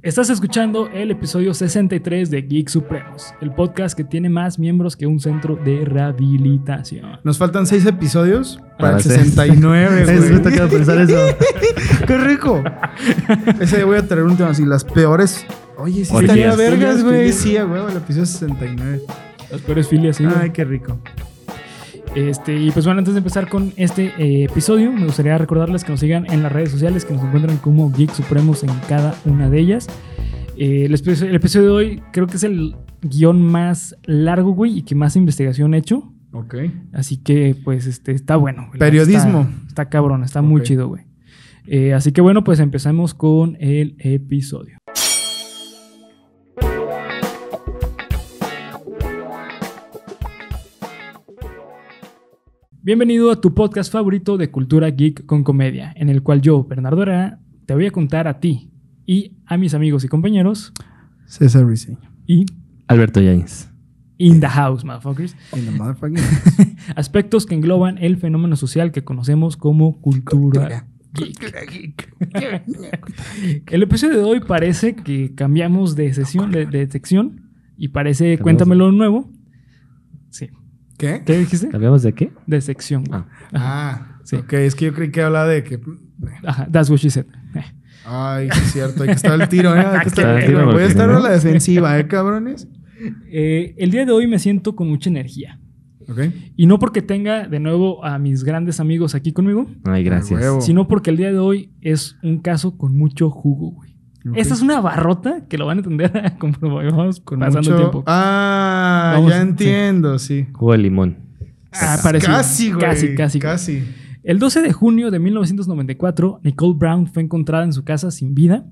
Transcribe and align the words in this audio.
Estás 0.00 0.30
escuchando 0.30 0.88
el 0.88 1.10
episodio 1.10 1.52
63 1.52 2.30
de 2.30 2.42
Geek 2.42 2.68
Supremos, 2.68 3.34
el 3.40 3.52
podcast 3.52 3.96
que 3.96 4.04
tiene 4.04 4.28
más 4.28 4.56
miembros 4.58 4.96
que 4.96 5.06
un 5.08 5.18
centro 5.18 5.56
de 5.56 5.84
rehabilitación. 5.84 7.18
Nos 7.24 7.36
faltan 7.36 7.66
seis 7.66 7.84
episodios 7.84 8.58
para 8.78 8.96
el 8.98 9.02
Para 9.02 9.16
ser- 9.16 9.24
69, 9.24 10.02
Eso 10.02 10.12
me 10.12 10.28
güey. 10.38 10.42
toca 10.42 10.68
pensar 10.68 10.98
eso. 11.00 11.16
¡Qué 12.06 12.16
rico! 12.16 12.62
Ese 13.58 13.82
voy 13.82 13.98
a 13.98 14.06
traer 14.06 14.22
un 14.24 14.36
tema 14.36 14.50
así, 14.50 14.64
las 14.64 14.84
peores. 14.84 15.44
Oye, 15.76 16.04
sí 16.04 16.14
estaría 16.16 16.54
vergas, 16.54 17.02
güey. 17.02 17.32
Filias. 17.32 17.36
Sí, 17.36 17.56
el 17.56 17.96
episodio 17.96 18.26
69. 18.26 19.00
Las 19.50 19.60
peores 19.62 19.88
filias, 19.88 20.16
sí. 20.16 20.24
Ay, 20.40 20.50
qué 20.50 20.64
rico. 20.64 21.00
Este, 22.14 22.56
y 22.56 22.70
pues 22.70 22.84
bueno, 22.84 22.98
antes 22.98 23.14
de 23.14 23.18
empezar 23.18 23.48
con 23.48 23.72
este 23.76 24.12
eh, 24.18 24.44
episodio, 24.44 24.92
me 24.92 25.04
gustaría 25.04 25.36
recordarles 25.38 25.84
que 25.84 25.90
nos 25.90 26.00
sigan 26.00 26.26
en 26.30 26.42
las 26.42 26.52
redes 26.52 26.70
sociales, 26.70 27.04
que 27.04 27.14
nos 27.14 27.22
encuentran 27.22 27.56
como 27.58 27.92
Geek 27.92 28.12
Supremos 28.12 28.64
en 28.64 28.70
cada 28.88 29.14
una 29.24 29.50
de 29.50 29.60
ellas. 29.60 29.86
Eh, 30.56 30.86
el, 30.86 30.94
episodio, 30.94 31.30
el 31.30 31.36
episodio 31.36 31.66
de 31.66 31.72
hoy 31.72 32.02
creo 32.12 32.26
que 32.26 32.36
es 32.36 32.44
el 32.44 32.76
guion 33.02 33.42
más 33.42 33.96
largo, 34.04 34.52
güey, 34.52 34.78
y 34.78 34.82
que 34.82 34.94
más 34.94 35.16
investigación 35.16 35.74
he 35.74 35.78
hecho. 35.78 36.12
Ok. 36.32 36.56
Así 36.92 37.16
que, 37.18 37.56
pues, 37.62 37.86
este, 37.86 38.12
está 38.12 38.36
bueno. 38.36 38.70
Periodismo. 38.78 39.42
Está, 39.42 39.66
está 39.68 39.88
cabrón, 39.88 40.24
está 40.24 40.42
muy 40.42 40.62
chido, 40.62 40.88
güey. 40.88 41.08
Eh, 41.70 41.92
así 41.92 42.12
que 42.12 42.22
bueno, 42.22 42.44
pues 42.44 42.60
empezamos 42.60 43.12
con 43.12 43.56
el 43.60 43.94
episodio. 43.98 44.77
Bienvenido 52.88 53.30
a 53.30 53.38
tu 53.38 53.52
podcast 53.52 53.92
favorito 53.92 54.38
de 54.38 54.50
cultura 54.50 54.88
geek 54.88 55.26
con 55.26 55.44
comedia, 55.44 55.92
en 55.94 56.08
el 56.08 56.22
cual 56.22 56.40
yo, 56.40 56.64
Bernardo 56.64 57.02
Herrera, 57.02 57.38
te 57.66 57.74
voy 57.74 57.84
a 57.84 57.90
contar 57.90 58.26
a 58.26 58.40
ti 58.40 58.70
y 59.04 59.36
a 59.44 59.58
mis 59.58 59.74
amigos 59.74 60.04
y 60.04 60.08
compañeros 60.08 60.72
César 61.26 61.66
Riseño. 61.66 61.98
y 62.26 62.46
Alberto 62.86 63.20
Yains. 63.20 63.70
in 64.16 64.40
the 64.40 64.48
house, 64.48 64.86
motherfuckers, 64.86 65.36
In 65.54 65.66
the 65.66 65.70
motherfucking 65.70 66.16
aspectos 66.96 67.44
que 67.44 67.54
engloban 67.54 67.98
el 67.98 68.16
fenómeno 68.16 68.56
social 68.56 68.90
que 68.90 69.04
conocemos 69.04 69.58
como 69.58 70.00
cultura 70.00 70.86
geek. 71.12 72.10
El 73.66 73.82
episodio 73.82 74.16
de 74.16 74.24
hoy 74.24 74.40
parece 74.40 74.96
que 74.96 75.34
cambiamos 75.34 75.94
de 75.94 76.14
sesión, 76.14 76.52
de, 76.52 76.64
de 76.64 76.90
sección, 76.90 77.50
y 77.76 77.88
parece 77.88 78.38
cuéntamelo 78.38 78.90
nuevo. 78.92 79.30
¿Qué? 80.98 81.22
¿Qué 81.24 81.38
dijiste? 81.38 81.68
¿Cambiamos 81.68 82.02
de 82.02 82.12
qué? 82.12 82.32
De 82.46 82.60
sección. 82.60 83.04
güey. 83.04 83.20
Ah. 83.20 83.26
Ajá. 83.52 83.90
Ah, 84.12 84.20
Sí. 84.24 84.36
ok. 84.36 84.52
Es 84.52 84.74
que 84.74 84.84
yo 84.86 84.92
creí 84.94 85.10
que 85.10 85.22
hablaba 85.22 85.46
de 85.48 85.64
que. 85.64 85.80
Ajá, 86.44 86.68
that's 86.70 86.90
what 86.90 86.98
she 86.98 87.08
said. 87.08 87.24
Eh. 87.54 87.62
Ay, 88.04 88.48
es 88.48 88.72
cierto. 88.72 89.02
Hay 89.02 89.08
que 89.10 89.14
estar 89.14 89.32
al 89.32 89.48
tiro, 89.48 89.74
¿eh? 89.74 89.80
Hay 89.80 90.00
que 90.00 90.08
estar 90.08 90.26
al 90.26 90.44
tiro. 90.44 90.66
Voy 90.66 90.82
a 90.82 90.86
estar 90.86 91.08
a 91.08 91.18
la 91.20 91.30
defensiva, 91.30 91.98
¿eh, 91.98 92.06
cabrones? 92.06 92.68
Eh, 93.30 93.74
el 93.78 93.90
día 93.90 94.04
de 94.04 94.12
hoy 94.12 94.26
me 94.26 94.38
siento 94.38 94.74
con 94.76 94.88
mucha 94.88 95.08
energía. 95.08 95.60
Ok. 96.08 96.20
Y 96.56 96.66
no 96.66 96.78
porque 96.78 97.00
tenga 97.02 97.46
de 97.48 97.60
nuevo 97.60 98.04
a 98.04 98.18
mis 98.18 98.42
grandes 98.42 98.80
amigos 98.80 99.14
aquí 99.14 99.32
conmigo, 99.32 99.70
Ay, 99.84 100.02
gracias. 100.04 100.64
sino 100.64 100.88
porque 100.88 101.10
el 101.10 101.16
día 101.18 101.30
de 101.30 101.38
hoy 101.38 101.70
es 101.82 102.16
un 102.22 102.40
caso 102.40 102.76
con 102.78 102.96
mucho 102.96 103.30
jugo, 103.30 103.72
güey. 103.72 103.87
Ok. 104.30 104.36
Esta 104.38 104.54
es 104.54 104.62
una 104.62 104.80
barrota 104.80 105.46
que 105.48 105.58
lo 105.58 105.66
van 105.66 105.78
a 105.78 105.80
entender 105.80 106.34
conforme 106.38 106.90
vamos 106.90 107.20
Con 107.20 107.38
pasando 107.40 107.60
mucho- 107.70 107.76
tiempo. 107.76 108.04
Ah, 108.06 109.12
Vamos, 109.16 109.30
ya 109.30 109.40
entiendo, 109.42 110.18
sí. 110.18 110.46
Jugo 110.52 110.72
de 110.72 110.78
limón. 110.78 111.16
Ah, 111.72 111.98
parecido. 112.02 112.32
Casi, 112.32 112.72
güey. 112.72 112.80
Casi, 112.84 113.14
casi. 113.14 113.38
Casi. 113.38 113.84
El 114.24 114.38
12 114.38 114.62
de 114.62 114.72
junio 114.72 115.10
de 115.10 115.18
1994, 115.18 116.40
Nicole 116.42 116.74
Brown 116.76 117.06
fue 117.06 117.22
encontrada 117.22 117.64
en 117.64 117.72
su 117.72 117.84
casa 117.84 118.10
sin 118.10 118.34
vida, 118.34 118.66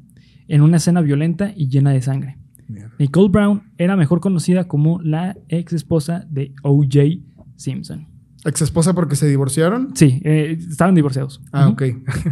en 0.48 0.62
una 0.62 0.76
escena 0.78 1.00
violenta 1.00 1.52
y 1.56 1.68
llena 1.68 1.90
de 1.92 2.02
sangre. 2.02 2.38
Mierda. 2.68 2.92
Nicole 2.98 3.28
Brown 3.28 3.62
era 3.78 3.96
mejor 3.96 4.20
conocida 4.20 4.66
como 4.68 5.00
la 5.00 5.36
ex 5.48 5.72
esposa 5.72 6.26
de 6.30 6.52
O.J. 6.62 7.22
Simpson. 7.56 8.06
¿Ex 8.46 8.62
esposa 8.62 8.94
porque 8.94 9.16
se 9.16 9.26
divorciaron? 9.26 9.90
Sí, 9.94 10.20
eh, 10.24 10.56
estaban 10.70 10.94
divorciados. 10.94 11.42
Ah, 11.52 11.64
Ujú. 11.68 11.72
ok. 11.72 11.82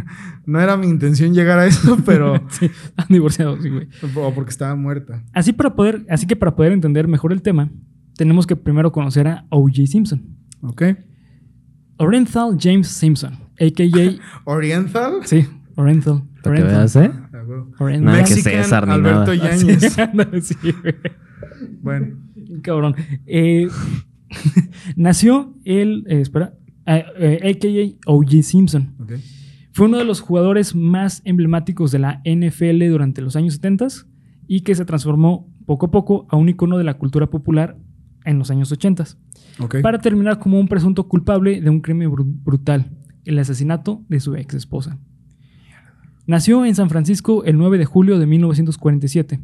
no 0.45 0.59
era 0.61 0.77
mi 0.77 0.87
intención 0.87 1.33
llegar 1.33 1.59
a 1.59 1.65
eso, 1.67 1.97
pero. 2.05 2.41
Sí, 2.49 2.65
estaban 2.65 3.07
divorciados, 3.09 3.61
sí, 3.61 3.69
güey. 3.69 3.87
o 4.15 4.33
porque 4.33 4.49
estaba 4.51 4.75
muerta. 4.75 5.23
Así, 5.33 5.51
para 5.53 5.75
poder, 5.75 6.05
así 6.09 6.25
que 6.25 6.35
para 6.35 6.55
poder 6.55 6.71
entender 6.71 7.07
mejor 7.07 7.33
el 7.33 7.41
tema, 7.41 7.69
tenemos 8.17 8.47
que 8.47 8.55
primero 8.55 8.91
conocer 8.91 9.27
a 9.27 9.45
O.J. 9.49 9.85
Simpson. 9.87 10.21
Ok. 10.61 10.83
Orenthal 11.97 12.57
James 12.59 12.87
Simpson, 12.87 13.33
a.k.a. 13.59 14.19
Oriental. 14.45 15.13
sí, 15.23 15.43
que 15.43 15.79
Orenthal. 15.81 16.23
veas, 16.43 16.95
¿eh? 16.95 17.11
Ah, 17.33 17.41
güey. 17.45 17.59
Orenthal. 17.79 18.03
Nada 18.05 18.23
que 18.23 18.29
Mexican 18.35 18.63
César 18.63 18.87
ni 18.87 18.93
Alberto 18.93 19.35
nada. 19.35 19.55
Yáñez. 19.55 19.93
Sí, 20.47 20.53
sí, 20.55 20.71
güey. 20.81 20.95
Bueno. 21.81 22.07
Cabrón. 22.61 22.95
Eh, 23.25 23.67
nació 24.95 25.53
él, 25.65 26.03
eh, 26.07 26.21
espera, 26.21 26.53
eh, 26.85 27.03
eh, 27.17 27.49
a.k.a. 27.55 28.11
O.J. 28.11 28.41
Simpson. 28.43 28.93
Fue 29.71 29.87
uno 29.87 29.97
de 29.97 30.05
los 30.05 30.21
jugadores 30.21 30.73
más 30.75 31.21
emblemáticos 31.25 31.91
de 31.91 31.99
la 31.99 32.21
NFL 32.25 32.87
durante 32.89 33.21
los 33.21 33.35
años 33.35 33.55
70 33.55 33.87
y 34.47 34.61
que 34.61 34.75
se 34.75 34.85
transformó 34.85 35.51
poco 35.65 35.87
a 35.87 35.91
poco 35.91 36.27
a 36.29 36.35
un 36.37 36.47
icono 36.49 36.77
de 36.77 36.83
la 36.83 36.93
cultura 36.97 37.29
popular 37.29 37.77
en 38.23 38.39
los 38.39 38.49
años 38.51 38.71
80 38.71 39.03
Ok. 39.59 39.81
para 39.81 39.99
terminar 39.99 40.39
como 40.39 40.59
un 40.59 40.67
presunto 40.67 41.07
culpable 41.07 41.59
de 41.61 41.69
un 41.69 41.81
crimen 41.81 42.09
bru- 42.11 42.25
brutal, 42.43 42.91
el 43.25 43.37
asesinato 43.39 44.03
de 44.07 44.19
su 44.19 44.35
ex 44.35 44.53
esposa. 44.53 44.97
Nació 46.27 46.65
en 46.65 46.73
San 46.75 46.89
Francisco 46.89 47.43
el 47.43 47.57
9 47.57 47.77
de 47.77 47.85
julio 47.85 48.17
de 48.17 48.25
1947. 48.25 49.39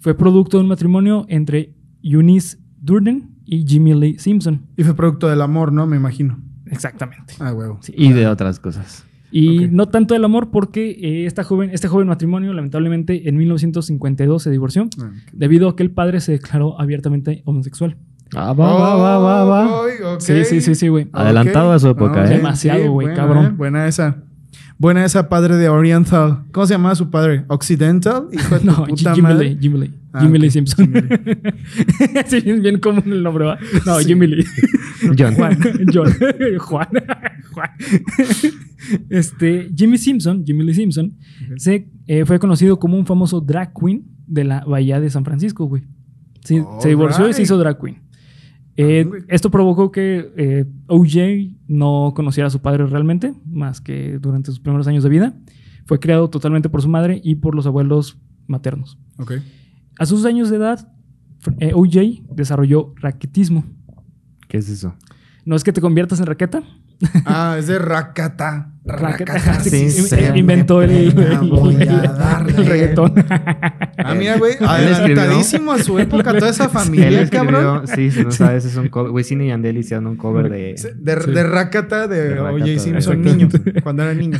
Fue 0.00 0.16
producto 0.16 0.56
de 0.58 0.62
un 0.64 0.68
matrimonio 0.68 1.24
entre 1.28 1.74
Eunice 2.02 2.58
Durden 2.80 3.33
y 3.44 3.66
Jimmy 3.66 3.94
Lee 3.94 4.18
Simpson. 4.18 4.62
Y 4.76 4.84
fue 4.84 4.94
producto 4.94 5.28
del 5.28 5.40
amor, 5.42 5.72
¿no? 5.72 5.86
Me 5.86 5.96
imagino. 5.96 6.38
Exactamente. 6.66 7.34
Ah, 7.40 7.52
huevo. 7.52 7.78
Sí. 7.82 7.92
Y 7.96 8.12
de 8.12 8.26
otras 8.26 8.58
cosas. 8.60 9.04
Y 9.30 9.66
no 9.70 9.88
tanto 9.88 10.14
el 10.14 10.24
amor 10.24 10.50
porque 10.52 10.90
eh, 10.90 11.26
esta 11.26 11.42
joven, 11.42 11.70
este 11.72 11.88
joven 11.88 12.06
matrimonio 12.06 12.52
lamentablemente 12.52 13.28
en 13.28 13.36
1952 13.36 14.42
se 14.42 14.50
divorció 14.50 14.88
Ah, 15.00 15.10
debido 15.32 15.68
a 15.68 15.74
que 15.76 15.82
el 15.82 15.90
padre 15.90 16.20
se 16.20 16.32
declaró 16.32 16.80
abiertamente 16.80 17.42
homosexual. 17.44 17.96
Ah, 18.34 18.52
va, 18.52 18.74
va, 18.74 18.96
va, 18.96 19.18
va, 19.18 19.44
va. 19.44 19.64
Ay, 19.86 19.94
ok. 20.14 20.20
Sí, 20.20 20.44
sí, 20.44 20.60
sí, 20.60 20.74
sí, 20.74 20.88
güey. 20.88 21.08
Adelantado 21.12 21.72
a 21.72 21.78
su 21.78 21.88
época, 21.88 22.24
¿eh? 22.26 22.36
Demasiado, 22.36 22.90
güey, 22.92 23.14
cabrón. 23.14 23.46
eh, 23.46 23.50
Buena 23.56 23.86
esa. 23.88 24.22
Buena 24.78 25.04
esa 25.04 25.28
padre 25.28 25.56
de 25.56 25.68
Oriental. 25.68 26.44
¿Cómo 26.52 26.66
se 26.66 26.74
llamaba 26.74 26.94
su 26.94 27.10
padre? 27.10 27.44
¿Occidental? 27.48 28.28
Hijo 28.32 28.54
de 28.54 28.60
tu 28.60 28.66
No, 28.66 28.84
puta 28.86 29.14
Jimmy 29.14 29.22
madre. 29.28 29.50
Lee, 29.50 29.58
Jimmy 29.60 29.78
Lee. 29.80 29.94
Ah, 30.14 30.20
Jimmy 30.22 30.38
Lee 30.38 30.50
Simpson. 30.50 30.92
Sí, 32.26 32.40
bien, 32.40 32.62
bien 32.62 32.78
común 32.78 33.02
el 33.06 33.22
nombre, 33.22 33.44
¿va? 33.44 33.58
No, 33.84 33.98
Sí. 33.98 34.06
Jimmy 34.06 34.28
Lee. 34.28 34.44
John. 35.18 35.34
Juan. 35.34 35.58
John. 35.92 36.08
Juan. 36.58 36.88
Juan. 37.52 37.70
Este, 39.10 39.70
Jimmy 39.74 39.98
Simpson, 39.98 40.44
Jimmy 40.44 40.64
Lee 40.64 40.74
Simpson, 40.74 41.14
se, 41.56 41.88
eh, 42.06 42.24
fue 42.24 42.38
conocido 42.38 42.78
como 42.78 42.96
un 42.96 43.06
famoso 43.06 43.40
drag 43.40 43.72
queen 43.78 44.04
de 44.26 44.44
la 44.44 44.64
bahía 44.64 45.00
de 45.00 45.10
San 45.10 45.24
Francisco, 45.24 45.64
güey. 45.66 45.82
Sí, 46.44 46.62
se 46.80 46.88
divorció 46.88 47.28
y 47.28 47.32
se 47.32 47.42
hizo 47.42 47.56
drag 47.58 47.78
queen. 47.80 48.02
Eh, 48.76 49.06
Ah, 49.10 49.18
esto 49.28 49.50
provocó 49.50 49.90
que 49.92 50.32
eh, 50.36 50.64
OJ 50.88 51.54
no 51.68 52.12
conociera 52.14 52.48
a 52.48 52.50
su 52.50 52.60
padre 52.60 52.86
realmente, 52.86 53.32
más 53.46 53.80
que 53.80 54.18
durante 54.18 54.50
sus 54.50 54.60
primeros 54.60 54.86
años 54.86 55.02
de 55.04 55.10
vida. 55.10 55.36
Fue 55.86 55.98
criado 56.00 56.28
totalmente 56.28 56.68
por 56.68 56.82
su 56.82 56.88
madre 56.88 57.20
y 57.22 57.36
por 57.36 57.54
los 57.54 57.66
abuelos 57.66 58.18
maternos. 58.46 58.98
Ok. 59.18 59.32
A 59.98 60.06
sus 60.06 60.24
años 60.24 60.50
de 60.50 60.56
edad, 60.56 60.88
eh, 61.60 61.72
OJ 61.74 62.24
desarrolló 62.34 62.94
raquetismo. 62.96 63.64
¿Qué 64.48 64.58
es 64.58 64.68
eso? 64.68 64.94
¿No 65.44 65.56
es 65.56 65.64
que 65.64 65.72
te 65.72 65.80
conviertas 65.80 66.20
en 66.20 66.26
raqueta? 66.26 66.62
Ah, 67.24 67.56
es 67.58 67.66
de. 67.66 67.78
Raqueta. 67.78 68.73
Sí, 69.62 69.88
Sí, 69.90 70.14
in- 70.28 70.36
inventó 70.36 70.82
el, 70.82 70.90
el, 70.90 71.14
Pena, 71.14 71.40
voy 71.40 71.74
a 71.76 71.78
el 71.82 71.86
darle. 72.02 72.52
reggaetón. 72.68 73.14
Ah, 73.96 74.12
mira, 74.14 74.36
güey. 74.36 74.54
Adelantadísimo 74.60 75.72
a 75.72 75.78
su 75.78 75.98
época 75.98 76.36
toda 76.36 76.50
esa 76.50 76.64
Él 76.64 76.70
familia, 76.70 77.22
escribió, 77.22 77.50
cabrón. 77.52 77.86
sí, 77.88 78.10
si 78.10 78.22
no 78.22 78.30
sabes, 78.32 78.66
es 78.66 78.76
un 78.76 78.88
cover. 78.88 79.12
Wisin 79.12 79.40
y 79.40 79.46
Yandel 79.48 79.78
hicieron 79.78 80.06
un 80.08 80.16
cover 80.16 80.50
de... 80.50 80.74
De, 80.74 80.76
Sí. 80.76 81.30
de 81.30 81.42
Rakata 81.44 82.06
de, 82.06 82.38
O.J. 82.38 82.78
Simpson, 82.80 83.22
niño. 83.22 83.48
Cuando 83.82 84.02
era 84.02 84.12
niño. 84.12 84.38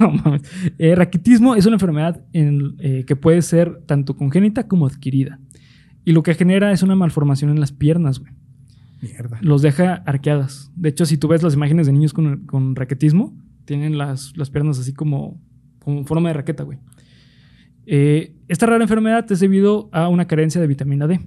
No 0.00 0.10
mames. 0.12 0.42
Eh, 0.78 0.94
raquitismo 0.94 1.56
es 1.56 1.66
una 1.66 1.74
enfermedad 1.76 2.22
en- 2.32 2.76
eh, 2.78 3.04
que 3.06 3.16
puede 3.16 3.42
ser 3.42 3.82
tanto 3.86 4.16
congénita 4.16 4.66
como 4.66 4.86
adquirida. 4.86 5.38
Y 6.06 6.12
lo 6.12 6.22
que 6.22 6.34
genera 6.34 6.72
es 6.72 6.82
una 6.82 6.94
malformación 6.94 7.50
en 7.50 7.60
las 7.60 7.72
piernas, 7.72 8.20
güey. 8.20 8.32
Los 9.42 9.62
deja 9.62 9.94
arqueadas. 10.06 10.70
De 10.76 10.88
hecho, 10.88 11.06
si 11.06 11.18
tú 11.18 11.28
ves 11.28 11.42
las 11.42 11.54
imágenes 11.54 11.86
de 11.86 11.92
niños 11.92 12.12
con, 12.12 12.46
con 12.46 12.76
raquetismo, 12.76 13.36
tienen 13.64 13.98
las, 13.98 14.36
las 14.36 14.50
piernas 14.50 14.78
así 14.78 14.92
como, 14.92 15.40
como 15.78 16.04
forma 16.04 16.28
de 16.28 16.34
raqueta, 16.34 16.62
güey. 16.62 16.78
Eh, 17.86 18.34
esta 18.48 18.66
rara 18.66 18.82
enfermedad 18.82 19.30
es 19.30 19.40
debido 19.40 19.88
a 19.92 20.08
una 20.08 20.26
carencia 20.26 20.60
de 20.60 20.66
vitamina 20.66 21.06
D. 21.06 21.20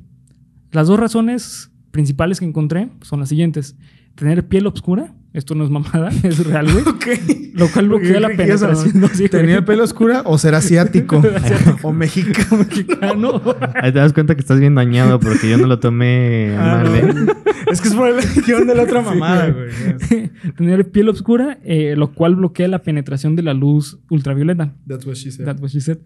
Las 0.71 0.87
dos 0.87 0.99
razones 0.99 1.71
principales 1.91 2.39
que 2.39 2.45
encontré 2.45 2.89
son 3.01 3.19
las 3.19 3.29
siguientes. 3.29 3.77
Tener 4.15 4.47
piel 4.47 4.67
oscura, 4.67 5.15
esto 5.33 5.53
no 5.55 5.63
es 5.63 5.69
mamada, 5.69 6.09
es 6.23 6.45
real, 6.45 6.67
güey. 6.71 7.51
Lo 7.53 7.67
cual 7.69 7.89
bloquea 7.89 8.19
la 8.19 8.29
penetración. 8.29 8.99
No, 8.99 9.07
sí, 9.09 9.29
¿Tenía 9.29 9.63
pelo 9.65 9.83
oscura 9.83 10.21
o 10.25 10.37
será 10.37 10.57
asiático? 10.59 11.21
o 11.83 11.91
mexicano. 11.93 12.57
mexicano. 12.69 13.41
Ahí 13.75 13.91
te 13.91 13.99
das 13.99 14.13
cuenta 14.13 14.35
que 14.35 14.41
estás 14.41 14.59
bien 14.59 14.75
dañado 14.75 15.19
porque 15.19 15.49
yo 15.49 15.57
no 15.57 15.67
lo 15.67 15.79
tomé 15.79 16.55
Ah, 16.57 16.83
mal, 16.83 16.95
¿eh? 16.95 17.13
no. 17.13 17.33
Es 17.71 17.81
que 17.81 17.89
es 17.89 17.95
por 17.95 18.07
el 18.07 18.15
guion 18.45 18.67
de 18.67 18.75
la 18.75 18.83
otra 18.83 19.01
mamada, 19.01 19.49
güey. 19.51 20.31
Tener 20.55 20.89
piel 20.89 21.09
oscura, 21.09 21.59
eh, 21.63 21.95
lo 21.97 22.13
cual 22.13 22.35
bloquea 22.35 22.67
la 22.67 22.81
penetración 22.81 23.35
de 23.35 23.43
la 23.43 23.53
luz 23.53 23.99
ultravioleta. 24.09 24.73
That's 24.87 25.05
what 25.05 25.15
she 25.15 25.31
said. 25.31 25.45
That's 25.45 25.61
what 25.61 25.69
she 25.69 25.81
said. 25.81 25.97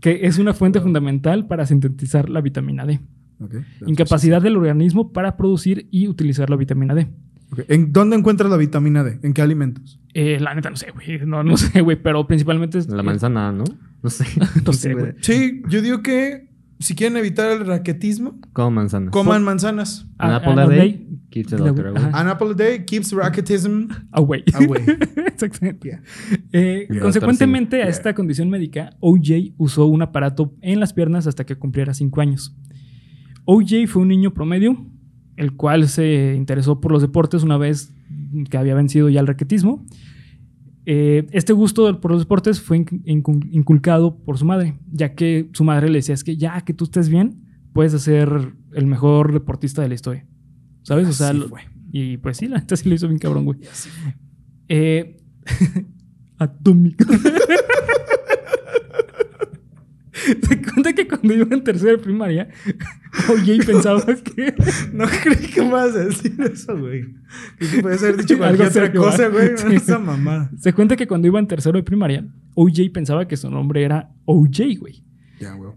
Que 0.00 0.26
es 0.26 0.38
una 0.38 0.52
fuente 0.52 0.80
fundamental 0.80 1.46
para 1.46 1.64
sintetizar 1.66 2.28
la 2.28 2.40
vitamina 2.40 2.84
D. 2.84 3.00
Okay, 3.38 3.60
Incapacidad 3.86 4.40
del 4.40 4.56
organismo 4.56 5.12
para 5.12 5.36
producir 5.36 5.88
y 5.90 6.08
utilizar 6.08 6.48
la 6.50 6.56
vitamina 6.56 6.94
D. 6.94 7.06
¿En 7.68 7.92
dónde 7.92 8.16
encuentras 8.16 8.50
la 8.50 8.56
vitamina 8.56 9.04
D? 9.04 9.18
¿En 9.22 9.32
qué 9.32 9.42
alimentos? 9.42 10.00
Eh, 10.14 10.38
la 10.40 10.54
neta 10.54 10.70
no 10.70 10.76
sé, 10.76 10.90
güey. 10.90 11.20
No, 11.26 11.42
no 11.44 11.56
sé, 11.56 11.80
güey. 11.80 11.96
Pero 12.02 12.26
principalmente 12.26 12.78
es. 12.78 12.88
La 12.88 13.02
manzana, 13.02 13.52
¿no? 13.52 13.64
No 14.02 14.10
sé. 14.10 14.24
No 14.64 14.72
sé, 14.72 14.94
güey. 14.94 15.12
Sí, 15.20 15.62
yo 15.68 15.80
digo 15.82 16.02
que 16.02 16.48
si 16.78 16.94
quieren 16.94 17.16
evitar 17.16 17.50
el 17.52 17.66
raquetismo, 17.66 18.38
Como 18.52 18.70
manzana. 18.72 19.10
coman 19.10 19.42
manzanas. 19.44 20.06
An 20.18 20.30
Ah, 20.32 20.36
apple 20.36 20.54
ah, 20.58 20.62
a 20.64 20.66
day 20.68 20.78
day. 20.78 21.08
keeps 21.30 21.50
the 21.50 21.56
doctor 21.56 21.86
away. 21.88 22.02
An 22.12 22.28
apple 22.28 22.50
a 22.50 22.54
day 22.54 22.84
keeps 22.84 23.12
raquetism 23.12 23.88
Away. 24.12 24.44
away. 24.54 24.84
Exactamente. 25.26 25.88
Yeah. 25.88 26.02
Eh, 26.52 26.86
Yeah, 26.90 27.00
consecuentemente 27.00 27.76
a 27.76 27.84
yeah. 27.84 27.88
esta 27.90 28.14
condición 28.14 28.50
médica, 28.50 28.90
OJ 29.00 29.54
usó 29.56 29.86
un 29.86 30.02
aparato 30.02 30.54
en 30.60 30.80
las 30.80 30.92
piernas 30.92 31.26
hasta 31.26 31.44
que 31.46 31.56
cumpliera 31.56 31.94
5 31.94 32.20
años. 32.20 32.54
OJ 33.44 33.86
fue 33.86 34.02
un 34.02 34.08
niño 34.08 34.34
promedio, 34.34 34.76
el 35.36 35.52
cual 35.54 35.88
se 35.88 36.34
interesó 36.36 36.80
por 36.80 36.92
los 36.92 37.02
deportes 37.02 37.42
una 37.42 37.56
vez 37.58 37.92
que 38.50 38.56
había 38.56 38.74
vencido 38.74 39.08
ya 39.08 39.20
el 39.20 39.26
raquetismo. 39.26 39.84
Eh, 40.88 41.26
este 41.32 41.52
gusto 41.52 42.00
por 42.00 42.12
los 42.12 42.20
deportes 42.20 42.60
fue 42.60 42.78
inc- 42.78 43.02
incu- 43.04 43.48
inculcado 43.50 44.16
por 44.18 44.38
su 44.38 44.44
madre, 44.44 44.78
ya 44.92 45.14
que 45.14 45.48
su 45.52 45.64
madre 45.64 45.88
le 45.88 45.98
decía, 45.98 46.14
es 46.14 46.22
que 46.22 46.36
ya 46.36 46.60
que 46.60 46.72
tú 46.74 46.84
estés 46.84 47.08
bien, 47.08 47.42
puedes 47.72 48.00
ser 48.00 48.52
el 48.72 48.86
mejor 48.86 49.32
deportista 49.32 49.82
de 49.82 49.88
la 49.88 49.94
historia. 49.94 50.26
¿Sabes? 50.82 51.08
O 51.08 51.12
sea, 51.12 51.32
lo- 51.32 51.50
y 51.90 52.18
pues 52.18 52.36
sí, 52.36 52.46
la 52.46 52.58
neta 52.58 52.76
sí 52.76 52.88
lo 52.88 52.94
hizo 52.94 53.08
bien 53.08 53.18
cabrón, 53.18 53.44
güey. 53.44 53.58
Y 53.62 53.66
así 53.66 53.88
fue. 53.90 54.14
Eh, 54.68 55.16
atómico. 56.38 57.04
Se 60.48 60.62
cuenta 60.62 60.92
que 60.92 61.06
cuando 61.06 61.34
iba 61.34 61.54
en 61.54 61.62
tercera 61.62 61.92
de 61.92 61.98
primaria, 61.98 62.48
OJ 63.28 63.64
pensaba 63.66 64.04
que. 64.04 64.54
No 64.92 65.04
creí 65.06 65.46
que 65.48 65.60
me 65.62 65.68
ibas 65.68 65.94
a 65.94 66.04
decir 66.04 66.34
eso, 66.40 66.78
güey. 66.78 67.04
Que 67.58 67.82
podías 67.82 68.02
haber 68.02 68.16
dicho 68.18 68.36
cualquier 68.38 68.68
otra 68.68 68.92
cosa, 68.92 69.28
güey. 69.28 69.56
Sí. 69.56 69.74
Esa 69.76 69.98
mamada. 69.98 70.50
Se 70.58 70.72
cuenta 70.72 70.96
que 70.96 71.06
cuando 71.06 71.26
iba 71.26 71.38
en 71.38 71.46
tercero 71.46 71.76
de 71.76 71.82
primaria, 71.82 72.26
OJ 72.54 72.90
pensaba 72.92 73.26
que 73.28 73.36
su 73.36 73.50
nombre 73.50 73.82
era 73.82 74.10
OJ, 74.24 74.78
güey. 74.78 75.04
Ya, 75.40 75.54
güey. 75.54 75.72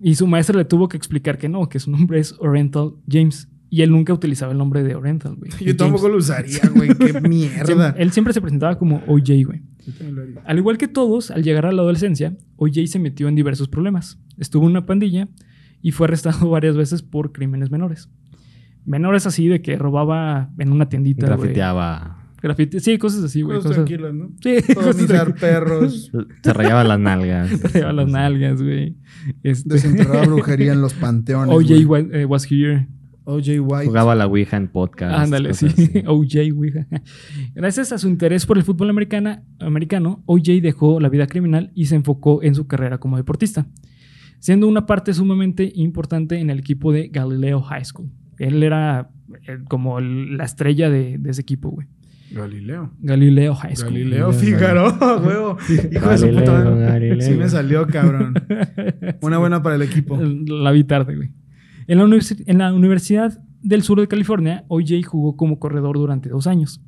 Y 0.00 0.14
su 0.14 0.26
maestra 0.26 0.56
le 0.58 0.64
tuvo 0.64 0.88
que 0.88 0.96
explicar 0.96 1.38
que 1.38 1.48
no, 1.48 1.68
que 1.68 1.78
su 1.78 1.90
nombre 1.90 2.18
es 2.20 2.34
Oriental 2.38 2.94
James. 3.08 3.48
Y 3.68 3.82
él 3.82 3.90
nunca 3.90 4.12
utilizaba 4.12 4.52
el 4.52 4.58
nombre 4.58 4.82
de 4.82 4.94
Oriental, 4.94 5.34
güey. 5.34 5.50
Yo 5.50 5.58
James. 5.58 5.76
tampoco 5.76 6.08
lo 6.08 6.18
usaría, 6.18 6.60
güey. 6.74 6.94
Qué 6.94 7.20
mierda. 7.20 7.94
Él 7.98 8.12
siempre 8.12 8.32
se 8.32 8.40
presentaba 8.40 8.78
como 8.78 9.02
OJ, 9.06 9.44
güey. 9.44 9.62
Al 10.44 10.58
igual 10.58 10.78
que 10.78 10.88
todos, 10.88 11.30
al 11.30 11.42
llegar 11.42 11.66
a 11.66 11.72
la 11.72 11.82
adolescencia, 11.82 12.36
OJ 12.56 12.86
se 12.86 12.98
metió 12.98 13.28
en 13.28 13.34
diversos 13.34 13.68
problemas. 13.68 14.18
Estuvo 14.38 14.64
en 14.64 14.70
una 14.72 14.86
pandilla 14.86 15.28
y 15.82 15.92
fue 15.92 16.06
arrestado 16.06 16.50
varias 16.50 16.76
veces 16.76 17.02
por 17.02 17.32
crímenes 17.32 17.70
menores. 17.70 18.10
Menores 18.84 19.26
así 19.26 19.48
de 19.48 19.62
que 19.62 19.76
robaba 19.76 20.50
en 20.58 20.72
una 20.72 20.88
tiendita. 20.88 21.26
Grafiteaba. 21.26 22.22
Grafite- 22.42 22.78
Sí, 22.80 22.98
cosas 22.98 23.24
así, 23.24 23.42
güey. 23.42 23.56
Cosas 23.56 23.72
Cosas... 23.72 23.84
tranquilas, 23.86 24.14
¿no? 24.14 24.30
Sí, 24.40 24.58
perros. 25.40 26.12
Se 26.42 26.52
rayaba 26.52 26.84
las 26.84 27.00
nalgas. 27.00 27.60
Te 27.72 27.78
lleva 27.80 27.92
las 27.92 28.08
nalgas, 28.08 28.62
güey. 28.62 28.96
Este... 29.42 29.74
Desenterrar 29.74 30.28
brujería 30.28 30.72
en 30.72 30.80
los 30.80 30.94
panteones. 30.94 31.54
OJ 31.54 31.70
eh, 32.12 32.24
was 32.26 32.50
here. 32.50 32.88
OJ 33.28 33.60
White. 33.60 33.86
Jugaba 33.86 34.14
la 34.14 34.26
Ouija 34.26 34.56
en 34.56 34.68
podcast. 34.68 35.18
Ándale, 35.18 35.52
sí. 35.52 35.66
OJ, 36.06 36.52
güey. 36.54 36.72
Gracias 37.54 37.92
a 37.92 37.98
su 37.98 38.08
interés 38.08 38.46
por 38.46 38.56
el 38.56 38.62
fútbol 38.64 38.88
americana, 38.88 39.42
americano, 39.60 40.22
OJ 40.26 40.60
dejó 40.62 41.00
la 41.00 41.08
vida 41.08 41.26
criminal 41.26 41.72
y 41.74 41.86
se 41.86 41.96
enfocó 41.96 42.42
en 42.42 42.54
su 42.54 42.66
carrera 42.66 42.98
como 42.98 43.16
deportista, 43.16 43.66
siendo 44.38 44.68
una 44.68 44.86
parte 44.86 45.12
sumamente 45.12 45.72
importante 45.74 46.38
en 46.38 46.50
el 46.50 46.58
equipo 46.60 46.92
de 46.92 47.08
Galileo 47.08 47.60
High 47.62 47.84
School. 47.84 48.10
Él 48.38 48.62
era 48.62 49.10
eh, 49.48 49.58
como 49.68 49.98
el- 49.98 50.36
la 50.36 50.44
estrella 50.44 50.88
de, 50.88 51.18
de 51.18 51.30
ese 51.30 51.40
equipo, 51.42 51.70
güey. 51.70 51.88
Galileo. 52.30 52.92
Galileo 53.00 53.54
High 53.54 53.76
School. 53.76 53.92
Galileo 53.94 54.32
Fígaro, 54.32 54.88
huevo. 55.24 55.56
Hijo 55.92 56.10
de 56.10 56.18
su 56.18 56.26
puta 56.28 56.52
Galileo, 56.52 56.74
madre. 56.76 56.86
Galileo. 57.08 57.20
Sí 57.20 57.34
me 57.34 57.48
salió, 57.48 57.86
cabrón. 57.86 58.34
Una 59.20 59.38
buena 59.38 59.62
para 59.62 59.76
el 59.76 59.82
equipo. 59.82 60.16
La 60.20 60.70
vi 60.72 60.84
tarde, 60.84 61.16
güey. 61.16 61.30
En 61.86 61.98
la, 61.98 62.04
universi- 62.04 62.42
en 62.46 62.58
la 62.58 62.72
Universidad 62.74 63.38
del 63.62 63.82
Sur 63.82 64.00
de 64.00 64.08
California, 64.08 64.64
OJ 64.68 65.04
jugó 65.04 65.36
como 65.36 65.58
corredor 65.58 65.96
durante 65.96 66.28
dos 66.28 66.46
años. 66.46 66.80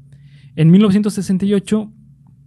En 0.56 0.71
1968 0.71 1.93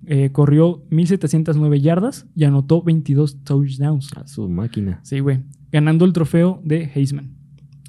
eh, 0.08 0.30
corrió 0.32 0.84
1.709 0.90 1.80
yardas 1.80 2.28
y 2.36 2.44
anotó 2.44 2.82
22 2.82 3.44
touchdowns. 3.44 4.12
A 4.18 4.28
su 4.28 4.50
máquina. 4.50 5.00
Sí, 5.04 5.20
güey. 5.20 5.40
Ganando 5.72 6.06
el 6.06 6.14
trofeo 6.14 6.62
de 6.64 6.90
Heisman. 6.94 7.32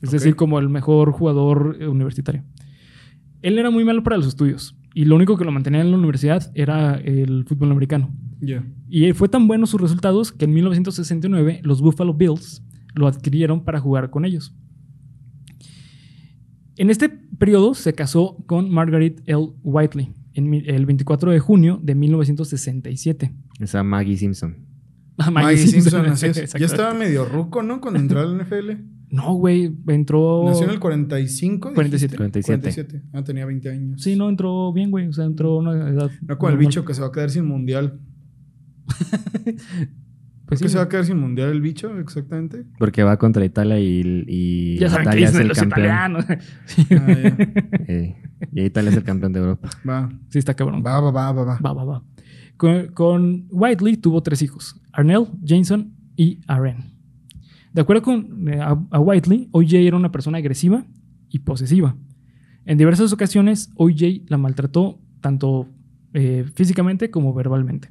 Es 0.02 0.10
decir, 0.10 0.34
como 0.36 0.58
el 0.58 0.68
mejor 0.68 1.12
jugador 1.12 1.76
eh, 1.80 1.86
universitario. 1.88 2.42
Él 3.40 3.58
era 3.58 3.70
muy 3.70 3.84
malo 3.84 4.02
para 4.02 4.16
los 4.16 4.26
estudios. 4.26 4.76
Y 4.94 5.04
lo 5.06 5.16
único 5.16 5.36
que 5.36 5.44
lo 5.44 5.52
mantenía 5.52 5.80
en 5.80 5.90
la 5.90 5.96
universidad 5.96 6.50
era 6.54 6.96
el 6.96 7.44
fútbol 7.46 7.70
americano. 7.72 8.10
Ya. 8.40 8.64
Y 8.88 9.12
fue 9.12 9.28
tan 9.28 9.48
buenos 9.48 9.70
sus 9.70 9.80
resultados 9.80 10.32
que 10.32 10.44
en 10.44 10.52
1969 10.54 11.60
los 11.64 11.80
Buffalo 11.80 12.14
Bills 12.14 12.62
lo 12.94 13.06
adquirieron 13.06 13.64
para 13.64 13.80
jugar 13.80 14.10
con 14.10 14.24
ellos. 14.24 14.54
En 16.76 16.90
este 16.90 17.08
periodo 17.08 17.74
se 17.74 17.92
casó 17.92 18.36
con 18.46 18.70
Margaret 18.70 19.22
L. 19.26 19.50
Whiteley 19.62 20.14
en 20.34 20.54
el 20.54 20.86
24 20.86 21.30
de 21.30 21.38
junio 21.38 21.78
de 21.82 21.94
1967. 21.94 23.32
Esa 23.60 23.82
Maggie 23.82 24.16
Simpson. 24.16 24.56
Ah, 25.18 25.30
Maggie 25.30 25.66
Simpson, 25.66 26.06
así 26.06 26.26
es. 26.26 26.52
Ya 26.58 26.66
estaba 26.66 26.94
medio 26.94 27.24
ruco, 27.24 27.62
¿no? 27.62 27.80
Cuando 27.80 28.00
entró 28.00 28.20
al 28.20 28.38
NFL. 28.38 28.70
No, 29.10 29.34
güey, 29.34 29.70
entró... 29.88 30.44
Nació 30.46 30.64
en 30.64 30.70
el 30.70 30.80
45. 30.80 31.74
47. 31.74 32.16
47. 32.16 32.46
47. 32.46 33.02
Ah, 33.12 33.22
tenía 33.22 33.44
20 33.44 33.68
años. 33.68 34.02
Sí, 34.02 34.16
no, 34.16 34.30
entró 34.30 34.72
bien, 34.72 34.90
güey. 34.90 35.06
O 35.06 35.12
sea, 35.12 35.26
entró 35.26 35.52
a 35.52 35.58
una 35.58 35.90
edad... 35.90 36.10
No 36.26 36.38
con 36.38 36.50
el 36.50 36.56
bicho 36.56 36.86
que 36.86 36.94
se 36.94 37.02
va 37.02 37.08
a 37.08 37.12
quedar 37.12 37.28
sin 37.28 37.44
mundial. 37.44 38.00
Pues 40.52 40.60
¿Por 40.60 40.66
qué 40.66 40.68
sí, 40.68 40.72
se 40.72 40.78
va 40.78 40.84
a 40.84 40.88
quedar 40.88 41.04
sin 41.06 41.18
mundial 41.18 41.48
el 41.50 41.60
bicho 41.60 41.98
exactamente? 41.98 42.64
Porque 42.78 43.02
va 43.02 43.16
contra 43.16 43.44
Italia 43.44 43.78
y, 43.80 44.24
y 44.28 44.78
Ya 44.78 44.90
saben 44.90 45.04
que 45.10 45.20
Italia 45.20 45.28
es 45.28 45.34
el 45.36 45.48
los 45.48 45.58
campeón. 45.58 45.80
italianos. 45.86 46.24
Sí. 46.66 46.86
Ah, 46.90 47.06
ya. 47.06 47.36
Eh, 47.88 48.16
y 48.52 48.62
Italia 48.62 48.90
es 48.90 48.96
el 48.96 49.04
campeón 49.04 49.32
de 49.32 49.40
Europa. 49.40 49.70
Va. 49.88 50.10
Sí, 50.28 50.38
está 50.38 50.54
cabrón. 50.54 50.82
Va, 50.84 51.00
va, 51.00 51.10
va, 51.10 51.32
va, 51.32 51.44
va. 51.44 51.58
Va, 51.58 51.72
va, 51.72 51.84
va. 51.84 52.02
Con, 52.56 52.88
con 52.88 53.46
Whiteley 53.50 53.96
tuvo 53.96 54.22
tres 54.22 54.42
hijos: 54.42 54.80
Arnell, 54.92 55.26
Jameson 55.42 55.94
y 56.16 56.40
Aren. 56.46 56.92
De 57.72 57.80
acuerdo 57.80 58.02
con 58.02 58.48
eh, 58.48 58.60
a, 58.60 58.78
a 58.90 59.00
Whiteley, 59.00 59.48
OJ 59.52 59.72
era 59.74 59.96
una 59.96 60.12
persona 60.12 60.38
agresiva 60.38 60.84
y 61.30 61.38
posesiva. 61.38 61.96
En 62.66 62.76
diversas 62.78 63.12
ocasiones, 63.12 63.70
OJ 63.76 64.24
la 64.28 64.36
maltrató 64.38 65.00
tanto 65.20 65.68
eh, 66.12 66.44
físicamente 66.54 67.10
como 67.10 67.32
verbalmente. 67.32 67.88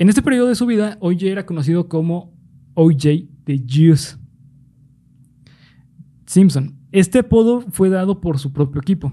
En 0.00 0.08
este 0.08 0.22
periodo 0.22 0.48
de 0.48 0.54
su 0.54 0.64
vida, 0.64 0.96
OJ 1.00 1.24
era 1.24 1.44
conocido 1.44 1.86
como 1.86 2.32
OJ 2.72 3.28
the 3.44 3.62
Juice 3.68 4.16
Simpson. 6.24 6.78
Este 6.90 7.18
apodo 7.18 7.60
fue 7.70 7.90
dado 7.90 8.22
por 8.22 8.38
su 8.38 8.50
propio 8.50 8.80
equipo 8.80 9.12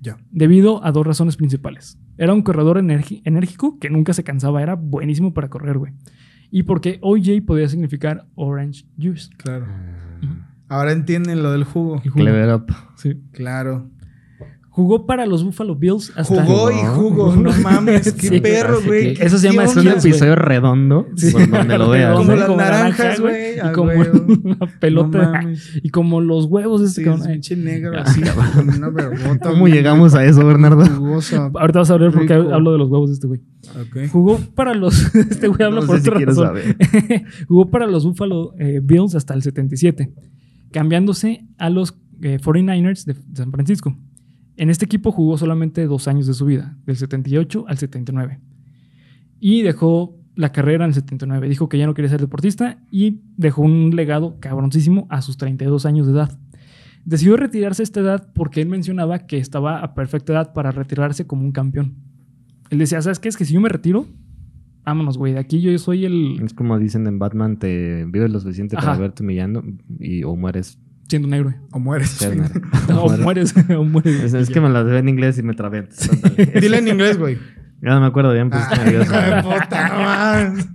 Ya. 0.00 0.18
debido 0.30 0.84
a 0.84 0.92
dos 0.92 1.04
razones 1.04 1.36
principales. 1.36 1.98
Era 2.16 2.32
un 2.32 2.42
corredor 2.42 2.78
enérgico 2.78 3.80
que 3.80 3.90
nunca 3.90 4.12
se 4.12 4.22
cansaba, 4.22 4.62
era 4.62 4.76
buenísimo 4.76 5.34
para 5.34 5.48
correr, 5.50 5.78
güey. 5.78 5.94
Y 6.52 6.62
porque 6.62 7.00
OJ 7.02 7.44
podía 7.44 7.68
significar 7.68 8.28
Orange 8.36 8.84
Juice. 9.00 9.30
Claro. 9.36 9.66
Ahora 10.68 10.92
entienden 10.92 11.42
lo 11.42 11.50
del 11.50 11.64
jugo. 11.64 12.00
El 12.04 12.10
jugo. 12.10 12.24
Clever 12.24 12.54
Up. 12.54 12.66
Sí. 12.94 13.20
Claro. 13.32 13.90
Jugó 14.72 15.04
para 15.04 15.26
los 15.26 15.42
Buffalo 15.42 15.74
Bills 15.74 16.12
hasta... 16.14 16.44
Jugó 16.44 16.70
y 16.70 16.74
jugó. 16.94 17.34
No 17.34 17.50
mames, 17.62 18.12
qué 18.12 18.28
Sí. 18.28 18.40
perro, 18.40 18.78
güey. 18.86 19.14
eso 19.20 19.36
se 19.36 19.48
llama 19.48 19.64
Es 19.64 19.76
un 19.76 19.88
episodio 19.88 20.36
redondo 20.36 21.08
Sí. 21.16 21.32
por 21.32 21.50
donde 21.50 21.76
lo 21.76 21.90
veas. 21.90 22.16
Como 22.16 22.32
¿eh? 22.32 22.36
las 22.36 22.48
naranja, 22.50 22.56
naranjas, 22.70 23.20
güey, 23.20 23.56
Y 23.58 23.72
como 23.72 23.90
huevo. 23.90 24.26
una 24.44 24.58
pelota. 24.78 25.42
No 25.42 25.50
y 25.82 25.88
como 25.90 26.20
los 26.20 26.44
huevos. 26.46 26.80
de 26.82 26.86
este 26.86 27.00
Sí, 27.00 27.04
cabrón. 27.04 27.22
es 27.26 27.32
pinche 27.32 27.56
negro 27.56 27.92
Ya. 27.94 28.02
así, 28.02 28.22
una 28.76 28.90
vergota. 28.90 29.50
¿Cómo 29.50 29.66
llegamos 29.66 30.14
a 30.14 30.24
eso, 30.24 30.46
Bernardo? 30.46 30.86
jugosa. 30.86 31.50
Ahorita 31.52 31.80
vas 31.80 31.90
a 31.90 31.96
ver 31.96 32.12
por 32.12 32.26
qué 32.26 32.34
hablo 32.34 32.70
de 32.72 32.78
los 32.78 32.88
huevos 32.88 33.08
de 33.10 33.14
este 33.14 33.26
güey. 33.26 33.40
Jugó 34.10 34.38
para 34.54 34.74
los... 34.74 35.14
Este 35.16 35.48
güey 35.48 35.62
habla 35.64 35.80
No 35.80 35.86
por 35.88 35.96
si 36.00 36.02
otra 36.08 36.16
quiero 36.16 36.30
razón. 36.32 36.46
saber. 36.46 36.76
Jugó 37.48 37.70
para 37.70 37.88
los 37.88 38.04
Buffalo 38.04 38.54
eh, 38.58 38.80
Bills 38.82 39.16
hasta 39.16 39.34
el 39.34 39.42
77, 39.42 40.12
cambiándose 40.70 41.44
a 41.58 41.70
los 41.70 41.96
eh, 42.22 42.38
49ers 42.40 43.04
de 43.04 43.16
San 43.34 43.50
Francisco. 43.50 43.96
En 44.60 44.68
este 44.68 44.84
equipo 44.84 45.10
jugó 45.10 45.38
solamente 45.38 45.86
dos 45.86 46.06
años 46.06 46.26
de 46.26 46.34
su 46.34 46.44
vida, 46.44 46.76
del 46.84 46.94
78 46.94 47.64
al 47.66 47.78
79. 47.78 48.40
Y 49.40 49.62
dejó 49.62 50.18
la 50.36 50.52
carrera 50.52 50.84
en 50.84 50.90
el 50.90 50.94
79. 50.94 51.48
Dijo 51.48 51.70
que 51.70 51.78
ya 51.78 51.86
no 51.86 51.94
quería 51.94 52.10
ser 52.10 52.20
deportista 52.20 52.76
y 52.90 53.22
dejó 53.38 53.62
un 53.62 53.96
legado 53.96 54.36
cabroncísimo 54.38 55.06
a 55.08 55.22
sus 55.22 55.38
32 55.38 55.86
años 55.86 56.06
de 56.06 56.12
edad. 56.12 56.38
Decidió 57.06 57.38
retirarse 57.38 57.80
a 57.80 57.84
esta 57.84 58.00
edad 58.00 58.30
porque 58.34 58.60
él 58.60 58.68
mencionaba 58.68 59.20
que 59.20 59.38
estaba 59.38 59.80
a 59.80 59.94
perfecta 59.94 60.34
edad 60.34 60.52
para 60.52 60.72
retirarse 60.72 61.26
como 61.26 61.42
un 61.42 61.52
campeón. 61.52 61.94
Él 62.68 62.80
decía, 62.80 63.00
¿sabes 63.00 63.18
qué? 63.18 63.30
Es 63.30 63.38
que 63.38 63.46
si 63.46 63.54
yo 63.54 63.62
me 63.62 63.70
retiro, 63.70 64.08
vámonos, 64.84 65.16
güey. 65.16 65.32
De 65.32 65.38
aquí 65.38 65.62
yo 65.62 65.78
soy 65.78 66.04
el... 66.04 66.38
Es 66.44 66.52
como 66.52 66.78
dicen 66.78 67.06
en 67.06 67.18
Batman, 67.18 67.58
te 67.58 68.04
vives 68.04 68.30
lo 68.30 68.38
suficiente 68.38 68.76
para 68.76 68.92
Ajá. 68.92 69.00
verte 69.00 69.22
humillando 69.22 69.64
y, 69.98 70.22
o 70.22 70.36
mueres. 70.36 70.78
Siendo 71.10 71.28
un 71.28 71.34
héroe. 71.34 71.56
O 71.72 71.78
mueres. 71.78 72.18
o 72.96 73.08
mueres, 73.18 73.54
o 73.76 73.84
mueres. 73.84 74.22
Es, 74.22 74.34
es 74.34 74.48
que 74.50 74.60
me 74.60 74.70
las 74.70 74.84
veo 74.86 74.96
en 74.96 75.08
inglés 75.08 75.36
y 75.38 75.42
me 75.42 75.52
trabé. 75.54 75.86
Dile 76.60 76.78
en 76.78 76.88
inglés, 76.88 77.18
güey. 77.18 77.36
Ya 77.82 77.90
no 77.94 78.00
me 78.00 78.06
acuerdo 78.06 78.32
bien, 78.32 78.48
pues 78.50 78.62
Ah, 78.70 78.76
nervioso. 78.84 79.12
no 79.42 79.98
mames. 79.98 80.68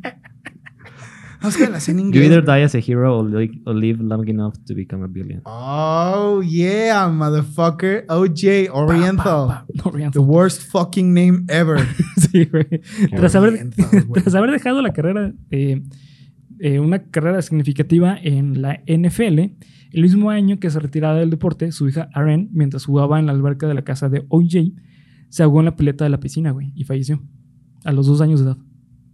No, 1.42 1.50
es 1.50 1.58
que 1.58 1.68
las 1.70 1.88
en 1.90 1.98
You 2.00 2.06
inglés. 2.06 2.24
either 2.32 2.44
die 2.44 2.64
as 2.64 2.74
a 2.74 2.80
hero 2.80 3.20
or, 3.20 3.26
li- 3.30 3.62
or 3.68 3.76
live 3.76 4.02
long 4.02 4.28
enough 4.28 4.56
to 4.66 4.74
become 4.74 5.04
a 5.04 5.08
billion. 5.08 5.42
Oh, 5.46 6.42
yeah, 6.42 7.08
motherfucker. 7.08 8.06
OJ 8.08 8.70
Oriental. 8.72 9.48
Pa, 9.50 9.66
pa, 9.68 9.84
pa. 9.84 9.90
Oriental. 9.90 10.24
The 10.24 10.28
worst 10.28 10.64
fucking 10.72 11.14
name 11.14 11.46
ever. 11.50 11.80
Sí, 12.18 12.46
güey. 12.46 12.82
Tras 13.16 13.36
haber, 13.36 13.70
tras 14.14 14.34
haber 14.34 14.50
dejado 14.52 14.82
la 14.82 14.92
carrera, 14.94 15.34
eh, 15.52 15.84
eh, 16.60 16.80
una 16.80 17.04
carrera 17.04 17.42
significativa 17.42 18.18
en 18.22 18.62
la 18.62 18.82
NFL, 18.88 19.40
el 19.92 20.02
mismo 20.02 20.30
año 20.30 20.60
que 20.60 20.70
se 20.70 20.80
retiraba 20.80 21.16
del 21.20 21.30
deporte, 21.30 21.72
su 21.72 21.88
hija 21.88 22.10
Aren, 22.14 22.50
mientras 22.54 22.86
jugaba 22.86 23.20
en 23.20 23.26
la 23.28 23.32
alberca 23.34 23.68
de 23.68 23.74
la 23.74 23.84
casa 23.84 24.10
de 24.10 24.26
OJ, 24.30 24.74
se 25.30 25.44
ahogó 25.44 25.60
en 25.60 25.66
la 25.66 25.76
pileta 25.76 26.04
de 26.04 26.10
la 26.10 26.20
piscina, 26.20 26.52
güey, 26.52 26.72
y 26.76 26.84
falleció. 26.84 27.22
A 27.84 27.92
los 27.92 28.08
dos 28.08 28.20
años 28.22 28.40
de 28.40 28.48
edad. 28.48 28.58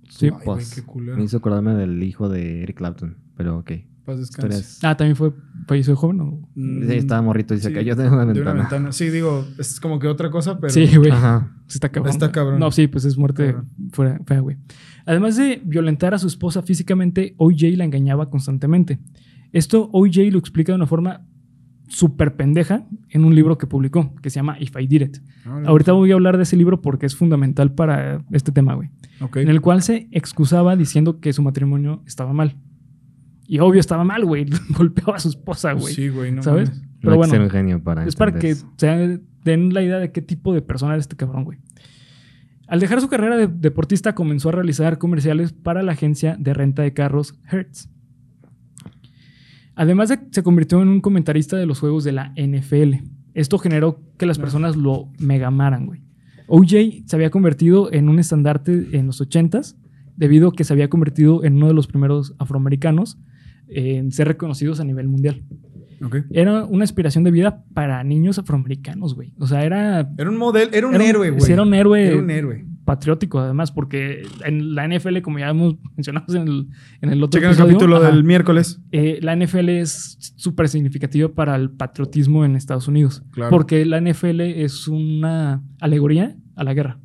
Sí. 0.09 0.27
Ay, 0.27 0.33
Pues, 0.45 0.73
qué 0.75 0.83
culero. 0.83 1.17
me 1.17 1.23
hizo 1.23 1.37
acordarme 1.37 1.73
del 1.75 2.01
hijo 2.03 2.29
de 2.29 2.63
Eric 2.63 2.77
Clapton, 2.77 3.17
pero 3.35 3.59
ok. 3.59 3.71
Paz 4.05 4.17
descanse. 4.17 4.79
Ah, 4.85 4.97
también 4.97 5.15
fue, 5.15 5.31
falleció 5.67 5.95
joven 5.95 6.21
o. 6.21 6.49
Mm, 6.55 6.87
Sí, 6.89 6.93
estaba 6.95 7.21
morrito 7.21 7.53
y 7.53 7.59
se 7.59 7.67
sí, 7.67 7.73
cayó 7.73 7.95
de 7.95 8.07
una 8.09 8.21
de 8.25 8.33
ventana. 8.33 8.51
una 8.51 8.61
ventana. 8.61 8.91
Sí, 8.91 9.09
digo, 9.09 9.45
es 9.59 9.79
como 9.79 9.99
que 9.99 10.07
otra 10.07 10.31
cosa, 10.31 10.59
pero. 10.59 10.73
Sí, 10.73 10.87
güey. 10.97 11.11
Ajá. 11.11 11.55
Está 11.69 11.89
cabrón. 11.89 12.11
Está 12.11 12.31
cabrón. 12.31 12.59
No, 12.59 12.71
sí, 12.71 12.87
pues 12.87 13.05
es 13.05 13.15
muerte 13.17 13.55
fuera, 13.91 14.19
fea, 14.25 14.39
güey. 14.39 14.57
Además 15.05 15.35
de 15.35 15.61
violentar 15.63 16.13
a 16.13 16.19
su 16.19 16.27
esposa 16.27 16.61
físicamente, 16.61 17.35
OJ 17.37 17.75
la 17.75 17.85
engañaba 17.85 18.29
constantemente. 18.29 18.99
Esto 19.51 19.89
OJ 19.91 20.31
lo 20.31 20.39
explica 20.39 20.71
de 20.71 20.77
una 20.77 20.87
forma 20.87 21.25
súper 21.91 22.35
pendeja 22.35 22.87
en 23.09 23.25
un 23.25 23.35
libro 23.35 23.57
que 23.57 23.67
publicó, 23.67 24.15
que 24.21 24.29
se 24.29 24.37
llama 24.37 24.57
If 24.59 24.73
I 24.79 24.87
Did 24.87 25.01
It. 25.01 25.17
Órale. 25.45 25.67
Ahorita 25.67 25.91
voy 25.91 26.11
a 26.11 26.13
hablar 26.13 26.37
de 26.37 26.43
ese 26.43 26.55
libro 26.55 26.81
porque 26.81 27.05
es 27.05 27.15
fundamental 27.15 27.73
para 27.73 28.23
este 28.31 28.51
tema, 28.53 28.75
güey. 28.75 28.89
Ok. 29.19 29.37
En 29.37 29.49
el 29.49 29.59
cual 29.59 29.81
se 29.81 30.07
excusaba 30.11 30.75
diciendo 30.77 31.19
que 31.19 31.33
su 31.33 31.41
matrimonio 31.41 32.01
estaba 32.05 32.31
mal. 32.31 32.55
Y 33.45 33.59
obvio 33.59 33.81
estaba 33.81 34.05
mal, 34.05 34.23
güey. 34.23 34.45
Golpeaba 34.69 35.17
a 35.17 35.19
su 35.19 35.29
esposa, 35.29 35.73
güey. 35.73 35.93
Sí, 35.93 36.07
güey, 36.07 36.31
no 36.31 36.41
¿Sabes? 36.41 36.71
Pero 37.01 37.15
no 37.15 37.23
hay 37.23 37.29
bueno, 37.29 37.49
genio 37.49 37.83
para 37.83 38.05
es 38.05 38.15
para 38.15 38.39
que 38.39 38.55
se 38.55 39.19
den 39.43 39.73
la 39.73 39.81
idea 39.81 39.97
de 39.97 40.11
qué 40.11 40.21
tipo 40.21 40.53
de 40.53 40.61
persona 40.61 40.93
era 40.93 41.01
este 41.01 41.17
cabrón, 41.17 41.43
güey. 41.43 41.57
Al 42.71 42.79
dejar 42.79 43.01
su 43.01 43.09
carrera 43.09 43.35
de 43.35 43.47
deportista, 43.47 44.15
comenzó 44.15 44.47
a 44.47 44.53
realizar 44.53 44.97
comerciales 44.97 45.51
para 45.51 45.83
la 45.83 45.91
agencia 45.91 46.37
de 46.39 46.53
renta 46.53 46.81
de 46.83 46.93
carros 46.93 47.35
Hertz. 47.51 47.89
Además, 49.75 50.07
de- 50.07 50.19
se 50.31 50.41
convirtió 50.41 50.81
en 50.81 50.87
un 50.87 51.01
comentarista 51.01 51.57
de 51.57 51.65
los 51.65 51.81
juegos 51.81 52.05
de 52.05 52.13
la 52.13 52.31
NFL. 52.37 53.03
Esto 53.33 53.57
generó 53.57 53.99
que 54.17 54.25
las 54.25 54.39
personas 54.39 54.77
lo 54.77 55.09
megamaran, 55.19 55.85
güey. 55.85 56.01
OJ 56.47 57.03
se 57.07 57.15
había 57.17 57.29
convertido 57.29 57.91
en 57.91 58.07
un 58.07 58.19
estandarte 58.19 58.97
en 58.97 59.05
los 59.07 59.19
80s 59.19 59.75
debido 60.15 60.47
a 60.47 60.53
que 60.53 60.63
se 60.63 60.71
había 60.71 60.89
convertido 60.89 61.43
en 61.43 61.57
uno 61.57 61.67
de 61.67 61.73
los 61.73 61.87
primeros 61.87 62.35
afroamericanos 62.39 63.17
en 63.67 64.13
ser 64.13 64.29
reconocidos 64.29 64.79
a 64.79 64.85
nivel 64.85 65.09
mundial. 65.09 65.43
Era 66.31 66.65
una 66.65 66.83
inspiración 66.83 67.23
de 67.23 67.31
vida 67.31 67.63
para 67.73 68.03
niños 68.03 68.39
afroamericanos, 68.39 69.15
güey. 69.15 69.33
O 69.37 69.47
sea, 69.47 69.63
era. 69.63 70.09
Era 70.17 70.29
un 70.29 70.37
modelo, 70.37 70.71
era 70.73 70.87
un 70.87 70.95
era 70.95 71.03
héroe, 71.05 71.29
güey. 71.29 71.41
sí, 71.41 71.51
Era 71.51 71.61
un 71.63 71.73
héroe. 71.73 72.07
Era 72.07 72.17
un 72.17 72.29
héroe. 72.29 72.65
Patriótico, 72.85 73.39
además, 73.39 73.71
porque 73.71 74.23
en 74.43 74.73
la 74.73 74.87
NFL, 74.87 75.21
como 75.21 75.37
ya 75.37 75.49
hemos 75.49 75.75
mencionado 75.95 76.35
en 76.35 76.47
el, 76.47 76.67
en 77.01 77.09
el 77.11 77.23
otro 77.23 77.39
Chequen 77.39 77.49
el 77.51 77.53
episodio, 77.53 77.73
capítulo 77.77 77.97
ajá, 77.97 78.07
del 78.07 78.23
miércoles. 78.23 78.81
eh, 78.91 79.19
la 79.21 79.35
NFL 79.35 79.69
es 79.69 80.17
súper 80.35 80.67
significativa 80.67 81.29
para 81.29 81.55
el 81.55 81.69
patriotismo 81.69 82.43
en 82.43 82.55
Estados 82.55 82.87
Unidos. 82.87 83.23
Claro. 83.31 83.51
Porque 83.51 83.85
la 83.85 84.01
NFL 84.01 84.41
es 84.41 84.87
una 84.87 85.61
alegoría 85.79 86.35
a 86.55 86.63
la 86.63 86.73
guerra. 86.73 86.99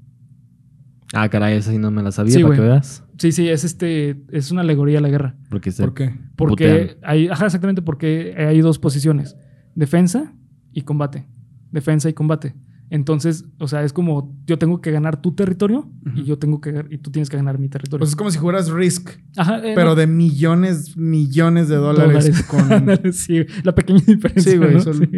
Ah, 1.12 1.28
caray, 1.28 1.56
esa 1.58 1.70
sí 1.70 1.78
no 1.78 1.90
me 1.90 2.02
la 2.02 2.10
sabía 2.10 2.32
Sí, 2.34 2.42
para 2.42 2.54
que 2.56 2.60
veas. 2.62 3.04
Sí, 3.18 3.32
sí, 3.32 3.48
es 3.48 3.64
este. 3.64 4.22
Es 4.30 4.50
una 4.50 4.60
alegoría 4.60 4.98
a 4.98 5.00
la 5.02 5.08
guerra. 5.08 5.36
Porque 5.50 5.72
¿Por 5.72 5.94
qué? 5.94 6.14
Porque 6.36 6.64
Putean. 6.68 6.98
hay, 7.02 7.28
ajá, 7.28 7.46
exactamente, 7.46 7.82
porque 7.82 8.34
hay 8.36 8.60
dos 8.60 8.78
posiciones: 8.78 9.36
defensa 9.74 10.34
y 10.72 10.82
combate. 10.82 11.26
Defensa 11.70 12.08
y 12.08 12.12
combate. 12.12 12.54
Entonces, 12.88 13.44
o 13.58 13.66
sea, 13.66 13.82
es 13.82 13.92
como 13.92 14.38
yo 14.46 14.58
tengo 14.58 14.80
que 14.80 14.92
ganar 14.92 15.20
tu 15.20 15.34
territorio 15.34 15.90
y 16.14 16.22
yo 16.22 16.38
tengo 16.38 16.60
que 16.60 16.84
y 16.88 16.98
tú 16.98 17.10
tienes 17.10 17.28
que 17.28 17.36
ganar 17.36 17.58
mi 17.58 17.68
territorio. 17.68 17.98
Pues 17.98 18.10
es 18.10 18.16
como 18.16 18.30
si 18.30 18.38
jugaras 18.38 18.70
Risk, 18.70 19.10
Ajá, 19.36 19.58
eh, 19.58 19.72
pero 19.74 19.90
no, 19.90 19.94
de 19.96 20.06
millones, 20.06 20.96
millones 20.96 21.68
de 21.68 21.76
dólares. 21.76 22.44
Con... 22.44 23.12
sí, 23.12 23.44
la 23.64 23.74
pequeña 23.74 24.02
diferencia. 24.06 24.52
Sí, 24.52 24.56
güey, 24.58 24.74
¿no? 24.74 24.80
son- 24.80 24.94
Sí. 24.98 25.08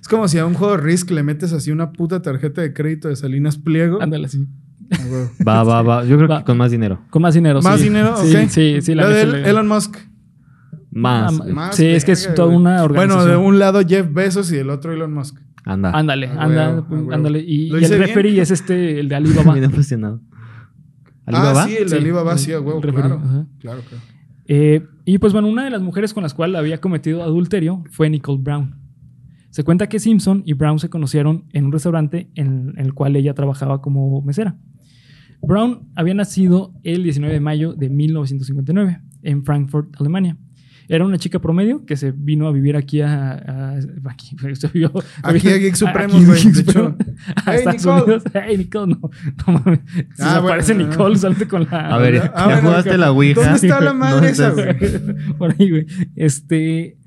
Es 0.00 0.08
como 0.08 0.26
si 0.26 0.38
a 0.38 0.46
un 0.46 0.54
juego 0.54 0.76
de 0.76 0.82
Risk 0.82 1.10
le 1.12 1.22
metes 1.22 1.52
así 1.52 1.70
una 1.70 1.92
puta 1.92 2.22
tarjeta 2.22 2.60
de 2.60 2.72
crédito 2.74 3.06
de 3.08 3.14
Salinas 3.14 3.56
Pliego. 3.56 4.02
Ándale, 4.02 4.26
sí. 4.26 4.48
Va, 5.46 5.62
va, 5.64 5.82
va. 5.82 6.04
Yo 6.04 6.16
creo 6.16 6.28
Va. 6.28 6.38
que 6.40 6.44
con 6.44 6.56
más 6.58 6.70
dinero. 6.70 7.00
Con 7.10 7.22
más 7.22 7.34
dinero. 7.34 7.60
Más 7.62 7.78
sí. 7.78 7.84
dinero, 7.84 8.16
sí, 8.16 8.36
ok. 8.36 8.48
Sí, 8.48 8.80
sí, 8.82 8.94
la 8.94 9.02
Lo 9.04 9.10
de. 9.10 9.48
Elon 9.50 9.66
Musk. 9.68 9.96
Más. 10.90 11.40
Ah. 11.40 11.44
Más 11.52 11.76
sí, 11.76 11.86
es 11.86 12.04
que 12.04 12.12
es 12.12 12.34
toda 12.34 12.48
una 12.54 12.82
organización. 12.84 13.18
Bueno, 13.24 13.30
de 13.30 13.36
un 13.48 13.58
lado 13.58 13.80
Jeff 13.86 14.12
Bezos 14.12 14.52
y 14.52 14.56
del 14.56 14.70
otro 14.70 14.92
Elon 14.92 15.12
Musk. 15.12 15.38
Anda. 15.64 15.90
Ándale, 15.92 16.26
Ah, 16.28 16.44
anda, 16.44 16.70
huevo, 16.70 16.86
huevo. 16.90 17.12
ándale. 17.12 17.38
Y, 17.40 17.68
¿Lo 17.68 17.78
y 17.78 17.84
el 17.84 17.88
bien? 17.90 18.00
referee 18.02 18.40
es 18.40 18.50
este, 18.50 18.98
el 19.00 19.08
de 19.08 19.14
Alibaba. 19.16 19.54
Bien. 19.54 19.70
¿Alibaba? 21.24 21.62
Ah, 21.62 21.66
sí, 21.68 21.76
el 21.76 21.88
de 21.88 21.96
Alibaba, 21.96 22.36
sí, 22.38 22.52
a 22.52 22.60
huevo, 22.60 22.80
claro. 22.80 23.20
ajá. 23.24 23.46
Claro, 23.60 23.80
claro. 23.88 24.02
Eh, 24.46 24.84
y 25.04 25.18
pues 25.18 25.32
bueno, 25.32 25.48
una 25.48 25.64
de 25.64 25.70
las 25.70 25.80
mujeres 25.80 26.12
con 26.12 26.24
las 26.24 26.34
cuales 26.34 26.58
había 26.58 26.80
cometido 26.80 27.22
adulterio 27.22 27.84
fue 27.90 28.10
Nicole 28.10 28.40
Brown. 28.42 28.74
Se 29.50 29.62
cuenta 29.64 29.88
que 29.88 30.00
Simpson 30.00 30.42
y 30.46 30.54
Brown 30.54 30.78
se 30.78 30.88
conocieron 30.90 31.44
en 31.52 31.66
un 31.66 31.72
restaurante 31.72 32.28
en, 32.34 32.72
en 32.76 32.84
el 32.86 32.92
cual 32.94 33.14
ella 33.16 33.34
trabajaba 33.34 33.80
como 33.82 34.20
mesera. 34.22 34.56
Brown 35.42 35.88
había 35.94 36.14
nacido 36.14 36.72
el 36.82 37.02
19 37.02 37.34
de 37.34 37.40
mayo 37.40 37.74
de 37.74 37.88
1959 37.90 39.00
en 39.22 39.44
Frankfurt, 39.44 39.94
Alemania. 40.00 40.36
Era 40.88 41.06
una 41.06 41.16
chica 41.16 41.38
promedio 41.40 41.86
que 41.86 41.96
se 41.96 42.10
vino 42.12 42.46
a 42.48 42.52
vivir 42.52 42.76
aquí 42.76 43.00
a... 43.00 43.32
a- 43.32 43.78
aquí, 44.10 44.36
se 44.54 44.68
vio- 44.68 44.92
Aquí 45.22 45.48
a 45.48 45.56
Geek 45.56 45.74
a 45.82 46.06
güey, 46.06 46.42
Geek 46.42 46.52
de 46.54 46.60
hecho. 46.60 46.96
Supremos, 46.96 46.98
a 47.36 47.52
Hey, 47.52 47.58
Estados 47.64 47.76
Nicole. 47.84 48.02
Unidos. 48.02 48.24
Hey, 48.34 48.58
Nicole, 48.58 48.94
no, 48.94 49.10
no 49.46 49.52
mames. 49.52 49.80
Si 49.94 50.02
Ah, 50.02 50.06
se 50.16 50.24
bueno, 50.24 50.38
aparece. 50.48 50.74
Nicole, 50.74 51.16
salte 51.16 51.48
con 51.48 51.66
la... 51.70 51.94
A 51.94 51.98
ver, 51.98 52.16
Ah, 52.18 52.32
¿ya 52.36 52.44
bueno, 52.46 52.60
jugaste 52.62 52.98
la 52.98 53.12
Ouija? 53.12 53.40
¿Dónde 53.40 53.54
está 53.68 53.80
la 53.80 53.92
madre 53.94 54.30
esa, 54.30 54.50
güey? 54.50 54.66
Por 55.38 55.54
ahí, 55.58 55.70
güey. 55.70 55.86
Este. 56.16 56.98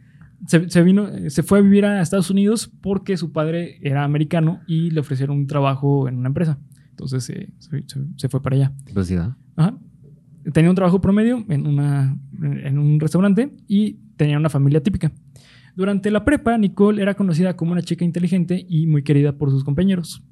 Se, 0.47 0.69
se 0.69 0.83
vino, 0.83 1.07
se 1.29 1.41
fue 1.43 1.59
a 1.59 1.61
vivir 1.61 1.85
a 1.85 2.01
Estados 2.01 2.29
Unidos 2.29 2.71
porque 2.81 3.17
su 3.17 3.31
padre 3.31 3.79
era 3.81 4.03
americano 4.03 4.61
y 4.67 4.91
le 4.91 4.99
ofrecieron 4.99 5.37
un 5.37 5.47
trabajo 5.47 6.07
en 6.07 6.17
una 6.17 6.27
empresa. 6.27 6.59
Entonces 6.95 7.29
eh, 7.29 7.49
se, 7.59 7.83
se- 7.87 8.05
se 8.15 8.29
fue 8.29 8.41
para 8.41 8.55
allá. 8.55 8.73
Pues. 8.83 8.95
Ajá. 9.57 9.77
Tenía 10.53 10.69
un 10.69 10.75
trabajo 10.75 11.01
promedio 11.01 11.43
en, 11.49 11.67
una, 11.67 12.17
en 12.41 12.77
un 12.77 12.99
restaurante 12.99 13.51
y 13.67 13.93
tenía 14.15 14.37
una 14.37 14.49
familia 14.49 14.81
típica. 14.81 15.11
Durante 15.75 16.09
la 16.11 16.23
prepa, 16.23 16.57
Nicole 16.57 17.01
era 17.01 17.15
conocida 17.15 17.55
como 17.57 17.71
una 17.73 17.81
chica 17.81 18.05
inteligente 18.05 18.65
y 18.69 18.87
muy 18.87 19.03
querida 19.03 19.37
por 19.37 19.49
sus 19.49 19.63
compañeros. 19.63 20.23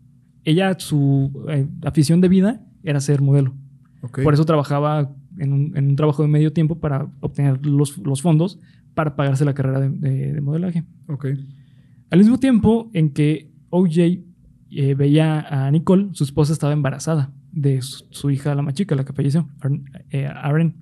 Ella, 0.45 0.75
su 0.79 1.31
eh, 1.49 1.67
afición 1.83 2.21
de 2.21 2.27
vida 2.29 2.61
era 2.83 2.99
ser 3.01 3.21
modelo. 3.21 3.53
Ok. 4.01 4.21
Por 4.23 4.33
eso 4.33 4.45
trabajaba 4.45 5.13
en 5.39 5.51
un, 5.51 5.75
en 5.75 5.87
un 5.89 5.95
trabajo 5.95 6.21
de 6.21 6.29
medio 6.29 6.53
tiempo 6.53 6.79
para 6.79 7.09
obtener 7.19 7.65
los, 7.65 7.97
los 7.97 8.21
fondos 8.21 8.59
para 8.93 9.15
pagarse 9.15 9.43
la 9.45 9.53
carrera 9.53 9.79
de, 9.81 9.89
de- 9.89 10.33
de 10.33 10.41
modelaje. 10.41 10.83
Ok. 11.07 11.25
Al 12.11 12.19
mismo 12.19 12.37
tiempo 12.39 12.89
en 12.93 13.09
que 13.09 13.49
OJ 13.69 14.19
eh, 14.75 14.95
veía 14.95 15.39
a 15.67 15.71
Nicole, 15.71 16.09
su 16.13 16.23
esposa 16.23 16.53
estaba 16.53 16.73
embarazada 16.73 17.31
de 17.51 17.81
su, 17.81 18.05
su 18.09 18.29
hija, 18.31 18.53
la 18.55 18.61
más 18.61 18.73
chica, 18.73 18.95
la 18.95 19.05
que 19.05 19.13
falleció, 19.13 19.47
Aren. 19.61 19.85
eh. 20.11 20.73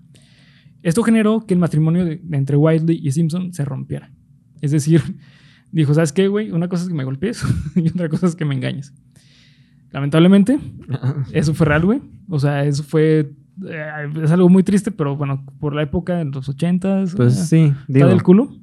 Esto 0.83 1.03
generó 1.03 1.45
que 1.45 1.53
el 1.53 1.59
matrimonio 1.59 2.05
de- 2.05 2.19
de 2.23 2.37
entre 2.37 2.57
Wiley 2.57 2.99
y 3.03 3.11
Simpson 3.11 3.53
se 3.53 3.63
rompiera. 3.65 4.11
Es 4.61 4.71
decir, 4.71 5.01
dijo, 5.71 5.93
¿sabes 5.93 6.11
qué, 6.11 6.27
güey? 6.27 6.51
Una 6.51 6.67
cosa 6.69 6.83
es 6.83 6.89
que 6.89 6.95
me 6.95 7.03
golpees 7.03 7.43
y 7.75 7.87
otra 7.89 8.09
cosa 8.09 8.25
es 8.27 8.35
que 8.35 8.45
me 8.45 8.55
engañes. 8.55 8.93
Lamentablemente, 9.91 10.57
eso 11.33 11.53
fue 11.53 11.67
real, 11.67 11.85
güey. 11.85 12.01
O 12.29 12.39
sea, 12.39 12.63
eso 12.65 12.83
fue... 12.83 13.31
eh, 13.67 14.09
es 14.23 14.31
algo 14.31 14.47
muy 14.49 14.63
triste, 14.63 14.91
pero 14.91 15.15
bueno, 15.17 15.45
por 15.59 15.75
la 15.75 15.83
época 15.83 16.15
de 16.17 16.25
los 16.25 16.47
ochentas... 16.49 17.13
Pues 17.15 17.37
eh, 17.37 17.45
sí, 17.45 17.63
está 17.65 17.85
digo. 17.87 18.07
del 18.07 18.23
culo. 18.23 18.55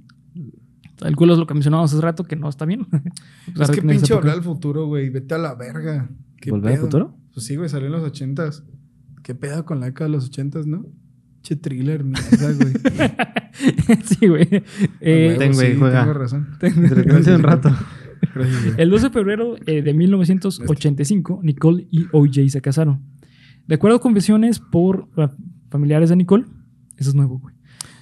El 1.00 1.16
culo 1.16 1.34
es 1.34 1.38
lo 1.38 1.46
que 1.46 1.54
mencionábamos 1.54 1.92
hace 1.92 2.02
rato, 2.02 2.24
que 2.24 2.36
no 2.36 2.48
está 2.48 2.64
bien. 2.64 2.86
Es 3.60 3.70
que 3.70 3.82
pinche 3.82 4.14
volver 4.14 4.32
al 4.32 4.42
futuro, 4.42 4.86
güey. 4.86 5.10
Vete 5.10 5.34
a 5.34 5.38
la 5.38 5.54
verga. 5.54 6.10
¿Qué 6.40 6.50
¿Volver 6.50 6.74
al 6.74 6.78
futuro? 6.78 7.16
Pues 7.32 7.46
sí, 7.46 7.56
güey, 7.56 7.68
salió 7.68 7.86
en 7.86 7.92
los 7.92 8.02
ochentas. 8.02 8.64
¿Qué 9.22 9.34
pedo 9.34 9.64
con 9.64 9.80
la 9.80 9.86
década 9.86 10.08
de 10.08 10.16
los 10.16 10.26
ochentas, 10.26 10.66
no? 10.66 10.86
Che 11.42 11.56
thriller, 11.56 12.04
mierda, 12.04 12.52
güey. 12.52 12.72
sí, 14.04 14.26
güey. 14.26 14.48
Eh, 15.00 15.36
Ten, 15.38 15.52
güey, 15.52 15.76
juega. 15.76 16.00
Tengo 16.00 16.14
razón. 16.14 16.48
Entretente 16.60 17.34
un 17.34 17.42
rato. 17.42 17.70
El 18.76 18.90
12 18.90 19.06
de 19.06 19.10
febrero 19.10 19.56
eh, 19.66 19.82
de 19.82 19.94
1985, 19.94 21.40
Nicole 21.42 21.86
y 21.90 22.06
OJ 22.12 22.48
se 22.48 22.60
casaron. 22.60 23.02
De 23.66 23.76
acuerdo 23.76 23.98
a 23.98 24.00
confesiones 24.00 24.58
por 24.58 25.08
eh, 25.16 25.28
familiares 25.70 26.08
de 26.08 26.16
Nicole, 26.16 26.44
eso 26.96 27.10
es 27.10 27.14
nuevo, 27.14 27.38
güey. 27.38 27.54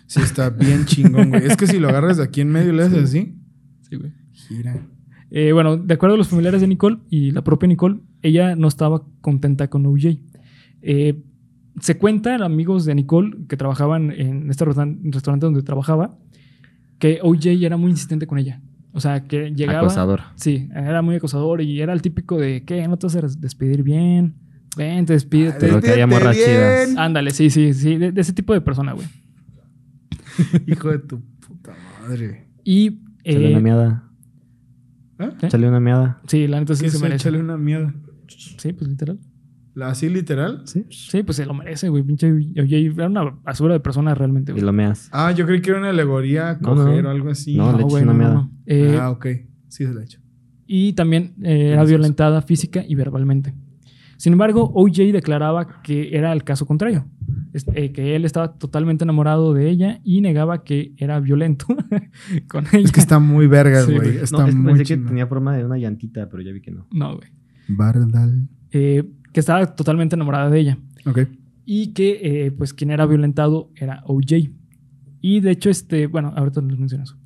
Sí, 0.07 0.21
está 0.21 0.51
bien 0.51 0.85
chingón, 0.85 1.31
güey. 1.31 1.47
Es 1.47 1.57
que 1.57 1.67
si 1.67 1.79
lo 1.79 1.89
agarras 1.89 2.17
de 2.19 2.25
aquí 2.25 2.41
en 2.41 2.49
medio 2.51 2.73
y 2.73 2.77
le 2.77 2.85
haces 2.85 3.05
así, 3.05 3.35
Sí, 3.83 3.97
güey. 3.97 4.13
gira. 4.33 4.87
Eh, 5.31 5.53
bueno, 5.53 5.77
de 5.77 5.95
acuerdo 5.95 6.15
a 6.15 6.19
los 6.19 6.29
familiares 6.29 6.61
de 6.61 6.69
Nicole 6.69 6.99
y 7.11 7.33
la 7.33 7.43
propia 7.43 7.67
Nicole, 7.67 7.99
ella 8.23 8.55
no 8.55 8.69
estaba 8.69 9.03
contenta 9.21 9.69
con 9.69 9.85
OJ. 9.87 10.19
Eh, 10.83 11.21
se 11.81 11.99
cuenta, 11.99 12.37
amigos 12.37 12.85
de 12.85 12.95
Nicole 12.95 13.37
que 13.49 13.57
trabajaban 13.57 14.13
en 14.13 14.49
este 14.51 14.65
restauran- 14.65 14.99
restaurante 15.13 15.47
donde 15.47 15.63
trabajaba, 15.63 16.17
que 16.99 17.19
OJ 17.23 17.47
era 17.65 17.77
muy 17.77 17.91
insistente 17.91 18.27
con 18.27 18.39
ella. 18.39 18.63
O 18.93 19.01
sea, 19.01 19.25
que 19.25 19.51
llegaba. 19.51 19.81
Acosador. 19.81 20.21
Sí, 20.37 20.69
era 20.75 21.03
muy 21.03 21.17
acosador 21.17 21.61
y 21.61 21.81
era 21.83 21.93
el 21.93 22.01
típico 22.01 22.39
de, 22.39 22.63
¿qué? 22.65 22.87
¿No 22.89 22.97
te 22.97 23.07
vas 23.09 23.17
a 23.17 23.21
des- 23.23 23.41
despedir 23.41 23.83
bien? 23.83 24.35
Vente, 24.77 25.13
despídete. 25.13 25.59
Pero 25.61 25.81
que 25.83 25.91
haya 25.91 26.07
Despídete 26.07 26.25
morras 26.25 26.37
bien. 26.37 26.47
chidas. 26.49 26.97
Ándale, 26.97 27.31
sí, 27.33 27.51
sí, 27.51 27.75
sí, 27.75 27.97
de, 27.97 28.13
de 28.13 28.21
ese 28.21 28.33
tipo 28.33 28.55
de 28.55 28.61
persona, 28.63 28.93
güey. 28.93 29.07
Hijo 30.66 30.90
de 30.90 30.99
tu 30.99 31.21
puta 31.47 31.73
madre. 32.02 32.49
Y. 32.64 33.00
Eh, 33.25 33.50
una 33.50 33.61
miada. 33.61 34.11
¿Eh? 35.19 35.31
Échale 35.43 35.69
una 35.69 35.81
miada. 35.81 36.21
sí, 36.26 36.47
la 36.47 36.61
neta 36.61 36.75
sí 36.75 36.85
¿Qué 36.85 36.90
se 36.90 36.99
merece. 36.99 37.16
echarle 37.28 37.40
una 37.40 37.57
mierda? 37.57 37.95
Sí, 38.59 38.73
pues 38.73 38.88
literal. 38.90 39.19
¿La 39.75 39.88
así 39.90 40.09
literal? 40.09 40.62
Sí. 40.64 40.87
Sí, 40.90 41.23
pues 41.23 41.37
se 41.37 41.45
lo 41.47 41.52
merece, 41.55 41.88
güey. 41.90 42.02
Pinche 42.02 42.33
OJ 42.33 42.73
era 42.97 43.07
una 43.09 43.25
basura 43.25 43.75
de 43.75 43.81
persona 43.81 44.14
realmente, 44.14 44.52
Y 44.52 44.55
güey. 44.55 44.64
lo 44.64 44.73
meas. 44.73 45.09
Ah, 45.12 45.33
yo 45.33 45.45
creí 45.47 45.61
que 45.61 45.71
era 45.71 45.78
una 45.81 45.90
alegoría 45.90 46.50
a 46.50 46.55
No, 46.59 46.75
no. 46.75 46.85
coger 46.85 47.05
o 47.07 47.11
algo 47.11 47.28
así. 47.31 47.57
No, 47.57 47.73
le 47.73 47.78
echas 47.78 47.90
güey, 47.90 48.02
una 48.05 48.14
meada. 48.14 48.49
Eh, 48.66 48.99
ah, 49.00 49.11
ok. 49.11 49.26
Sí 49.69 49.85
se 49.85 49.93
la 49.93 50.00
he 50.00 50.05
hecho. 50.05 50.21
y 50.66 50.95
también 50.95 51.35
eh, 51.43 51.71
era 51.73 51.85
violentada 51.85 52.40
física 52.43 52.83
y 52.87 52.95
verbalmente. 52.95 53.55
Sin 54.16 54.33
embargo, 54.33 54.71
OJ 54.75 55.12
declaraba 55.12 55.83
que 55.83 56.16
era 56.16 56.33
el 56.33 56.43
caso 56.43 56.64
contrario, 56.66 57.07
eh, 57.75 57.93
que 57.93 58.17
él 58.17 58.25
estaba 58.25 58.55
totalmente 58.55 59.05
enamorado 59.05 59.55
de 59.55 59.69
ella 59.69 60.01
y 60.05 60.21
negaba 60.21 60.65
que 60.65 60.95
era 60.97 61.21
violento 61.21 61.67
con 62.49 62.67
ella. 62.73 62.85
Es 62.85 62.93
que 62.93 63.01
está 63.01 63.19
muy 63.19 63.47
vergas, 63.47 63.91
güey. 63.91 64.19
está 64.19 64.39
no, 64.39 64.47
es 64.47 64.55
que 64.55 64.61
muy 64.61 64.75
pensé 64.75 64.97
que 64.97 65.03
tenía 65.03 65.27
forma 65.27 65.57
de 65.57 65.65
una 65.65 65.79
llantita, 65.79 66.29
pero 66.29 66.43
ya 66.43 66.53
vi 66.53 66.61
que 66.61 66.71
no. 66.71 66.87
No, 66.91 67.17
güey. 67.17 67.29
Bardal. 67.69 68.49
Eh, 68.71 69.05
que 69.33 69.41
estaba 69.41 69.75
totalmente 69.75 70.17
enamorada 70.17 70.51
de 70.51 70.61
ella. 70.61 70.79
Ok. 71.05 71.21
Y 71.65 71.89
que, 71.89 72.21
eh, 72.23 72.51
pues, 72.53 72.73
quien 72.73 72.91
era 72.91 73.07
violentado 73.07 73.71
era 73.77 74.03
OJ. 74.07 74.51
Y 75.21 75.41
de 75.41 75.51
hecho, 75.51 75.71
este, 75.71 76.07
bueno, 76.07 76.33
ahorita 76.37 76.61
les 76.63 76.79
menciono 76.79 77.05
eso. 77.05 77.17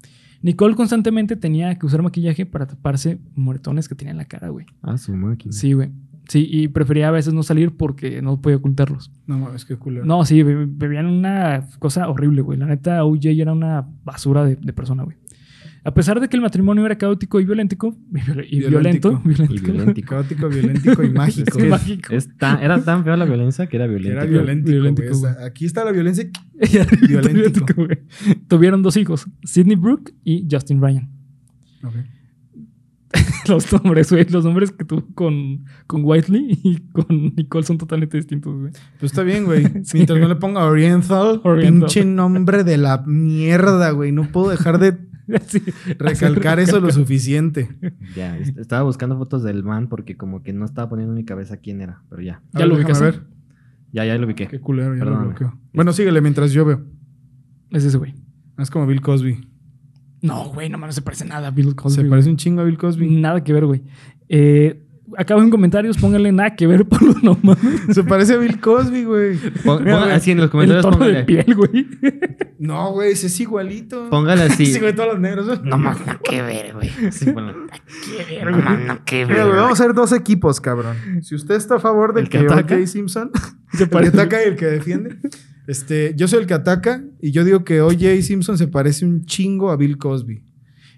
Nicole 0.43 0.75
constantemente 0.75 1.37
tenía 1.37 1.79
que 1.79 1.85
usar 1.85 2.03
maquillaje 2.03 2.47
para 2.47 2.67
taparse 2.67 3.21
moretones 3.35 3.89
que 3.89 3.95
tenía 3.95 4.13
en 4.13 4.17
la 4.17 4.25
cara, 4.25 4.49
güey. 4.49 4.65
Ah, 4.81 4.97
su 4.97 5.15
máquina. 5.15 5.53
Sí, 5.53 5.75
güey. 5.75 5.91
Sí, 6.31 6.47
y 6.49 6.69
prefería 6.69 7.09
a 7.09 7.11
veces 7.11 7.35
no 7.35 7.43
salir 7.43 7.73
porque 7.77 8.23
no 8.23 8.41
podía 8.41 8.57
ocultarlos. 8.59 9.11
No 9.27 9.37
mames, 9.39 9.65
qué 9.65 9.75
culero. 9.77 10.05
No, 10.07 10.25
sí, 10.25 10.43
be- 10.45 10.67
bebían 10.67 11.07
una 11.07 11.67
cosa 11.81 12.09
horrible, 12.09 12.41
güey. 12.43 12.57
La 12.57 12.67
neta, 12.67 13.05
OJ 13.05 13.27
era 13.27 13.53
una 13.53 13.87
basura 14.05 14.45
de, 14.45 14.55
de 14.55 14.73
persona, 14.73 15.03
güey. 15.03 15.17
A 15.83 15.93
pesar 15.95 16.21
de 16.21 16.29
que 16.29 16.37
el 16.37 16.43
matrimonio 16.43 16.85
era 16.87 16.97
caótico 16.99 17.41
y 17.41 17.45
violentico, 17.47 17.97
y 18.49 18.59
violento. 18.61 19.23
Y 19.25 19.29
violentico, 19.29 19.69
violentico. 19.73 20.09
Caótico, 20.11 20.49
violéntico 20.49 21.03
y 21.03 21.11
mágico. 21.15 21.59
Es- 21.59 21.69
mágico. 21.69 22.15
es 22.15 22.37
tan- 22.37 22.63
era 22.63 22.81
tan 22.85 23.03
fea 23.03 23.17
la 23.17 23.25
violencia 23.25 23.67
que 23.67 23.77
era 23.77 23.87
Que 23.87 23.95
violento. 23.95 24.21
era 24.21 24.25
violentico, 24.31 24.71
Violentico, 24.71 25.09
güey. 25.09 25.19
O 25.19 25.21
sea, 25.21 25.35
güey. 25.35 25.47
aquí 25.47 25.65
está 25.65 25.85
la 25.85 25.91
violencia. 25.93 26.31
Güey. 27.77 27.99
Tuvieron 28.47 28.83
dos 28.83 28.97
hijos, 28.97 29.27
Sidney 29.43 29.75
Brooke 29.77 30.13
y 30.23 30.47
Justin 30.51 30.81
Ryan. 30.81 31.09
Ok. 31.83 31.95
Los 33.49 33.73
nombres, 33.73 34.11
güey. 34.13 34.25
Los 34.29 34.45
nombres 34.45 34.71
que 34.71 34.85
tuvo 34.85 35.05
con, 35.15 35.65
con 35.87 36.03
Whiteley 36.05 36.59
y 36.63 36.79
con 36.93 37.07
Nicole 37.37 37.65
son 37.67 37.79
totalmente 37.79 38.17
distintos, 38.17 38.55
güey. 38.57 38.73
Pues 39.01 39.13
está 39.13 39.23
bien, 39.23 39.45
güey. 39.45 39.65
Sí. 39.85 39.95
Mientras 39.99 40.21
no 40.21 40.29
le 40.29 40.37
ponga 40.37 40.65
Oriental, 40.65 41.41
Oriental. 41.45 41.81
pinche 41.81 42.05
nombre 42.05 42.63
de 42.65 42.77
la 42.77 43.03
mierda, 43.07 43.91
güey. 43.91 44.13
No 44.13 44.25
puedo 44.31 44.51
dejar 44.51 44.79
de 44.79 44.97
Sí, 45.47 45.63
recalcar 45.99 46.59
eso 46.61 46.81
lo 46.81 46.91
suficiente. 46.91 47.69
Ya, 48.17 48.37
est- 48.37 48.59
estaba 48.59 48.83
buscando 48.83 49.17
fotos 49.17 49.43
del 49.45 49.63
man 49.63 49.89
porque 49.89 50.17
como 50.17 50.43
que 50.43 50.53
no 50.53 50.65
estaba 50.65 50.89
poniendo 50.89 51.13
en 51.13 51.19
mi 51.19 51.25
cabeza 51.25 51.57
quién 51.57 51.81
era, 51.81 52.03
pero 52.11 52.21
ya. 52.23 52.43
A 52.53 52.59
Ya 52.59 52.59
ver, 52.61 52.69
lo 52.69 52.77
déjame 52.77 52.93
ubicaste. 52.99 53.05
ver. 53.05 53.23
Ya, 53.93 54.05
ya 54.05 54.19
lo 54.19 54.27
ubiqué. 54.27 54.47
Qué 54.49 54.61
culero, 54.61 54.95
ya 54.97 55.05
lo 55.05 55.19
bloqueo. 55.19 55.59
Bueno, 55.73 55.93
síguele 55.93 56.21
mientras 56.21 56.53
yo 56.53 56.65
veo. 56.65 56.85
Es 57.71 57.85
ese, 57.85 57.97
güey. 57.99 58.15
Es 58.59 58.71
como 58.71 58.87
Bill 58.87 59.01
Cosby. 59.01 59.49
No, 60.23 60.50
güey, 60.50 60.69
no, 60.69 60.76
no 60.78 60.93
se 60.93 61.02
parece 61.02 61.25
nada 61.25 61.49
a 61.49 61.50
Bill 61.50 61.75
Cosby. 61.75 61.95
Se 61.95 62.00
güey. 62.02 62.11
parece 62.11 62.30
un 62.30 62.37
chingo 62.37 62.61
a 62.61 62.65
Bill 62.65 62.76
Cosby. 62.78 63.09
Nada 63.11 63.43
que 63.43 63.52
ver, 63.52 63.65
güey. 63.67 63.83
Eh, 64.28 64.83
acabo 65.17 65.41
en 65.43 65.50
comentarios, 65.50 65.97
pónganle 65.99 66.30
nada 66.30 66.54
que 66.54 66.67
ver, 66.67 66.85
por 66.89 67.25
no 67.25 67.39
mames. 67.43 67.83
Se 67.95 68.04
parece 68.04 68.35
a 68.35 68.37
Bill 68.37 68.61
Cosby, 68.61 69.04
güey. 69.04 69.37
Pon- 69.65 69.83
Mira, 69.83 69.97
ponga- 69.97 70.04
güey, 70.04 70.13
así 70.13 70.30
en 70.33 70.37
los 70.39 70.45
El 70.47 70.50
comentarios 70.50 70.85
tono 70.91 71.04
de 71.06 71.25
piel, 71.25 71.54
güey. 71.54 71.87
No, 72.59 72.93
güey, 72.93 73.13
ese 73.13 73.28
es 73.28 73.41
igualito. 73.41 74.09
Póngale 74.11 74.43
así. 74.43 74.67
Sí, 74.75 74.78
güey, 74.78 74.95
todos 74.95 75.09
los 75.15 75.21
negros. 75.21 75.63
No 75.65 75.78
más, 75.78 75.99
no 76.06 76.19
que 76.23 76.43
ver, 76.43 76.75
güey. 76.75 76.91
Sí, 77.11 77.30
ponle. 77.33 77.54
No 78.45 78.50
más, 78.59 78.78
no 78.80 79.04
que 79.06 79.25
Mira, 79.25 79.39
ver. 79.39 79.47
güey, 79.47 79.56
vamos 79.61 79.80
a 79.80 79.83
hacer 79.85 79.95
dos 79.95 80.13
equipos, 80.13 80.61
cabrón. 80.61 80.97
Si 81.23 81.35
usted 81.35 81.54
está 81.54 81.76
a 81.76 81.80
favor 81.80 82.13
de 82.13 82.21
¿El 82.21 82.28
que 82.28 82.39
que 82.41 82.45
ataca? 82.45 82.75
O.J. 82.75 82.87
Simpson, 82.87 83.30
Se 83.73 83.85
el 83.85 83.89
que 83.89 83.97
ataca 84.09 84.43
y 84.45 84.49
el 84.49 84.56
que 84.56 84.67
defiende. 84.67 85.17
Este, 85.71 86.15
yo 86.17 86.26
soy 86.26 86.41
el 86.41 86.47
que 86.47 86.54
ataca 86.54 87.04
y 87.23 87.30
yo 87.30 87.45
digo 87.45 87.63
que 87.63 87.80
O.J. 87.80 88.23
Simpson 88.23 88.59
se 88.59 88.67
parece 88.67 89.06
un 89.06 89.25
chingo 89.25 89.71
a 89.71 89.76
Bill 89.76 89.99
Cosby. 89.99 90.43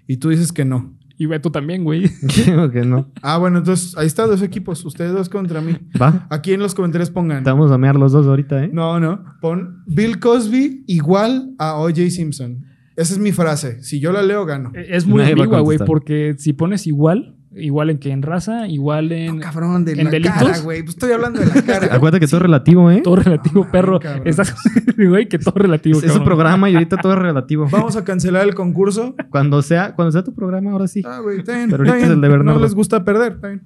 Y 0.07 0.17
tú 0.17 0.29
dices 0.29 0.51
que 0.51 0.65
no. 0.65 0.97
Y 1.15 1.27
Beto 1.27 1.51
también, 1.51 1.83
güey. 1.83 2.09
Que 2.73 2.83
no. 2.83 3.11
Ah, 3.21 3.37
bueno, 3.37 3.59
entonces 3.59 3.95
ahí 3.95 4.07
está, 4.07 4.25
dos 4.25 4.41
equipos. 4.41 4.83
Ustedes 4.83 5.13
dos 5.13 5.29
contra 5.29 5.61
mí. 5.61 5.77
Va. 6.01 6.25
Aquí 6.31 6.53
en 6.53 6.59
los 6.59 6.73
comentarios 6.73 7.11
pongan. 7.11 7.43
Te 7.43 7.51
vamos 7.51 7.71
a 7.71 7.77
mear 7.77 7.95
los 7.97 8.13
dos 8.13 8.25
ahorita, 8.25 8.63
¿eh? 8.63 8.71
No, 8.73 8.99
no. 8.99 9.23
Pon 9.41 9.83
Bill 9.85 10.19
Cosby 10.19 10.85
igual 10.87 11.53
a 11.59 11.75
O.J. 11.75 12.09
Simpson. 12.09 12.65
Esa 12.95 13.13
es 13.13 13.19
mi 13.19 13.31
frase. 13.31 13.83
Si 13.83 13.99
yo 13.99 14.11
la 14.11 14.23
leo, 14.23 14.43
gano. 14.45 14.71
Es 14.73 15.05
muy 15.05 15.19
Nadie 15.19 15.35
va 15.35 15.41
a 15.41 15.43
ambigua, 15.43 15.59
güey, 15.59 15.77
contestar. 15.77 15.87
porque 15.87 16.35
si 16.39 16.53
pones 16.53 16.87
igual, 16.87 17.35
igual 17.55 17.89
en 17.89 17.97
que 17.99 18.09
en 18.11 18.21
raza, 18.21 18.67
igual 18.67 19.11
en 19.11 19.35
No, 19.37 19.41
cabrón, 19.41 19.85
de 19.85 19.93
¿En 19.93 20.05
la 20.05 20.09
delitos? 20.11 20.33
cara, 20.41 20.59
güey. 20.59 20.81
Pues 20.83 20.95
estoy 20.95 21.11
hablando 21.11 21.39
de 21.39 21.45
la 21.47 21.61
cara. 21.65 21.93
Acuérdate 21.95 22.19
que 22.19 22.27
todo 22.27 22.37
es 22.37 22.41
relativo, 22.43 22.91
¿eh? 22.91 23.01
todo 23.03 23.15
relativo, 23.15 23.63
No, 23.65 23.71
perro. 23.71 23.99
cabrón. 23.99 24.27
Estás, 24.27 24.55
güey, 24.97 25.27
que 25.27 25.39
todo 25.39 25.53
relativo. 25.55 25.97
Es, 25.99 26.03
es 26.05 26.11
su 26.11 26.17
cabrón. 26.19 26.25
programa 26.25 26.69
y 26.69 26.73
ahorita 26.75 26.97
todo 26.97 27.13
es 27.13 27.19
relativo. 27.19 27.67
Vamos 27.71 27.95
a 27.95 28.03
cancelar 28.03 28.47
el 28.47 28.55
concurso. 28.55 29.15
Cuando 29.29 29.61
sea, 29.61 29.93
cuando 29.95 30.11
sea 30.11 30.23
tu 30.23 30.33
programa, 30.33 30.71
ahora 30.71 30.87
sí. 30.87 31.01
Ah, 31.05 31.19
güey, 31.21 31.39
está 31.39 31.55
bien. 31.55 31.69
Pero 31.69 31.83
está 31.83 31.93
ahorita 31.93 32.07
es 32.07 32.13
el 32.15 32.21
de 32.21 32.27
Bernardo. 32.29 32.59
No 32.59 32.65
les 32.65 32.73
gusta 32.75 33.03
perder, 33.03 33.33
está 33.33 33.47
bien. 33.49 33.61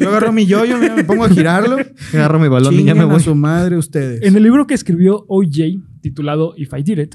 Yo 0.00 0.08
agarro 0.08 0.32
mi 0.32 0.46
yoyo, 0.46 0.78
mira, 0.78 0.94
me 0.96 1.04
pongo 1.04 1.24
a 1.24 1.28
girarlo. 1.28 1.76
Agarro 2.14 2.38
mi 2.38 2.48
balón 2.48 2.72
y 2.74 2.78
ya 2.84 2.94
me 2.94 3.00
Chinguen 3.00 3.10
a 3.10 3.12
voy. 3.14 3.20
su 3.22 3.34
madre 3.34 3.76
ustedes. 3.76 4.22
En 4.22 4.34
el 4.36 4.42
libro 4.42 4.66
que 4.66 4.74
escribió 4.74 5.24
OJ, 5.28 5.82
titulado 6.00 6.54
If 6.56 6.72
I 6.76 6.82
Did 6.82 6.98
It, 6.98 7.14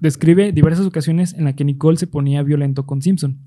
describe 0.00 0.52
diversas 0.52 0.84
ocasiones 0.86 1.32
en 1.34 1.44
las 1.44 1.54
que 1.54 1.64
Nicole 1.64 1.96
se 1.96 2.06
ponía 2.06 2.42
violento 2.42 2.84
con 2.84 3.00
Simpson. 3.00 3.38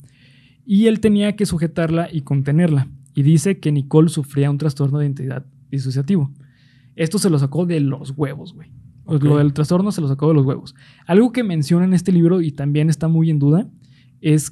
Y 0.69 0.87
él 0.87 0.99
tenía 0.99 1.35
que 1.37 1.45
sujetarla 1.45 2.09
y 2.11 2.21
contenerla. 2.21 2.89
Y 3.15 3.23
dice 3.23 3.57
que 3.59 3.71
Nicole 3.71 4.09
sufría 4.09 4.51
un 4.51 4.57
trastorno 4.57 4.99
de 4.99 5.05
identidad 5.05 5.45
disociativo. 5.71 6.31
Esto 6.95 7.17
se 7.19 7.29
lo 7.29 7.39
sacó 7.39 7.65
de 7.65 7.79
los 7.79 8.11
huevos, 8.17 8.53
güey. 8.53 8.69
Pues. 9.05 9.23
Lo 9.23 9.37
del 9.37 9.53
trastorno 9.53 9.91
se 9.93 10.01
lo 10.01 10.07
sacó 10.09 10.27
de 10.27 10.33
los 10.33 10.45
huevos. 10.45 10.75
Algo 11.05 11.31
que 11.31 11.43
menciona 11.43 11.85
en 11.85 11.93
este 11.93 12.11
libro 12.11 12.41
y 12.41 12.51
también 12.51 12.89
está 12.89 13.07
muy 13.07 13.29
en 13.29 13.39
duda 13.39 13.69
es 14.19 14.51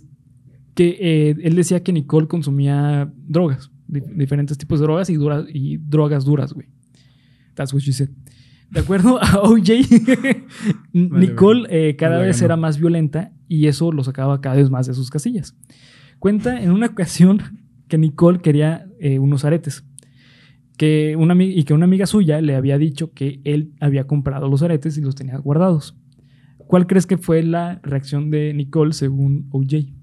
que 0.73 0.97
eh, 1.01 1.35
él 1.43 1.55
decía 1.55 1.83
que 1.83 1.91
Nicole 1.91 2.27
consumía 2.27 3.11
drogas, 3.27 3.69
di- 3.87 4.01
diferentes 4.15 4.57
tipos 4.57 4.79
de 4.79 4.85
drogas 4.85 5.09
y, 5.09 5.15
dura- 5.15 5.45
y 5.53 5.77
drogas 5.77 6.23
duras, 6.23 6.53
güey. 6.53 6.67
That's 7.55 7.73
what 7.73 7.81
she 7.81 7.91
said. 7.91 8.09
De 8.71 8.79
acuerdo 8.79 9.21
a 9.21 9.39
OJ, 9.43 9.69
Nicole 10.93 11.67
eh, 11.69 11.95
cada 11.95 12.17
vez 12.19 12.41
era 12.41 12.55
más 12.57 12.79
violenta 12.79 13.31
y 13.47 13.67
eso 13.67 13.91
lo 13.91 14.03
sacaba 14.03 14.41
cada 14.41 14.55
vez 14.55 14.69
más 14.69 14.87
de 14.87 14.93
sus 14.93 15.09
casillas. 15.09 15.55
Cuenta 16.25 16.59
en 16.59 16.71
una 16.71 16.87
ocasión 16.87 17.39
que 17.87 17.99
Nicole 17.99 18.39
quería 18.39 18.87
eh, 18.99 19.19
unos 19.19 19.45
aretes 19.45 19.85
que 20.75 21.15
una, 21.15 21.35
y 21.43 21.63
que 21.65 21.75
una 21.75 21.85
amiga 21.85 22.07
suya 22.07 22.41
le 22.41 22.55
había 22.55 22.79
dicho 22.79 23.13
que 23.13 23.41
él 23.43 23.75
había 23.79 24.07
comprado 24.07 24.49
los 24.49 24.63
aretes 24.63 24.97
y 24.97 25.01
los 25.01 25.13
tenía 25.13 25.37
guardados. 25.37 25.95
¿Cuál 26.57 26.87
crees 26.87 27.05
que 27.05 27.19
fue 27.19 27.43
la 27.43 27.79
reacción 27.83 28.31
de 28.31 28.55
Nicole 28.55 28.93
según 28.93 29.49
OJ? 29.51 29.93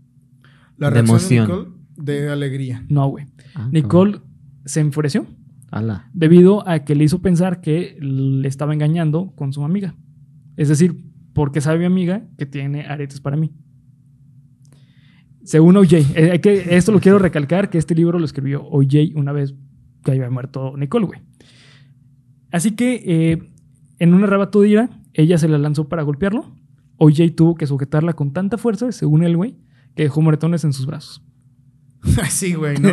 La 0.77 0.91
De 0.91 1.03
reacción 1.03 1.09
emoción. 1.09 1.49
de 1.49 1.55
Nicole, 1.57 2.21
de 2.23 2.29
alegría. 2.31 2.87
No, 2.89 3.09
güey. 3.09 3.27
Ah, 3.57 3.69
Nicole 3.73 4.21
se 4.65 4.79
enfureció 4.79 5.27
Ala. 5.73 6.09
debido 6.15 6.69
a 6.69 6.85
que 6.85 6.95
le 6.95 7.03
hizo 7.03 7.21
pensar 7.21 7.61
que 7.61 7.99
le 8.01 8.47
estaba 8.47 8.73
engañando 8.73 9.33
con 9.35 9.53
su 9.53 9.65
amiga. 9.65 9.97
Es 10.57 10.69
decir, 10.69 11.03
porque 11.33 11.61
sabe 11.61 11.81
mi 11.81 11.85
amiga 11.87 12.29
que 12.39 12.47
tiene 12.47 12.83
aretes 12.87 13.21
para 13.21 13.37
mí. 13.37 13.51
Según 15.45 15.77
OJ. 15.77 15.93
Eh, 16.15 16.41
esto 16.71 16.93
lo 16.93 17.01
quiero 17.01 17.19
recalcar, 17.19 17.71
que 17.71 17.79
este 17.79 17.95
libro 17.95 18.19
lo 18.19 18.25
escribió 18.25 18.65
OJ 18.65 19.15
una 19.15 19.33
vez 19.33 19.55
que 20.05 20.13
había 20.13 20.31
muerto 20.31 20.77
Nicole, 20.77 21.07
güey. 21.07 21.21
Así 22.51 22.73
que 22.73 23.03
eh, 23.07 23.51
en 23.99 24.15
un 24.15 24.25
arrebato 24.25 24.61
de 24.61 24.69
ira, 24.69 24.91
ella 25.15 25.39
se 25.39 25.49
la 25.49 25.59
lanzó 25.59 25.89
para 25.89 26.03
golpearlo. 26.03 26.55
OJ 26.99 27.35
tuvo 27.35 27.55
que 27.55 27.67
sujetarla 27.67 28.13
con 28.13 28.33
tanta 28.33 28.59
fuerza, 28.59 28.93
según 28.93 29.25
él, 29.25 29.37
güey, 29.37 29.57
que 29.95 30.05
dejó 30.05 30.21
moretones 30.21 30.65
en 30.65 30.73
sus 30.73 30.87
brazos. 30.87 31.23
Sí, 32.31 32.55
güey, 32.55 32.77
¿no? 32.79 32.88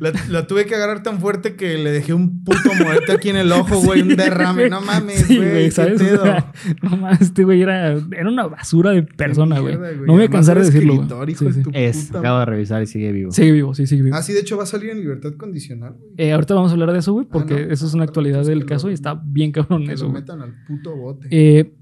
La, 0.00 0.12
la 0.30 0.46
tuve 0.46 0.64
que 0.64 0.74
agarrar 0.74 1.02
tan 1.02 1.20
fuerte 1.20 1.54
que 1.54 1.76
le 1.76 1.90
dejé 1.92 2.14
un 2.14 2.42
puto 2.44 2.70
morete 2.82 3.12
aquí 3.12 3.28
en 3.28 3.36
el 3.36 3.52
ojo, 3.52 3.78
güey, 3.80 4.00
un 4.02 4.16
derrame. 4.16 4.70
No 4.70 4.80
mames, 4.80 5.26
Sí, 5.26 5.36
güey, 5.36 5.64
¿qué 5.66 5.70
¿sabes? 5.70 6.00
O 6.00 6.04
pedo? 6.04 6.22
sea, 6.22 6.52
no 6.82 6.96
mames, 6.96 7.20
este 7.20 7.44
güey 7.44 7.60
era, 7.60 7.92
era 7.92 8.28
una 8.28 8.46
basura 8.46 8.92
de 8.92 9.02
persona, 9.02 9.58
güey. 9.60 9.74
No 9.76 9.80
me 9.80 10.12
voy 10.14 10.22
a 10.24 10.28
cansar 10.30 10.58
de 10.58 10.64
decirlo. 10.64 10.94
güey. 10.94 11.02
escritor, 11.06 11.30
hijo 11.30 11.38
Sí, 11.40 11.44
de 11.46 11.52
sí. 11.52 11.62
tu 11.62 11.70
Es, 11.74 12.06
puta 12.06 12.18
acabo 12.20 12.38
de 12.38 12.44
revisar 12.46 12.82
y 12.82 12.86
sigue 12.86 13.12
vivo. 13.12 13.30
Sigue 13.32 13.52
vivo, 13.52 13.74
sí, 13.74 13.86
sigue 13.86 14.02
vivo. 14.02 14.16
Ah, 14.16 14.22
sí, 14.22 14.32
de 14.32 14.40
hecho 14.40 14.56
va 14.56 14.62
a 14.62 14.66
salir 14.66 14.90
en 14.90 15.00
libertad 15.00 15.34
condicional, 15.34 15.94
güey. 15.98 16.12
Eh, 16.16 16.32
ahorita 16.32 16.54
vamos 16.54 16.70
a 16.70 16.72
hablar 16.74 16.92
de 16.92 16.98
eso, 17.00 17.12
güey, 17.12 17.26
porque 17.26 17.54
Ah, 17.54 17.66
no. 17.66 17.72
eso 17.72 17.86
es 17.86 17.92
una 17.94 18.04
actualidad 18.04 18.44
del 18.46 18.64
caso 18.64 18.86
lo- 18.86 18.90
y 18.92 18.94
está 18.94 19.20
bien 19.26 19.52
cabrón 19.52 19.86
Que 19.86 19.92
eso, 19.92 20.04
lo 20.04 20.10
güey. 20.12 20.22
metan 20.22 20.40
al 20.40 20.54
puto 20.66 20.96
bote. 20.96 21.28
Eh, 21.30 21.74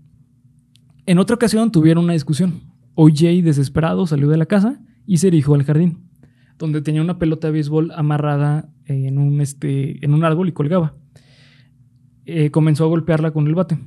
en 1.07 1.19
otra 1.19 1.35
ocasión 1.37 1.71
tuvieron 1.71 2.05
una 2.05 2.13
discusión. 2.15 2.61
OJ, 2.95 3.43
desesperado, 3.43 4.07
salió 4.07 4.29
de 4.29 4.37
la 4.37 4.47
casa 4.47 4.81
y 5.07 5.19
se 5.19 5.29
dirigió 5.31 5.55
al 5.55 5.65
jardín, 5.65 5.99
donde 6.59 6.83
tenía 6.83 7.03
una 7.03 7.19
pelota 7.19 7.49
de 7.49 7.53
béisbol 7.53 7.93
amarrada 7.93 8.69
en 8.87 9.19
un, 9.19 9.41
este, 9.41 10.05
en 10.05 10.15
un 10.15 10.25
árbol 10.25 10.49
y 10.49 10.53
colgaba. 10.53 10.95
Eh, 12.25 12.51
comenzó 12.51 12.85
a 12.85 12.89
golpearla 12.89 13.33
con 13.33 13.47
el 13.47 13.55
bate. 13.55 13.79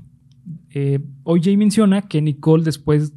Eh, 0.71 0.99
OJ 1.23 1.58
menciona 1.58 2.04
que 2.04 2.21
Nicole 2.21 2.63
después 2.63 3.13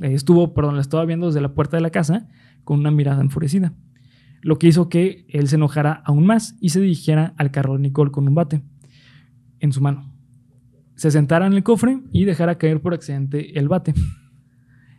eh, 0.00 0.14
estuvo, 0.14 0.54
perdón, 0.54 0.76
la 0.76 0.82
estaba 0.82 1.04
viendo 1.04 1.26
desde 1.26 1.40
la 1.40 1.54
puerta 1.54 1.76
de 1.76 1.82
la 1.82 1.90
casa 1.90 2.28
con 2.64 2.80
una 2.80 2.90
mirada 2.90 3.20
enfurecida, 3.20 3.74
lo 4.40 4.58
que 4.58 4.68
hizo 4.68 4.88
que 4.88 5.26
él 5.28 5.48
se 5.48 5.56
enojara 5.56 6.02
aún 6.04 6.26
más 6.26 6.56
y 6.60 6.70
se 6.70 6.80
dirigiera 6.80 7.34
al 7.36 7.50
carro 7.50 7.74
de 7.74 7.80
Nicole 7.80 8.12
con 8.12 8.28
un 8.28 8.34
bate 8.34 8.62
en 9.58 9.72
su 9.72 9.80
mano. 9.80 10.12
Se 10.94 11.10
sentara 11.10 11.46
en 11.46 11.54
el 11.54 11.62
cofre 11.64 12.00
y 12.12 12.24
dejara 12.24 12.58
caer 12.58 12.80
por 12.80 12.94
accidente 12.94 13.58
el 13.58 13.68
bate. 13.68 13.94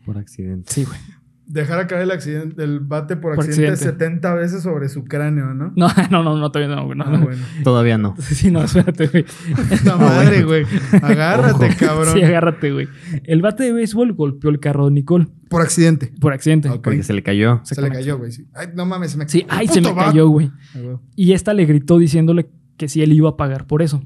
Por 0.06 0.17
accidente. 0.17 0.71
Sí, 0.71 0.84
güey. 0.84 0.99
Dejar 1.45 1.88
caer 1.88 2.03
el 2.03 2.12
accidente, 2.12 2.63
el 2.63 2.79
bate 2.79 3.17
por, 3.17 3.36
Por 3.36 3.43
accidente, 3.43 3.73
accidente. 3.73 4.06
70 4.06 4.34
veces 4.36 4.63
sobre 4.63 4.88
su 4.88 5.03
cráneo, 5.03 5.53
¿no? 5.53 5.73
No, 5.75 5.88
no, 6.10 6.23
no, 6.23 6.38
no, 6.38 6.51
todavía 6.51 6.73
no, 6.75 6.86
güey. 6.86 6.97
No, 6.97 7.03
Ah, 7.06 7.10
no. 7.12 7.19
bueno. 7.25 7.41
Todavía 7.63 7.97
no. 7.97 8.15
Sí, 8.19 8.49
no, 8.49 8.63
espérate, 8.63 9.08
güey. 9.08 9.25
Puta 9.69 9.97
madre, 9.97 10.43
güey. 10.43 10.65
Agárrate, 11.01 11.65
Ojo. 11.65 11.75
cabrón. 11.79 12.13
Sí, 12.13 12.23
agárrate, 12.23 12.71
güey. 12.71 12.88
El 13.25 13.41
bate 13.41 13.63
de 13.63 13.73
béisbol 13.73 14.13
golpeó 14.13 14.49
el 14.49 14.60
carro 14.60 14.86
de 14.86 14.91
Nicole 14.93 15.27
Por 15.49 15.62
accidente. 15.62 16.13
por 16.21 16.32
accidente. 16.34 16.69
Porque 16.82 17.03
se 17.03 17.13
le 17.13 17.23
cayó. 17.23 17.60
Se 17.63 17.79
le 17.82 17.89
cayó, 17.89 18.17
güey. 18.17 18.32
sí. 18.32 18.47
Ay, 18.53 18.67
no 18.73 18.86
mames, 18.86 19.12
se 19.12 19.17
me 19.17 19.27
Sí, 19.27 19.45
ay, 19.49 19.67
se 19.67 19.82
me 19.82 19.93
cayó, 19.93 20.29
güey. 20.29 20.49
Ah, 20.75 20.79
güey. 20.82 20.97
Y 21.15 21.34
esta 21.34 21.53
le 21.53 21.65
gritó 21.65 21.97
diciéndole 21.97 22.49
que 22.77 22.88
si 22.88 23.01
él 23.03 23.12
iba 23.13 23.29
a 23.32 23.38
pagar 23.38 23.67
por 23.67 23.82
eso. 23.82 24.01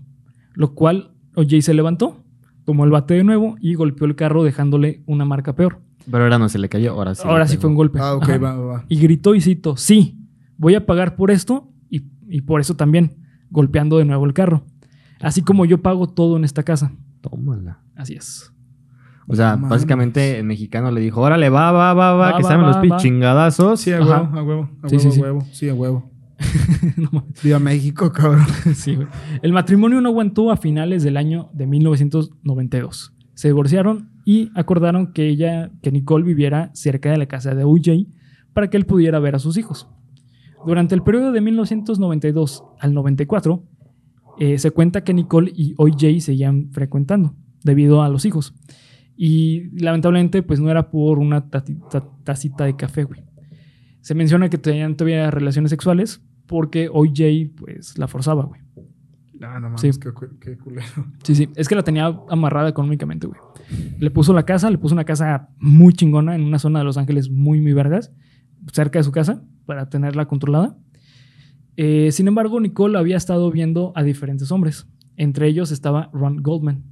Lo 0.54 0.74
cual 0.74 1.12
OJ 1.36 1.62
se 1.62 1.74
levantó, 1.76 2.24
tomó 2.66 2.84
el 2.84 2.90
bate 2.90 3.14
de 3.14 3.24
nuevo 3.24 3.58
y 3.62 3.76
golpeó 3.76 4.08
el 4.08 4.16
carro 4.16 4.44
dejándole 4.44 5.04
una 5.06 5.24
marca 5.24 5.56
peor. 5.56 5.82
Pero 6.10 6.24
ahora 6.24 6.40
no 6.40 6.50
se 6.50 6.58
le 6.60 6.70
cayó, 6.70 6.94
ahora 6.94 7.16
sí. 7.16 7.24
Ahora 7.26 7.48
sí 7.48 7.58
fue 7.58 7.70
un 7.70 7.76
golpe. 7.76 8.00
Ah, 8.02 8.16
ok, 8.16 8.24
Ajá. 8.24 8.38
va, 8.38 8.56
va, 8.56 8.66
va. 8.66 8.86
Y 8.88 8.98
gritó 9.00 9.36
y 9.36 9.42
cito, 9.42 9.76
sí, 9.78 10.18
voy 10.58 10.76
a 10.76 10.86
pagar 10.86 11.16
por 11.16 11.32
esto 11.32 11.72
y, 11.90 12.04
y 12.30 12.42
por 12.42 12.62
eso 12.62 12.76
también, 12.76 13.18
golpeando 13.50 13.98
de 13.98 14.06
nuevo 14.06 14.26
el 14.26 14.34
carro. 14.34 14.64
Así 15.22 15.42
como 15.42 15.66
yo 15.66 15.82
pago 15.82 16.08
todo 16.08 16.38
en 16.38 16.44
esta 16.44 16.64
casa. 16.64 16.92
Tómala. 17.22 17.80
Así 17.96 18.14
es. 18.14 18.54
O 19.30 19.36
sea, 19.36 19.56
Mames. 19.58 19.70
básicamente 19.72 20.38
el 20.40 20.46
mexicano 20.46 20.90
le 20.92 21.02
dijo, 21.02 21.20
órale, 21.22 21.50
va, 21.50 21.72
va, 21.74 21.94
va, 21.94 22.14
va, 22.14 22.32
Va, 22.32 22.38
que 22.38 22.44
va, 22.44 22.50
saben 22.50 22.66
los 22.66 22.78
va, 22.78 22.82
pis 22.82 22.92
va. 22.94 22.98
chingadazos. 22.98 23.82
Sí, 23.82 23.92
a 23.92 23.98
Ajá. 23.98 24.22
huevo, 24.22 24.38
a 24.40 24.44
huevo. 24.44 24.70
A 24.84 24.90
Sí, 24.90 24.96
huevo, 24.96 25.02
sí, 25.02 25.12
sí. 25.12 25.20
a 25.20 25.24
huevo. 25.24 25.42
Sí, 25.52 25.70
a 25.70 25.74
huevo. 25.74 26.12
No 26.98 27.10
mames. 27.12 27.44
Viva 27.44 27.60
México, 27.60 28.12
cabrón. 28.14 28.46
Sí, 28.76 28.96
güey. 28.96 29.08
El 29.42 29.52
matrimonio 29.54 30.00
no 30.02 30.10
aguantó 30.10 30.52
a 30.52 30.56
finales 30.58 31.04
del 31.04 31.18
año 31.18 31.50
de 31.54 31.66
1992. 31.68 33.14
Se 33.38 33.50
divorciaron 33.50 34.10
y 34.26 34.50
acordaron 34.56 35.14
que 35.14 35.28
ella, 35.28 35.70
que 35.84 35.92
Nicole 35.92 36.26
viviera 36.26 36.72
cerca 36.74 37.12
de 37.12 37.18
la 37.18 37.28
casa 37.28 37.54
de 37.54 37.66
OJ 37.66 38.08
para 38.52 38.72
que 38.72 38.78
él 38.78 38.88
pudiera 38.88 39.20
ver 39.20 39.36
a 39.36 39.40
sus 39.40 39.58
hijos. 39.58 39.88
Durante 40.66 40.96
el 40.96 41.04
periodo 41.04 41.32
de 41.32 41.40
1992 41.42 42.64
al 42.80 42.96
94, 42.96 43.64
eh, 44.40 44.58
se 44.58 44.72
cuenta 44.72 45.04
que 45.04 45.14
Nicole 45.14 45.52
y 45.56 45.76
OJ 45.78 46.20
seguían 46.20 46.72
frecuentando 46.72 47.36
debido 47.64 48.02
a 48.02 48.10
los 48.10 48.26
hijos. 48.26 48.56
Y 49.16 49.70
lamentablemente, 49.80 50.42
pues 50.42 50.60
no 50.60 50.72
era 50.72 50.90
por 50.90 51.20
una 51.20 51.48
tacita 51.52 52.66
de 52.66 52.76
café, 52.76 53.04
güey. 53.04 53.22
Se 54.02 54.16
menciona 54.16 54.50
que 54.50 54.58
tenían 54.58 54.98
todavía 54.98 55.30
relaciones 55.30 55.70
sexuales 55.70 56.24
porque 56.48 56.90
OJ, 56.92 57.54
pues, 57.56 58.00
la 58.00 58.08
forzaba, 58.08 58.46
güey. 58.46 58.62
No 59.40 59.60
mames, 59.60 59.82
Sí. 59.82 59.90
qué 60.40 60.58
culero. 60.58 60.86
Sí, 61.24 61.36
sí. 61.36 61.50
Es 61.56 61.68
que 61.68 61.76
la 61.76 61.84
tenía 61.84 62.08
amarrada 62.30 62.70
económicamente, 62.70 63.28
güey. 63.28 63.40
Le 64.00 64.10
puso 64.12 64.34
la 64.34 64.44
casa, 64.44 64.70
le 64.72 64.78
puso 64.78 64.96
una 64.96 65.04
casa 65.06 65.50
muy 65.60 65.94
chingona 65.94 66.36
en 66.36 66.42
una 66.44 66.60
zona 66.60 66.80
de 66.80 66.86
Los 66.86 66.98
Ángeles 66.98 67.30
muy, 67.30 67.62
muy 67.62 67.74
vergas, 67.74 68.12
cerca 68.72 69.00
de 69.00 69.04
su 69.04 69.12
casa, 69.12 69.44
para 69.66 69.90
tenerla 69.90 70.28
controlada. 70.28 70.78
Eh, 71.76 72.12
sin 72.12 72.28
embargo, 72.28 72.60
Nicole 72.60 72.98
había 72.98 73.18
estado 73.18 73.52
viendo 73.52 73.92
a 73.96 74.04
diferentes 74.04 74.52
hombres. 74.52 74.88
Entre 75.16 75.48
ellos 75.48 75.72
estaba 75.72 76.10
Ron 76.14 76.38
Goldman. 76.42 76.84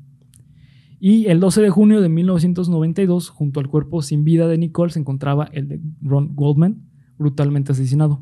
Y 0.99 1.25
el 1.27 1.39
12 1.39 1.61
de 1.61 1.69
junio 1.69 2.01
de 2.01 2.09
1992, 2.09 3.29
junto 3.29 3.59
al 3.59 3.67
cuerpo 3.67 4.01
sin 4.01 4.23
vida 4.23 4.47
de 4.47 4.57
Nicole, 4.57 4.91
se 4.91 4.99
encontraba 4.99 5.45
el 5.51 5.67
de 5.67 5.79
Ron 6.01 6.35
Goldman, 6.35 6.83
brutalmente 7.17 7.71
asesinado. 7.71 8.19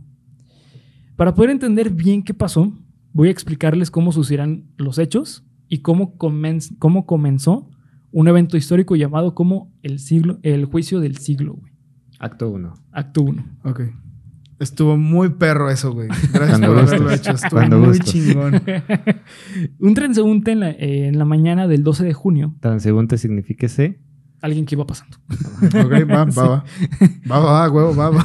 Para 1.16 1.34
poder 1.34 1.52
entender 1.52 1.90
bien 1.92 2.24
qué 2.24 2.34
pasó, 2.34 2.74
voy 3.14 3.30
a 3.30 3.32
explicarles 3.32 3.90
cómo 3.92 4.12
sucedieron 4.12 4.66
los 4.78 4.98
hechos 5.00 5.46
y 5.70 5.80
cómo, 5.80 6.18
comenz- 6.18 6.76
cómo 6.80 7.06
comenzó 7.06 7.70
un 8.12 8.28
evento 8.28 8.58
histórico 8.58 8.96
llamado 8.96 9.34
como 9.34 9.72
el, 9.82 10.00
siglo, 10.00 10.40
el 10.44 10.66
juicio 10.66 11.00
del 11.00 11.18
siglo, 11.18 11.54
güey. 11.54 11.72
Acto 12.20 12.50
1. 12.50 12.74
Acto 12.92 13.22
1. 13.24 13.46
Ok. 13.64 13.82
Estuvo 14.60 14.98
muy 14.98 15.30
perro 15.30 15.70
eso, 15.70 15.92
güey. 15.94 16.08
Gracias 16.08 16.60
Cuando 16.60 16.68
por 16.68 16.78
haberlo 16.80 17.10
gustes. 17.10 17.20
hecho. 17.22 17.32
Estuvo 17.32 17.50
Cuando 17.60 17.80
muy 17.80 18.00
chingón. 18.00 18.62
un 19.80 19.94
transeúnte 19.94 20.52
en 20.52 20.60
la, 20.62 20.70
eh, 20.72 21.08
en 21.08 21.18
la 21.18 21.26
mañana 21.26 21.68
del 21.68 21.84
12 21.84 22.06
de 22.06 22.14
junio, 22.14 22.56
Transeúnte 22.62 23.18
significa 23.18 23.66
ese. 23.66 24.00
alguien 24.42 24.66
que 24.66 24.76
iba 24.76 24.86
pasando. 24.86 25.18
Ok, 25.64 25.92
va, 26.10 26.26
va, 26.26 26.26
va. 26.48 26.64
Va, 27.30 27.40
va, 27.40 27.52
va, 27.68 27.70
huevo. 27.72 27.96
Va, 27.96 28.10
va, 28.10 28.20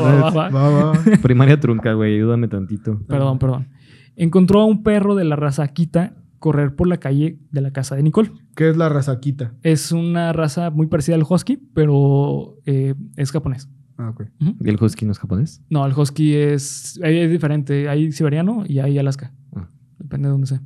va, 0.00 0.30
va. 0.30 0.48
Va, 0.48 0.68
va. 0.70 1.02
Primaria 1.20 1.60
trunca, 1.60 1.92
güey. 1.92 2.14
Ayúdame 2.14 2.48
tantito. 2.48 3.00
Perdón, 3.06 3.38
perdón. 3.38 3.68
Encontró 4.16 4.60
a 4.60 4.64
un 4.64 4.82
perro 4.82 5.14
de 5.14 5.24
la 5.24 5.36
raza 5.36 5.62
Akita 5.64 6.14
correr 6.38 6.76
por 6.76 6.86
la 6.86 6.98
calle 6.98 7.38
de 7.52 7.60
la 7.62 7.72
casa 7.72 7.96
de 7.96 8.02
Nicole. 8.02 8.30
¿Qué 8.54 8.68
es 8.68 8.76
la 8.76 8.90
razaquita? 8.90 9.54
Es 9.62 9.92
una 9.92 10.32
raza 10.34 10.68
muy 10.68 10.88
parecida 10.88 11.14
al 11.16 11.24
husky, 11.26 11.56
pero 11.72 12.58
eh, 12.66 12.94
es 13.16 13.32
japonés. 13.32 13.70
Ah, 13.96 14.10
ok. 14.10 14.24
¿Y 14.60 14.68
el 14.68 14.76
husky 14.78 15.06
no 15.06 15.12
es 15.12 15.18
japonés? 15.18 15.62
No, 15.70 15.86
el 15.86 15.94
husky 15.96 16.34
es, 16.34 17.00
es 17.02 17.30
diferente. 17.30 17.88
Hay 17.88 18.12
siberiano 18.12 18.64
y 18.66 18.80
hay 18.80 18.98
Alaska. 18.98 19.32
Ah. 19.56 19.68
Depende 19.98 20.28
de 20.28 20.32
dónde 20.32 20.46
sea. 20.48 20.60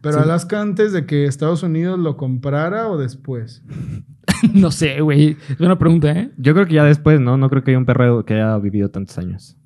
¿Pero 0.00 0.14
Sí. 0.16 0.22
Alaska 0.22 0.62
antes 0.62 0.94
de 0.94 1.04
que 1.04 1.26
Estados 1.26 1.62
Unidos 1.62 1.98
lo 1.98 2.16
comprara 2.16 2.88
o 2.88 2.96
después? 2.96 3.62
no 4.54 4.70
sé, 4.70 5.02
güey. 5.02 5.36
Es 5.50 5.60
una 5.60 5.78
pregunta, 5.78 6.10
¿eh? 6.12 6.30
Yo 6.38 6.54
creo 6.54 6.66
que 6.66 6.72
ya 6.74 6.84
después, 6.84 7.20
¿no? 7.20 7.36
No 7.36 7.50
creo 7.50 7.62
que 7.62 7.72
haya 7.72 7.78
un 7.78 7.84
perro 7.84 8.24
que 8.24 8.32
haya 8.32 8.56
vivido 8.56 8.88
tantos 8.90 9.18
años. 9.18 9.57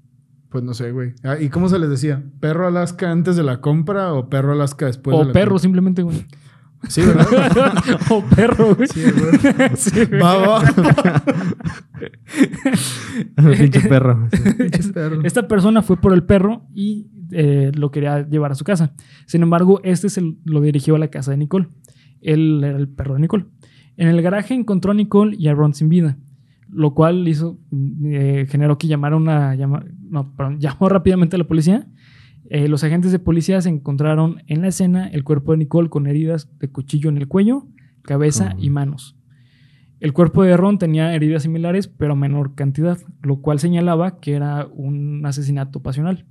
Pues 0.52 0.62
no 0.62 0.74
sé, 0.74 0.92
güey. 0.92 1.14
Ah, 1.24 1.38
¿Y 1.40 1.48
cómo 1.48 1.70
se 1.70 1.78
les 1.78 1.88
decía? 1.88 2.22
¿Perro 2.38 2.66
Alaska 2.66 3.10
antes 3.10 3.36
de 3.36 3.42
la 3.42 3.62
compra 3.62 4.12
o 4.12 4.28
perro 4.28 4.52
Alaska 4.52 4.84
después 4.84 5.16
de 5.16 5.22
o 5.22 5.26
la 5.26 5.32
perro, 5.32 5.52
compra? 5.52 5.62
simplemente, 5.62 6.02
güey. 6.02 6.26
Sí, 6.88 7.00
¿verdad? 7.00 7.26
o 8.10 8.22
perro, 8.22 8.74
güey. 8.74 8.86
Sí, 8.86 9.02
güey. 9.02 9.70
Sí, 9.76 10.04
güey. 10.04 10.20
Va, 10.20 10.36
va. 10.36 10.62
Pinche 13.56 13.80
perro. 13.88 14.28
Pinche 14.58 14.92
perro. 14.92 15.22
Esta 15.24 15.48
persona 15.48 15.80
fue 15.80 15.96
por 15.96 16.12
el 16.12 16.24
perro 16.24 16.66
y 16.74 17.08
eh, 17.30 17.72
lo 17.74 17.90
quería 17.90 18.28
llevar 18.28 18.52
a 18.52 18.54
su 18.54 18.64
casa. 18.64 18.92
Sin 19.26 19.42
embargo, 19.42 19.80
este 19.84 20.10
se 20.10 20.20
lo 20.44 20.60
dirigió 20.60 20.96
a 20.96 20.98
la 20.98 21.08
casa 21.08 21.30
de 21.30 21.38
Nicole. 21.38 21.68
Él 22.20 22.62
era 22.62 22.76
el 22.76 22.88
perro 22.88 23.14
de 23.14 23.20
Nicole. 23.20 23.46
En 23.96 24.08
el 24.08 24.20
garaje 24.20 24.52
encontró 24.52 24.90
a 24.92 24.94
Nicole 24.94 25.34
y 25.38 25.48
a 25.48 25.54
Ron 25.54 25.72
sin 25.72 25.88
vida, 25.88 26.18
lo 26.72 26.94
cual 26.94 27.28
hizo, 27.28 27.58
eh, 28.04 28.46
generó 28.48 28.78
que 28.78 28.88
llamara 28.88 29.16
una, 29.16 29.54
llama- 29.54 29.84
no, 30.08 30.34
perdón, 30.34 30.58
llamó 30.58 30.88
rápidamente 30.88 31.36
a 31.36 31.38
la 31.38 31.46
policía. 31.46 31.86
Eh, 32.50 32.68
los 32.68 32.82
agentes 32.84 33.12
de 33.12 33.18
policía 33.18 33.60
se 33.60 33.68
encontraron 33.68 34.42
en 34.46 34.62
la 34.62 34.68
escena 34.68 35.06
el 35.08 35.22
cuerpo 35.24 35.52
de 35.52 35.58
Nicole 35.58 35.88
con 35.88 36.06
heridas 36.06 36.48
de 36.58 36.68
cuchillo 36.70 37.08
en 37.08 37.16
el 37.18 37.28
cuello, 37.28 37.66
cabeza 38.02 38.54
y 38.58 38.70
manos. 38.70 39.16
El 40.00 40.12
cuerpo 40.12 40.42
de 40.42 40.56
Ron 40.56 40.78
tenía 40.78 41.14
heridas 41.14 41.44
similares, 41.44 41.86
pero 41.86 42.16
menor 42.16 42.54
cantidad, 42.56 42.98
lo 43.22 43.36
cual 43.40 43.60
señalaba 43.60 44.18
que 44.18 44.32
era 44.32 44.66
un 44.66 45.24
asesinato 45.24 45.80
pasional. 45.80 46.26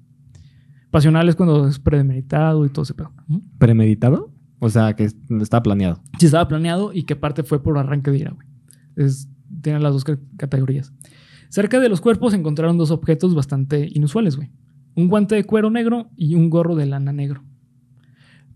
Pasional 0.89 1.29
es 1.29 1.35
cuando 1.37 1.67
es 1.67 1.79
premeditado 1.79 2.65
y 2.65 2.69
todo 2.69 2.83
ese 2.83 2.93
pedo. 2.93 3.13
Ujú. 3.29 3.41
¿Premeditado? 3.57 4.33
O 4.59 4.69
sea, 4.69 4.93
que 4.95 5.05
estaba 5.39 5.63
planeado. 5.63 6.01
Sí 6.19 6.25
estaba 6.25 6.47
planeado 6.49 6.91
y 6.93 7.03
que 7.03 7.15
parte 7.15 7.43
fue 7.43 7.63
por 7.63 7.77
arranque 7.77 8.11
de 8.11 8.17
ira, 8.19 8.31
güey. 8.31 8.47
Es- 8.97 9.29
tiene 9.61 9.79
las 9.79 9.93
dos 9.93 10.03
ca- 10.03 10.19
categorías. 10.37 10.93
Cerca 11.49 11.79
de 11.79 11.89
los 11.89 11.99
cuerpos 12.01 12.31
se 12.31 12.39
encontraron 12.39 12.77
dos 12.77 12.91
objetos 12.91 13.35
bastante 13.35 13.87
inusuales, 13.91 14.35
güey. 14.37 14.51
Un 14.95 15.07
guante 15.07 15.35
de 15.35 15.43
cuero 15.43 15.69
negro 15.69 16.09
y 16.15 16.35
un 16.35 16.49
gorro 16.49 16.75
de 16.75 16.85
lana 16.85 17.11
negro. 17.13 17.43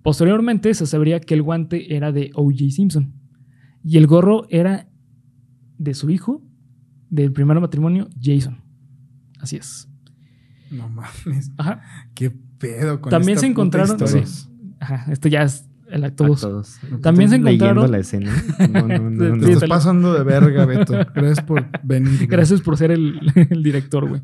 Posteriormente 0.02 0.74
se 0.74 0.86
sabría 0.86 1.20
que 1.20 1.34
el 1.34 1.42
guante 1.42 1.96
era 1.96 2.12
de 2.12 2.32
O.J. 2.36 2.70
Simpson 2.70 3.14
y 3.84 3.98
el 3.98 4.08
gorro 4.08 4.46
era 4.50 4.88
de 5.78 5.94
su 5.94 6.10
hijo 6.10 6.42
del 7.10 7.32
primer 7.32 7.60
matrimonio, 7.60 8.08
Jason. 8.22 8.62
Así 9.40 9.56
es. 9.58 9.88
No 10.72 10.90
mames. 10.90 11.52
Ajá. 11.58 11.82
Qué 12.14 12.32
pedo 12.58 13.02
con 13.02 13.10
También 13.10 13.32
esta 13.38 13.42
se 13.42 13.48
encontraron. 13.52 13.98
sí. 14.08 14.20
Ajá, 14.80 15.12
esto 15.12 15.28
ya 15.28 15.44
es 15.44 15.65
el 15.90 16.04
acto 16.04 16.24
A 16.26 16.28
2. 16.28 16.42
todos. 16.42 16.80
También 17.02 17.30
se 17.30 17.36
encontraron- 17.38 17.84
Leyendo 17.84 17.88
la 17.88 17.98
escena. 18.00 18.32
No, 18.72 18.88
no, 18.88 19.10
no, 19.10 19.18
Te 19.24 19.30
no. 19.30 19.38
Te 19.40 19.46
Sí, 19.46 19.52
estás 19.54 19.70
pasando 19.70 20.14
de 20.14 20.24
verga, 20.24 20.66
Beto. 20.66 20.94
Gracias 21.14 21.42
por 21.46 21.66
venir. 21.84 22.28
Gracias 22.28 22.62
por 22.62 22.78
ser 22.78 22.92
el, 22.92 23.20
el 23.50 23.64
director, 23.64 24.08
güey. 24.08 24.22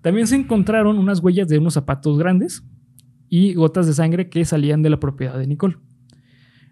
También 0.00 0.26
se 0.26 0.36
encontraron 0.36 0.98
unas 0.98 1.20
huellas 1.20 1.48
de 1.48 1.58
unos 1.58 1.74
zapatos 1.74 2.18
grandes 2.18 2.62
y 3.28 3.54
gotas 3.54 3.86
de 3.86 3.92
sangre 3.92 4.28
que 4.28 4.44
salían 4.44 4.82
de 4.82 4.90
la 4.90 5.00
propiedad 5.00 5.38
de 5.38 5.46
Nicole. 5.46 5.76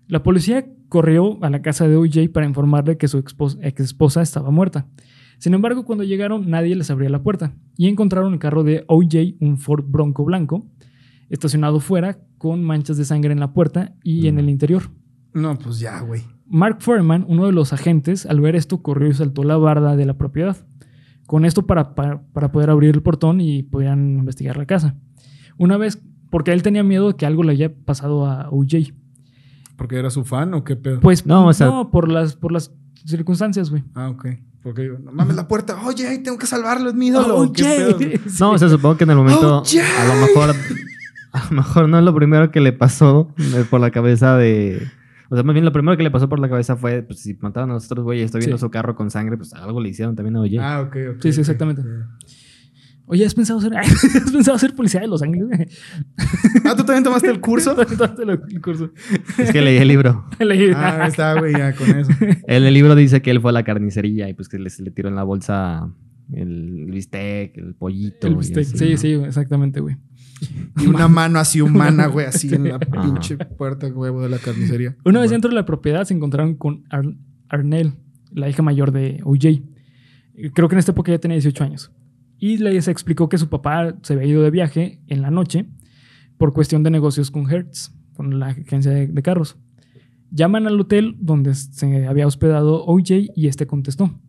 La 0.09 0.23
policía 0.23 0.67
corrió 0.89 1.43
a 1.43 1.51
la 1.51 1.62
casa 1.62 1.89
de 1.89 1.97
OJ 1.97 2.31
para 2.33 2.47
informarle 2.47 2.97
que 2.97 3.09
su 3.09 3.19
ex 3.19 3.35
esposa 3.81 4.23
estaba 4.23 4.51
muerta. 4.51 4.87
Sin 5.39 5.53
embargo, 5.53 5.85
cuando 5.85 6.05
llegaron, 6.05 6.49
nadie 6.49 6.77
les 6.77 6.91
abría 6.91 7.11
la 7.11 7.23
puerta 7.23 7.53
y 7.77 7.89
encontraron 7.89 8.33
el 8.33 8.39
carro 8.39 8.62
de 8.62 8.85
OJ, 8.87 9.35
un 9.41 9.59
Ford 9.59 9.85
Bronco 9.87 10.25
blanco, 10.25 10.67
estacionado 11.31 11.81
fuera 11.81 12.19
con 12.39 12.62
manchas 12.65 12.97
de 12.97 13.05
sangre 13.05 13.33
en 13.33 13.41
la 13.41 13.53
puerta 13.53 13.95
y 14.03 14.29
en 14.29 14.39
el 14.39 14.49
interior. 14.49 14.91
No, 15.35 15.59
pues 15.59 15.79
ya, 15.79 16.01
güey. 16.01 16.23
Mark 16.49 16.77
Foreman, 16.81 17.25
uno 17.29 17.47
de 17.47 17.53
los 17.53 17.73
agentes, 17.73 18.25
al 18.27 18.41
ver 18.41 18.55
esto, 18.57 18.83
corrió 18.83 19.09
y 19.09 19.15
saltó 19.15 19.43
la 19.43 19.57
barda 19.57 19.97
de 19.97 20.07
la 20.07 20.17
propiedad. 20.17 20.57
Con 21.27 21.45
esto 21.45 21.67
para, 21.67 21.95
para, 21.95 22.23
para 22.33 22.53
poder 22.53 22.71
abrir 22.71 22.95
el 22.95 23.03
portón 23.03 23.41
y 23.41 23.62
pudieran 23.65 24.19
investigar 24.19 24.57
la 24.57 24.67
casa. 24.67 24.95
Una 25.59 25.77
vez, 25.77 26.01
porque 26.31 26.53
él 26.53 26.62
tenía 26.62 26.85
miedo 26.85 27.09
de 27.09 27.15
que 27.17 27.27
algo 27.27 27.43
le 27.43 27.53
haya 27.53 27.75
pasado 27.75 28.27
a 28.27 28.49
OJ. 28.51 28.93
¿Porque 29.77 29.99
era 29.99 30.09
su 30.11 30.25
fan 30.25 30.55
o 30.55 30.62
qué 30.65 30.77
pedo? 30.77 31.01
Pues 31.01 31.27
No, 31.27 31.43
no, 31.43 31.49
o 31.49 31.53
sea- 31.53 31.71
por, 31.91 32.09
las, 32.11 32.37
por 32.37 32.53
las 32.53 32.73
circunstancias, 33.05 33.71
güey. 33.71 33.83
Ah, 33.95 34.09
ok. 34.09 34.27
Porque 34.62 34.87
yo, 34.87 34.99
no 34.99 35.12
mames 35.12 35.37
la 35.37 35.47
puerta. 35.49 35.77
Oye, 35.85 36.19
tengo 36.19 36.39
que 36.39 36.47
salvarlo, 36.47 36.89
es 36.89 36.95
mi 36.95 37.09
ídolo. 37.09 37.37
OJ. 37.41 37.53
¿Qué 37.53 37.62
pedo? 37.65 37.99
Sí. 37.99 38.39
No, 38.41 38.53
o 38.53 38.59
sea, 38.59 38.69
supongo 38.69 38.97
que 38.97 39.05
en 39.05 39.11
el 39.11 39.17
momento, 39.17 39.59
Oh, 39.62 40.01
a 40.01 40.05
lo 40.15 40.27
mejor, 40.27 40.55
a 41.37 41.44
lo 41.51 41.57
mejor 41.57 41.88
no 41.88 41.99
es 41.99 42.05
lo 42.05 42.14
primero 42.14 42.51
que 42.51 42.61
le 42.61 42.72
pasó 42.72 43.35
por 43.70 43.81
la 43.81 43.90
cabeza 43.90 44.37
de, 44.37 44.83
o 45.29 45.35
sea, 45.37 45.42
más 45.44 45.55
bien 45.55 45.64
lo 45.64 45.72
primero 45.72 45.96
que 45.96 46.03
le 46.03 46.11
pasó 46.11 46.29
por 46.29 46.38
la 46.38 46.49
cabeza 46.49 46.77
fue, 46.77 47.03
pues 47.03 47.20
si 47.20 47.35
mataron 47.40 47.70
a 47.70 47.75
los 47.75 47.85
otros 47.90 48.05
güeyes, 48.05 48.27
estoy 48.27 48.40
viendo 48.40 48.57
Sí. 48.59 48.61
su 48.62 48.70
carro 48.70 48.94
con 48.96 49.11
sangre, 49.11 49.37
pues 49.37 49.53
algo 49.55 49.81
le 49.81 49.88
hicieron 49.90 50.14
también 50.16 50.37
a 50.37 50.40
Oye. 50.40 50.59
Ah, 50.61 50.81
ok, 50.83 50.96
ok. 51.16 51.22
Sí, 51.22 51.33
sí, 51.33 51.40
exactamente. 51.40 51.83
Oye, 53.09 53.25
¿has 53.25 53.35
pensado 53.35 53.61
ser, 53.61 53.72
¿has 53.77 54.33
pensado 54.33 54.59
ser 54.59 54.75
policía 54.75 55.01
de 55.01 55.07
Los 55.07 55.22
Ángeles? 55.22 55.49
Ah, 56.64 56.75
¿tú 56.77 56.83
también 56.85 57.05
tomaste 57.05 57.31
el 57.31 57.40
curso? 57.40 57.75
Tomaste 57.96 58.22
el 58.25 58.61
curso. 58.61 58.90
Es 59.38 59.53
que 59.53 59.62
leí 59.62 59.77
el 59.77 59.87
libro. 59.87 60.25
Leí- 60.40 60.72
Ah, 60.75 61.03
ahí 61.05 61.09
está, 61.11 61.38
güey, 61.38 61.53
ya 61.57 61.72
con 61.75 61.88
eso. 61.90 62.11
En 62.49 62.64
el 62.64 62.75
libro 62.75 62.96
dice 62.96 63.22
que 63.22 63.31
él 63.31 63.40
fue 63.40 63.51
a 63.51 63.53
la 63.53 63.62
carnicería 63.62 64.29
y 64.29 64.35
pues 64.35 64.49
que 64.49 64.59
le, 64.59 64.70
se 64.70 64.83
le 64.83 64.90
tiró 64.90 65.09
en 65.09 65.14
la 65.14 65.22
bolsa 65.22 65.88
el 66.33 66.87
bistec, 66.90 67.57
el 67.57 67.75
pollito. 67.77 68.27
el 68.27 68.35
bistec. 68.35 68.64
así, 68.66 68.77
Sí, 68.77 68.90
¿no? 68.90 68.96
sí, 68.96 69.12
exactamente, 69.29 69.79
güey. 69.79 69.96
Y 70.79 70.87
una 70.87 71.09
mano 71.09 71.38
así 71.38 71.61
humana, 71.61 72.07
güey, 72.09 72.27
así 72.27 72.55
en 72.55 72.68
la 72.68 72.79
pinche 72.79 73.37
puerta, 73.38 73.87
huevo, 73.88 74.22
de 74.22 74.29
la 74.29 74.38
carnicería. 74.38 74.96
Una 75.05 75.20
vez 75.20 75.31
dentro 75.31 75.49
de 75.49 75.55
la 75.55 75.64
propiedad 75.64 76.05
se 76.05 76.14
encontraron 76.14 76.55
con 76.55 76.85
Ar- 76.90 77.14
Arnell, 77.49 77.92
la 78.33 78.49
hija 78.49 78.62
mayor 78.62 78.92
de 78.92 79.20
OJ. 79.25 79.62
Creo 80.53 80.68
que 80.68 80.75
en 80.75 80.79
esta 80.79 80.92
época 80.92 81.12
ya 81.12 81.18
tenía 81.18 81.37
18 81.37 81.64
años. 81.64 81.90
Y 82.38 82.59
le 82.59 82.81
se 82.83 82.90
explicó 82.90 83.29
que 83.31 83.38
su 83.38 83.49
papá 83.49 83.96
se 84.03 84.12
había 84.12 84.27
ido 84.27 84.42
de 84.42 84.51
viaje 84.51 85.01
en 85.07 85.22
la 85.22 85.31
noche 85.31 85.66
por 86.37 86.53
cuestión 86.53 86.83
de 86.83 86.90
negocios 86.90 87.31
con 87.31 87.51
Hertz, 87.51 87.92
con 88.14 88.38
la 88.38 88.49
agencia 88.49 88.90
de, 88.90 89.07
de 89.07 89.22
carros. 89.22 89.57
Llaman 90.31 90.66
al 90.66 90.79
hotel 90.79 91.16
donde 91.18 91.55
se 91.55 92.07
había 92.07 92.27
hospedado 92.27 92.85
OJ 92.85 93.31
y 93.35 93.46
este 93.46 93.66
contestó. 93.66 94.20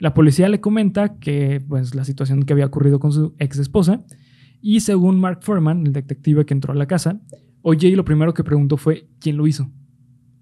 La 0.00 0.14
policía 0.14 0.48
le 0.48 0.60
comenta 0.60 1.18
que 1.18 1.62
pues, 1.68 1.94
la 1.94 2.04
situación 2.04 2.42
que 2.42 2.52
había 2.52 2.66
ocurrido 2.66 2.98
con 2.98 3.12
su 3.12 3.34
ex 3.38 3.58
esposa 3.58 4.04
y 4.66 4.80
según 4.80 5.20
Mark 5.20 5.40
Furman, 5.42 5.86
el 5.86 5.92
detective 5.92 6.46
que 6.46 6.54
entró 6.54 6.72
a 6.72 6.74
la 6.74 6.86
casa, 6.86 7.20
OJ 7.60 7.84
lo 7.94 8.06
primero 8.06 8.32
que 8.32 8.42
preguntó 8.42 8.78
fue 8.78 9.06
quién 9.20 9.36
lo 9.36 9.46
hizo. 9.46 9.70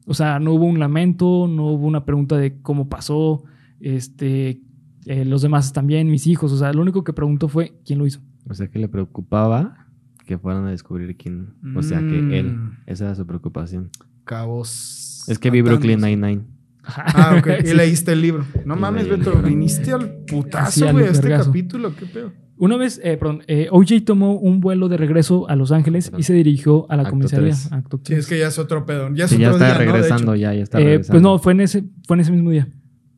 O 0.07 0.15
sea, 0.15 0.39
no 0.39 0.53
hubo 0.53 0.65
un 0.67 0.79
lamento, 0.79 1.49
no 1.49 1.67
hubo 1.73 1.89
una 1.89 2.05
pregunta 2.05 2.37
de 2.39 2.61
cómo 2.63 2.89
pasó, 2.89 3.43
este, 3.81 4.61
eh, 5.07 5.25
los 5.25 5.43
demás 5.43 5.73
también, 5.73 6.09
mis 6.09 6.29
hijos. 6.29 6.53
O 6.53 6.57
sea, 6.57 6.73
lo 6.73 6.83
único 6.83 7.03
que 7.03 7.13
preguntó 7.13 7.49
fue 7.49 7.75
quién 7.85 7.99
lo 7.99 8.07
hizo. 8.07 8.21
O 8.49 8.55
sea 8.55 8.69
que 8.69 8.79
le 8.79 8.87
preocupaba 8.89 9.89
que 10.25 10.39
fueran 10.39 10.67
a 10.67 10.71
descubrir 10.71 11.17
quién. 11.17 11.55
O 11.75 11.83
sea 11.83 11.99
que 11.99 12.39
él. 12.39 12.53
Mm. 12.53 12.77
Esa 12.87 13.07
era 13.07 13.15
su 13.17 13.27
preocupación. 13.27 13.91
Cabos. 14.23 15.25
Es 15.27 15.41
que 15.41 15.51
vi. 15.51 15.63
Brooklyn 15.63 16.01
Nine-Nine. 16.01 16.43
Ah, 16.85 17.37
ok. 17.41 17.49
Y 17.65 17.75
leíste 17.75 18.13
el 18.13 18.23
libro. 18.23 18.45
No 18.65 18.77
Y 18.77 18.79
mames, 18.79 19.09
Beto. 19.09 19.43
Viniste 19.43 19.93
al 19.93 20.25
putazo, 20.27 20.93
güey, 20.93 21.07
a 21.07 21.11
este 21.11 21.27
vergazo. 21.29 21.51
capítulo. 21.51 21.95
¿Qué 21.97 22.07
pedo? 22.07 22.33
Una 22.64 22.77
vez, 22.77 23.01
eh, 23.03 23.16
perdón, 23.16 23.42
eh, 23.48 23.66
OJ 23.72 24.05
tomó 24.05 24.35
un 24.38 24.61
vuelo 24.61 24.88
de 24.88 24.96
regreso 24.96 25.48
a 25.48 25.57
Los 25.57 25.72
Ángeles 25.72 26.12
y 26.16 26.22
se 26.22 26.33
dirigió 26.33 26.87
a 26.90 26.94
la 26.94 27.03
Acto 27.03 27.11
comisaría. 27.11 27.46
tres. 27.48 27.72
Acto 27.72 28.01
Sí, 28.05 28.14
es 28.14 28.29
que 28.29 28.38
ya 28.38 28.46
es 28.46 28.59
otro 28.61 28.87
pedo. 28.87 29.12
Ya 29.14 29.25
es 29.25 29.31
Sí, 29.33 29.38
ya 29.38 29.48
otro 29.48 29.57
está 29.64 29.66
día, 29.77 29.85
¿no? 29.87 29.92
Regresando, 29.92 30.35
hecho. 30.35 30.40
ya, 30.42 30.55
ya 30.55 30.62
está 30.62 30.81
Eh, 30.81 30.85
regresando. 30.85 31.12
pues 31.12 31.22
no, 31.22 31.38
fue 31.40 31.53
en, 31.55 31.61
ese, 31.62 31.85
fue 32.07 32.14
en 32.16 32.20
ese 32.20 32.31
mismo 32.31 32.51
día. 32.51 32.68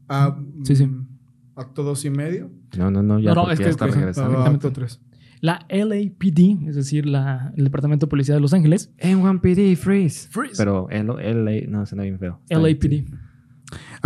Ah, 0.09 0.38
Sí, 0.62 0.76
sí. 0.76 0.87
mm, 0.87 1.09
Acto 1.57 1.83
dos 1.83 2.04
y 2.07 2.11
medio. 2.11 2.50
No, 2.78 2.90
no, 2.90 3.02
no, 3.02 3.18
ya, 3.18 3.35
No, 3.35 3.44
no, 3.44 3.50
es 3.50 3.59
ya 3.59 3.64
que- 3.66 3.70
está 3.70 3.85
pues, 3.87 3.96
regresando. 3.98 4.38
Ah, 4.38 4.46
acto 4.48 4.72
tres. 4.72 5.00
La 5.42 5.66
LAPD, 5.68 6.66
es 6.68 6.74
decir, 6.76 7.04
la- 7.04 7.52
el 7.54 7.64
Departamento 7.64 8.07
de 8.07 8.11
Policía 8.11 8.35
de 8.35 8.40
Los 8.40 8.54
Ángeles, 8.54 8.92
N1PD, 8.98 9.76
freeze. 9.76 10.26
Freeze. 10.30 10.54
Pero 10.57 10.88
L, 10.88 11.12
LA, 11.20 11.66
no, 11.68 11.85
suena 11.85 12.04
bien 12.04 12.18
feo. 12.18 12.40
Está 12.48 12.59
bien. 12.59 12.78
LAPD. 12.80 13.04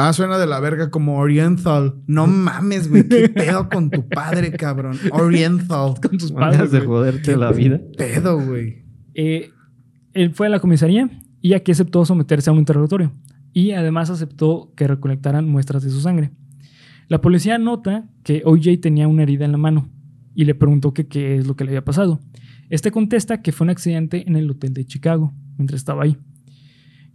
Ah, 0.00 0.12
suena 0.12 0.38
de 0.38 0.46
la 0.46 0.60
verga 0.60 0.90
como 0.90 1.18
Oriental. 1.18 1.96
No 2.06 2.28
mames, 2.28 2.88
güey. 2.88 3.08
¿Qué 3.08 3.28
pedo 3.30 3.68
con 3.68 3.90
tu 3.90 4.08
padre, 4.08 4.52
cabrón? 4.52 4.96
Oriental. 5.10 5.94
con 6.00 6.16
Maneras 6.34 6.58
padres. 6.58 6.70
de 6.70 6.80
joderte 6.82 7.36
la 7.36 7.50
vida. 7.50 7.80
Pedo, 7.98 8.40
güey. 8.40 8.84
Eh, 9.14 9.50
él 10.14 10.30
fue 10.34 10.46
a 10.46 10.50
la 10.50 10.60
comisaría 10.60 11.10
y 11.40 11.54
aquí 11.54 11.72
aceptó 11.72 12.04
someterse 12.04 12.48
a 12.48 12.52
un 12.52 12.60
interrogatorio. 12.60 13.10
Y 13.52 13.72
además 13.72 14.08
aceptó 14.08 14.72
que 14.76 14.86
recolectaran 14.86 15.48
muestras 15.48 15.82
de 15.82 15.90
su 15.90 16.00
sangre. 16.00 16.30
La 17.08 17.20
policía 17.20 17.58
nota 17.58 18.08
que 18.22 18.42
OJ 18.44 18.80
tenía 18.80 19.08
una 19.08 19.24
herida 19.24 19.46
en 19.46 19.50
la 19.52 19.58
mano 19.58 19.90
y 20.32 20.44
le 20.44 20.54
preguntó 20.54 20.94
que 20.94 21.08
qué 21.08 21.38
es 21.38 21.48
lo 21.48 21.56
que 21.56 21.64
le 21.64 21.70
había 21.70 21.84
pasado. 21.84 22.20
Este 22.70 22.92
contesta 22.92 23.42
que 23.42 23.50
fue 23.50 23.64
un 23.64 23.70
accidente 23.70 24.28
en 24.28 24.36
el 24.36 24.48
hotel 24.48 24.74
de 24.74 24.84
Chicago 24.84 25.34
mientras 25.56 25.80
estaba 25.80 26.04
ahí. 26.04 26.16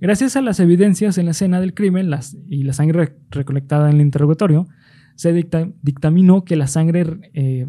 Gracias 0.04 0.36
a 0.36 0.42
las 0.42 0.60
evidencias 0.60 1.18
en 1.18 1.26
la 1.26 1.32
escena 1.32 1.60
del 1.62 1.74
crimen 1.74 2.10
las, 2.10 2.36
y 2.50 2.64
la 2.64 2.74
sangre 2.74 3.06
re- 3.06 3.16
recolectada 3.32 3.90
en 3.90 3.96
el 3.96 4.02
interrogatorio, 4.02 4.68
se 5.16 5.32
dicta- 5.32 5.70
dictaminó 5.82 6.44
que 6.44 6.56
la 6.58 6.68
sangre 6.68 7.32
eh, 7.34 7.68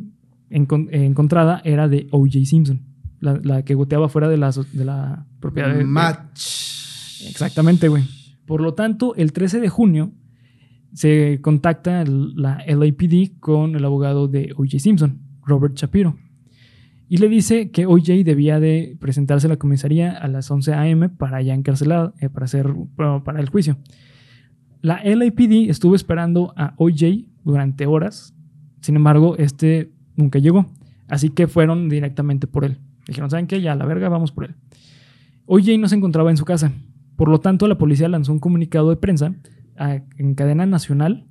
encon- 0.50 0.88
encontrada 0.90 1.60
era 1.64 1.86
de 1.88 2.08
O.J. 2.10 2.44
Simpson, 2.44 2.82
la, 3.20 3.38
la 3.42 3.64
que 3.64 3.74
goteaba 3.74 4.08
fuera 4.08 4.28
de 4.28 4.36
la, 4.36 4.50
de 4.72 4.84
la 4.84 5.26
propiedad 5.40 5.68
de- 5.70 5.78
de, 5.78 5.84
Match. 5.84 7.22
Exactamente, 7.28 7.88
güey. 7.88 8.02
Por 8.46 8.60
lo 8.60 8.74
tanto, 8.74 9.14
el 9.14 9.32
13 9.32 9.60
de 9.60 9.68
junio 9.68 10.12
se 10.92 11.38
contacta 11.40 12.04
la 12.04 12.62
LAPD 12.66 13.38
con 13.40 13.74
el 13.76 13.84
abogado 13.84 14.28
de 14.28 14.52
O.J. 14.56 14.78
Simpson, 14.80 15.20
Robert 15.46 15.76
Shapiro, 15.76 16.16
y 17.08 17.18
le 17.18 17.28
dice 17.28 17.70
que 17.70 17.86
O.J. 17.86 18.12
debía 18.24 18.60
de 18.60 18.96
presentarse 19.00 19.46
a 19.46 19.50
la 19.50 19.56
comisaría 19.56 20.10
a 20.12 20.26
las 20.28 20.50
11 20.50 20.72
a.m. 20.74 21.08
para 21.10 21.40
ya 21.42 21.54
encarcelar, 21.54 22.12
eh, 22.20 22.28
para, 22.28 22.44
hacer, 22.46 22.74
para 22.96 23.40
el 23.40 23.48
juicio. 23.48 23.76
La 24.80 25.02
LAPD 25.04 25.70
estuvo 25.70 25.94
esperando 25.94 26.52
a 26.56 26.74
O.J. 26.76 27.26
durante 27.44 27.86
horas, 27.86 28.34
sin 28.80 28.96
embargo, 28.96 29.36
este 29.38 29.90
nunca 30.16 30.38
llegó, 30.38 30.66
así 31.08 31.30
que 31.30 31.46
fueron 31.46 31.88
directamente 31.88 32.46
por 32.46 32.64
él. 32.64 32.78
Dijeron, 33.06 33.30
¿saben 33.30 33.46
qué? 33.46 33.60
Ya 33.60 33.72
a 33.72 33.76
la 33.76 33.84
verga, 33.86 34.08
vamos 34.08 34.32
por 34.32 34.44
él. 34.46 34.54
OJ 35.46 35.78
no 35.78 35.88
se 35.88 35.96
encontraba 35.96 36.30
en 36.30 36.36
su 36.38 36.44
casa. 36.46 36.72
Por 37.16 37.28
lo 37.28 37.38
tanto, 37.38 37.68
la 37.68 37.76
policía 37.76 38.08
lanzó 38.08 38.32
un 38.32 38.38
comunicado 38.40 38.88
de 38.90 38.96
prensa 38.96 39.34
a- 39.76 40.00
en 40.16 40.34
cadena 40.34 40.64
nacional 40.66 41.26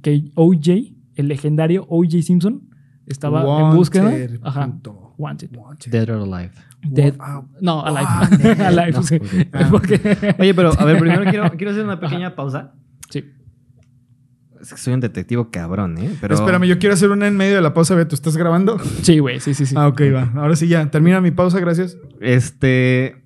que 0.00 0.30
OJ, 0.34 0.94
el 1.16 1.28
legendario 1.28 1.86
OJ 1.90 2.22
Simpson, 2.22 2.62
estaba 3.06 3.40
en 3.42 3.46
Wanted, 3.46 3.76
búsqueda. 3.76 4.10
Ajá. 4.42 4.60
Puto. 5.22 5.26
Wanted. 5.26 5.56
Wanted. 5.56 5.90
Dead 5.92 6.10
or 6.10 6.16
alive. 6.18 6.50
Dead. 6.82 7.14
No, 7.60 7.84
alive. 7.84 8.06
Alive, 8.66 8.92
No, 8.92 9.02
sí. 9.02 9.18
Ah. 9.52 9.70
Oye, 10.38 10.54
pero 10.54 10.72
a 10.78 10.84
ver, 10.84 10.98
primero 10.98 11.22
quiero, 11.24 11.50
quiero 11.52 11.70
hacer 11.70 11.84
una 11.84 12.00
pequeña 12.00 12.34
pausa. 12.34 12.72
sí. 13.10 13.24
Es 14.60 14.70
que 14.72 14.78
soy 14.78 14.94
un 14.94 15.00
detectivo 15.00 15.50
cabrón, 15.50 15.98
¿eh? 15.98 16.16
Pero... 16.20 16.36
Espérame, 16.36 16.66
yo 16.66 16.78
quiero 16.78 16.94
hacer 16.94 17.10
una 17.10 17.26
en 17.26 17.36
medio 17.36 17.56
de 17.56 17.60
la 17.62 17.74
pausa, 17.74 17.96
Beto. 17.96 18.14
¿Estás 18.14 18.36
grabando? 18.36 18.78
Sí, 19.02 19.18
güey, 19.18 19.40
sí, 19.40 19.54
sí, 19.54 19.66
sí. 19.66 19.74
Ah, 19.76 19.88
ok, 19.88 20.00
va. 20.14 20.30
Ahora 20.36 20.54
sí 20.54 20.68
ya. 20.68 20.88
Termina 20.88 21.20
mi 21.20 21.32
pausa, 21.32 21.58
gracias. 21.58 21.96
Este. 22.20 23.24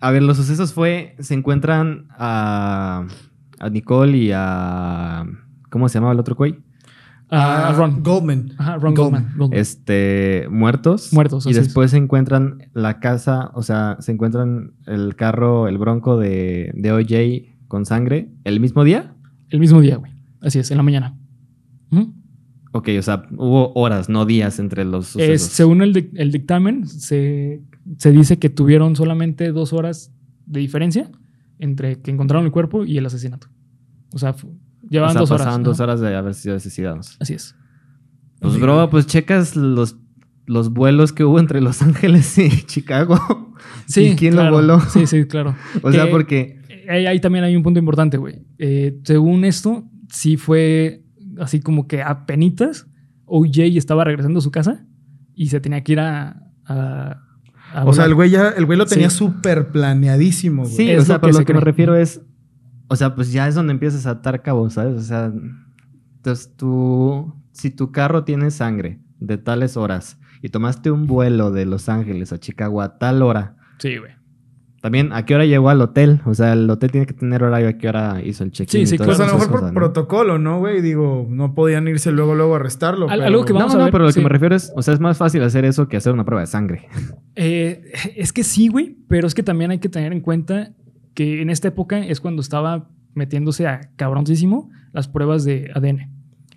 A 0.00 0.10
ver, 0.10 0.22
los 0.22 0.36
sucesos 0.36 0.74
fue. 0.74 1.16
Se 1.20 1.32
encuentran 1.32 2.08
a. 2.10 3.06
A 3.60 3.70
Nicole 3.70 4.18
y 4.18 4.30
a. 4.34 5.24
¿Cómo 5.70 5.88
se 5.88 5.94
llamaba 5.94 6.12
el 6.12 6.20
otro 6.20 6.34
güey? 6.34 6.58
A, 7.30 7.68
a 7.68 7.72
Ron. 7.72 8.02
Goldman. 8.02 8.52
Ajá, 8.58 8.76
Ron 8.76 8.94
Goldman. 8.94 9.32
Este, 9.52 10.46
muertos. 10.50 11.12
Muertos, 11.12 11.46
Y 11.46 11.50
así 11.50 11.58
es. 11.58 11.64
después 11.66 11.90
se 11.90 11.96
encuentran 11.96 12.68
la 12.74 13.00
casa, 13.00 13.50
o 13.54 13.62
sea, 13.62 13.96
se 14.00 14.12
encuentran 14.12 14.74
el 14.86 15.16
carro, 15.16 15.66
el 15.68 15.78
bronco 15.78 16.18
de, 16.18 16.70
de 16.74 16.92
OJ 16.92 17.66
con 17.68 17.86
sangre 17.86 18.30
el 18.44 18.60
mismo 18.60 18.84
día. 18.84 19.14
El 19.48 19.60
mismo 19.60 19.80
día, 19.80 19.96
güey. 19.96 20.12
Así 20.40 20.58
es, 20.58 20.70
en 20.70 20.76
la 20.76 20.82
mañana. 20.82 21.16
Ujú. 21.90 22.12
Ok, 22.72 22.88
o 22.98 23.02
sea, 23.02 23.26
hubo 23.36 23.72
horas, 23.74 24.08
no 24.08 24.26
días 24.26 24.58
entre 24.58 24.84
los 24.84 25.16
Es- 25.16 25.42
según 25.42 25.80
el, 25.80 26.10
el 26.14 26.32
dictamen, 26.32 26.86
se, 26.88 27.62
se 27.98 28.10
dice 28.12 28.38
que 28.38 28.50
tuvieron 28.50 28.96
solamente 28.96 29.50
dos 29.52 29.72
horas 29.72 30.12
de 30.46 30.60
diferencia 30.60 31.10
entre 31.58 32.00
que 32.00 32.10
encontraron 32.10 32.44
el 32.44 32.52
cuerpo 32.52 32.84
y 32.84 32.98
el 32.98 33.06
asesinato. 33.06 33.46
O 34.12 34.18
sea, 34.18 34.34
fu- 34.90 34.96
O 35.06 35.10
sea, 35.12 35.20
dos 35.20 35.30
horas. 35.30 35.42
pasaban 35.46 35.62
¿no? 35.62 35.68
dos 35.68 35.80
horas 35.80 36.00
de 36.00 36.14
haber 36.14 36.34
sido 36.34 36.56
asesinados. 36.56 37.16
Así 37.20 37.34
es. 37.34 37.54
Pues, 38.40 38.54
Sí. 38.54 38.60
bro, 38.60 38.90
pues 38.90 39.06
checas 39.06 39.56
los, 39.56 39.96
los 40.46 40.70
vuelos 40.70 41.12
que 41.12 41.24
hubo 41.24 41.38
entre 41.40 41.60
Los 41.60 41.80
Ángeles 41.82 42.36
y 42.38 42.48
Chicago. 42.66 43.54
Sí, 43.86 44.08
¿Y 44.08 44.16
quién 44.16 44.32
claro. 44.34 44.50
lo 44.50 44.56
voló? 44.56 44.80
Sí, 44.80 45.06
sí, 45.06 45.24
claro. 45.26 45.54
O 45.82 45.90
sea, 45.92 46.04
Que- 46.06 46.10
porque 46.10 46.60
Ahí, 46.88 47.06
ahí 47.06 47.18
también 47.20 47.44
hay 47.44 47.56
un 47.56 47.62
punto 47.62 47.78
importante, 47.80 48.18
güey. 48.18 48.42
Eh, 48.58 48.98
según 49.04 49.44
esto, 49.46 49.84
sí 50.10 50.36
fue 50.36 51.02
así 51.40 51.60
como 51.60 51.86
que 51.88 52.02
a 52.02 52.26
penitas, 52.26 52.86
OJ 53.24 53.60
estaba 53.78 54.04
regresando 54.04 54.38
a 54.40 54.42
su 54.42 54.50
casa 54.50 54.84
y 55.34 55.46
se 55.48 55.60
tenía 55.60 55.82
que 55.82 55.92
ir 55.92 56.00
a... 56.00 56.42
O 57.86 57.92
sea, 57.92 58.04
el 58.04 58.14
güey 58.14 58.30
ya, 58.30 58.50
el 58.50 58.66
güey 58.66 58.78
lo 58.78 58.86
tenía 58.86 59.10
Sí. 59.10 59.16
súper 59.16 59.68
planeadísimo, 59.72 60.62
güey. 60.64 60.74
Sí, 60.74 60.90
Es 60.90 61.02
o 61.02 61.04
sea, 61.06 61.14
lo 61.16 61.20
pero 61.22 61.30
que 61.30 61.32
lo 61.32 61.38
se 61.40 61.44
que 61.46 61.54
me 61.54 61.60
refiero 61.60 61.96
es, 61.96 62.20
o 62.88 62.96
sea, 62.96 63.14
pues 63.14 63.32
ya 63.32 63.48
es 63.48 63.54
donde 63.54 63.72
empiezas 63.72 64.06
a 64.06 64.10
atar 64.10 64.42
cabos, 64.42 64.74
¿sabes? 64.74 64.94
O 64.96 65.00
sea, 65.02 65.32
entonces 66.16 66.52
tú, 66.56 67.34
si 67.52 67.70
tu 67.70 67.92
carro 67.92 68.24
tiene 68.24 68.50
sangre 68.50 69.00
de 69.20 69.38
tales 69.38 69.76
horas 69.76 70.18
y 70.42 70.48
tomaste 70.48 70.90
un 70.90 71.06
vuelo 71.06 71.50
de 71.50 71.64
Los 71.66 71.88
Ángeles 71.88 72.32
a 72.32 72.38
Chicago 72.38 72.82
a 72.82 72.98
tal 72.98 73.22
hora, 73.22 73.56
Sí, 73.78 73.96
güey. 73.96 74.12
también 74.82 75.12
a 75.12 75.24
qué 75.24 75.34
hora 75.34 75.46
llegó 75.46 75.70
al 75.70 75.80
hotel, 75.80 76.20
o 76.26 76.34
sea, 76.34 76.52
el 76.52 76.68
hotel 76.68 76.90
tiene 76.90 77.06
que 77.06 77.14
tener 77.14 77.42
horario 77.42 77.68
a 77.68 77.72
qué 77.74 77.88
hora 77.88 78.20
hizo 78.22 78.44
el 78.44 78.50
check-in. 78.50 78.70
Sí, 78.70 78.80
y 78.82 78.86
sí, 78.86 78.96
todas 78.98 79.16
Pues 79.16 79.20
a 79.28 79.32
lo 79.32 79.38
mejor 79.38 79.48
por 79.50 79.60
cosas, 79.60 79.72
¿no? 79.72 79.80
protocolo, 79.80 80.38
¿no, 80.38 80.58
güey? 80.58 80.82
Digo, 80.82 81.26
no 81.30 81.54
podían 81.54 81.88
irse 81.88 82.12
luego, 82.12 82.34
luego 82.34 82.52
a 82.54 82.56
arrestarlo. 82.56 83.08
Al- 83.08 83.18
pero- 83.20 83.26
algo 83.28 83.44
que 83.46 83.52
No, 83.54 83.60
Vamos 83.60 83.74
a 83.74 83.78
no, 83.78 83.84
ver, 83.84 83.92
pero 83.92 84.04
lo 84.04 84.12
sí. 84.12 84.20
que 84.20 84.24
me 84.24 84.28
refiero 84.28 84.54
es, 84.54 84.72
o 84.76 84.82
sea, 84.82 84.92
es 84.92 85.00
más 85.00 85.16
fácil 85.16 85.42
hacer 85.42 85.64
eso 85.64 85.88
que 85.88 85.96
hacer 85.96 86.12
una 86.12 86.24
prueba 86.24 86.42
de 86.42 86.46
sangre. 86.48 86.86
Eh, 87.36 87.92
es 88.16 88.32
que 88.32 88.44
sí, 88.44 88.68
güey, 88.68 88.96
pero 89.08 89.26
es 89.26 89.34
que 89.34 89.42
también 89.42 89.70
hay 89.70 89.78
que 89.78 89.88
tener 89.88 90.12
en 90.12 90.20
cuenta 90.20 90.72
que 91.14 91.40
en 91.42 91.50
esta 91.50 91.68
época 91.68 91.98
es 92.04 92.20
cuando 92.20 92.42
estaba 92.42 92.88
metiéndose 93.14 93.66
a 93.66 93.90
cabroncísimo 93.96 94.70
las 94.92 95.08
pruebas 95.08 95.44
de 95.44 95.70
ADN. 95.74 96.10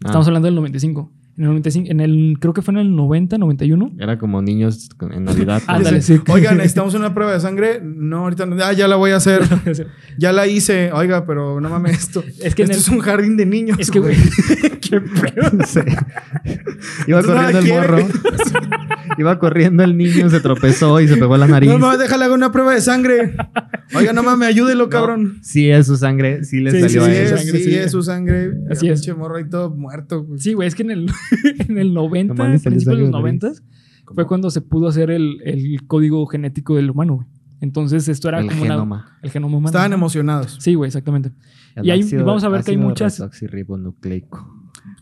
Estamos 0.03 0.27
Ah, 0.27 0.29
hablando 0.29 0.47
del 0.47 0.55
95. 0.55 1.11
En 1.37 1.43
el 1.43 1.49
95, 1.49 1.91
en 1.91 1.99
el, 1.99 2.37
creo 2.39 2.51
que 2.51 2.63
fue 2.63 2.71
en 2.73 2.79
el 2.79 2.95
90, 2.95 3.37
91. 3.37 3.91
Era 3.99 4.17
como 4.17 4.41
niños 4.41 4.89
en 5.11 5.23
Navidad. 5.23 5.61
Ah, 5.67 5.75
Ándale, 5.75 6.01
sí. 6.01 6.19
Oigan, 6.29 6.57
necesitamos 6.57 6.95
una 6.95 7.13
prueba 7.13 7.33
de 7.33 7.39
sangre. 7.39 7.79
No, 7.83 8.19
ahorita 8.23 8.47
no. 8.47 8.55
Ah, 8.63 8.73
ya 8.73 8.87
la 8.87 8.95
voy 8.95 9.11
a 9.11 9.17
hacer. 9.17 9.41
Ya 10.17 10.33
la 10.33 10.47
hice. 10.47 10.91
Oiga, 10.93 11.27
pero 11.27 11.61
no 11.61 11.69
mames 11.69 11.99
esto. 11.99 12.23
Es 12.43 12.55
que 12.55 12.63
en 12.63 12.71
esto 12.71 12.79
el- 12.79 12.87
es 12.87 12.89
un 12.89 12.99
jardín 13.05 13.37
de 13.37 13.45
niños. 13.45 13.77
es 13.79 13.91
que, 13.91 13.99
güey, 13.99 14.15
qué 14.81 14.99
pedo. 14.99 15.63
Sí. 15.67 15.79
Iba 17.05 17.21
corriendo 17.21 17.59
el 17.59 17.65
¿quiere? 17.65 17.79
morro. 17.81 17.97
Iba 19.17 19.39
corriendo 19.39 19.83
el 19.83 19.97
niño, 19.97 20.29
se 20.29 20.39
tropezó 20.39 20.99
y 21.01 21.07
se 21.07 21.17
pegó 21.17 21.37
la 21.37 21.47
nariz. 21.47 21.69
No 21.69 21.79
mames, 21.79 21.99
déjale 21.99 22.25
hacer 22.25 22.35
una 22.35 22.51
prueba 22.51 22.73
de 22.73 22.81
sangre. 22.81 23.35
Oiga, 23.95 24.13
no 24.13 24.21
mames, 24.23 24.49
ayúdelo, 24.49 24.83
No, 24.85 24.89
cabrón. 24.89 25.39
Sí, 25.41 25.69
es 25.69 25.87
su 25.87 25.95
sangre, 25.97 26.43
sí 26.43 26.59
le 26.59 26.71
Sí, 26.71 26.81
salió 26.81 27.03
Sí, 27.05 27.09
a 27.09 27.13
sí, 27.13 27.17
él. 27.17 27.23
es, 27.23 27.29
sangre, 27.29 27.57
sí, 27.59 27.63
sí. 27.63 27.75
es 27.75 27.91
su 27.91 28.03
sangre. 28.03 28.51
Así 28.69 28.87
El 28.87 28.93
es. 28.93 28.99
Pinche 29.01 29.13
morro 29.13 29.37
ahí 29.37 29.49
todo 29.49 29.69
muerto. 29.73 30.23
güey. 30.23 30.39
Sí, 30.39 30.53
güey, 30.53 30.67
es 30.67 30.75
que 30.75 30.83
en 30.83 30.91
el, 30.91 31.11
en 31.67 31.77
el 31.77 31.93
90, 31.93 32.33
Nomás 32.33 32.51
le 32.51 32.57
salió 32.59 32.71
principios 32.77 32.97
de 32.97 33.03
los 33.03 33.11
sangre 33.11 33.31
de 33.31 33.37
90, 33.49 33.61
fue 34.13 34.27
cuando 34.27 34.49
se 34.51 34.61
pudo 34.61 34.87
hacer 34.87 35.09
el, 35.11 35.37
el 35.43 35.85
código 35.87 36.25
genético 36.27 36.75
del 36.75 36.89
humano, 36.91 37.15
güey. 37.15 37.27
Entonces, 37.59 38.07
esto 38.07 38.29
era 38.29 38.39
El 38.39 38.47
como 38.49 38.61
una- 38.61 38.71
genoma. 38.73 39.17
el 39.23 39.31
genoma 39.31 39.57
humano. 39.57 39.69
Estaban 39.69 39.91
emocionados. 39.93 40.57
Sí, 40.61 40.75
güey, 40.75 40.87
exactamente. 40.89 41.31
El 41.75 41.87
Y 41.87 41.91
ahí 41.91 42.01
ácido- 42.01 42.23
vamos 42.23 42.43
a 42.43 42.49
ver 42.49 42.63
que 42.63 42.71
hay 42.71 42.77
muchas-. 42.77 43.19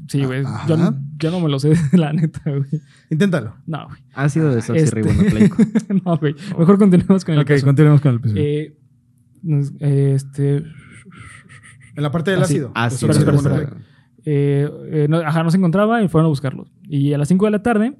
Sí, 0.07 0.23
güey. 0.23 0.43
Ajá. 0.45 0.67
Yo, 0.67 0.77
no- 0.77 0.95
yo 1.17 1.31
no 1.31 1.39
me 1.39 1.49
lo 1.49 1.59
sé, 1.59 1.73
la 1.97 2.13
neta, 2.13 2.41
güey. 2.45 2.81
Inténtalo. 3.09 3.55
No, 3.65 3.87
güey. 3.87 3.99
Ácido 4.13 4.55
Este- 4.57 4.73
desoxirribonucleico. 4.73 5.57
no, 6.05 6.17
güey. 6.17 6.35
Mejor 6.57 6.77
continuemos 6.77 7.25
con 7.25 7.33
el 7.35 7.41
Ok, 7.41 7.47
caso. 7.47 7.65
continuemos 7.65 8.01
con 8.01 8.11
el 8.11 8.17
episodio. 8.19 8.43
Eh, 8.43 10.13
este... 10.15 10.57
en 10.57 12.03
la 12.03 12.11
parte 12.11 12.31
del 12.31 12.41
ah, 12.41 12.43
ácido. 12.43 12.71
Ácido. 12.75 13.11
Espera, 13.11 13.35
espera, 13.35 13.37
o 13.37 13.41
sea, 13.41 13.63
espera. 13.63 13.81
eh, 14.25 14.69
eh, 14.91 15.07
no, 15.09 15.17
ajá, 15.17 15.43
no 15.43 15.51
se 15.51 15.57
encontraba 15.57 16.01
y 16.03 16.07
fueron 16.07 16.25
a 16.25 16.29
buscarlo. 16.29 16.67
Y 16.83 17.13
a 17.13 17.17
las 17.17 17.27
5 17.27 17.45
de 17.45 17.51
la 17.51 17.63
tarde, 17.63 17.97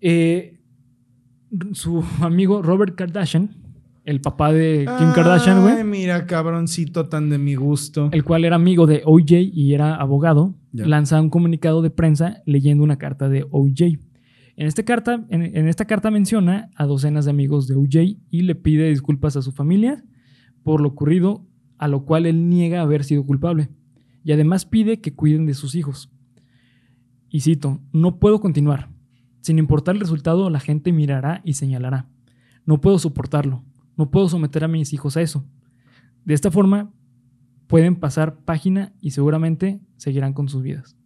eh, 0.00 0.60
su 1.72 2.04
amigo 2.20 2.62
Robert 2.62 2.94
Kardashian, 2.96 3.56
el 4.04 4.20
papá 4.20 4.52
de 4.52 4.88
Kim 4.98 5.12
Kardashian, 5.14 5.58
Ay, 5.58 5.62
güey, 5.62 5.84
mira, 5.84 6.26
cabroncito 6.26 7.08
tan 7.08 7.30
de 7.30 7.38
mi 7.38 7.54
gusto. 7.54 8.08
el 8.12 8.24
cual 8.24 8.44
era 8.44 8.56
amigo 8.56 8.86
de 8.86 9.02
OJ 9.04 9.32
y 9.52 9.74
era 9.74 9.94
abogado, 9.94 10.54
lanza 10.72 11.20
un 11.20 11.30
comunicado 11.30 11.82
de 11.82 11.90
prensa 11.90 12.42
leyendo 12.46 12.82
una 12.82 12.98
carta 12.98 13.28
de 13.28 13.46
OJ. 13.50 13.98
En 14.56 14.66
esta, 14.66 14.82
carta, 14.84 15.24
en, 15.30 15.42
en 15.42 15.68
esta 15.68 15.84
carta 15.86 16.10
menciona 16.10 16.70
a 16.74 16.84
docenas 16.86 17.24
de 17.24 17.30
amigos 17.30 17.68
de 17.68 17.74
OJ 17.76 18.18
y 18.30 18.42
le 18.42 18.54
pide 18.54 18.88
disculpas 18.88 19.36
a 19.36 19.42
su 19.42 19.52
familia 19.52 20.04
por 20.62 20.80
lo 20.80 20.88
ocurrido, 20.88 21.46
a 21.78 21.88
lo 21.88 22.04
cual 22.04 22.26
él 22.26 22.48
niega 22.48 22.80
haber 22.82 23.04
sido 23.04 23.24
culpable. 23.24 23.68
Y 24.24 24.32
además 24.32 24.64
pide 24.66 25.00
que 25.00 25.14
cuiden 25.14 25.46
de 25.46 25.54
sus 25.54 25.74
hijos. 25.74 26.10
Y 27.28 27.40
cito, 27.40 27.80
no 27.92 28.18
puedo 28.18 28.40
continuar. 28.40 28.90
Sin 29.40 29.58
importar 29.58 29.94
el 29.94 30.00
resultado, 30.00 30.48
la 30.50 30.60
gente 30.60 30.92
mirará 30.92 31.40
y 31.44 31.54
señalará. 31.54 32.08
No 32.66 32.80
puedo 32.80 32.98
soportarlo. 32.98 33.64
No 33.96 34.10
puedo 34.10 34.28
someter 34.28 34.64
a 34.64 34.68
mis 34.68 34.92
hijos 34.92 35.16
a 35.16 35.22
eso. 35.22 35.44
De 36.24 36.34
esta 36.34 36.50
forma, 36.50 36.92
pueden 37.66 37.96
pasar 37.96 38.36
página 38.44 38.92
y 39.00 39.10
seguramente 39.12 39.80
seguirán 39.96 40.32
con 40.32 40.48
sus 40.48 40.62
vidas. 40.62 40.96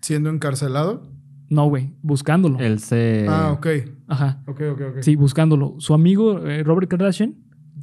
Siendo 0.00 0.30
encarcelado. 0.30 1.02
No, 1.48 1.68
güey, 1.68 1.94
buscándolo. 2.02 2.58
Él 2.58 2.80
se. 2.80 3.26
Ah, 3.28 3.52
ok. 3.52 3.66
Ajá. 4.08 4.42
Ok, 4.46 4.60
ok, 4.72 4.80
ok. 4.90 4.96
Sí, 5.02 5.16
buscándolo. 5.16 5.74
Su 5.78 5.94
amigo 5.94 6.44
eh, 6.46 6.62
Robert 6.64 6.88
Kardashian 6.88 7.36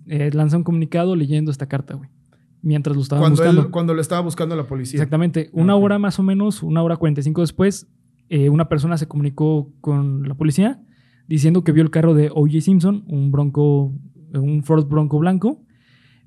eh, 0.07 0.29
lanza 0.33 0.57
un 0.57 0.63
comunicado 0.63 1.15
leyendo 1.15 1.51
esta 1.51 1.67
carta, 1.67 1.95
güey. 1.95 2.09
Mientras 2.61 2.95
lo 2.95 3.01
estaban 3.01 3.21
Cuando, 3.21 3.41
buscando. 3.41 3.61
él, 3.63 3.69
cuando 3.71 3.93
lo 3.93 4.01
estaba 4.01 4.21
buscando 4.21 4.55
la 4.55 4.65
policía. 4.65 4.97
Exactamente. 4.97 5.49
Una 5.53 5.75
hora 5.75 5.99
más 5.99 6.17
o 6.19 6.23
menos, 6.23 6.63
una 6.63 6.81
hora 6.81 6.95
45 6.97 7.41
después, 7.41 7.87
eh, 8.29 8.49
una 8.49 8.69
persona 8.69 8.97
se 8.97 9.07
comunicó 9.07 9.71
con 9.81 10.27
la 10.27 10.35
policía 10.35 10.81
diciendo 11.27 11.63
que 11.63 11.71
vio 11.71 11.83
el 11.83 11.89
carro 11.91 12.13
de 12.13 12.29
O.J. 12.33 12.61
Simpson, 12.61 13.03
un 13.07 13.31
bronco, 13.31 13.93
un 14.33 14.63
Ford 14.63 14.87
Bronco 14.87 15.19
blanco, 15.19 15.63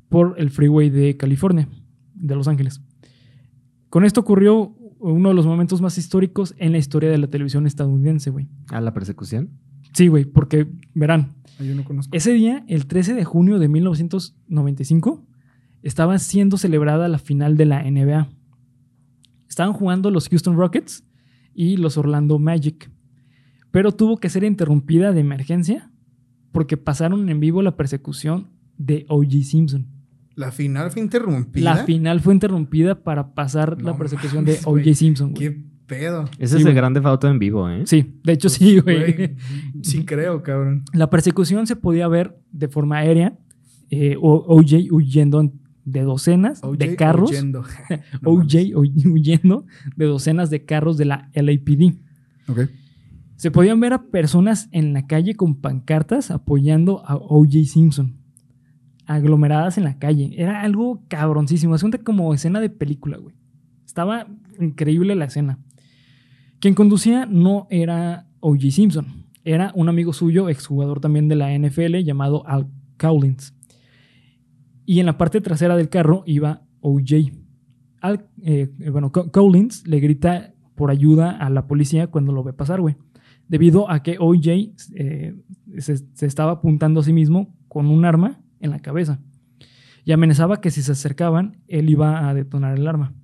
por 0.08 0.34
el 0.38 0.50
freeway 0.50 0.90
de 0.90 1.16
California, 1.16 1.68
de 2.14 2.34
Los 2.36 2.48
Ángeles. 2.48 2.80
Con 3.88 4.04
esto 4.04 4.20
ocurrió 4.20 4.74
uno 4.98 5.28
de 5.28 5.34
los 5.34 5.46
momentos 5.46 5.80
más 5.82 5.98
históricos 5.98 6.54
en 6.58 6.72
la 6.72 6.78
historia 6.78 7.10
de 7.10 7.18
la 7.18 7.28
televisión 7.28 7.66
estadounidense, 7.66 8.30
güey. 8.30 8.48
¿A 8.70 8.80
la 8.80 8.92
persecución? 8.94 9.50
Sí, 9.92 10.08
güey, 10.08 10.24
porque 10.24 10.66
verán, 10.94 11.34
Yo 11.58 11.74
no 11.74 11.84
conozco. 11.84 12.14
ese 12.16 12.32
día, 12.32 12.64
el 12.68 12.86
13 12.86 13.14
de 13.14 13.24
junio 13.24 13.58
de 13.58 13.68
1995, 13.68 15.24
estaba 15.82 16.18
siendo 16.18 16.56
celebrada 16.56 17.08
la 17.08 17.18
final 17.18 17.56
de 17.56 17.66
la 17.66 17.82
NBA. 17.88 18.28
Estaban 19.48 19.72
jugando 19.72 20.10
los 20.10 20.28
Houston 20.28 20.56
Rockets 20.56 21.04
y 21.54 21.76
los 21.76 21.96
Orlando 21.96 22.38
Magic. 22.38 22.90
Pero 23.76 23.92
tuvo 23.92 24.16
que 24.16 24.30
ser 24.30 24.42
interrumpida 24.42 25.12
de 25.12 25.20
emergencia 25.20 25.90
porque 26.50 26.78
pasaron 26.78 27.28
en 27.28 27.40
vivo 27.40 27.60
la 27.60 27.76
persecución 27.76 28.48
de 28.78 29.04
O.J. 29.10 29.42
Simpson. 29.44 29.86
La 30.34 30.50
final 30.50 30.90
fue 30.90 31.02
interrumpida. 31.02 31.62
La 31.74 31.84
final 31.84 32.20
fue 32.22 32.32
interrumpida 32.32 33.02
para 33.02 33.34
pasar 33.34 33.76
No 33.76 33.90
la 33.90 33.98
persecución 33.98 34.46
de 34.46 34.58
O.J. 34.64 34.94
Simpson. 34.94 35.32
güey. 35.34 35.40
Qué 35.50 35.62
pedo. 35.86 36.24
Ese 36.38 36.54
Sí, 36.54 36.56
es 36.56 36.62
güey. 36.62 36.68
el 36.68 36.74
grande 36.74 37.02
foto 37.02 37.28
en 37.28 37.38
vivo, 37.38 37.68
¿eh? 37.68 37.82
Sí, 37.84 38.18
de 38.24 38.32
hecho 38.32 38.48
sí, 38.48 38.78
güey. 38.78 39.12
Güey, 39.14 39.36
Sí 39.82 40.06
creo, 40.06 40.42
cabrón. 40.42 40.84
La 40.94 41.10
persecución 41.10 41.66
se 41.66 41.76
podía 41.76 42.08
ver 42.08 42.34
de 42.52 42.68
forma 42.68 42.96
aérea, 42.96 43.36
eh, 43.90 44.16
OJ 44.18 44.90
huyendo 44.90 45.52
de 45.84 46.00
docenas 46.00 46.64
OJ 46.64 46.78
de 46.78 46.96
carros, 46.96 47.30
huyendo. 47.30 47.62
No 48.22 48.30
OJ 48.30 48.54
huy- 48.74 49.06
huyendo 49.12 49.66
de 49.96 50.06
docenas 50.06 50.48
de 50.48 50.64
carros 50.64 50.96
de 50.96 51.04
la 51.04 51.30
LAPD. 51.34 51.94
Ok. 52.48 52.60
Se 53.36 53.50
podían 53.50 53.80
ver 53.80 53.92
a 53.92 54.04
personas 54.04 54.68
en 54.72 54.92
la 54.92 55.06
calle 55.06 55.34
con 55.34 55.56
pancartas 55.60 56.30
apoyando 56.30 57.02
a 57.06 57.16
OJ 57.16 57.64
Simpson, 57.66 58.16
aglomeradas 59.06 59.78
en 59.78 59.84
la 59.84 59.98
calle. 59.98 60.32
Era 60.36 60.62
algo 60.62 61.02
cabroncísimo, 61.08 61.74
es 61.74 61.84
como 62.04 62.32
escena 62.34 62.60
de 62.60 62.70
película, 62.70 63.18
güey. 63.18 63.34
Estaba 63.84 64.26
increíble 64.60 65.14
la 65.14 65.26
escena. 65.26 65.58
Quien 66.60 66.74
conducía 66.74 67.26
no 67.26 67.66
era 67.70 68.26
O.J. 68.40 68.70
Simpson, 68.70 69.06
era 69.44 69.72
un 69.74 69.88
amigo 69.88 70.12
suyo, 70.12 70.48
exjugador 70.48 71.00
también 71.00 71.28
de 71.28 71.36
la 71.36 71.56
NFL, 71.56 71.96
llamado 72.04 72.46
Al 72.48 72.68
Cowlins. 72.98 73.54
Y 74.86 75.00
en 75.00 75.06
la 75.06 75.18
parte 75.18 75.40
trasera 75.40 75.76
del 75.76 75.88
carro 75.88 76.22
iba 76.26 76.62
O.J. 76.80 77.32
Al, 78.00 78.26
eh, 78.42 78.70
bueno, 78.90 79.12
Co- 79.12 79.30
Collins 79.30 79.86
le 79.86 80.00
grita 80.00 80.54
por 80.74 80.90
ayuda 80.90 81.30
a 81.32 81.50
la 81.50 81.66
policía 81.66 82.06
cuando 82.08 82.32
lo 82.32 82.42
ve 82.42 82.52
pasar, 82.52 82.80
güey. 82.80 82.96
Debido 83.48 83.90
a 83.90 84.02
que 84.02 84.16
OJ 84.18 84.74
eh, 84.94 85.34
se, 85.78 85.96
se 85.96 86.26
estaba 86.26 86.52
apuntando 86.52 87.00
a 87.00 87.04
sí 87.04 87.12
mismo 87.12 87.54
con 87.68 87.86
un 87.86 88.04
arma 88.04 88.40
en 88.60 88.70
la 88.70 88.80
cabeza. 88.80 89.20
Y 90.04 90.12
amenazaba 90.12 90.60
que 90.60 90.70
si 90.70 90.82
se 90.82 90.92
acercaban, 90.92 91.58
él 91.68 91.90
iba 91.90 92.28
a 92.28 92.34
detonar 92.34 92.78
el 92.78 92.86
arma. 92.86 93.14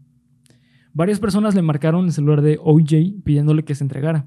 Varias 0.95 1.21
personas 1.21 1.55
le 1.55 1.63
marcaron 1.63 2.05
el 2.05 2.13
celular 2.13 2.43
de 2.43 2.59
OJ 2.63 3.23
pidiéndole 3.25 3.65
que 3.65 3.75
se 3.75 3.85
entregara. 3.85 4.27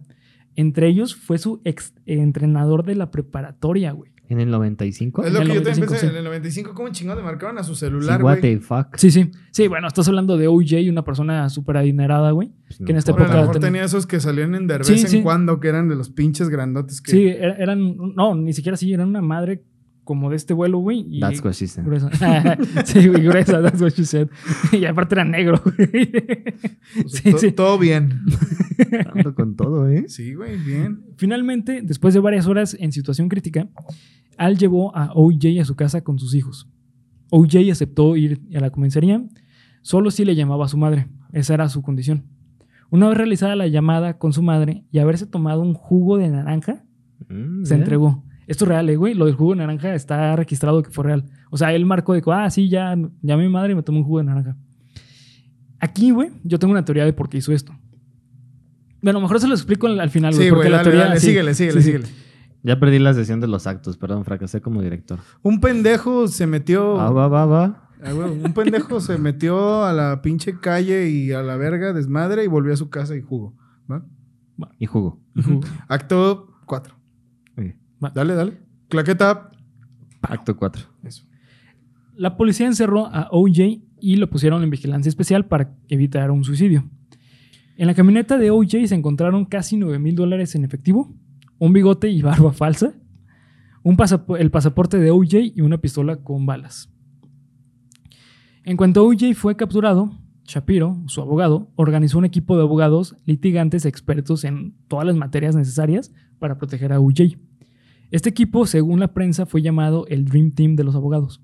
Entre 0.55 0.87
ellos 0.87 1.15
fue 1.15 1.37
su 1.37 1.61
ex 1.63 1.93
entrenador 2.05 2.85
de 2.85 2.95
la 2.95 3.11
preparatoria, 3.11 3.91
güey. 3.91 4.14
¿En 4.27 4.39
el 4.39 4.49
95? 4.49 5.23
Es 5.23 5.31
lo 5.33 5.39
En 5.39 5.45
que 5.45 5.51
el 5.51 5.57
yo 5.59 5.63
también 5.63 5.85
95, 5.85 5.91
pensé. 5.91 6.05
sí. 6.07 6.11
En 6.11 6.17
el 6.17 6.23
95, 6.23 6.73
¿cómo 6.73 6.89
chingón 6.89 7.17
le 7.17 7.23
marcaban 7.23 7.57
a 7.57 7.63
su 7.63 7.73
Sí, 7.75 7.81
celular, 7.81 8.23
what 8.23 8.39
güey? 8.39 8.55
the 8.55 8.59
fuck. 8.59 8.95
Sí, 8.97 9.11
sí. 9.11 9.29
Sí, 9.51 9.67
bueno, 9.67 9.87
estás 9.87 10.07
hablando 10.07 10.37
de 10.37 10.47
OJ, 10.47 10.89
una 10.89 11.03
persona 11.03 11.47
súper 11.49 11.77
adinerada, 11.77 12.31
güey. 12.31 12.51
Pues 12.67 12.79
que 12.85 12.91
en 12.91 12.97
esta 12.97 13.11
Ahora, 13.11 13.25
a 13.25 13.27
lo 13.27 13.33
época 13.33 13.41
mejor 13.41 13.53
tenía- 13.55 13.67
tenía 13.67 13.83
esos 13.85 14.07
que 14.07 14.19
salían 14.19 14.55
en 14.55 14.67
de 14.67 14.77
vez 14.79 14.87
Sí, 14.87 14.93
en 14.93 15.07
sí. 15.07 15.21
cuando, 15.21 15.59
que 15.59 15.67
eran 15.67 15.87
de 15.89 15.95
los 15.95 16.09
pinches 16.09 16.49
grandotes 16.49 17.01
que... 17.01 17.11
Sí, 17.11 17.27
era- 17.27 17.55
eran, 17.55 17.95
no, 18.15 18.35
ni 18.35 18.53
siquiera 18.53 18.73
así, 18.73 18.91
eran 18.93 19.09
una 19.09 19.21
madre 19.21 19.63
como 20.05 20.29
de 20.29 20.37
este 20.37 20.53
vuelo, 20.53 20.77
güey. 20.77 21.05
y 21.09 21.19
That's 21.19 21.43
what 21.43 21.51
she 21.53 21.67
said. 21.67 21.83
gruesa. 21.83 22.09
sí, 22.85 23.07
güey, 23.09 23.23
gruesa, 23.23 23.61
that's 23.61 23.81
what 23.81 23.91
she 23.91 24.05
said. 24.05 24.29
Y 24.71 24.85
aparte 24.85 25.15
era 25.15 25.25
negro, 25.25 25.61
güey. 25.63 26.11
Pues, 27.01 27.11
sí, 27.11 27.31
to- 27.31 27.37
sí. 27.37 27.51
Todo 27.51 27.77
bien. 27.77 28.21
Ando 29.13 29.35
con 29.35 29.55
todo, 29.57 29.89
¿eh? 29.89 30.05
Sí, 30.07 30.33
güey, 30.35 30.57
bien. 30.57 31.03
Finalmente, 31.17 31.81
después 31.83 32.13
de 32.13 32.19
varias 32.21 32.47
horas 32.47 32.77
en 32.79 32.91
situación 32.93 33.27
crítica, 33.29 33.67
Al 34.37 34.57
llevó 34.57 34.95
a 34.95 35.11
OJ 35.13 35.59
a 35.61 35.65
su 35.65 35.75
casa 35.75 36.01
con 36.01 36.19
sus 36.19 36.33
hijos. 36.35 36.67
OJ 37.31 37.71
aceptó 37.71 38.15
ir 38.15 38.41
a 38.55 38.59
la 38.59 38.69
comisaría, 38.69 39.23
solo 39.81 40.11
si 40.11 40.23
le 40.25 40.35
llamaba 40.35 40.65
a 40.65 40.69
su 40.69 40.77
madre. 40.77 41.07
Esa 41.33 41.53
era 41.55 41.67
su 41.69 41.81
condición. 41.81 42.23
Una 42.91 43.07
vez 43.09 43.17
realizada 43.17 43.55
la 43.55 43.67
llamada 43.67 44.17
con 44.19 44.31
su 44.31 44.43
madre 44.43 44.83
y 44.91 44.99
haberse 44.99 45.25
tomado 45.25 45.61
un 45.61 45.73
jugo 45.73 46.17
de 46.17 46.29
naranja, 46.29 46.83
Mm, 47.29 47.63
se 47.63 47.75
entregó. 47.75 48.24
Esto 48.47 48.65
es 48.65 48.69
real, 48.69 48.89
eh, 48.89 48.95
güey. 48.95 49.13
Lo 49.13 49.25
del 49.25 49.35
jugo 49.35 49.51
de 49.51 49.57
naranja 49.57 49.93
está 49.95 50.35
registrado 50.35 50.83
que 50.83 50.91
fue 50.91 51.05
real. 51.05 51.25
O 51.49 51.57
sea, 51.57 51.73
él 51.73 51.85
marcó 51.85 52.13
de 52.13 52.21
que, 52.21 52.31
ah, 52.31 52.49
sí, 52.49 52.69
ya 52.69 52.95
llamé 53.21 53.43
a 53.43 53.47
mi 53.47 53.49
madre 53.49 53.73
y 53.73 53.75
me 53.75 53.83
tomé 53.83 53.99
un 53.99 54.03
jugo 54.05 54.19
de 54.19 54.25
naranja. 54.25 54.55
Aquí, 55.79 56.11
güey, 56.11 56.31
yo 56.43 56.59
tengo 56.59 56.71
una 56.71 56.85
teoría 56.85 57.05
de 57.05 57.13
por 57.13 57.29
qué 57.29 57.37
hizo 57.37 57.51
esto. 57.51 57.73
Bueno, 59.01 59.21
mejor 59.21 59.39
se 59.39 59.47
lo 59.47 59.53
explico 59.53 59.87
al, 59.87 59.99
al 59.99 60.09
final, 60.09 60.33
güey. 60.33 60.47
Sí, 60.47 60.49
porque 60.49 60.69
güey, 60.69 60.71
la 60.71 60.77
dale, 60.77 60.89
teoría. 60.89 61.07
dale, 61.07 61.19
sí, 61.19 61.27
síguele, 61.27 61.53
síguele, 61.53 61.81
sí, 61.81 61.91
sí. 61.91 61.97
síguele. 61.97 62.25
Ya 62.63 62.79
perdí 62.79 62.97
la 62.97 63.13
sesión 63.13 63.39
de 63.41 63.47
los 63.47 63.67
actos, 63.67 63.95
perdón, 63.97 64.25
fracasé 64.25 64.61
como 64.61 64.81
director. 64.81 65.19
Un 65.43 65.61
pendejo 65.61 66.27
se 66.27 66.47
metió... 66.47 66.99
Ah, 66.99 67.11
va, 67.11 67.27
va, 67.27 67.45
va. 67.45 67.89
Ah, 68.03 68.11
güey, 68.11 68.31
un 68.43 68.53
pendejo 68.53 68.99
se 68.99 69.19
metió 69.19 69.85
a 69.85 69.93
la 69.93 70.21
pinche 70.23 70.59
calle 70.59 71.09
y 71.09 71.31
a 71.31 71.43
la 71.43 71.57
verga 71.57 71.93
desmadre 71.93 72.43
y 72.43 72.47
volvió 72.47 72.73
a 72.73 72.77
su 72.77 72.89
casa 72.89 73.15
y 73.15 73.21
jugó. 73.21 73.55
¿va? 73.89 74.03
Y. 74.79 74.87
Ujú. 74.87 75.61
Acto 75.87 76.55
4. 76.65 76.94
Dale, 77.99 78.35
dale. 78.35 78.57
Claqueta. 78.89 79.51
Acto 80.21 80.57
4. 80.57 80.83
Eso. 81.03 81.23
La 82.15 82.37
policía 82.37 82.67
encerró 82.67 83.07
a 83.07 83.27
OJ 83.31 83.81
y 83.99 84.15
lo 84.15 84.29
pusieron 84.29 84.63
en 84.63 84.69
vigilancia 84.69 85.09
especial 85.09 85.45
para 85.47 85.75
evitar 85.87 86.31
un 86.31 86.43
suicidio. 86.43 86.89
En 87.77 87.87
la 87.87 87.93
camioneta 87.93 88.37
de 88.37 88.51
OJ 88.51 88.87
se 88.87 88.95
encontraron 88.95 89.45
casi 89.45 89.75
9 89.75 89.99
mil 89.99 90.15
dólares 90.15 90.55
en 90.55 90.63
efectivo, 90.63 91.13
un 91.57 91.73
bigote 91.73 92.09
y 92.09 92.21
barba 92.21 92.53
falsa, 92.53 92.93
un 93.83 93.97
el 94.39 94.51
pasaporte 94.51 94.97
de 94.97 95.11
OJ 95.11 95.53
y 95.55 95.61
una 95.61 95.79
pistola 95.79 96.17
con 96.17 96.45
balas. 96.45 96.89
En 98.63 98.77
cuanto 98.77 99.05
OJ 99.05 99.35
fue 99.35 99.55
capturado, 99.55 100.17
Shapiro, 100.45 101.03
su 101.07 101.21
abogado, 101.21 101.71
organizó 101.75 102.17
un 102.17 102.25
equipo 102.25 102.55
de 102.55 102.63
abogados 102.63 103.15
litigantes 103.25 103.85
expertos 103.85 104.43
en 104.43 104.75
todas 104.87 105.05
las 105.05 105.15
materias 105.15 105.55
necesarias 105.55 106.13
para 106.39 106.57
proteger 106.57 106.93
a 106.93 106.99
OJ. 106.99 107.37
Este 108.15 108.29
equipo, 108.29 108.65
según 108.65 108.99
la 109.01 109.13
prensa, 109.13 109.45
fue 109.45 109.61
llamado 109.61 110.05
el 110.07 110.23
Dream 110.25 110.51
Team 110.51 110.75
de 110.75 110.83
los 110.85 110.95
abogados. 110.95 111.41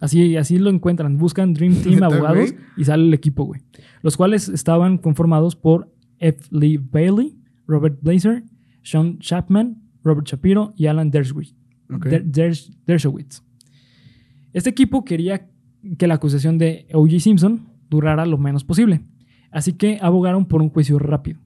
Así, 0.00 0.36
así 0.36 0.58
lo 0.58 0.70
encuentran. 0.70 1.18
Buscan 1.18 1.52
Dream 1.52 1.74
Team 1.82 1.94
¿Neta, 1.96 2.06
abogados 2.06 2.54
y 2.76 2.84
sale 2.84 3.04
el 3.04 3.14
equipo, 3.14 3.44
güey. 3.44 3.60
Los 4.02 4.16
cuales 4.16 4.48
estaban 4.48 4.98
conformados 4.98 5.56
por 5.56 5.92
F. 6.18 6.40
Lee 6.50 6.76
Bailey, 6.78 7.36
Robert 7.66 7.98
Blazer, 8.02 8.44
Sean 8.82 9.18
Chapman, 9.18 9.82
Robert 10.04 10.26
Shapiro 10.26 10.72
y 10.76 10.86
Alan 10.86 11.10
Dershowitz. 11.10 11.54
Der- 11.88 12.24
Dershowitz. 12.86 13.42
Este 14.52 14.70
equipo 14.70 15.04
quería 15.04 15.48
que 15.98 16.06
la 16.06 16.14
acusación 16.14 16.56
de 16.58 16.86
O.J. 16.94 17.18
Simpson 17.18 17.68
durara 17.90 18.24
lo 18.26 18.38
menos 18.38 18.62
posible, 18.64 19.02
así 19.50 19.72
que 19.72 19.98
abogaron 20.00 20.46
por 20.46 20.62
un 20.62 20.70
juicio 20.70 20.98
rápido. 20.98 21.40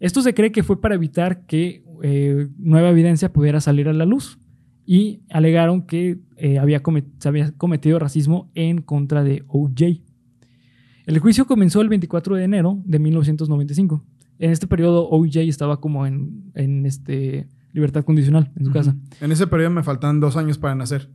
Esto 0.00 0.22
se 0.22 0.34
cree 0.34 0.50
que 0.52 0.62
fue 0.62 0.80
para 0.80 0.94
evitar 0.96 1.46
que 1.46 1.83
eh, 2.02 2.48
nueva 2.58 2.90
evidencia 2.90 3.32
pudiera 3.32 3.60
salir 3.60 3.88
a 3.88 3.92
la 3.92 4.04
luz 4.04 4.38
y 4.86 5.22
alegaron 5.30 5.86
que 5.86 6.20
eh, 6.36 6.58
había 6.58 6.82
se 7.18 7.28
había 7.28 7.52
cometido 7.52 7.98
racismo 7.98 8.50
en 8.54 8.82
contra 8.82 9.22
de 9.22 9.44
O.J. 9.48 10.02
El 11.06 11.18
juicio 11.18 11.46
comenzó 11.46 11.80
el 11.80 11.88
24 11.88 12.36
de 12.36 12.44
enero 12.44 12.82
de 12.84 12.98
1995. 12.98 14.04
En 14.38 14.50
este 14.50 14.66
periodo 14.66 15.08
O.J. 15.08 15.40
estaba 15.42 15.80
como 15.80 16.06
en, 16.06 16.50
en 16.54 16.86
este, 16.86 17.48
libertad 17.74 18.04
condicional 18.04 18.52
en 18.56 18.64
su 18.64 18.72
casa. 18.72 18.96
En 19.20 19.32
ese 19.32 19.46
periodo 19.46 19.70
me 19.70 19.82
faltan 19.82 20.20
dos 20.20 20.36
años 20.36 20.58
para 20.58 20.74
nacer. 20.74 21.10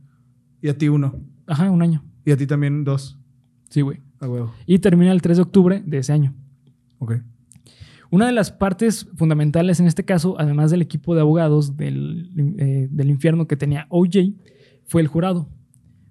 Y 0.62 0.68
a 0.68 0.76
ti 0.76 0.88
uno. 0.88 1.18
Ajá, 1.46 1.70
un 1.70 1.82
año. 1.82 2.04
Y 2.24 2.32
a 2.32 2.36
ti 2.36 2.46
también 2.46 2.84
dos. 2.84 3.18
Sí, 3.70 3.80
güey. 3.80 4.00
A 4.20 4.28
huevo. 4.28 4.52
Y 4.66 4.78
termina 4.78 5.10
el 5.12 5.22
3 5.22 5.38
de 5.38 5.42
octubre 5.42 5.82
de 5.84 5.98
ese 5.98 6.12
año. 6.12 6.34
Ok. 6.98 7.14
Una 8.10 8.26
de 8.26 8.32
las 8.32 8.50
partes 8.50 9.06
fundamentales 9.16 9.78
en 9.80 9.86
este 9.86 10.04
caso, 10.04 10.34
además 10.38 10.70
del 10.70 10.82
equipo 10.82 11.14
de 11.14 11.20
abogados 11.20 11.76
del, 11.76 12.30
eh, 12.58 12.88
del 12.90 13.10
infierno 13.10 13.46
que 13.46 13.56
tenía 13.56 13.86
OJ, 13.88 14.34
fue 14.84 15.00
el 15.02 15.06
jurado. 15.08 15.48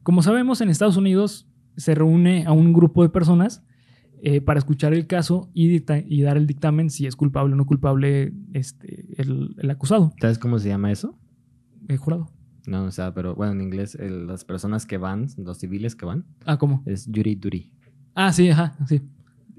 Como 0.03 0.21
sabemos, 0.23 0.61
en 0.61 0.69
Estados 0.69 0.95
Unidos 0.97 1.47
se 1.75 1.95
reúne 1.95 2.45
a 2.45 2.51
un 2.53 2.71
grupo 2.73 3.03
de 3.03 3.09
personas 3.09 3.63
eh, 4.21 4.41
para 4.41 4.59
escuchar 4.59 4.93
el 4.93 5.07
caso 5.07 5.49
y, 5.53 5.77
dar 6.21 6.37
el 6.37 6.47
dictamen 6.47 6.89
si 6.89 7.05
es 7.05 7.15
culpable 7.15 7.53
o 7.53 7.57
no 7.57 7.65
culpable 7.65 8.33
este, 8.53 9.05
el, 9.21 9.55
el 9.57 9.69
acusado, 9.69 10.13
¿Sabes 10.19 10.37
cómo 10.39 10.59
se 10.59 10.67
llama 10.69 10.91
eso? 10.91 11.17
el 11.87 11.97
jurado. 11.97 12.29
No, 12.67 12.83
o 12.83 12.91
sea, 12.91 13.13
pero 13.13 13.33
bueno, 13.35 13.53
en 13.53 13.61
inglés, 13.61 13.95
el- 13.95 14.27
las 14.27 14.43
personas 14.45 14.85
que 14.85 14.97
van, 14.97 15.27
los 15.37 15.57
civiles 15.59 15.95
que 15.95 16.05
van, 16.05 16.25
Ah, 16.45 16.57
¿cómo? 16.57 16.83
es 16.85 17.05
jury 17.13 17.35
duty. 17.35 17.71
Ah, 18.13 18.31
sí, 18.33 18.49
ajá, 18.49 18.75
sí. 18.87 19.01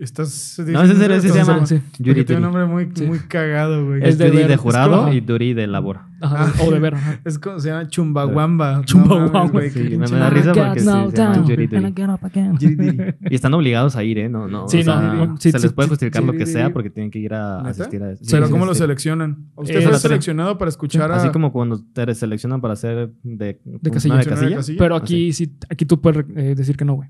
Estás. 0.00 0.58
No, 0.66 0.82
ese 0.82 0.94
ese 1.14 1.28
se 1.28 1.38
llama 1.44 1.66
sí. 1.66 1.80
Jury 1.98 2.24
tiene 2.24 2.38
un 2.38 2.42
nombre 2.44 2.64
muy, 2.64 2.88
Sí. 2.94 3.04
muy 3.04 3.18
cagado, 3.18 3.84
güey. 3.86 4.02
Es 4.02 4.18
Es 4.18 4.18
de 4.18 4.56
jurado 4.56 5.00
como- 5.04 5.12
y 5.12 5.20
duty 5.20 5.52
de 5.54 5.66
labor. 5.66 6.00
Ajá, 6.22 6.52
Ah. 6.58 6.62
o 6.66 6.70
de 6.70 6.78
ver. 6.80 6.94
ajá. 6.94 7.20
Es 7.24 7.38
como 7.38 7.58
se 7.60 7.68
llama 7.68 7.86
Chumbawamba. 7.88 8.82
Chumbawamba, 8.86 9.44
No 9.44 9.50
güey, 9.50 9.70
sí, 9.70 9.96
me- 9.96 10.06
da 10.06 10.30
risa 10.30 10.52
porque 10.54 10.80
sí, 10.80 10.86
se 10.86 11.16
llama. 11.16 13.14
Y 13.30 13.34
están 13.34 13.54
obligados 13.54 13.96
a 13.96 14.04
ir, 14.04 14.18
¿eh? 14.18 14.28
No, 14.28 14.48
no. 14.48 14.68
Sí, 14.68 14.80
o 14.80 14.82
sea, 14.84 15.00
no, 15.00 15.36
sí, 15.38 15.50
se 15.52 15.58
sí, 15.58 15.64
les 15.64 15.72
puede 15.72 15.86
sí, 15.86 15.90
justificar 15.90 16.22
lo 16.22 16.32
que 16.32 16.46
sí. 16.46 16.52
sea 16.52 16.72
porque 16.72 16.90
tienen 16.90 17.10
que 17.10 17.18
ir 17.18 17.34
a 17.34 17.60
asistir 17.60 18.02
a 18.02 18.12
eso. 18.12 18.24
Pero 18.30 18.50
¿cómo 18.50 18.66
lo 18.66 18.74
seleccionan? 18.74 19.50
¿Usted 19.56 19.76
está 19.78 19.90
la- 19.90 19.98
seleccionado 19.98 20.58
para 20.58 20.68
escuchar 20.68 21.10
a. 21.12 21.16
Así 21.16 21.28
como 21.30 21.52
cuando 21.52 21.80
te 21.92 22.14
seleccionan 22.14 22.60
para 22.60 22.72
hacer 22.74 23.10
de, 23.22 23.60
De 23.64 23.90
casilla. 23.90 24.20
Pero 24.78 24.96
aquí 24.96 25.32
sí, 25.32 25.52
aquí 25.68 25.84
tú 25.84 26.00
puedes 26.00 26.24
eh, 26.36 26.54
decir 26.56 26.76
que 26.76 26.84
no, 26.84 26.94
güey. 26.94 27.08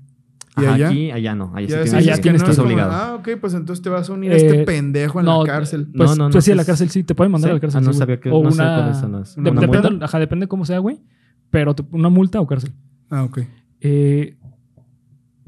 ¿Y 0.57 0.65
Ajá, 0.65 0.73
allá? 0.73 0.89
Aquí, 0.89 1.11
allá 1.11 1.33
no. 1.35 1.51
Allá 1.55 1.67
sí 1.67 1.73
tienes 1.73 1.89
sí, 1.91 1.95
allá 1.95 2.13
es 2.13 2.21
tienes 2.21 2.41
no 2.41 2.45
es 2.47 2.51
estás 2.51 2.65
obligado. 2.65 2.91
Ah, 2.91 3.15
ok, 3.15 3.29
pues 3.39 3.53
entonces 3.53 3.81
te 3.81 3.89
vas 3.89 4.09
a 4.09 4.13
unir 4.13 4.33
a 4.33 4.35
este 4.35 4.61
Eh, 4.61 4.65
pendejo 4.65 5.19
en 5.19 5.25
no, 5.25 5.43
la 5.45 5.51
cárcel. 5.53 5.87
Pues, 5.95 6.09
No, 6.09 6.15
no, 6.15 6.23
no, 6.27 6.31
pues 6.31 6.43
sí, 6.43 6.51
a 6.51 6.55
la 6.55 6.61
es- 6.63 6.67
cárcel 6.67 6.89
sí, 6.89 7.03
te 7.03 7.15
pueden 7.15 7.31
mandar 7.31 7.49
¿Sí? 7.49 7.51
a 7.51 7.53
la 7.55 7.59
cárcel. 7.61 7.77
Ah, 7.77 7.81
no 7.85 7.93
sí, 7.93 7.99
sabía 7.99 8.19
que- 8.19 8.29
O 8.31 8.43
no 8.43 8.51
sé 8.51 8.61
una, 8.61 8.87
las- 8.87 9.01
de- 9.01 9.07
¿una 9.07 9.61
depende, 9.61 9.89
multa? 9.89 10.05
ajá, 10.05 10.19
depende 10.19 10.47
cómo 10.47 10.65
sea, 10.65 10.79
güey. 10.79 10.99
Pero 11.51 11.73
te- 11.73 11.85
una 11.91 12.09
multa 12.09 12.41
o 12.41 12.47
cárcel. 12.47 12.73
Ah, 13.09 13.23
ok. 13.23 13.39
Eh, 13.79 14.37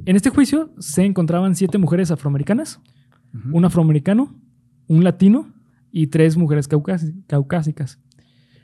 en 0.05 0.15
este 0.15 0.29
juicio 0.29 0.71
se 0.79 1.03
encontraban 1.03 1.55
siete 1.55 1.77
mujeres 1.77 2.09
afroamericanas, 2.11 2.79
un 3.51 3.65
afroamericano, 3.65 4.33
un 4.87 5.03
latino 5.03 5.51
y 5.91 6.07
tres 6.07 6.37
mujeres 6.37 6.67
caucásicas. 7.27 7.99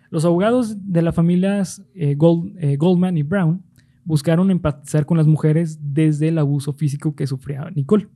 Los 0.09 0.25
abogados 0.25 0.75
de 0.91 1.01
las 1.01 1.13
familias 1.15 1.83
eh, 1.93 2.15
Gold- 2.17 2.55
eh, 2.59 2.77
Goldman 2.77 3.17
y 3.17 3.23
Brown 3.23 3.63
buscaron 4.09 4.49
empatizar 4.49 5.05
con 5.05 5.17
las 5.17 5.27
mujeres 5.27 5.77
desde 5.93 6.29
el 6.29 6.39
abuso 6.39 6.73
físico 6.73 7.15
que 7.15 7.27
sufría 7.27 7.69
Nicole. 7.75 8.09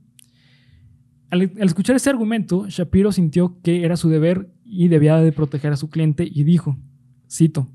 Al, 1.30 1.42
al 1.42 1.66
escuchar 1.68 1.94
este 1.94 2.10
argumento, 2.10 2.66
Shapiro 2.68 3.12
sintió 3.12 3.60
que 3.62 3.84
era 3.84 3.96
su 3.96 4.08
deber 4.08 4.52
y 4.64 4.88
debía 4.88 5.18
de 5.18 5.30
proteger 5.30 5.72
a 5.72 5.76
su 5.76 5.90
cliente 5.90 6.28
y 6.28 6.42
dijo, 6.42 6.76
cito, 7.30 7.70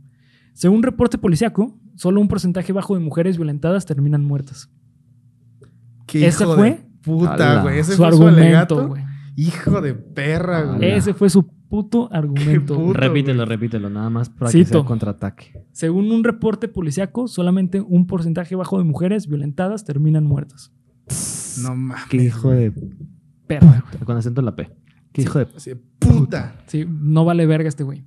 según 0.51 0.79
un 0.79 0.83
reporte 0.83 1.17
policíaco, 1.17 1.79
solo 1.95 2.19
un 2.19 2.27
porcentaje 2.27 2.73
bajo 2.73 2.93
de 2.93 2.99
mujeres 2.99 3.37
violentadas 3.37 3.85
terminan 3.85 4.25
muertas. 4.25 4.69
¿Qué 6.05 6.27
Ese 6.27 6.43
hijo 6.43 6.55
fue 6.55 6.69
de 6.71 6.85
puta, 7.01 7.61
güey. 7.61 7.79
Ese 7.79 7.93
su 7.93 7.97
fue 7.99 8.11
su 8.11 8.15
argumento, 8.27 8.41
alegato. 8.41 8.87
güey. 8.89 9.03
Hijo 9.37 9.79
de 9.79 9.93
perra, 9.93 10.63
güey. 10.63 10.91
Ese 10.91 11.13
fue 11.13 11.29
su 11.29 11.47
puto 11.69 12.09
argumento. 12.11 12.75
puto. 12.75 12.93
Repítelo, 12.93 13.45
repítelo, 13.45 13.89
nada 13.89 14.09
más 14.09 14.29
para 14.29 14.51
Cito. 14.51 14.65
que 14.65 14.71
sea 14.71 14.83
contraataque. 14.83 15.63
Según 15.71 16.11
un 16.11 16.23
reporte 16.23 16.67
policíaco, 16.67 17.27
solamente 17.27 17.79
un 17.79 18.07
porcentaje 18.07 18.55
bajo 18.55 18.77
de 18.77 18.83
mujeres 18.83 19.27
violentadas 19.27 19.85
terminan 19.85 20.25
muertas. 20.25 20.73
No 21.61 21.75
mames. 21.75 22.05
Qué 22.09 22.17
hijo 22.17 22.51
de... 22.51 22.73
Perra, 23.47 23.83
güey. 23.91 24.03
Con 24.03 24.17
acento 24.17 24.41
en 24.41 24.45
la 24.45 24.55
P. 24.55 24.69
Qué 25.11 25.21
hijo 25.21 25.39
de... 25.39 25.45
De 25.45 25.75
puta. 25.99 26.61
Sí, 26.67 26.85
no 26.87 27.25
vale 27.25 27.45
verga 27.45 27.69
este 27.69 27.83
güey. 27.83 28.03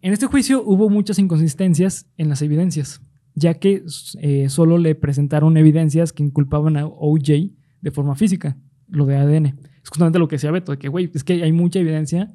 En 0.00 0.12
este 0.12 0.26
juicio 0.26 0.62
hubo 0.62 0.90
muchas 0.90 1.18
inconsistencias 1.18 2.10
en 2.18 2.28
las 2.28 2.42
evidencias, 2.42 3.00
ya 3.34 3.54
que 3.54 3.84
eh, 4.20 4.48
solo 4.50 4.76
le 4.78 4.94
presentaron 4.94 5.56
evidencias 5.56 6.12
que 6.12 6.22
inculpaban 6.22 6.76
a 6.76 6.86
OJ 6.86 7.52
de 7.80 7.90
forma 7.90 8.14
física, 8.14 8.58
lo 8.88 9.06
de 9.06 9.16
ADN. 9.16 9.46
Es 9.82 9.88
justamente 9.88 10.18
lo 10.18 10.28
que 10.28 10.36
decía 10.36 10.50
Beto, 10.50 10.72
de 10.72 10.78
que, 10.78 10.88
güey, 10.88 11.10
es 11.14 11.24
que 11.24 11.42
hay 11.42 11.52
mucha 11.52 11.78
evidencia 11.78 12.34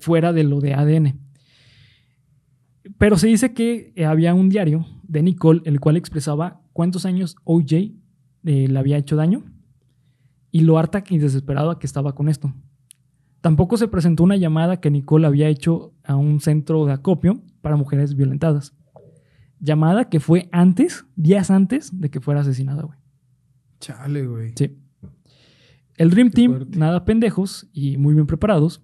fuera 0.00 0.32
de 0.32 0.44
lo 0.44 0.60
de 0.60 0.74
ADN. 0.74 1.18
Pero 2.98 3.16
se 3.18 3.28
dice 3.28 3.52
que 3.54 3.92
eh, 3.96 4.04
había 4.04 4.34
un 4.34 4.48
diario 4.48 4.86
de 5.04 5.22
Nicole, 5.22 5.62
el 5.64 5.80
cual 5.80 5.96
expresaba 5.96 6.62
cuántos 6.72 7.06
años 7.06 7.36
OJ 7.44 7.72
eh, 7.72 7.92
le 8.44 8.78
había 8.78 8.96
hecho 8.96 9.16
daño 9.16 9.44
y 10.50 10.62
lo 10.62 10.78
harta 10.78 11.04
y 11.08 11.18
desesperado 11.18 11.78
que 11.78 11.86
estaba 11.86 12.14
con 12.14 12.28
esto. 12.28 12.52
Tampoco 13.40 13.76
se 13.76 13.88
presentó 13.88 14.22
una 14.22 14.36
llamada 14.36 14.80
que 14.80 14.90
Nicole 14.90 15.26
había 15.26 15.48
hecho 15.48 15.94
a 16.04 16.16
un 16.16 16.40
centro 16.40 16.84
de 16.84 16.92
acopio 16.92 17.40
para 17.62 17.76
mujeres 17.76 18.14
violentadas. 18.14 18.74
Llamada 19.60 20.08
que 20.08 20.20
fue 20.20 20.48
antes, 20.52 21.04
días 21.16 21.50
antes 21.50 21.98
de 22.00 22.10
que 22.10 22.20
fuera 22.20 22.40
asesinada, 22.40 22.82
güey. 22.82 22.98
Chale, 23.78 24.26
güey. 24.26 24.52
Sí. 24.56 24.76
El 25.96 26.10
Dream 26.10 26.28
Qué 26.28 26.34
Team, 26.34 26.50
fuerte. 26.52 26.78
nada 26.78 27.04
pendejos 27.04 27.68
y 27.72 27.96
muy 27.98 28.14
bien 28.14 28.26
preparados, 28.26 28.82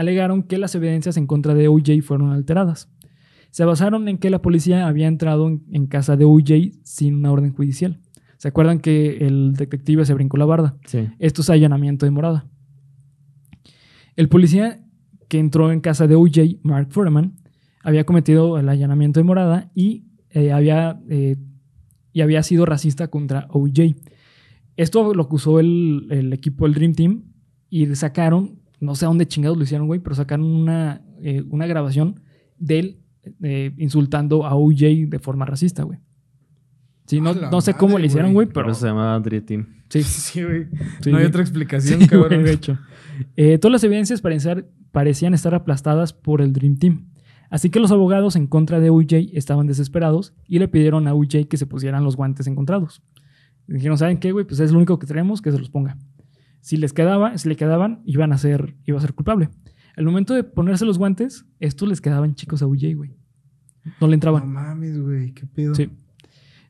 alegaron 0.00 0.42
que 0.42 0.56
las 0.56 0.74
evidencias 0.74 1.16
en 1.18 1.26
contra 1.26 1.54
de 1.54 1.68
OJ 1.68 2.00
fueron 2.02 2.32
alteradas. 2.32 2.88
Se 3.50 3.64
basaron 3.64 4.08
en 4.08 4.16
que 4.16 4.30
la 4.30 4.40
policía 4.40 4.86
había 4.86 5.08
entrado 5.08 5.46
en, 5.46 5.62
en 5.72 5.86
casa 5.86 6.16
de 6.16 6.24
OJ 6.24 6.80
sin 6.84 7.16
una 7.16 7.32
orden 7.32 7.52
judicial. 7.52 8.00
¿Se 8.38 8.48
acuerdan 8.48 8.80
que 8.80 9.18
el 9.26 9.52
detective 9.52 10.06
se 10.06 10.14
brincó 10.14 10.38
la 10.38 10.46
barda? 10.46 10.78
Sí. 10.86 11.08
Esto 11.18 11.42
es 11.42 11.50
allanamiento 11.50 12.06
de 12.06 12.12
morada. 12.12 12.46
El 14.16 14.30
policía 14.30 14.80
que 15.28 15.38
entró 15.38 15.70
en 15.70 15.80
casa 15.80 16.06
de 16.06 16.14
OJ, 16.14 16.60
Mark 16.62 16.88
Furman, 16.90 17.36
había 17.82 18.04
cometido 18.04 18.58
el 18.58 18.68
allanamiento 18.70 19.20
de 19.20 19.24
morada 19.24 19.70
y, 19.74 20.06
eh, 20.30 20.52
había, 20.52 20.98
eh, 21.10 21.36
y 22.14 22.22
había 22.22 22.42
sido 22.42 22.64
racista 22.64 23.08
contra 23.08 23.46
OJ. 23.50 23.94
Esto 24.76 25.12
lo 25.12 25.22
acusó 25.22 25.60
el, 25.60 26.06
el 26.10 26.32
equipo 26.32 26.64
del 26.64 26.74
Dream 26.74 26.94
Team 26.94 27.24
y 27.68 27.94
sacaron, 27.94 28.59
no 28.80 28.94
sé 28.94 29.04
a 29.04 29.08
dónde 29.08 29.26
chingados 29.26 29.56
lo 29.58 29.64
hicieron, 29.64 29.86
güey, 29.86 30.00
pero 30.00 30.14
sacaron 30.14 30.46
una, 30.46 31.02
eh, 31.22 31.42
una 31.50 31.66
grabación 31.66 32.20
de 32.58 32.78
él 32.78 33.00
eh, 33.42 33.72
insultando 33.76 34.46
a 34.46 34.54
OJ 34.54 35.08
de 35.08 35.18
forma 35.20 35.44
racista, 35.44 35.82
güey. 35.82 35.98
Sí, 37.06 37.20
no, 37.20 37.34
no 37.34 37.60
sé 37.60 37.74
cómo 37.74 37.98
le 37.98 38.06
hicieron, 38.06 38.32
güey. 38.34 38.46
pero... 38.46 38.70
eso 38.70 38.80
se 38.82 38.86
llamaba 38.86 39.18
Dream 39.20 39.44
Team. 39.44 39.66
Sí, 39.88 40.02
Sí, 40.04 40.42
güey. 40.44 40.66
sí, 41.00 41.10
no 41.10 41.18
hay 41.18 41.24
otra 41.24 41.42
explicación, 41.42 42.00
Sí, 42.00 42.06
cabrón. 42.08 42.44
de 42.44 42.52
hecho. 42.52 42.78
Eh, 43.36 43.58
todas 43.58 43.72
las 43.72 43.84
evidencias 43.84 44.20
parecían, 44.20 44.66
parecían 44.92 45.34
estar 45.34 45.54
aplastadas 45.54 46.12
por 46.12 46.40
el 46.40 46.52
Dream 46.52 46.76
Team. 46.78 47.06
Así 47.50 47.68
que 47.68 47.80
los 47.80 47.90
abogados 47.90 48.36
en 48.36 48.46
contra 48.46 48.78
de 48.78 48.90
UJ 48.90 49.30
estaban 49.32 49.66
desesperados 49.66 50.34
y 50.46 50.60
le 50.60 50.68
pidieron 50.68 51.08
a 51.08 51.14
UJ 51.14 51.48
que 51.48 51.56
se 51.56 51.66
pusieran 51.66 52.04
los 52.04 52.14
guantes 52.16 52.46
encontrados. 52.46 53.02
Dijeron, 53.66 53.98
¿saben 53.98 54.18
qué, 54.18 54.30
güey? 54.30 54.44
Pues 54.46 54.60
es 54.60 54.70
lo 54.70 54.78
único 54.78 54.98
que 55.00 55.06
tenemos, 55.08 55.42
que 55.42 55.50
se 55.50 55.58
los 55.58 55.68
ponga. 55.68 55.98
Si 56.60 56.76
les 56.76 56.92
quedaba, 56.92 57.36
si 57.38 57.48
le 57.48 57.56
quedaban, 57.56 58.02
iban 58.04 58.32
a 58.32 58.38
ser, 58.38 58.76
iba 58.84 58.98
a 58.98 59.00
ser 59.00 59.14
culpable. 59.14 59.48
Al 59.96 60.04
momento 60.04 60.34
de 60.34 60.44
ponerse 60.44 60.84
los 60.84 60.98
guantes, 60.98 61.44
estos 61.58 61.88
les 61.88 62.00
quedaban 62.00 62.34
chicos 62.34 62.62
a 62.62 62.66
UJ, 62.66 62.94
güey. 62.94 63.16
No 64.00 64.06
le 64.08 64.14
entraban. 64.14 64.42
No 64.42 64.60
mames, 64.60 64.98
güey. 65.00 65.32
¿Qué 65.32 65.46
pedo? 65.46 65.74
Sí. 65.74 65.90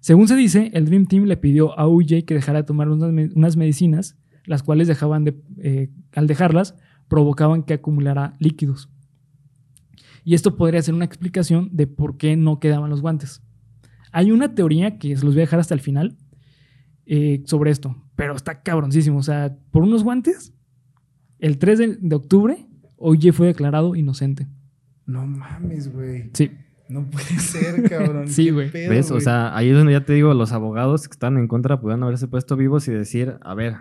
Según 0.01 0.29
se 0.29 0.37
dice, 0.37 0.71
el 0.75 0.87
Dream 0.87 1.07
Team 1.07 1.25
le 1.25 1.37
pidió 1.37 1.79
a 1.79 1.87
UJ 1.89 2.25
que 2.25 2.35
dejara 2.35 2.61
de 2.61 2.65
tomar 2.65 2.89
unas, 2.89 3.13
me- 3.13 3.31
unas 3.35 3.57
medicinas, 3.57 4.17
las 4.47 4.63
cuales 4.63 4.89
dejaban 4.89 5.25
de, 5.25 5.41
eh, 5.59 5.91
al 6.15 6.27
dejarlas 6.27 6.75
provocaban 7.09 7.65
que 7.65 7.75
acumulara 7.75 8.37
líquidos. 8.39 8.89
Y 10.25 10.35
esto 10.35 10.57
podría 10.57 10.81
ser 10.83 10.95
una 10.95 11.05
explicación 11.05 11.69
de 11.73 11.87
por 11.87 12.17
qué 12.17 12.37
no 12.37 12.61
quedaban 12.61 12.91
los 12.91 13.01
guantes. 13.03 13.43
Hay 14.13 14.31
una 14.33 14.55
teoría 14.55 14.99
que 14.99 15.17
se 15.17 15.25
los 15.25 15.35
voy 15.35 15.41
a 15.43 15.45
dejar 15.47 15.61
hasta 15.61 15.75
el 15.75 15.81
final 15.81 16.17
eh, 17.07 17.43
sobre 17.47 17.71
esto, 17.71 17.97
pero 18.21 18.37
está 18.37 18.61
cabroncísimo. 18.63 19.19
O 19.19 19.23
sea, 19.23 19.57
por 19.71 19.83
unos 19.83 20.05
guantes, 20.05 20.53
el 21.39 21.57
3 21.59 21.79
de, 21.79 21.97
de 22.01 22.17
octubre, 22.17 22.67
OJ 22.99 23.33
fue 23.33 23.47
declarado 23.47 23.97
inocente. 23.97 24.47
No 25.07 25.27
mames, 25.27 25.91
güey. 25.91 26.31
Sí, 26.35 26.51
No 26.91 27.09
puede 27.09 27.39
ser, 27.39 27.83
cabrón. 27.89 28.29
Sí, 28.29 28.45
¿Qué 28.47 28.51
güey. 28.53 28.71
¿Ves? 28.71 29.11
O 29.11 29.21
sea, 29.21 29.57
ahí 29.57 29.71
es 29.71 29.77
donde 29.77 29.93
ya 29.93 30.05
te 30.05 30.13
digo, 30.13 30.35
los 30.35 30.53
abogados 30.53 31.09
que 31.09 31.13
están 31.13 31.39
en 31.39 31.49
contra 31.49 31.81
pudieron 31.81 32.03
haberse 32.03 32.29
puesto 32.29 32.57
vivos 32.57 32.87
y 32.89 32.93
decir, 32.93 33.37
a 33.41 33.55
ver, 33.55 33.77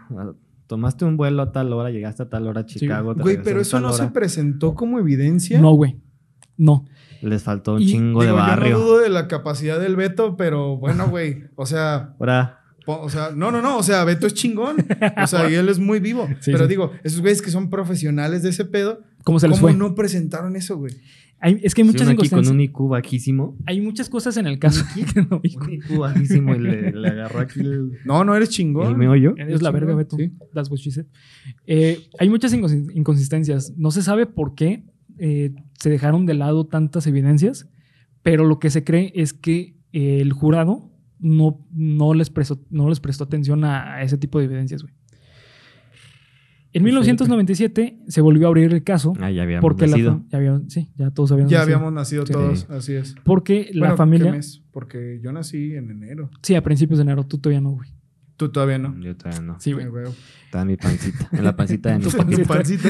tomaste 0.68 1.04
un 1.04 1.18
vuelo 1.18 1.42
a 1.42 1.52
tal 1.52 1.74
hora, 1.74 1.90
llegaste 1.90 2.24
a 2.24 2.30
tal 2.30 2.48
hora 2.48 2.62
a 2.62 2.66
Chicago. 2.66 3.16
Güey, 3.16 3.42
pero 3.44 3.60
eso 3.60 3.82
no 3.82 3.92
se 3.92 4.04
hora". 4.04 4.14
presentó 4.14 4.74
como 4.74 5.00
evidencia. 5.00 5.60
no, 5.60 5.74
güey. 5.74 6.00
No. 6.56 6.86
Les 7.22 7.44
faltó 7.44 7.74
un 7.76 7.82
Y- 7.82 7.88
chingo 7.88 8.22
Digo, 8.22 8.22
de 8.22 8.28
yo 8.28 8.36
barrio. 8.36 8.78
no 8.78 8.84
dudo 8.86 9.00
de 9.00 9.10
la 9.10 9.28
capacidad 9.28 9.80
del 9.80 9.96
Beto, 9.98 10.38
pero 10.38 10.78
bueno, 10.78 11.10
güey. 11.10 11.44
O 11.56 11.66
sea, 11.66 12.16
Ahora, 12.20 12.59
o 13.02 13.10
sea, 13.10 13.32
no, 13.36 13.52
no, 13.52 13.62
no. 13.62 13.78
O 13.78 13.84
sea, 13.84 14.04
Beto 14.04 14.28
es 14.28 14.34
chingón. 14.34 14.78
O 15.22 15.28
sea, 15.28 15.50
y 15.50 15.56
él 15.56 15.70
es 15.70 15.80
muy 15.80 16.00
vivo. 16.00 16.28
Sí, 16.42 16.52
pero 16.52 16.66
sí. 16.66 16.70
digo, 16.70 16.92
esos 17.04 17.22
güeyes 17.22 17.42
que 17.42 17.52
son 17.52 17.70
profesionales 17.70 18.44
de 18.44 18.50
ese 18.50 18.66
pedo, 18.66 19.02
¿Cómo 19.24 19.40
se 19.40 19.48
les 19.48 19.60
¿cómo 19.60 19.70
fue? 19.72 19.78
no 19.78 19.96
presentaron 19.96 20.56
eso, 20.56 20.78
güey? 20.78 20.94
Hay- 21.42 21.60
es 21.64 21.74
que 21.74 21.82
hay 21.84 21.88
muchas 21.88 22.02
uno 22.02 22.12
aquí 22.12 22.30
con 22.30 22.40
inconsistencias. 22.40 22.54
un 22.54 22.60
IQ 22.62 22.90
bajísimo, 22.90 23.58
Hay 23.66 23.80
muchas 23.80 24.10
cosas 24.10 24.36
en 24.38 24.46
el 24.48 24.60
caso. 24.60 24.84
que 25.14 25.22
no, 25.22 25.40
hijo. 25.44 25.64
un 25.64 25.74
IQ 25.74 25.98
bajísimo 26.00 26.54
y 26.56 26.60
le, 26.60 26.92
le 26.92 27.08
agarró 27.08 27.40
aquí 27.40 27.62
el, 27.62 27.92
No, 28.06 28.24
no 28.26 28.36
eres 28.36 28.50
chingón. 28.50 28.88
el 28.88 28.98
meollo. 28.98 29.36
Eres 29.38 29.62
la 29.62 29.72
verga, 29.72 29.96
Beto. 29.96 30.18
Sí. 30.18 30.34
That's 30.54 30.70
what 30.70 30.78
she 30.80 30.92
said. 30.92 31.06
Eh, 31.66 32.08
hay 32.20 32.30
muchas 32.30 32.54
incons- 32.54 32.92
inconsistencias. 32.94 33.74
No 33.78 33.92
se 33.92 34.02
sabe 34.02 34.26
por 34.26 34.56
qué 34.56 34.84
eh, 35.18 35.54
se 35.80 35.90
dejaron 35.90 36.26
de 36.26 36.34
lado 36.34 36.66
tantas 36.68 37.08
evidencias, 37.08 37.70
pero 38.22 38.46
lo 38.46 38.60
que 38.60 38.70
se 38.70 38.84
cree 38.84 39.12
es 39.16 39.32
que 39.34 39.76
eh, 39.94 40.20
el 40.22 40.34
jurado 40.34 40.89
no, 41.20 41.66
no, 41.72 42.14
les 42.14 42.30
prestó, 42.30 42.60
no 42.70 42.90
les 42.90 43.00
prestó 43.00 43.24
atención 43.26 43.64
a, 43.64 43.96
a 43.96 44.02
ese 44.04 44.18
tipo 44.18 44.40
de 44.40 44.46
evidencias, 44.46 44.82
güey. 44.84 44.94
En 46.72 46.84
1997 46.84 47.98
se 48.08 48.22
volvió 48.22 48.46
a 48.46 48.50
abrir 48.50 48.72
el 48.72 48.84
caso 48.84 49.14
Ah, 49.20 49.32
ya 49.32 49.42
habíamos 49.42 49.62
porque 49.64 49.88
nacido. 49.88 50.24
ya 50.30 50.38
había- 50.38 50.62
sí, 50.68 50.90
ya 50.98 51.10
todos 51.10 51.32
habían 51.32 51.48
Ya 51.50 51.60
nacido. 51.60 51.76
habíamos 51.78 51.94
nacido 51.94 52.26
Sí. 52.28 52.34
todos, 52.34 52.70
así 52.70 52.94
es. 52.94 53.16
Porque 53.24 53.72
la 53.74 53.80
Bueno, 53.80 53.94
¿qué 53.94 53.98
familia... 53.98 54.32
mes? 54.32 54.62
Porque 54.72 55.20
yo 55.24 55.32
nací 55.32 55.74
en 55.76 55.90
enero. 55.90 56.30
Sí, 56.44 56.54
a 56.54 56.62
principios 56.62 57.00
de 57.00 57.04
enero. 57.04 57.26
Tú 57.26 57.40
todavía 57.40 57.60
no, 57.62 57.72
güey. 57.72 57.90
Tú 58.38 58.50
todavía 58.50 58.78
no. 58.78 58.96
Yo 59.02 59.18
todavía 59.18 59.42
no. 59.42 59.60
Sí, 59.60 59.72
güey. 59.74 59.88
Está 60.46 60.62
en 60.62 60.68
mi 60.68 60.78
pancita. 60.78 61.28
En 61.32 61.44
la 61.44 61.56
pancita 61.56 61.90
de 61.92 61.98
mi 62.00 62.06
En 62.40 62.46
pancita. 62.46 62.48
pancita. 62.54 62.90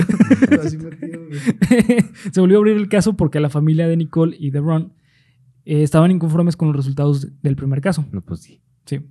Así 0.61 0.77
metido, 0.77 1.21
güey. 1.25 1.39
se 2.33 2.41
volvió 2.41 2.57
a 2.57 2.59
abrir 2.59 2.75
el 2.77 2.89
caso 2.89 3.15
porque 3.15 3.39
la 3.39 3.49
familia 3.49 3.87
de 3.87 3.95
Nicole 3.95 4.35
y 4.37 4.51
de 4.51 4.59
Ron 4.59 4.91
eh, 5.69 5.83
estaban 5.83 6.09
inconformes 6.09 6.57
con 6.57 6.69
los 6.69 6.77
resultados 6.77 7.27
del 7.43 7.55
primer 7.55 7.79
caso. 7.79 8.03
No, 8.11 8.21
pues 8.21 8.39
sí. 8.39 8.59
Sí. 8.85 9.01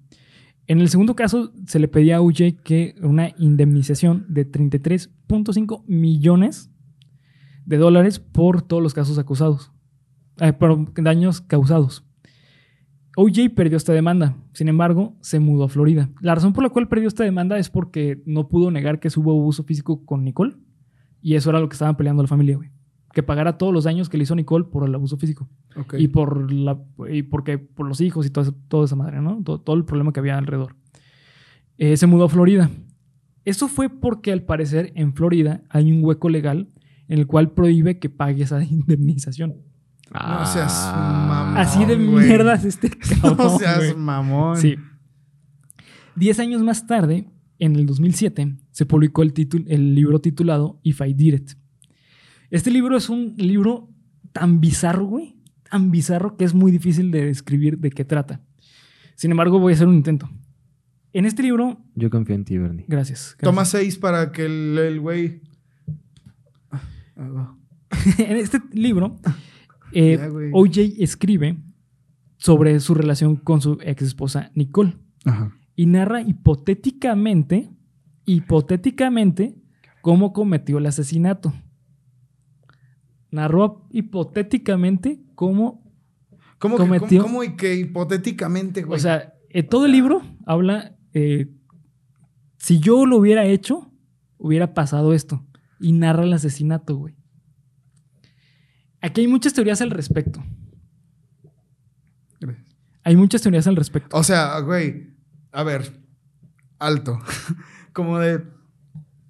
En 0.66 0.80
el 0.80 0.88
segundo 0.88 1.14
caso 1.14 1.52
se 1.66 1.78
le 1.78 1.86
pedía 1.86 2.16
a 2.16 2.20
UJ 2.20 2.62
que 2.64 2.96
una 3.00 3.30
indemnización 3.38 4.26
de 4.28 4.50
33.5 4.50 5.84
millones 5.86 6.72
de 7.64 7.76
dólares 7.76 8.18
por 8.18 8.62
todos 8.62 8.82
los 8.82 8.92
casos 8.92 9.18
acusados, 9.18 9.70
eh, 10.40 10.52
por 10.52 10.92
daños 11.00 11.40
causados. 11.40 12.04
OJ 13.16 13.50
perdió 13.54 13.76
esta 13.76 13.92
demanda, 13.92 14.36
sin 14.52 14.68
embargo, 14.68 15.16
se 15.20 15.38
mudó 15.38 15.64
a 15.64 15.68
Florida. 15.68 16.10
La 16.20 16.34
razón 16.34 16.54
por 16.54 16.64
la 16.64 16.70
cual 16.70 16.88
perdió 16.88 17.06
esta 17.06 17.22
demanda 17.22 17.56
es 17.58 17.70
porque 17.70 18.20
no 18.26 18.48
pudo 18.48 18.72
negar 18.72 18.98
que 18.98 19.08
hubo 19.16 19.30
abuso 19.30 19.62
físico 19.62 20.04
con 20.04 20.24
Nicole, 20.24 20.56
y 21.22 21.36
eso 21.36 21.50
era 21.50 21.60
lo 21.60 21.68
que 21.68 21.74
estaban 21.74 21.96
peleando 21.96 22.22
la 22.22 22.28
familia, 22.28 22.56
güey. 22.56 22.70
Que 23.12 23.22
pagara 23.22 23.56
todos 23.58 23.72
los 23.72 23.84
daños 23.84 24.08
que 24.08 24.16
le 24.18 24.24
hizo 24.24 24.34
Nicole 24.34 24.66
por 24.66 24.86
el 24.86 24.94
abuso 24.94 25.16
físico 25.16 25.48
y 25.98 26.08
por 26.08 26.52
la 26.52 26.78
y 27.10 27.22
porque 27.22 27.56
por 27.58 27.86
los 27.88 28.00
hijos 28.00 28.26
y 28.26 28.30
todo, 28.30 28.42
eso- 28.42 28.54
toda 28.68 28.84
esa 28.84 28.96
madre, 28.96 29.20
¿no? 29.22 29.42
Todo, 29.42 29.60
todo 29.60 29.76
el 29.76 29.84
problema 29.84 30.12
que 30.12 30.20
había 30.20 30.36
alrededor. 30.36 30.76
Eh, 31.78 31.96
se 31.96 32.06
mudó 32.06 32.24
a 32.24 32.28
Florida. 32.28 32.70
Eso 33.44 33.66
fue 33.68 33.88
porque 33.88 34.30
al 34.32 34.42
parecer 34.42 34.92
en 34.94 35.14
Florida 35.14 35.62
hay 35.70 35.90
un 35.90 36.04
hueco 36.04 36.28
legal 36.28 36.68
en 37.08 37.18
el 37.18 37.26
cual 37.26 37.52
prohíbe 37.52 37.98
que 37.98 38.10
pague 38.10 38.42
esa 38.42 38.62
indemnización. 38.70 39.56
No 40.12 40.46
seas 40.46 40.72
Ah. 40.92 41.26
mamón. 41.28 41.56
Así 41.58 41.84
de 41.86 41.96
güey. 41.96 42.26
mierda 42.26 42.54
es 42.54 42.64
este 42.66 42.90
cabrón. 43.20 43.36
No 43.38 43.58
seas 43.58 43.96
mamón. 43.96 44.56
Sí. 44.58 44.76
Diez 46.16 46.38
años 46.40 46.62
más 46.62 46.86
tarde, 46.86 47.28
en 47.58 47.76
el 47.76 47.86
2007, 47.86 48.56
se 48.70 48.86
publicó 48.86 49.22
el, 49.22 49.32
el 49.68 49.94
libro 49.94 50.20
titulado 50.20 50.78
If 50.82 51.00
I 51.00 51.14
Did 51.14 51.34
It. 51.34 51.50
Este 52.50 52.70
libro 52.70 52.96
es 52.96 53.08
un 53.08 53.34
libro 53.36 53.88
tan 54.32 54.60
bizarro, 54.60 55.04
güey, 55.06 55.36
tan 55.70 55.90
bizarro 55.90 56.36
que 56.36 56.44
es 56.44 56.54
muy 56.54 56.70
difícil 56.72 57.10
de 57.10 57.26
describir 57.26 57.78
de 57.78 57.90
qué 57.90 58.04
trata. 58.04 58.40
Sin 59.16 59.30
embargo, 59.30 59.58
voy 59.58 59.72
a 59.72 59.76
hacer 59.76 59.86
un 59.88 59.94
intento. 59.96 60.30
En 61.12 61.24
este 61.24 61.42
libro, 61.42 61.78
Yo 61.94 62.10
confío 62.10 62.34
en 62.34 62.44
ti, 62.44 62.56
Bernie. 62.58 62.84
gracias. 62.88 63.34
gracias. 63.38 63.38
Toma 63.38 63.64
seis 63.64 63.98
para 63.98 64.30
que 64.32 64.46
el 64.46 64.78
el 64.78 65.00
güey. 65.00 65.42
En 68.18 68.36
este 68.36 68.60
libro, 68.72 69.18
eh. 69.92 70.18
OJ 70.52 70.78
escribe 70.98 71.56
sobre 72.36 72.78
su 72.80 72.94
relación 72.94 73.36
con 73.36 73.60
su 73.60 73.78
ex 73.82 74.02
esposa 74.02 74.50
Nicole. 74.54 74.96
Ajá. 75.24 75.52
y 75.74 75.86
narra 75.86 76.22
hipotéticamente 76.22 77.70
hipotéticamente 78.24 79.56
cómo 80.00 80.32
cometió 80.32 80.78
el 80.78 80.86
asesinato. 80.86 81.52
Narró 83.30 83.86
hipotéticamente 83.90 85.20
cómo, 85.34 85.84
¿Cómo, 86.58 86.76
que, 86.76 86.82
Cometió- 86.82 87.22
cómo- 87.22 87.34
cómo 87.40 87.44
y 87.44 87.56
que 87.56 87.74
hipotéticamente, 87.76 88.82
güey? 88.82 88.98
o 88.98 89.00
sea, 89.02 89.34
eh, 89.50 89.62
todo 89.62 89.86
el 89.86 89.92
libro 89.92 90.22
habla, 90.46 90.96
eh, 91.12 91.48
si 92.56 92.80
yo 92.80 93.06
lo 93.06 93.16
hubiera 93.18 93.44
hecho, 93.44 93.92
hubiera 94.38 94.74
pasado 94.74 95.12
esto. 95.12 95.44
Y 95.80 95.92
narra 95.92 96.24
el 96.24 96.32
asesinato, 96.32 96.96
güey. 96.96 97.14
Aquí 99.00 99.20
hay 99.20 99.28
muchas 99.28 99.52
teorías 99.54 99.80
al 99.80 99.90
respecto. 99.90 100.42
Hay 103.04 103.16
muchas 103.16 103.40
teorías 103.42 103.66
al 103.66 103.76
respecto. 103.76 104.16
O 104.16 104.22
sea, 104.22 104.58
güey, 104.60 105.14
a 105.52 105.62
ver, 105.62 106.02
alto. 106.78 107.18
Como 107.92 108.18
de. 108.18 108.44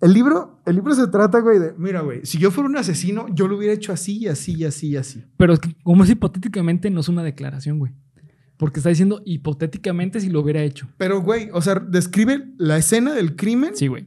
El 0.00 0.12
libro, 0.14 0.60
el 0.64 0.76
libro 0.76 0.94
se 0.94 1.08
trata, 1.08 1.40
güey, 1.40 1.58
de. 1.58 1.72
Mira, 1.76 2.02
güey, 2.02 2.20
si 2.24 2.38
yo 2.38 2.50
fuera 2.52 2.68
un 2.68 2.76
asesino, 2.76 3.26
yo 3.34 3.48
lo 3.48 3.56
hubiera 3.56 3.72
hecho 3.74 3.92
así, 3.92 4.18
y 4.18 4.28
así, 4.28 4.54
y 4.56 4.64
así, 4.64 4.88
y 4.90 4.96
así. 4.96 5.24
Pero 5.36 5.54
es 5.54 5.58
que 5.60 5.74
como 5.82 6.04
es 6.04 6.10
hipotéticamente, 6.10 6.88
no 6.90 7.00
es 7.00 7.08
una 7.08 7.22
declaración, 7.24 7.78
güey. 7.80 7.92
Porque 8.56 8.78
está 8.80 8.88
diciendo 8.90 9.22
hipotéticamente 9.24 10.20
si 10.20 10.30
lo 10.30 10.40
hubiera 10.40 10.62
hecho. 10.62 10.88
Pero, 10.98 11.20
güey, 11.22 11.48
o 11.52 11.60
sea, 11.60 11.76
describe 11.76 12.44
la 12.58 12.76
escena 12.76 13.12
del 13.14 13.34
crimen. 13.36 13.70
Sí, 13.74 13.86
güey. 13.88 14.06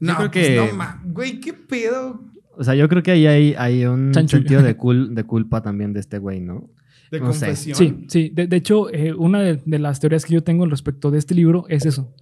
No, 0.00 0.12
Yo 0.12 0.16
creo 0.18 0.30
pues 0.30 0.46
que- 0.48 0.56
no, 0.56 0.72
ma- 0.76 1.02
güey, 1.04 1.40
qué 1.40 1.52
pedo. 1.52 2.22
O 2.56 2.64
sea, 2.64 2.74
yo 2.74 2.88
creo 2.88 3.02
que 3.02 3.10
ahí 3.12 3.26
hay, 3.26 3.54
hay 3.56 3.84
un 3.84 4.12
Chanchullo. 4.12 4.40
sentido 4.42 4.62
de, 4.62 4.76
cul- 4.76 5.10
de 5.14 5.24
culpa 5.24 5.62
también 5.62 5.92
de 5.92 6.00
este 6.00 6.18
güey, 6.18 6.40
¿no? 6.40 6.70
De 7.10 7.20
No 7.20 7.32
sé. 7.32 7.46
confesión. 7.46 7.76
Sí, 7.76 8.04
sí. 8.08 8.30
De, 8.34 8.46
de 8.46 8.56
hecho, 8.56 8.92
eh, 8.92 9.14
una 9.14 9.40
de, 9.40 9.60
de 9.64 9.78
las 9.78 10.00
teorías 10.00 10.24
que 10.24 10.34
yo 10.34 10.42
tengo 10.42 10.64
al 10.64 10.70
respecto 10.70 11.10
de 11.10 11.18
este 11.18 11.34
libro 11.34 11.64
es 11.68 11.86
eso. 11.86 12.12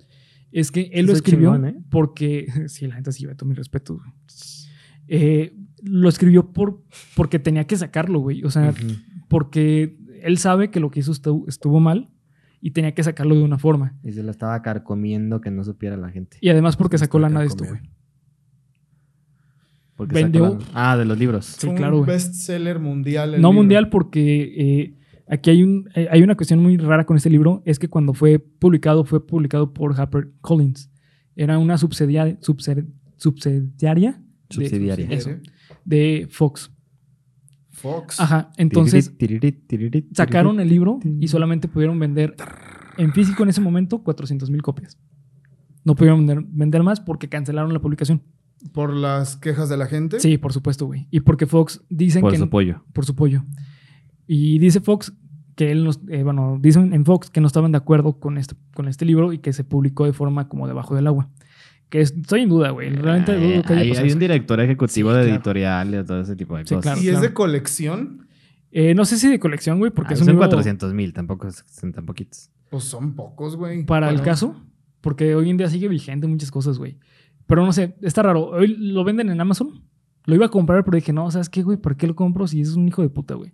Es 0.53 0.71
que 0.71 0.91
él 0.93 1.07
lo 1.07 1.13
escribió 1.13 1.53
chingón, 1.55 1.69
¿eh? 1.69 1.77
porque... 1.91 2.47
Sí, 2.69 2.87
la 2.87 2.95
gente 2.95 3.13
sí, 3.13 3.27
todo 3.37 3.49
mi 3.49 3.55
respeto. 3.55 3.95
güey. 3.97 4.11
Eh, 5.09 5.55
lo 5.85 6.09
escribió 6.09 6.53
por, 6.53 6.83
porque 7.15 7.39
tenía 7.39 7.65
que 7.65 7.77
sacarlo, 7.77 8.19
güey. 8.19 8.43
O 8.43 8.51
sea, 8.51 8.75
porque 9.29 9.97
él 10.21 10.37
sabe 10.39 10.73
que 10.73 10.81
lo 10.81 10.91
que 10.91 10.99
hizo 10.99 11.13
estuvo, 11.13 11.47
estuvo 11.47 11.79
mal 11.79 12.11
y 12.61 12.73
tenía 12.73 12.93
que 12.93 13.05
sacarlo 13.05 13.37
de 13.37 13.45
una 13.45 13.57
forma. 13.57 13.95
Y 14.03 14.11
se 14.11 14.25
lo 14.25 14.33
estaba 14.33 14.61
carcomiendo 14.63 15.41
que 15.41 15.53
no 15.53 15.63
supiera 15.63 15.97
la 15.97 16.11
gente. 16.11 16.39
Y 16.41 16.49
además 16.49 16.77
porque 16.77 16.99
sacó 16.99 17.21
lana 17.21 17.39
de 17.39 17.47
esto, 17.47 17.65
güey. 17.65 17.81
Porque 19.95 20.15
Vendió- 20.15 20.59
sacó 20.59 20.73
la- 20.75 20.93
Ah, 20.93 20.97
de 20.97 21.05
los 21.05 21.19
libros. 21.19 21.47
Sí, 21.47 21.69
un 21.69 21.77
claro, 21.77 21.99
güey. 21.99 22.07
bestseller 22.09 22.79
mundial. 22.81 23.35
el 23.35 23.41
No 23.41 23.49
libro. 23.51 23.63
mundial 23.63 23.89
porque 23.89 24.43
eh, 24.83 24.95
aquí 25.29 25.51
hay, 25.51 25.63
un, 25.63 25.89
eh, 25.95 26.09
hay 26.11 26.23
una 26.23 26.35
cuestión 26.37 26.63
muy 26.63 26.77
rara 26.77 27.05
con 27.07 27.17
este 27.17 27.31
libro, 27.31 27.63
es 27.65 27.79
que 27.79 27.89
cuando 27.89 28.15
fue 28.15 28.39
publicado, 28.39 29.05
fue 29.05 29.27
publicado 29.27 29.73
por 29.73 29.99
Harper 29.99 30.31
Collins. 30.41 30.91
Era 31.35 31.59
una 31.59 31.77
subsidiaria, 31.79 32.39
subsidiaria 32.41 34.13
de- 34.13 34.55
Subsidiaria. 34.55 35.07
eso, 35.11 35.31
de 35.85 36.27
Fox. 36.31 36.71
Fox. 37.71 38.21
Ajá, 38.21 38.51
entonces 38.57 39.13
sacaron 40.13 40.61
el 40.61 40.69
libro 40.69 40.99
y 41.21 41.29
solamente 41.29 41.69
pudieron 41.69 41.99
vender 41.99 42.35
en 42.97 43.13
físico 43.13 43.43
en 43.43 43.51
ese 43.51 43.61
momento 43.61 44.03
400 44.03 44.51
mil 44.51 44.63
copias. 44.63 44.99
No 45.85 45.95
pudieron 45.95 46.27
vender, 46.27 46.45
vender 46.49 46.83
más 46.83 47.01
porque 47.01 47.29
cancelaron 47.29 47.73
la 47.73 47.81
publicación. 47.81 48.23
Por 48.73 48.95
las 48.95 49.37
quejas 49.37 49.69
de 49.69 49.77
la 49.77 49.87
gente. 49.87 50.19
Sí, 50.21 50.39
por 50.39 50.53
supuesto, 50.53 50.87
güey. 50.87 51.07
Y 51.11 51.21
porque 51.21 51.47
Fox 51.47 51.85
dicen 51.91 52.23
Por 52.23 52.33
que... 52.33 52.39
su 52.39 52.45
apoyo. 52.45 52.83
por 52.95 53.05
su 53.05 53.15
pollo. 53.15 53.45
Y 54.27 54.59
dice 54.59 54.81
Fox 54.81 55.13
que 55.55 55.71
él 55.73 55.85
nos, 55.85 56.01
eh, 56.09 56.23
bueno, 56.23 56.59
dicen 56.61 56.93
en 56.93 57.05
Fox 57.05 57.31
que 57.31 57.41
no 57.41 57.47
estaban 57.47 57.73
de 57.73 57.79
acuerdo 57.79 58.19
con 58.19 58.37
este, 58.39 58.55
con 58.75 58.89
este 58.89 59.05
libro 59.05 59.33
y 59.33 59.39
que 59.39 59.53
se 59.53 59.65
publicó 59.65 60.05
de 60.05 60.13
forma 60.13 60.49
como 60.49 60.67
debajo 60.69 60.95
del 60.95 61.07
agua. 61.07 61.31
Que 61.89 62.01
es- 62.01 62.13
estoy 62.13 62.43
en 62.43 62.49
duda, 62.49 62.71
güey. 62.71 62.91
Realmente 62.91 63.33
Ay, 63.33 63.53
dudo 63.53 63.63
que 63.63 63.73
haya 63.73 63.83
hay, 63.83 64.07
hay 64.07 64.13
un 64.13 64.19
director 64.19 64.61
ejecutivo 64.61 65.11
Sí, 65.11 65.17
de 65.17 65.23
claro. 65.23 65.35
editoriales, 65.37 66.07
todo 66.07 66.21
ese 66.21 66.37
tipo 66.37 66.57
de 66.57 66.67
Sí, 66.67 66.75
cosas. 66.75 66.83
claro. 66.95 67.01
Y 67.01 67.09
es 67.15 67.21
de 67.23 67.33
colección. 67.33 68.27
Eh, 68.73 68.95
no 68.95 69.05
sé 69.05 69.17
si 69.17 69.29
de 69.31 69.39
colección, 69.39 69.79
güey, 69.79 69.93
porque 69.93 70.13
Ah, 70.13 70.15
es 70.15 70.21
un 70.21 70.27
son 70.27 70.35
libro 70.35 70.49
400 70.49 70.93
mil, 70.93 71.13
tampoco 71.13 71.49
son 71.51 71.93
tan 71.93 72.05
poquitos. 72.05 72.51
Pues 72.71 72.85
son 72.85 73.15
pocos, 73.15 73.57
güey. 73.57 73.85
para 73.87 74.11
el 74.11 74.21
caso, 74.23 74.61
porque 75.01 75.35
hoy 75.37 75.49
en 75.49 75.57
día 75.57 75.71
sigue 75.71 75.89
vigente 75.89 76.27
muchas 76.27 76.51
cosas, 76.51 76.77
güey. 76.79 76.99
Pero 77.47 77.65
no 77.65 77.73
sé, 77.73 77.95
está 78.03 78.23
raro. 78.23 78.47
Hoy 78.51 78.77
lo 78.77 79.05
venden 79.05 79.31
en 79.31 79.41
Amazon. 79.41 79.81
Lo 80.27 80.35
iba 80.35 80.47
a 80.47 80.51
comprar, 80.51 80.85
pero 80.85 80.97
dije, 80.97 81.13
no, 81.13 81.31
¿sabes 81.31 81.49
qué, 81.49 81.63
güey? 81.63 81.79
¿Por 81.79 81.97
qué 81.97 82.09
lo 82.09 82.17
compro 82.17 82.49
si 82.49 82.61
es 82.61 82.75
un 82.75 82.89
hijo 82.89 83.01
de 83.03 83.09
puta, 83.09 83.35
güey? 83.35 83.53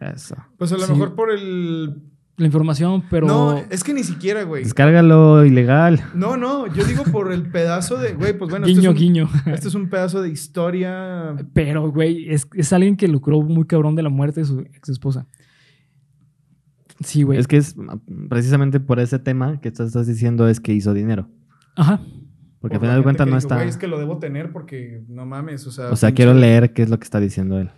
Eso. 0.00 0.36
Pues 0.58 0.72
a 0.72 0.76
lo 0.76 0.84
Sí. 0.86 0.92
mejor 0.92 1.14
por 1.14 1.30
el. 1.30 2.02
La 2.36 2.46
información, 2.46 3.04
pero... 3.10 3.26
No, 3.26 3.58
es 3.68 3.84
que 3.84 3.92
ni 3.92 4.02
siquiera, 4.02 4.44
güey. 4.44 4.64
Descárgalo 4.64 5.44
ilegal. 5.44 6.02
No, 6.14 6.38
no, 6.38 6.66
yo 6.72 6.84
digo 6.84 7.02
por 7.12 7.32
el 7.34 7.50
pedazo 7.50 7.98
de. 7.98 8.14
Güey, 8.14 8.38
pues 8.38 8.48
bueno, 8.48 8.64
esto 8.64 8.78
guiño, 8.80 8.90
es, 8.92 8.96
un, 8.96 8.98
guiño. 8.98 9.28
este 9.52 9.68
es 9.68 9.74
un 9.74 9.90
pedazo 9.90 10.22
de 10.22 10.30
historia. 10.30 11.36
Pero, 11.52 11.90
güey, 11.92 12.30
es, 12.30 12.48
es 12.54 12.72
alguien 12.72 12.96
que 12.96 13.08
lucró 13.08 13.42
muy 13.42 13.66
cabrón 13.66 13.94
de 13.94 14.02
la 14.02 14.08
muerte 14.08 14.40
de 14.40 14.46
su 14.46 14.60
ex 14.60 14.88
esposa. 14.88 15.26
Sí, 17.00 17.24
güey. 17.24 17.38
Es 17.38 17.46
que 17.46 17.58
es 17.58 17.74
precisamente 18.30 18.80
por 18.80 19.00
ese 19.00 19.18
tema 19.18 19.60
que 19.60 19.70
tú 19.70 19.82
estás 19.82 20.06
diciendo 20.06 20.48
es 20.48 20.60
que 20.60 20.72
hizo 20.72 20.94
dinero. 20.94 21.28
Ajá. 21.76 22.00
Porque 22.60 22.76
por 22.78 22.86
al 22.86 22.90
final 22.90 22.96
de 22.98 23.02
cuentas 23.02 23.26
no 23.28 23.36
está. 23.36 23.56
Güey, 23.56 23.68
es 23.68 23.76
que 23.76 23.86
lo 23.86 23.98
debo 23.98 24.18
tener 24.18 24.50
porque 24.52 25.02
no 25.08 25.26
mames, 25.26 25.66
o 25.66 25.70
sea. 25.72 25.90
O 25.90 25.96
sea, 25.96 26.08
pinche- 26.10 26.14
quiero 26.16 26.34
leer 26.34 26.72
qué 26.72 26.82
es 26.82 26.88
lo 26.90 26.98
que 26.98 27.04
está 27.04 27.20
diciendo 27.20 27.58
él. 27.58 27.70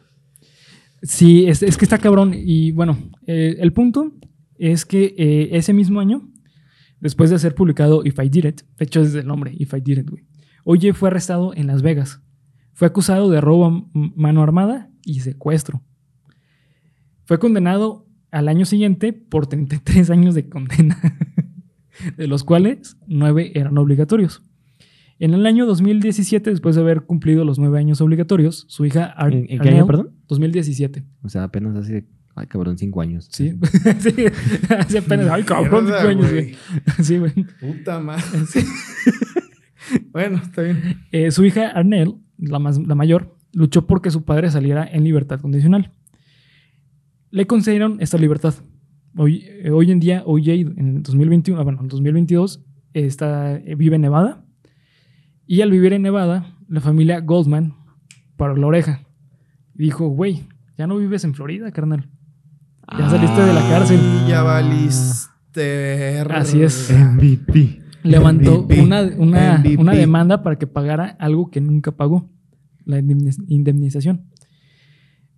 Sí, 1.03 1.47
es, 1.47 1.63
es 1.63 1.77
que 1.77 1.85
está 1.85 1.99
cabrón. 1.99 2.33
Y 2.35 2.73
bueno, 2.73 2.97
eh, 3.27 3.57
el 3.59 3.73
punto 3.73 4.13
es 4.57 4.85
que 4.87 5.15
eh, 5.19 5.49
ese 5.53 5.73
mismo 5.73 6.01
año, 6.01 6.29
después 7.01 7.31
de 7.31 7.39
ser 7.39 7.55
publicado 7.55 8.05
If 8.05 8.19
I 8.23 8.29
Did 8.29 8.45
It, 8.45 8.61
de 8.79 8.85
hecho 8.85 9.01
es 9.01 9.15
el 9.15 9.27
nombre, 9.27 9.53
If 9.59 9.75
I 9.75 9.81
Did 9.81 9.99
It, 9.99 10.11
güey. 10.11 10.25
Oye 10.65 10.93
fue 10.93 11.09
arrestado 11.09 11.53
en 11.55 11.67
Las 11.67 11.83
Vegas. 11.83 12.21
Fue 12.73 12.87
acusado 12.87 13.29
de 13.31 13.41
robo 13.41 13.67
a 13.67 13.85
mano 13.93 14.43
armada 14.43 14.91
y 15.05 15.21
secuestro. 15.21 15.83
Fue 17.25 17.39
condenado 17.39 18.07
al 18.31 18.49
año 18.49 18.65
siguiente 18.65 19.13
por 19.13 19.47
33 19.47 20.11
años 20.11 20.35
de 20.35 20.49
condena, 20.49 20.99
de 22.17 22.27
los 22.27 22.45
cuales 22.45 22.97
9 23.07 23.53
eran 23.55 23.77
obligatorios. 23.79 24.43
En 25.19 25.35
el 25.35 25.47
año 25.47 25.67
2017, 25.67 26.51
después 26.51 26.75
de 26.75 26.83
haber 26.83 27.03
cumplido 27.03 27.45
los 27.45 27.59
9 27.59 27.79
años 27.79 28.01
obligatorios, 28.01 28.65
su 28.69 28.85
hija 28.87 29.05
Ar- 29.05 29.33
¿En, 29.35 29.47
en 29.51 29.61
qué 29.61 29.69
año, 29.69 29.87
perdón? 29.87 30.12
2017. 30.29 31.05
O 31.23 31.29
sea, 31.29 31.45
apenas 31.45 31.77
hace. 31.77 32.07
Ay, 32.35 32.47
cabrón, 32.47 32.79
cinco 32.79 33.01
años. 33.03 33.29
Sí. 33.31 33.53
sí. 33.99 34.25
Hace 34.71 34.99
apenas. 34.99 35.29
Ay, 35.29 35.43
cabrón, 35.43 35.87
cinco 35.87 36.09
años, 36.09 36.31
güey. 36.31 36.55
Sí, 37.03 37.19
güey. 37.19 37.33
Puta 37.61 38.01
madre. 38.01 38.23
bueno, 40.13 40.41
está 40.43 40.63
bien. 40.63 41.03
Eh, 41.13 41.31
su 41.31 41.45
hija 41.45 41.69
Arnell, 41.69 42.15
la, 42.39 42.59
más, 42.59 42.79
la 42.79 42.95
mayor, 42.95 43.37
luchó 43.53 43.87
porque 43.87 44.11
su 44.11 44.25
padre 44.25 44.51
saliera 44.51 44.89
en 44.91 45.05
libertad 45.05 45.41
condicional. 45.41 45.93
Le 47.31 47.47
concedieron 47.47 47.99
esta 48.01 48.17
libertad. 48.17 48.55
Hoy, 49.17 49.45
eh, 49.47 49.71
hoy 49.71 49.91
en 49.91 50.01
día, 50.01 50.23
OJ, 50.25 50.49
en 50.49 50.97
el 50.97 51.03
2021, 51.03 51.61
ah, 51.61 51.65
bueno, 51.65 51.81
en 51.81 51.85
el 51.85 51.91
2022, 51.91 52.65
está, 52.95 53.57
eh, 53.57 53.75
vive 53.75 53.97
en 53.97 54.03
Nevada. 54.03 54.45
Y 55.47 55.61
al 55.61 55.71
vivir 55.71 55.93
en 55.93 56.03
Nevada, 56.03 56.57
la 56.69 56.81
familia 56.81 57.21
Goldman 57.21 57.75
paró 58.37 58.57
la 58.57 58.67
oreja. 58.67 59.03
Dijo, 59.75 60.09
güey, 60.09 60.45
ya 60.79 60.87
no 60.87 60.99
vives 60.99 61.25
en 61.25 61.35
Florida, 61.35 61.71
carnal. 61.73 62.09
Ya 62.99 63.09
saliste 63.09 63.41
de 63.41 63.53
la 63.55 63.61
cárcel. 63.69 64.01
Y 64.25 64.29
ya 64.29 64.43
valiste. 64.43 66.19
Así 66.31 66.63
es. 66.63 66.91
MVP. 66.93 67.81
levantó 68.03 68.63
MVP. 68.65 68.81
una, 68.83 69.03
una, 69.17 69.59
MVP. 69.59 69.77
una 69.81 69.93
demanda 69.93 70.43
para 70.43 70.57
que 70.59 70.67
pagara 70.67 71.17
algo 71.19 71.51
que 71.51 71.61
nunca 71.61 71.93
pagó, 71.93 72.29
la 72.85 73.01
indemniz- 73.01 73.43
indemnización. 73.49 74.27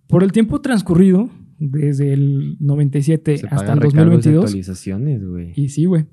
Por 0.07 0.23
el 0.23 0.31
tiempo 0.31 0.61
transcurrido, 0.61 1.29
desde 1.57 2.13
el 2.13 2.57
97 2.59 3.37
Se 3.37 3.45
hasta 3.47 3.55
pagan 3.57 3.77
el 3.77 3.83
recargos 3.83 4.25
y 4.25 4.31
2022, 4.31 4.43
actualizaciones, 4.45 5.25
güey. 5.25 5.53
y 5.55 5.69
sí, 5.69 5.85
güey, 5.85 6.05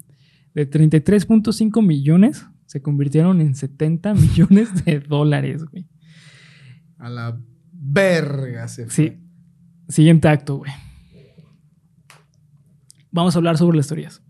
de 0.54 0.70
33.5 0.70 1.84
millones 1.84 2.46
se 2.66 2.80
convirtieron 2.82 3.40
en 3.40 3.54
70 3.54 4.14
millones 4.14 4.84
de 4.84 5.00
dólares, 5.00 5.64
güey. 5.64 5.86
A 6.98 7.08
la 7.10 7.40
verga 7.84 8.68
se 8.68 8.86
fue. 8.86 8.92
Sí. 8.94 9.18
Siguiente 9.88 10.28
acto, 10.28 10.58
güey. 10.58 10.70
Vamos 13.10 13.34
a 13.34 13.38
hablar 13.38 13.58
sobre 13.58 13.76
las 13.76 13.88
teorías. 13.88 14.22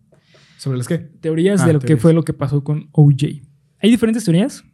¿Sobre 0.58 0.78
las 0.78 0.88
qué? 0.88 0.98
teorías 0.98 1.60
Ah, 1.62 1.66
de 1.66 1.72
lo 1.74 1.80
que 1.80 1.96
fue 1.96 2.12
lo 2.12 2.22
que 2.24 2.32
pasó 2.32 2.64
con 2.64 2.88
OJ. 2.92 3.42
Hay 3.80 3.90
diferentes 3.90 4.24
teorías. 4.24 4.64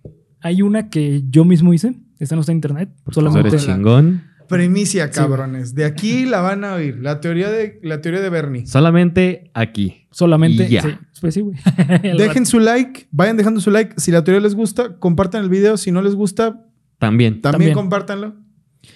Hay 0.40 0.62
una 0.62 0.88
que 0.90 1.24
yo 1.28 1.44
mismo 1.44 1.74
hice. 1.74 1.94
Esta 2.18 2.34
no 2.34 2.40
está 2.42 2.52
en 2.52 2.58
internet. 2.58 2.90
Tú 3.04 3.12
Solamente 3.12 3.48
eres 3.48 3.66
la- 3.66 3.74
chingón. 3.74 4.22
Primicia, 4.48 5.08
Sí, 5.08 5.12
cabrones. 5.12 5.74
de 5.74 5.84
aquí 5.84 6.24
la 6.24 6.40
van 6.40 6.64
a 6.64 6.74
oír. 6.74 6.98
La 7.02 7.20
teoría 7.20 7.50
de, 7.50 7.78
la 7.82 8.00
teoría 8.00 8.22
de 8.22 8.30
Bernie. 8.30 8.66
Solamente 8.66 9.50
aquí. 9.52 10.06
solamente. 10.10 10.64
Y 10.66 10.70
ya. 10.70 10.82
Sí, 10.82 10.88
pues 11.20 11.34
sí, 11.34 11.40
güey. 11.42 11.56
Dejen 12.16 12.46
su 12.46 12.58
like, 12.58 13.08
vayan 13.10 13.36
dejando 13.36 13.60
su 13.60 13.70
like. 13.70 13.94
Si 14.00 14.10
la 14.10 14.24
teoría 14.24 14.40
les 14.40 14.54
gusta, 14.54 14.96
compartan 14.98 15.42
el 15.44 15.50
video. 15.50 15.76
Si 15.76 15.90
no 15.92 16.00
les 16.00 16.14
gusta, 16.14 16.64
También. 16.98 17.42
también, 17.42 17.42
También. 17.42 17.74
compártanlo. 17.74 18.36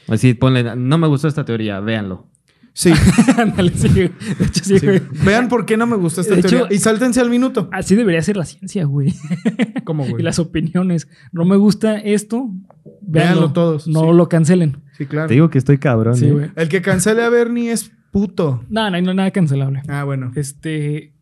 Así 0.08 0.34
ponle, 0.34 0.76
no 0.76 0.98
me 0.98 1.06
gustó 1.06 1.28
esta 1.28 1.44
teoría, 1.44 1.80
véanlo. 1.80 2.28
Sí. 2.74 2.90
Ándale, 3.36 3.70
sí, 3.74 3.88
güey. 3.88 4.08
De 4.38 4.44
hecho, 4.46 4.64
sí, 4.64 4.78
sí. 4.78 4.86
güey. 4.86 5.02
Vean 5.24 5.48
por 5.48 5.66
qué 5.66 5.76
no 5.76 5.86
me 5.86 5.96
gusta 5.96 6.22
esta 6.22 6.34
De 6.34 6.40
hecho- 6.40 6.48
teoría. 6.48 6.74
y 6.74 6.78
sáltense 6.78 7.20
al 7.20 7.28
minuto. 7.28 7.68
Así 7.70 7.94
debería 7.94 8.22
ser 8.22 8.36
la 8.38 8.46
ciencia, 8.46 8.84
güey. 8.86 9.14
¿Cómo, 9.84 10.06
Y 10.06 10.10
güey? 10.12 10.22
las 10.22 10.38
opiniones. 10.38 11.06
No 11.32 11.44
me 11.44 11.56
gusta 11.56 11.98
esto. 11.98 12.48
Véanlo, 13.02 13.02
Véanlo 13.02 13.52
todos, 13.52 13.86
No 13.88 14.00
sí. 14.10 14.16
lo 14.16 14.28
cancelen. 14.28 14.78
Sí, 14.96 15.04
claro. 15.06 15.28
Te 15.28 15.34
digo 15.34 15.50
que 15.50 15.58
estoy 15.58 15.76
cabrón. 15.78 16.16
Sí, 16.16 16.26
¿eh? 16.26 16.32
güey. 16.32 16.50
El 16.56 16.68
que 16.70 16.80
cancele 16.80 17.22
a 17.22 17.28
Bernie 17.28 17.72
es 17.72 17.92
puto. 18.10 18.64
No, 18.70 18.88
no 18.88 18.96
hay 18.96 19.02
nada 19.02 19.30
cancelable. 19.30 19.82
Ah, 19.88 20.04
bueno. 20.04 20.32
Este. 20.34 21.12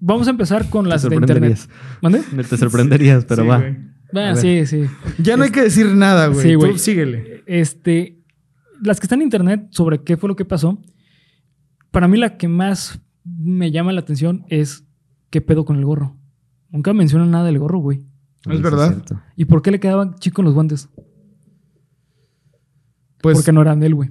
Vamos 0.00 0.26
a 0.26 0.30
empezar 0.30 0.68
con 0.70 0.88
las 0.88 1.08
de 1.08 1.14
internet. 1.14 1.58
¿Mande? 2.02 2.20
Te 2.48 2.56
sorprenderías, 2.56 3.24
pero 3.24 3.42
Sí, 3.42 3.48
va. 3.48 3.58
güey. 3.58 3.76
Bueno, 4.12 4.36
sí, 4.36 4.66
sí. 4.66 4.84
Ya 5.18 5.36
no 5.36 5.44
hay 5.44 5.50
que 5.50 5.62
decir 5.62 5.86
nada, 5.94 6.26
güey. 6.28 6.40
Sí, 6.46 6.52
Tú 6.54 6.58
güey. 6.60 6.78
síguele. 6.78 7.42
Este. 7.46 8.18
Las 8.82 8.98
que 8.98 9.04
están 9.04 9.20
en 9.20 9.24
internet 9.26 9.66
sobre 9.70 10.02
qué 10.02 10.16
fue 10.16 10.28
lo 10.28 10.36
que 10.36 10.44
pasó. 10.44 10.78
Para 11.90 12.08
mí, 12.08 12.16
la 12.18 12.36
que 12.36 12.48
más 12.48 13.00
me 13.24 13.70
llama 13.70 13.92
la 13.92 14.00
atención 14.00 14.44
es 14.48 14.84
qué 15.30 15.40
pedo 15.40 15.64
con 15.64 15.76
el 15.76 15.84
gorro. 15.84 16.16
Nunca 16.70 16.92
mencionan 16.92 17.30
nada 17.30 17.44
del 17.44 17.58
gorro, 17.58 17.78
güey. 17.78 18.04
Es 18.48 18.62
verdad. 18.62 19.02
¿Y 19.36 19.44
por 19.44 19.60
qué 19.60 19.70
le 19.70 19.80
quedaban 19.80 20.14
chicos 20.18 20.44
los 20.44 20.54
guantes? 20.54 20.88
Pues, 23.20 23.36
Porque 23.36 23.52
no 23.52 23.60
eran 23.60 23.80
de 23.80 23.86
él, 23.86 23.94
güey. 23.94 24.10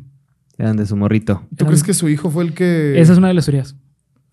Eran 0.57 0.77
de 0.77 0.85
su 0.85 0.95
morrito. 0.95 1.47
¿tú 1.57 1.65
crees 1.65 1.83
que 1.83 1.93
su 1.93 2.09
hijo 2.09 2.29
fue 2.29 2.43
el 2.43 2.53
que. 2.53 2.99
Esa 2.99 3.13
es 3.13 3.17
una 3.17 3.29
de 3.29 3.33
las 3.33 3.45
teorías. 3.45 3.75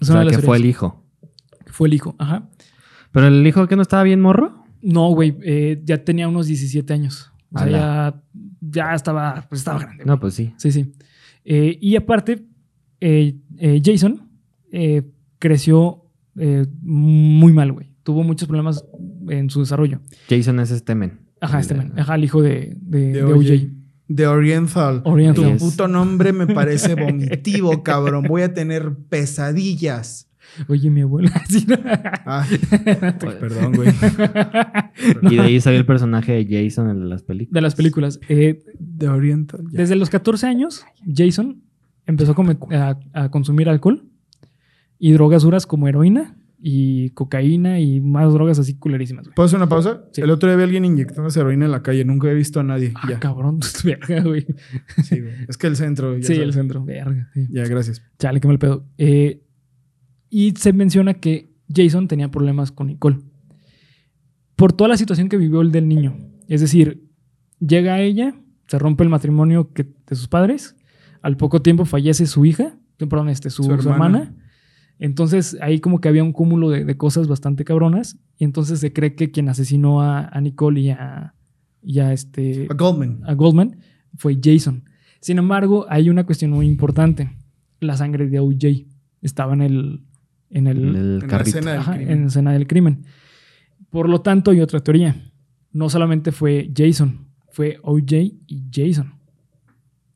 Es 0.00 0.10
O 0.10 0.12
una 0.12 0.12
sea, 0.12 0.18
de 0.20 0.24
las 0.26 0.36
que 0.36 0.42
fue 0.42 0.56
el 0.56 0.66
hijo. 0.66 1.02
Fue 1.66 1.88
el 1.88 1.94
hijo, 1.94 2.14
ajá. 2.18 2.48
Pero 3.12 3.28
el 3.28 3.46
hijo 3.46 3.66
que 3.68 3.76
no 3.76 3.82
estaba 3.82 4.02
bien 4.02 4.20
morro. 4.20 4.65
No, 4.82 5.10
güey, 5.10 5.36
eh, 5.42 5.80
ya 5.84 6.02
tenía 6.04 6.28
unos 6.28 6.46
17 6.46 6.92
años. 6.92 7.32
O 7.52 7.58
sea, 7.58 7.68
ya, 7.70 8.22
ya 8.60 8.94
estaba, 8.94 9.46
pues 9.48 9.60
estaba 9.60 9.78
grande. 9.80 10.04
No, 10.04 10.18
pues 10.20 10.34
sí. 10.34 10.52
Sí, 10.58 10.72
sí. 10.72 10.92
Eh, 11.44 11.78
y 11.80 11.96
aparte, 11.96 12.44
eh, 13.00 13.36
eh, 13.58 13.80
Jason 13.84 14.28
eh, 14.72 15.02
creció 15.38 16.04
eh, 16.36 16.66
muy 16.82 17.52
mal, 17.52 17.72
güey. 17.72 17.92
Tuvo 18.02 18.22
muchos 18.22 18.46
problemas 18.48 18.84
en 19.28 19.48
su 19.50 19.60
desarrollo. 19.60 20.00
Jason 20.28 20.60
es 20.60 20.70
este 20.70 20.94
men. 20.94 21.20
Ajá, 21.40 21.60
este 21.60 21.74
man. 21.74 21.92
Ajá, 21.96 22.14
el 22.14 22.24
hijo 22.24 22.42
de, 22.42 22.76
de, 22.80 22.98
De 23.12 23.12
de 23.12 23.22
OJ. 23.24 23.36
OJ. 23.38 23.70
De 24.08 24.26
Oriental. 24.26 25.02
Oriental. 25.04 25.44
Tu 25.44 25.50
Yes. 25.52 25.62
puto 25.62 25.88
nombre 25.88 26.32
me 26.32 26.46
parece 26.46 26.94
vomitivo, 27.00 27.82
cabrón. 27.82 28.24
Voy 28.28 28.42
a 28.42 28.54
tener 28.54 28.94
pesadillas. 29.08 30.25
Oye, 30.68 30.90
mi 30.90 31.02
abuela. 31.02 31.30
Sí, 31.48 31.66
¿no? 31.68 31.76
Ay, 32.24 32.58
perdón, 33.40 33.74
güey. 33.74 33.88
Y 35.22 35.36
de 35.36 35.40
ahí 35.42 35.60
salió 35.60 35.78
el 35.78 35.86
personaje 35.86 36.32
de 36.44 36.64
Jason, 36.64 36.90
el 36.90 37.00
de 37.00 37.06
las 37.06 37.22
películas. 37.22 37.54
de 37.54 37.60
las 37.60 37.74
películas. 37.74 38.20
Eh, 38.28 38.62
De 38.78 39.08
Oriental. 39.08 39.60
ya. 39.70 39.78
Desde 39.80 39.96
los 39.96 40.10
14 40.10 40.46
años, 40.46 40.84
Jason 41.14 41.62
empezó 42.06 42.34
a, 42.72 42.90
a- 43.12 43.24
a 43.24 43.30
consumir 43.30 43.68
alcohol 43.68 44.04
y 44.98 45.12
drogas 45.12 45.42
duras 45.42 45.66
como 45.66 45.88
heroína 45.88 46.36
y 46.58 47.10
cocaína 47.10 47.80
y 47.80 48.00
más 48.00 48.32
drogas 48.32 48.58
así 48.58 48.78
culerísimas, 48.78 49.26
güey. 49.26 49.34
¿Puedo 49.34 49.46
hacer 49.46 49.58
una 49.58 49.68
pausa? 49.68 50.04
Sí. 50.12 50.22
El 50.22 50.30
otro 50.30 50.48
día 50.48 50.56
vi 50.56 50.62
a 50.62 50.64
alguien 50.64 50.84
inyectándose 50.86 51.38
heroína 51.40 51.66
en 51.66 51.70
la 51.70 51.82
calle. 51.82 52.04
Nunca 52.04 52.30
he 52.30 52.34
visto 52.34 52.60
a 52.60 52.62
nadie. 52.62 52.92
Ah, 52.94 53.06
ya. 53.10 53.20
cabrón, 53.20 53.60
verga, 53.84 54.22
güey. 54.22 54.46
Sí, 55.04 55.20
güey. 55.20 55.34
Es 55.48 55.58
que 55.58 55.66
el 55.66 55.76
centro. 55.76 56.16
ya 56.16 56.22
Sí, 56.22 56.34
sabes. 56.34 56.40
el 56.42 56.52
centro, 56.54 56.82
verga. 56.84 57.28
sí. 57.34 57.46
Ya, 57.50 57.64
gracias. 57.64 58.02
Chale, 58.18 58.40
qué 58.40 58.48
mal 58.48 58.58
pedo. 58.58 58.86
Eh, 58.96 59.42
y 60.30 60.52
se 60.56 60.72
menciona 60.72 61.14
que 61.14 61.50
Jason 61.74 62.08
tenía 62.08 62.30
problemas 62.30 62.72
con 62.72 62.88
Nicole. 62.88 63.18
Por 64.56 64.72
toda 64.72 64.88
la 64.88 64.96
situación 64.96 65.28
que 65.28 65.36
vivió 65.36 65.60
el 65.60 65.72
del 65.72 65.88
niño. 65.88 66.16
Es 66.48 66.60
decir, 66.60 67.04
llega 67.60 67.94
a 67.94 68.00
ella, 68.00 68.34
se 68.68 68.78
rompe 68.78 69.04
el 69.04 69.10
matrimonio 69.10 69.72
que- 69.72 69.84
de 69.84 70.16
sus 70.16 70.28
padres, 70.28 70.76
al 71.22 71.36
poco 71.36 71.60
tiempo 71.62 71.84
fallece 71.84 72.26
su 72.26 72.44
hija, 72.44 72.78
eh, 72.98 73.06
perdón, 73.06 73.28
este, 73.28 73.50
su, 73.50 73.64
Su 73.64 73.68
su 73.82 73.90
hermana. 73.90 74.18
hermana. 74.20 74.42
Entonces 74.98 75.58
ahí 75.60 75.80
como 75.80 76.00
que 76.00 76.08
había 76.08 76.24
un 76.24 76.32
cúmulo 76.32 76.70
de, 76.70 76.84
de 76.84 76.96
cosas 76.96 77.28
bastante 77.28 77.64
cabronas. 77.64 78.18
Y 78.38 78.44
entonces 78.44 78.80
se 78.80 78.92
cree 78.92 79.14
que 79.14 79.30
quien 79.30 79.48
asesinó 79.48 80.00
a, 80.00 80.26
a 80.26 80.40
Nicole 80.40 80.80
y 80.80 80.90
a, 80.90 81.34
y 81.82 81.98
a 81.98 82.12
este 82.14 82.66
A 82.70 82.74
Goldman. 82.74 83.20
a 83.26 83.34
Goldman 83.34 83.76
fue 84.16 84.38
Jason. 84.42 84.84
Sin 85.20 85.36
embargo, 85.38 85.84
hay 85.90 86.08
una 86.08 86.24
cuestión 86.24 86.52
muy 86.52 86.66
importante. 86.66 87.36
La 87.80 87.96
sangre 87.96 88.28
de 88.28 88.38
OJ 88.40 88.86
estaba 89.20 89.52
en 89.52 89.60
el, 89.62 90.02
en 90.50 90.66
el, 90.66 90.78
En 90.78 90.96
el 90.96 91.18
la 91.18 91.36
escena 91.38 91.70
del 91.72 91.80
ajá, 91.80 91.94
crimen. 91.96 92.18
en 92.18 92.26
escena 92.26 92.52
del 92.52 92.66
crimen. 92.66 93.04
Por 93.90 94.08
lo 94.08 94.20
tanto, 94.20 94.50
hay 94.50 94.60
otra 94.60 94.80
teoría. 94.80 95.30
No 95.72 95.88
solamente 95.90 96.32
fue 96.32 96.70
Jason, 96.74 97.28
fue 97.50 97.78
OJ 97.82 98.12
y 98.46 98.64
Jason. 98.72 99.14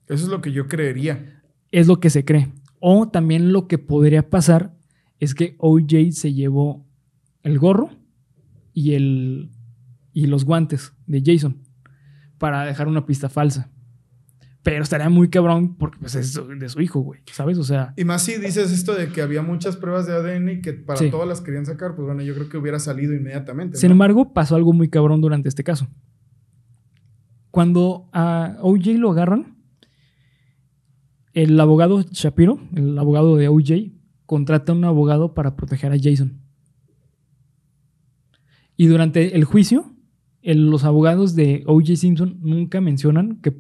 Eso 0.09 0.25
es 0.25 0.29
lo 0.31 0.41
que 0.41 0.53
yo 0.53 0.67
creería. 0.69 1.43
Es 1.71 1.87
lo 1.87 2.01
que 2.01 2.11
se 2.11 2.25
cree. 2.25 2.53
O 2.81 3.09
también 3.09 3.53
lo 3.53 3.69
que 3.69 3.79
podría 3.79 4.29
pasar 4.29 4.75
es 5.19 5.35
que 5.35 5.55
OJ 5.59 6.13
se 6.13 6.33
llevó 6.33 6.87
el 7.43 7.59
gorro 7.59 7.91
y, 8.73 8.95
el, 8.95 9.51
y 10.13 10.27
los 10.27 10.45
guantes 10.45 10.93
de 11.07 11.23
Jason 11.25 11.59
para 12.39 12.65
dejar 12.65 12.89
una 12.89 13.05
pista 13.07 13.29
falsa. 13.29 13.71
Pero 14.63 14.83
estaría 14.83 15.09
muy 15.09 15.31
cabrón 15.31 15.75
porque 15.77 15.97
pues, 16.01 16.15
es 16.17 16.35
de 16.59 16.69
su 16.69 16.81
hijo, 16.83 17.01
güey. 17.01 17.21
¿Sabes? 17.33 17.57
O 17.57 17.65
sea, 17.65 17.95
Y 17.97 18.05
más 18.05 18.23
si 18.23 18.37
dices 18.37 18.71
esto 18.73 18.95
de 18.95 19.09
que 19.09 19.23
había 19.23 19.41
muchas 19.43 19.77
pruebas 19.79 20.07
de 20.07 20.13
ADN 20.13 20.51
y 20.51 20.61
que 20.61 20.75
para 20.75 20.99
Sí. 20.99 21.11
todas 21.11 21.27
las 21.27 21.41
querían 21.41 21.65
sacar, 21.65 21.95
pues 21.95 22.05
bueno, 22.05 22.21
yo 22.23 22.35
creo 22.35 22.49
que 22.51 22.59
hubiera 22.59 22.79
salido 22.79 23.15
inmediatamente. 23.15 23.79
sin 23.79 23.89
¿no? 23.89 23.93
embargo, 23.93 24.35
pasó 24.35 24.57
algo 24.57 24.75
muy 24.75 24.91
cabrón 24.91 25.23
durante 25.23 25.49
este 25.49 25.65
caso. 25.65 25.89
Cuando 27.51 28.11
a 28.13 28.59
OJ 28.61 28.99
lo 28.99 29.11
agarran, 29.11 29.57
el 31.33 31.59
abogado 31.59 32.03
Shapiro, 32.03 32.61
el 32.75 32.99
abogado 32.99 33.37
de 33.37 33.49
OJ, 33.49 33.93
contrata 34.27 34.73
a 34.73 34.75
un 34.75 34.85
abogado 34.85 35.33
para 35.33 35.57
proteger 35.57 35.91
a 35.93 35.97
Jason. 36.01 36.39
Y 38.77 38.87
durante 38.87 39.37
el 39.37 39.45
juicio, 39.45 39.95
el- 40.43 40.71
los 40.71 40.85
abogados 40.85 41.35
de 41.35 41.63
OJ 41.67 41.97
Simpson 41.97 42.39
nunca 42.41 42.81
mencionan 42.81 43.41
que 43.41 43.55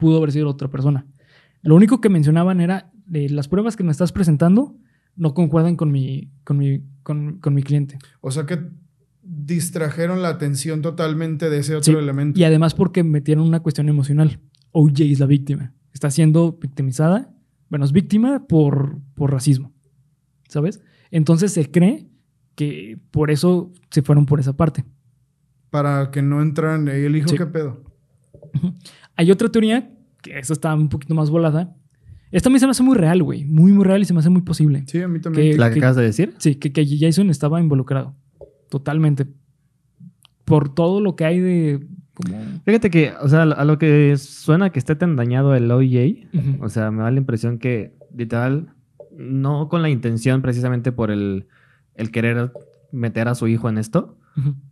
pudo 0.00 0.18
haber 0.18 0.32
sido 0.32 0.48
otra 0.48 0.68
persona. 0.68 1.06
Lo 1.62 1.76
único 1.76 2.00
que 2.00 2.08
mencionaban 2.08 2.60
era 2.60 2.90
eh, 3.12 3.28
las 3.28 3.46
pruebas 3.46 3.76
que 3.76 3.84
me 3.84 3.92
estás 3.92 4.10
presentando 4.12 4.76
no 5.14 5.34
concuerdan 5.34 5.76
con 5.76 5.92
mi, 5.92 6.30
con 6.44 6.56
mi, 6.58 6.82
con, 7.02 7.38
con 7.38 7.54
mi 7.54 7.62
cliente. 7.62 7.98
O 8.20 8.30
sea 8.30 8.46
que 8.46 8.58
distrajeron 9.22 10.22
la 10.22 10.28
atención 10.30 10.82
totalmente 10.82 11.50
de 11.50 11.58
ese 11.58 11.76
otro 11.76 11.92
Sí, 11.92 11.98
elemento. 11.98 12.40
Y 12.40 12.44
además 12.44 12.74
porque 12.74 13.04
metieron 13.04 13.46
una 13.46 13.60
cuestión 13.60 13.88
emocional. 13.88 14.40
OJ 14.72 15.00
es 15.00 15.20
la 15.20 15.26
víctima. 15.26 15.72
Está 15.92 16.10
siendo 16.10 16.52
victimizada. 16.52 17.32
Bueno, 17.68 17.84
es 17.84 17.92
víctima 17.92 18.46
por, 18.48 18.98
por 19.14 19.30
racismo. 19.32 19.72
¿Sabes? 20.48 20.82
Entonces 21.10 21.52
se 21.52 21.70
cree 21.70 22.08
que 22.54 22.98
por 23.10 23.30
eso 23.30 23.72
se 23.90 24.02
fueron 24.02 24.26
por 24.26 24.40
esa 24.40 24.56
parte. 24.56 24.84
Para 25.70 26.10
que 26.10 26.22
no 26.22 26.42
entraran 26.42 26.88
ahí 26.88 27.04
el 27.04 27.16
hijo, 27.16 27.28
Sí. 27.28 27.36
¿qué 27.36 27.46
pedo? 27.46 27.84
Hay 29.20 29.30
otra 29.30 29.50
teoría, 29.50 29.90
que 30.22 30.38
esa 30.38 30.54
está 30.54 30.74
un 30.74 30.88
poquito 30.88 31.14
más 31.14 31.28
volada. 31.28 31.76
Esta 32.32 32.48
a 32.48 32.52
mí 32.52 32.58
se 32.58 32.66
me 32.66 32.70
hace 32.70 32.82
muy 32.82 32.96
real, 32.96 33.22
güey. 33.22 33.44
Muy, 33.44 33.70
muy 33.72 33.84
real 33.84 34.00
y 34.00 34.06
se 34.06 34.14
me 34.14 34.20
hace 34.20 34.30
muy 34.30 34.40
posible. 34.40 34.84
Sí, 34.86 35.02
a 35.02 35.08
mí 35.08 35.20
también. 35.20 35.52
Que- 35.52 35.58
¿La 35.58 35.70
que 35.70 35.78
acabas 35.78 35.96
de 35.96 36.04
decir? 36.04 36.34
Sí, 36.38 36.54
que, 36.54 36.72
que 36.72 36.86
Jason 36.98 37.28
estaba 37.28 37.60
involucrado. 37.60 38.14
Totalmente. 38.70 39.26
Por 40.44 40.74
todo 40.74 41.00
lo 41.00 41.16
que 41.16 41.24
hay 41.26 41.38
de... 41.40 41.86
Como... 42.14 42.38
Fíjate 42.64 42.88
que, 42.90 43.12
o 43.20 43.28
sea, 43.28 43.42
a 43.42 43.64
lo 43.64 43.78
que 43.78 44.16
suena 44.16 44.70
que 44.70 44.78
esté 44.78 44.94
tan 44.96 45.16
dañado 45.16 45.54
el 45.54 45.70
OJ, 45.70 46.28
Ujú. 46.34 46.64
o 46.64 46.68
sea, 46.68 46.90
me 46.90 47.02
da 47.02 47.10
la 47.10 47.18
impresión 47.18 47.58
que, 47.58 47.94
literal, 48.16 48.74
no 49.16 49.68
con 49.68 49.82
la 49.82 49.90
intención 49.90 50.40
precisamente 50.42 50.92
por 50.92 51.10
el, 51.10 51.46
el 51.94 52.10
querer 52.10 52.52
meter 52.90 53.28
a 53.28 53.34
su 53.34 53.46
hijo 53.48 53.68
en 53.68 53.76
esto, 53.78 54.16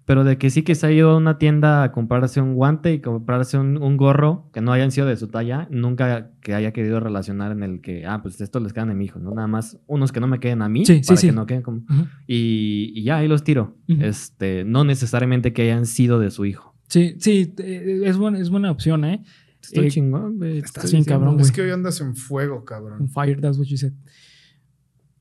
Pero 0.07 0.25
de 0.25 0.39
que 0.39 0.49
sí 0.51 0.63
que 0.63 0.75
se 0.75 0.87
ha 0.87 0.93
ido 0.93 1.11
a 1.11 1.17
una 1.17 1.37
tienda 1.37 1.83
a 1.83 1.93
comprarse 1.93 2.41
un 2.41 2.55
guante 2.55 2.93
y 2.95 3.01
comprarse 3.01 3.59
un, 3.59 3.77
un 3.77 3.97
gorro 3.99 4.49
que 4.53 4.61
no 4.63 4.73
hayan 4.73 4.91
sido 4.91 5.07
de 5.07 5.17
su 5.17 5.29
talla, 5.29 5.69
nunca 5.71 6.31
que 6.41 6.55
haya 6.55 6.73
querido 6.73 7.01
relacionar 7.01 7.53
en 7.53 7.63
el 7.63 7.81
que, 7.83 8.07
ah, 8.07 8.23
pues 8.23 8.41
estos 8.41 8.63
les 8.63 8.73
quedan 8.73 8.91
a 8.91 8.95
mi 8.95 9.05
hijo, 9.07 9.19
¿no? 9.19 9.35
Nada 9.35 9.49
más 9.49 9.79
unos 9.87 10.13
que 10.13 10.21
no 10.21 10.27
me 10.27 10.39
queden 10.41 10.63
a 10.63 10.69
mí, 10.69 10.87
Sí, 10.87 11.03
para 11.07 11.17
sí. 11.21 11.27
que 11.27 11.33
no 11.35 11.45
queden 11.45 11.63
como... 11.63 11.83
Y, 12.27 12.93
y 12.95 13.03
ya, 13.03 13.19
ahí 13.19 13.29
los 13.29 13.45
tiro. 13.45 13.77
Este, 13.89 14.65
no 14.65 14.85
necesariamente 14.85 15.53
que 15.53 15.63
hayan 15.63 15.85
sido 15.87 16.19
de 16.19 16.31
su 16.31 16.47
hijo. 16.47 16.75
Sí, 16.89 17.17
sí, 17.19 17.53
es 17.59 18.17
buena, 18.17 18.39
es 18.39 18.49
buena 18.49 18.71
opción, 18.71 19.05
¿eh? 19.05 19.23
Estoy 19.61 19.87
Eh, 19.87 19.91
chingón, 19.91 20.39
güey. 20.39 20.59
estás 20.59 20.85
bien 20.91 21.01
diciendo. 21.03 21.25
cabrón, 21.27 21.41
es 21.41 21.53
que 21.53 21.61
hoy 21.63 21.71
andas 21.71 22.01
en 22.01 22.15
fuego, 22.15 22.65
cabrón. 22.65 23.03
On 23.03 23.09
fire, 23.11 23.39
that's 23.41 23.59
what 23.59 23.67
you 23.67 23.77
said. 23.77 23.93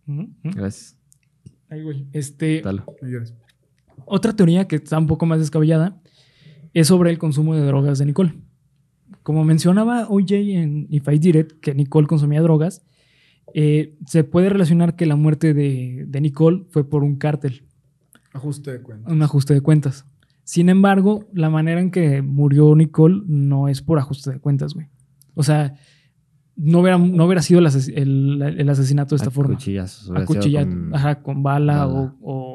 Ujú, 0.07 0.21
ujú. 0.21 0.55
Gracias. 0.55 0.97
Ay, 1.69 1.81
güey. 1.83 2.07
Este, 2.13 2.61
Dalo. 2.61 2.85
Otra 4.05 4.33
teoría 4.35 4.67
que 4.67 4.77
está 4.77 4.97
un 4.97 5.07
poco 5.07 5.25
más 5.25 5.39
descabellada 5.39 5.99
es 6.73 6.87
sobre 6.87 7.09
el 7.11 7.17
consumo 7.17 7.55
de 7.55 7.65
drogas 7.65 7.97
de 7.99 8.05
Nicole. 8.05 8.33
Como 9.23 9.43
mencionaba 9.43 10.07
OJ 10.09 10.31
en 10.33 10.87
If 10.89 11.07
I 11.07 11.19
Did 11.19 11.35
It, 11.35 11.51
que 11.61 11.73
Nicole 11.75 12.07
consumía 12.07 12.41
drogas, 12.41 12.83
eh, 13.53 13.95
se 14.05 14.23
puede 14.23 14.49
relacionar 14.49 14.95
que 14.95 15.05
la 15.05 15.15
muerte 15.15 15.53
de, 15.53 16.05
de 16.07 16.21
Nicole 16.21 16.65
fue 16.69 16.87
por 16.89 17.03
un 17.03 17.15
cártel, 17.17 17.63
Ajuste 18.33 18.71
de 18.73 18.81
cuenta. 18.81 19.11
un 19.11 19.21
ajuste 19.21 19.53
de 19.53 19.61
cuentas. 19.61 20.05
Sin 20.43 20.69
embargo, 20.69 21.25
la 21.33 21.49
manera 21.49 21.81
en 21.81 21.91
que 21.91 22.21
murió 22.21 22.73
Nicole 22.75 23.23
no 23.25 23.67
es 23.67 23.81
por 23.81 23.99
ajuste 23.99 24.31
de 24.31 24.39
cuentas, 24.39 24.73
güey. 24.73 24.87
O 25.33 25.43
sea, 25.43 25.73
no 26.55 26.79
hubiera, 26.79 26.97
no 26.97 27.25
hubiera 27.25 27.41
sido 27.41 27.59
el, 27.59 27.65
ases- 27.67 27.91
el- 27.93 28.41
el 28.41 28.69
asesinato 28.69 29.09
de 29.15 29.17
esta 29.17 29.29
A 29.29 29.31
forma. 29.31 29.55
cuchillazos, 29.55 30.07
A 30.09 30.11
hubiera 30.11 30.27
sido 30.27 30.39
cuchillar, 30.39 30.67
con- 30.67 30.95
ajá, 30.95 31.21
con 31.21 31.43
bala, 31.43 31.85
bala. 31.85 31.99
O, 31.99 32.15
o 32.21 32.46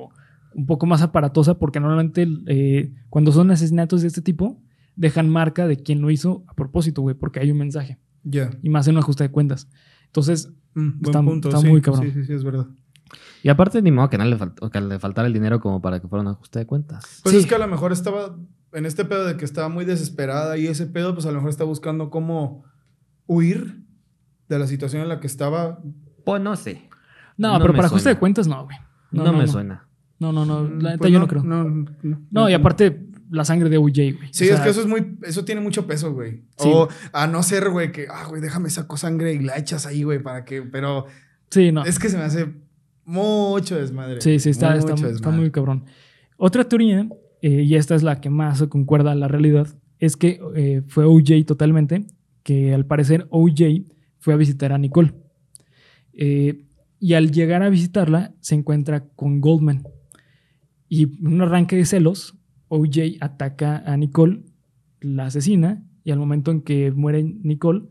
un 0.54 0.66
poco 0.66 0.86
más 0.86 1.02
aparatosa, 1.02 1.58
porque 1.58 1.80
normalmente 1.80 2.26
eh, 2.46 2.92
cuando 3.10 3.32
son 3.32 3.50
asesinatos 3.50 4.02
de 4.02 4.08
este 4.08 4.22
tipo, 4.22 4.62
dejan 4.96 5.28
marca 5.28 5.66
de 5.66 5.76
quién 5.76 6.00
lo 6.00 6.10
hizo 6.10 6.44
a 6.48 6.54
propósito, 6.54 7.02
güey, 7.02 7.14
porque 7.14 7.40
hay 7.40 7.50
un 7.50 7.58
mensaje. 7.58 7.98
Ya. 8.24 8.50
Y 8.62 8.68
más 8.70 8.86
en 8.88 8.94
un 8.96 9.00
ajuste 9.00 9.24
de 9.24 9.30
cuentas. 9.30 9.68
Entonces, 10.06 10.52
Mm, 10.74 11.00
buen 11.00 11.04
Está- 11.04 11.22
punto. 11.22 11.48
está 11.48 11.60
sí, 11.60 11.68
muy 11.68 11.82
cabrón. 11.82 12.04
Sí, 12.06 12.12
sí, 12.12 12.24
sí, 12.24 12.32
es 12.32 12.42
verdad. 12.44 12.66
Y 13.42 13.50
aparte, 13.50 13.82
ni 13.82 13.90
modo 13.92 14.08
que, 14.08 14.16
no 14.16 14.24
le, 14.24 14.38
falt- 14.38 14.70
que 14.70 14.80
le 14.80 14.98
faltara 14.98 15.26
el 15.28 15.34
dinero 15.34 15.60
como 15.60 15.82
para 15.82 16.00
que 16.00 16.08
fuera 16.08 16.22
un 16.22 16.28
ajuste 16.28 16.60
de 16.60 16.66
cuentas. 16.66 17.20
Pues 17.22 17.34
Sí. 17.34 17.42
es 17.42 17.46
que 17.46 17.54
a 17.54 17.58
lo 17.58 17.68
mejor 17.68 17.92
estaba 17.92 18.38
en 18.72 18.86
este 18.86 19.04
pedo 19.04 19.26
de 19.26 19.36
que 19.36 19.44
estaba 19.44 19.68
muy 19.68 19.84
desesperada 19.84 20.56
y 20.56 20.66
ese 20.68 20.86
pedo, 20.86 21.12
pues 21.12 21.26
a 21.26 21.28
lo 21.28 21.34
mejor 21.34 21.50
está 21.50 21.64
buscando 21.64 22.08
cómo 22.08 22.64
huir 23.26 23.84
de 24.48 24.58
la 24.58 24.66
situación 24.66 25.02
en 25.02 25.08
la 25.10 25.20
que 25.20 25.26
estaba. 25.26 25.80
Pues 26.24 26.40
no 26.40 26.56
sé. 26.56 26.88
no, 27.36 27.52
No 27.52 27.60
pero 27.60 27.74
para 27.74 27.88
ajuste 27.88 28.08
de 28.08 28.18
cuentas, 28.18 28.46
no, 28.48 28.64
güey. 28.64 28.76
No, 29.10 29.30
me 29.34 29.46
suena. 29.46 29.88
No, 30.22 30.32
no, 30.32 30.44
no. 30.44 30.62
La 30.80 30.90
neta, 30.90 30.98
Pues 30.98 31.12
yo 31.12 31.18
no, 31.18 31.26
creo. 31.26 31.42
No, 31.42 31.64
No, 31.64 32.20
no, 32.30 32.48
y 32.48 32.52
aparte, 32.54 33.06
la 33.30 33.44
sangre 33.44 33.68
de 33.68 33.78
OJ, 33.78 34.16
güey. 34.16 34.28
Sí, 34.30 34.48
O 34.48 34.54
es 34.54 34.60
que 34.60 34.68
eso 34.68 34.80
es 34.80 34.86
muy, 34.86 35.16
eso 35.22 35.44
tiene 35.44 35.60
mucho 35.60 35.86
peso, 35.86 36.12
güey. 36.12 36.42
Sí. 36.58 36.68
O 36.72 36.88
a 37.12 37.26
no 37.26 37.42
ser, 37.42 37.70
güey, 37.70 37.90
que, 37.90 38.06
ah, 38.10 38.26
güey, 38.28 38.40
déjame 38.40 38.70
saco 38.70 38.96
sangre 38.96 39.32
y 39.32 39.40
la 39.40 39.58
echas 39.58 39.86
ahí, 39.86 40.02
güey, 40.02 40.22
para 40.22 40.44
que, 40.44 40.62
pero 40.62 41.06
Sí, 41.50 41.72
no. 41.72 41.84
es 41.84 41.98
que 41.98 42.08
se 42.08 42.16
me 42.16 42.22
hace 42.24 42.46
mucho 43.04 43.76
desmadre. 43.76 44.20
Sí, 44.20 44.38
sí, 44.38 44.50
está, 44.50 44.76
está, 44.76 44.94
está 44.94 45.30
muy 45.30 45.50
cabrón. 45.50 45.84
Otra 46.36 46.64
teoría, 46.64 47.08
eh, 47.40 47.62
y 47.62 47.74
esta 47.74 47.94
es 47.94 48.02
la 48.02 48.20
que 48.20 48.30
más 48.30 48.58
se 48.58 48.68
concuerda 48.68 49.12
a 49.12 49.14
la 49.14 49.28
realidad, 49.28 49.66
es 49.98 50.16
que 50.16 50.40
eh, 50.54 50.82
fue 50.86 51.04
OJ 51.04 51.44
totalmente, 51.46 52.04
que 52.42 52.74
al 52.74 52.86
parecer 52.86 53.26
OJ 53.30 53.84
fue 54.18 54.34
a 54.34 54.36
visitar 54.36 54.72
a 54.72 54.78
Nicole. 54.78 55.14
Eh, 56.12 56.64
y 56.98 57.14
al 57.14 57.32
llegar 57.32 57.62
a 57.62 57.70
visitarla, 57.70 58.32
se 58.40 58.54
encuentra 58.54 59.04
con 59.16 59.40
Goldman. 59.40 59.82
Y 60.92 61.04
en 61.04 61.32
un 61.32 61.40
arranque 61.40 61.74
de 61.74 61.86
celos, 61.86 62.36
OJ 62.68 63.16
ataca 63.22 63.82
a 63.86 63.96
Nicole, 63.96 64.42
la 65.00 65.24
asesina, 65.24 65.82
y 66.04 66.10
al 66.10 66.18
momento 66.18 66.50
en 66.50 66.60
que 66.60 66.90
muere 66.90 67.22
Nicole, 67.22 67.84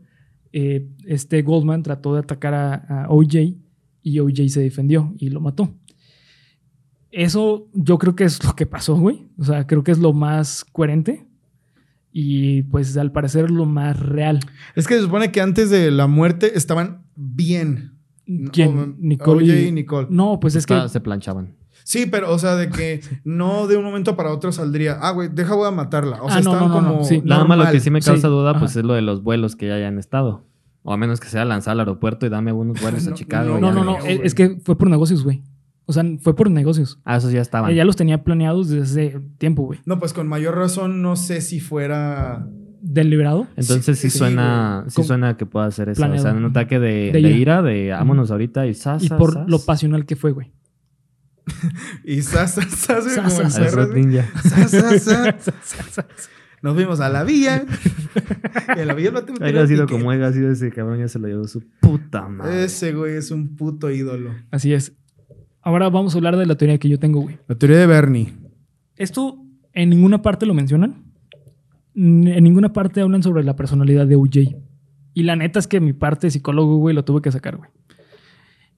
eh, 0.52 0.88
este 1.04 1.42
Goldman 1.42 1.82
trató 1.82 2.14
de 2.14 2.20
atacar 2.20 2.54
a, 2.54 2.74
a 2.74 3.08
OJ 3.08 3.56
y 4.04 4.20
OJ 4.20 4.48
se 4.50 4.60
defendió 4.60 5.12
y 5.18 5.30
lo 5.30 5.40
mató. 5.40 5.74
Eso 7.10 7.68
yo 7.74 7.98
creo 7.98 8.14
que 8.14 8.22
es 8.22 8.44
lo 8.44 8.54
que 8.54 8.66
pasó, 8.66 8.94
güey. 8.94 9.26
O 9.36 9.42
sea, 9.46 9.66
creo 9.66 9.82
que 9.82 9.90
es 9.90 9.98
lo 9.98 10.12
más 10.12 10.64
coherente 10.64 11.26
y 12.12 12.62
pues 12.62 12.96
al 12.96 13.10
parecer 13.10 13.50
lo 13.50 13.66
más 13.66 13.98
real. 13.98 14.38
Es 14.76 14.86
que 14.86 14.94
se 14.94 15.02
supone 15.02 15.32
que 15.32 15.40
antes 15.40 15.70
de 15.70 15.90
la 15.90 16.06
muerte 16.06 16.56
estaban 16.56 17.02
bien. 17.16 17.91
¿Quién? 18.52 18.78
O- 18.78 18.94
Nicole 18.98 19.44
OJ 19.44 19.68
y... 19.68 19.72
Nicole. 19.72 20.06
No, 20.10 20.38
pues 20.40 20.54
es 20.56 20.66
que... 20.66 20.74
Ah, 20.74 20.88
se 20.88 21.00
planchaban. 21.00 21.56
Sí, 21.84 22.06
pero, 22.06 22.32
o 22.32 22.38
sea, 22.38 22.54
de 22.56 22.68
que 22.70 23.00
no 23.24 23.66
de 23.66 23.76
un 23.76 23.84
momento 23.84 24.16
para 24.16 24.30
otro 24.32 24.52
saldría, 24.52 24.98
ah, 25.00 25.10
güey, 25.12 25.28
deja, 25.32 25.54
voy 25.54 25.66
a 25.66 25.72
matarla. 25.72 26.22
O 26.22 26.28
sea, 26.28 26.38
Ah, 26.38 26.40
no, 26.42 26.52
estaban 26.52 26.68
no, 26.68 26.74
no, 26.74 26.80
no, 26.82 26.92
como. 26.94 27.04
sí. 27.04 27.22
Nada 27.24 27.44
más 27.44 27.58
lo 27.58 27.70
que 27.70 27.80
sí 27.80 27.90
me 27.90 28.00
causa 28.00 28.28
Sí, 28.28 28.32
duda, 28.32 28.52
pues 28.58 28.70
ajá. 28.72 28.80
es 28.80 28.86
lo 28.86 28.94
de 28.94 29.02
los 29.02 29.22
vuelos 29.22 29.56
que 29.56 29.66
ya 29.68 29.74
hayan 29.74 29.98
estado. 29.98 30.44
O 30.84 30.92
a 30.92 30.96
menos 30.96 31.20
que 31.20 31.28
sea 31.28 31.44
lanzar 31.44 31.72
al 31.72 31.80
aeropuerto 31.80 32.26
y 32.26 32.28
dame 32.28 32.52
unos 32.52 32.80
vuelos 32.80 33.06
a 33.06 33.10
No, 33.10 33.16
Chicago. 33.16 33.58
No, 33.58 33.68
ya 33.68 33.74
no, 33.74 33.84
no. 33.84 33.96
Es, 33.98 34.04
güey. 34.04 34.20
es 34.24 34.34
que 34.34 34.58
fue 34.64 34.76
por 34.78 34.88
negocios, 34.90 35.24
güey. 35.24 35.42
O 35.86 35.92
sea, 35.92 36.04
fue 36.20 36.36
por 36.36 36.48
negocios. 36.50 37.00
Ah, 37.04 37.16
esos 37.16 37.32
ya 37.32 37.40
estaban. 37.40 37.70
Ella 37.72 37.84
los 37.84 37.96
tenía 37.96 38.22
planeados 38.22 38.68
desde 38.68 38.82
hace 39.08 39.20
tiempo, 39.38 39.62
güey. 39.64 39.80
No, 39.84 39.98
pues 39.98 40.12
con 40.12 40.28
mayor 40.28 40.56
razón 40.56 41.02
no 41.02 41.16
sé 41.16 41.40
si 41.40 41.58
fuera. 41.58 42.46
Deliberado. 42.84 43.46
Entonces 43.56 43.96
sí, 43.98 44.10
Sí, 44.10 44.18
suena, 44.18 44.84
sí 44.88 44.96
Con- 44.96 45.04
suena 45.04 45.36
que 45.36 45.46
pueda 45.46 45.66
hacer 45.66 45.88
eso. 45.88 46.04
O 46.04 46.18
sea, 46.18 46.32
un 46.32 46.46
ataque 46.46 46.78
de, 46.80 47.12
De 47.12 47.22
de 47.22 47.30
ira. 47.30 47.62
de 47.62 47.90
vámonos 47.90 48.30
ahorita 48.32 48.66
y 48.66 48.74
sas, 48.74 49.04
Y 49.04 49.08
por 49.08 49.34
sas. 49.34 49.48
lo 49.48 49.60
pasional 49.60 50.04
que 50.04 50.16
fue, 50.16 50.32
güey. 50.32 50.52
Y 52.04 52.22
sas, 52.22 52.54
sas, 52.54 52.66
sas, 52.74 53.04
güey, 53.04 53.14
Sas, 53.16 53.32
como 53.34 53.46
el 53.46 53.50
sas. 53.50 53.88
Ninja. 53.94 54.26
Sas. 54.68 56.06
Nos 56.62 56.74
fuimos 56.74 57.00
a 57.00 57.08
la 57.08 57.24
villa. 57.24 57.64
y 58.76 58.80
en 58.80 58.86
la 58.86 58.94
villa 58.94 59.10
vato 59.10 59.32
me 59.32 59.44
Haya 59.46 59.64
tiró 59.66 59.66
sido 59.66 59.86
como 59.88 60.10
haya 60.12 60.32
sido 60.32 60.50
ese 60.50 60.70
cabrón, 60.70 61.00
ya 61.00 61.08
se 61.08 61.18
lo 61.18 61.26
llevó 61.26 61.46
su 61.48 61.62
puta 61.80 62.28
madre. 62.28 62.64
Ese 62.64 62.92
güey 62.92 63.16
es 63.16 63.30
un 63.32 63.56
puto 63.56 63.90
ídolo. 63.90 64.30
Así 64.52 64.72
es. 64.72 64.92
Ahora 65.60 65.88
vamos 65.88 66.14
a 66.14 66.18
hablar 66.18 66.36
de 66.36 66.46
la 66.46 66.54
teoría 66.56 66.78
que 66.78 66.88
yo 66.88 66.98
tengo, 67.00 67.20
güey. 67.20 67.38
La 67.48 67.56
teoría 67.56 67.78
de 67.78 67.86
Bernie. 67.86 68.32
Esto 68.96 69.38
en 69.72 69.90
ninguna 69.90 70.22
parte 70.22 70.46
lo 70.46 70.54
mencionan. 70.54 71.11
En 71.94 72.42
ninguna 72.42 72.72
parte 72.72 73.00
hablan 73.00 73.22
sobre 73.22 73.44
la 73.44 73.56
personalidad 73.56 74.06
de 74.06 74.16
OJ. 74.16 74.56
Y 75.14 75.22
la 75.24 75.36
neta 75.36 75.58
es 75.58 75.66
que 75.66 75.80
mi 75.80 75.92
parte 75.92 76.30
psicólogo, 76.30 76.76
güey, 76.76 76.94
lo 76.94 77.04
tuve 77.04 77.20
que 77.20 77.30
sacar, 77.30 77.56
güey. 77.56 77.70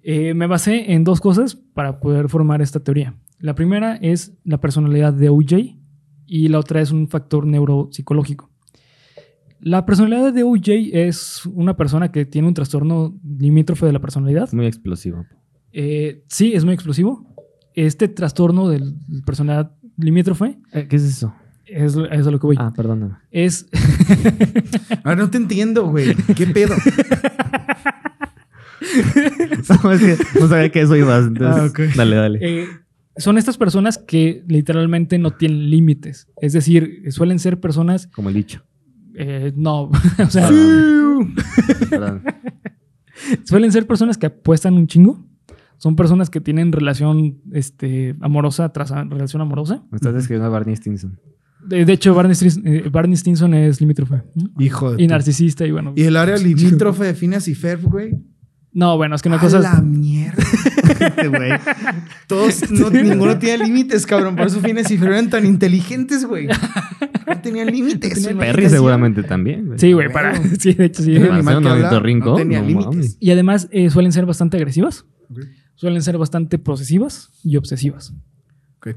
Eh, 0.03 0.35
me 0.35 0.47
basé 0.47 0.93
en 0.93 1.05
dos 1.05 1.21
cosas 1.21 1.55
para 1.55 2.01
poder 2.01 2.29
formar 2.29 2.61
esta 2.61 2.81
teoría. 2.81 3.15
La 3.39 3.55
primera 3.55 3.97
es 3.97 4.37
la 4.45 4.61
personalidad 4.61 5.15
de 5.15 5.31
OJ 5.31 5.77
y 6.27 6.49
la 6.49 6.59
otra 6.59 6.81
es 6.81 6.91
un 6.91 7.09
factor 7.09 7.47
neuropsicológico. 7.47 8.51
La 9.61 9.87
personalidad 9.87 10.33
de 10.35 10.43
OJ 10.43 10.93
es 10.93 11.47
una 11.47 11.77
persona 11.77 12.13
que 12.13 12.27
tiene 12.27 12.49
un 12.49 12.55
trastorno 12.55 13.19
limítrofe 13.25 13.87
de 13.87 13.93
la 13.93 14.01
personalidad. 14.01 14.53
Muy 14.53 14.67
explosivo. 14.67 15.25
Eh, 15.73 16.23
sí, 16.29 16.53
es 16.53 16.67
muy 16.67 16.75
explosivo. 16.75 17.27
Este 17.73 18.09
trastorno 18.09 18.69
de 18.69 18.83
personalidad 19.25 19.75
limítrofe 19.97 20.59
Eh, 20.73 20.87
¿Qué 20.87 20.97
es 20.97 21.05
eso? 21.05 21.35
Es, 21.67 21.97
es 21.97 22.27
a 22.27 22.31
lo 22.31 22.41
que 22.41 22.47
voy. 22.47 22.57
Ah, 22.59 22.73
perdóname. 22.75 23.15
Es. 23.31 23.67
Ah, 25.05 25.15
no 25.15 25.29
te 25.31 25.37
entiendo, 25.39 25.87
güey. 25.89 26.15
¿Qué 26.35 26.47
pedo? 26.47 26.75
no, 29.85 29.93
es 29.93 30.01
que 30.01 30.41
no 30.41 30.49
sabía 30.49 30.71
que 30.71 30.81
eso 30.81 30.97
ibas. 30.97 31.27
Entonces, 31.27 31.91
Ah. 31.91 31.93
Dale, 31.97 32.17
dale. 32.17 32.39
eh, 32.43 32.69
son 33.17 33.39
estas 33.39 33.57
personas 33.59 33.99
que 33.99 34.45
literalmente 34.49 35.19
no 35.19 35.33
tienen 35.33 35.71
límites. 35.71 36.29
Es 36.41 36.53
decir, 36.53 37.03
suelen 37.11 37.39
ser 37.39 37.61
personas. 37.61 38.07
Como 38.09 38.29
el 38.29 38.35
dicho. 38.35 38.65
eh, 39.15 39.53
no, 39.57 39.85
o 40.19 40.31
sea, 40.31 40.49
Perdón. 41.91 42.23
suelen 43.45 43.73
ser 43.73 43.87
personas 43.87 44.19
que 44.19 44.27
apuestan 44.27 44.75
un 44.75 44.87
chingo. 44.87 45.25
Son 45.77 45.97
personas 45.97 46.31
que 46.31 46.41
tienen 46.41 46.73
relación 46.73 47.39
este, 47.53 48.15
amorosa 48.21 48.73
tras 48.73 48.91
relación 48.91 49.43
amorosa. 49.43 49.85
Me 49.91 49.97
estás 49.97 50.15
describiendo 50.15 50.47
a 50.47 50.51
Barney 50.51 50.75
Stinson. 50.77 51.19
De, 51.67 51.85
de 51.85 51.93
hecho, 51.93 52.15
Barney, 52.15 52.37
eh, 52.65 52.89
Barney 52.91 53.17
Stinson 53.17 53.55
es 53.55 53.81
limítrofe. 53.81 54.23
¿no? 54.35 54.51
Hijo 54.63 54.93
de. 54.95 55.03
Y 55.03 55.07
narcisista 55.07 55.67
y 55.67 55.71
bueno. 55.73 55.93
Y 55.97 56.03
el 56.05 56.17
área 56.17 56.37
limítrofe 56.37 57.05
de 57.05 57.15
Phineas 57.15 57.49
y 57.49 57.55
Ferb, 57.55 57.83
güey. 57.83 58.13
No, 58.73 58.97
bueno, 58.97 59.15
es 59.15 59.23
que 59.23 59.29
una 59.29 59.37
A 59.39 59.41
cosa. 59.41 59.61
la 59.61 59.81
mierda. 59.81 60.43
Güey. 61.29 61.53
Todos, 62.27 62.71
no, 62.71 62.91
ninguno 62.91 63.39
tiene 63.39 63.65
límites, 63.65 64.05
cabrón. 64.07 64.37
Por 64.37 64.47
eso 64.49 64.61
Phineas 64.61 64.91
y 64.91 64.99
Ferb 64.99 65.13
eran 65.13 65.31
tan 65.31 65.47
inteligentes, 65.47 66.25
güey. 66.25 66.47
No 66.47 67.41
tenían 67.41 67.69
límites. 67.69 68.27
Perry 68.39 68.69
seguramente 68.69 69.23
también. 69.23 69.67
güey. 69.67 69.79
Sí, 69.79 69.93
güey, 69.93 70.13
para. 70.13 70.35
Sí, 70.59 70.75
de 70.75 70.85
hecho, 70.87 71.03
sí. 71.03 71.17
Animal 71.17 71.63
que 71.63 71.69
habla, 71.69 71.91
no 72.17 72.35
tenía 72.35 72.61
no 72.61 72.67
límites. 72.67 73.17
Y 73.21 73.31
además 73.31 73.69
eh, 73.71 73.91
suelen 73.91 74.13
ser 74.13 74.27
bastante 74.27 74.57
agresivas, 74.57 75.05
suelen 75.77 76.03
ser 76.03 76.19
bastante 76.19 76.59
posesivas 76.59 77.31
y 77.45 77.57
obsesivas. 77.57 78.13
Ok. 78.79 78.89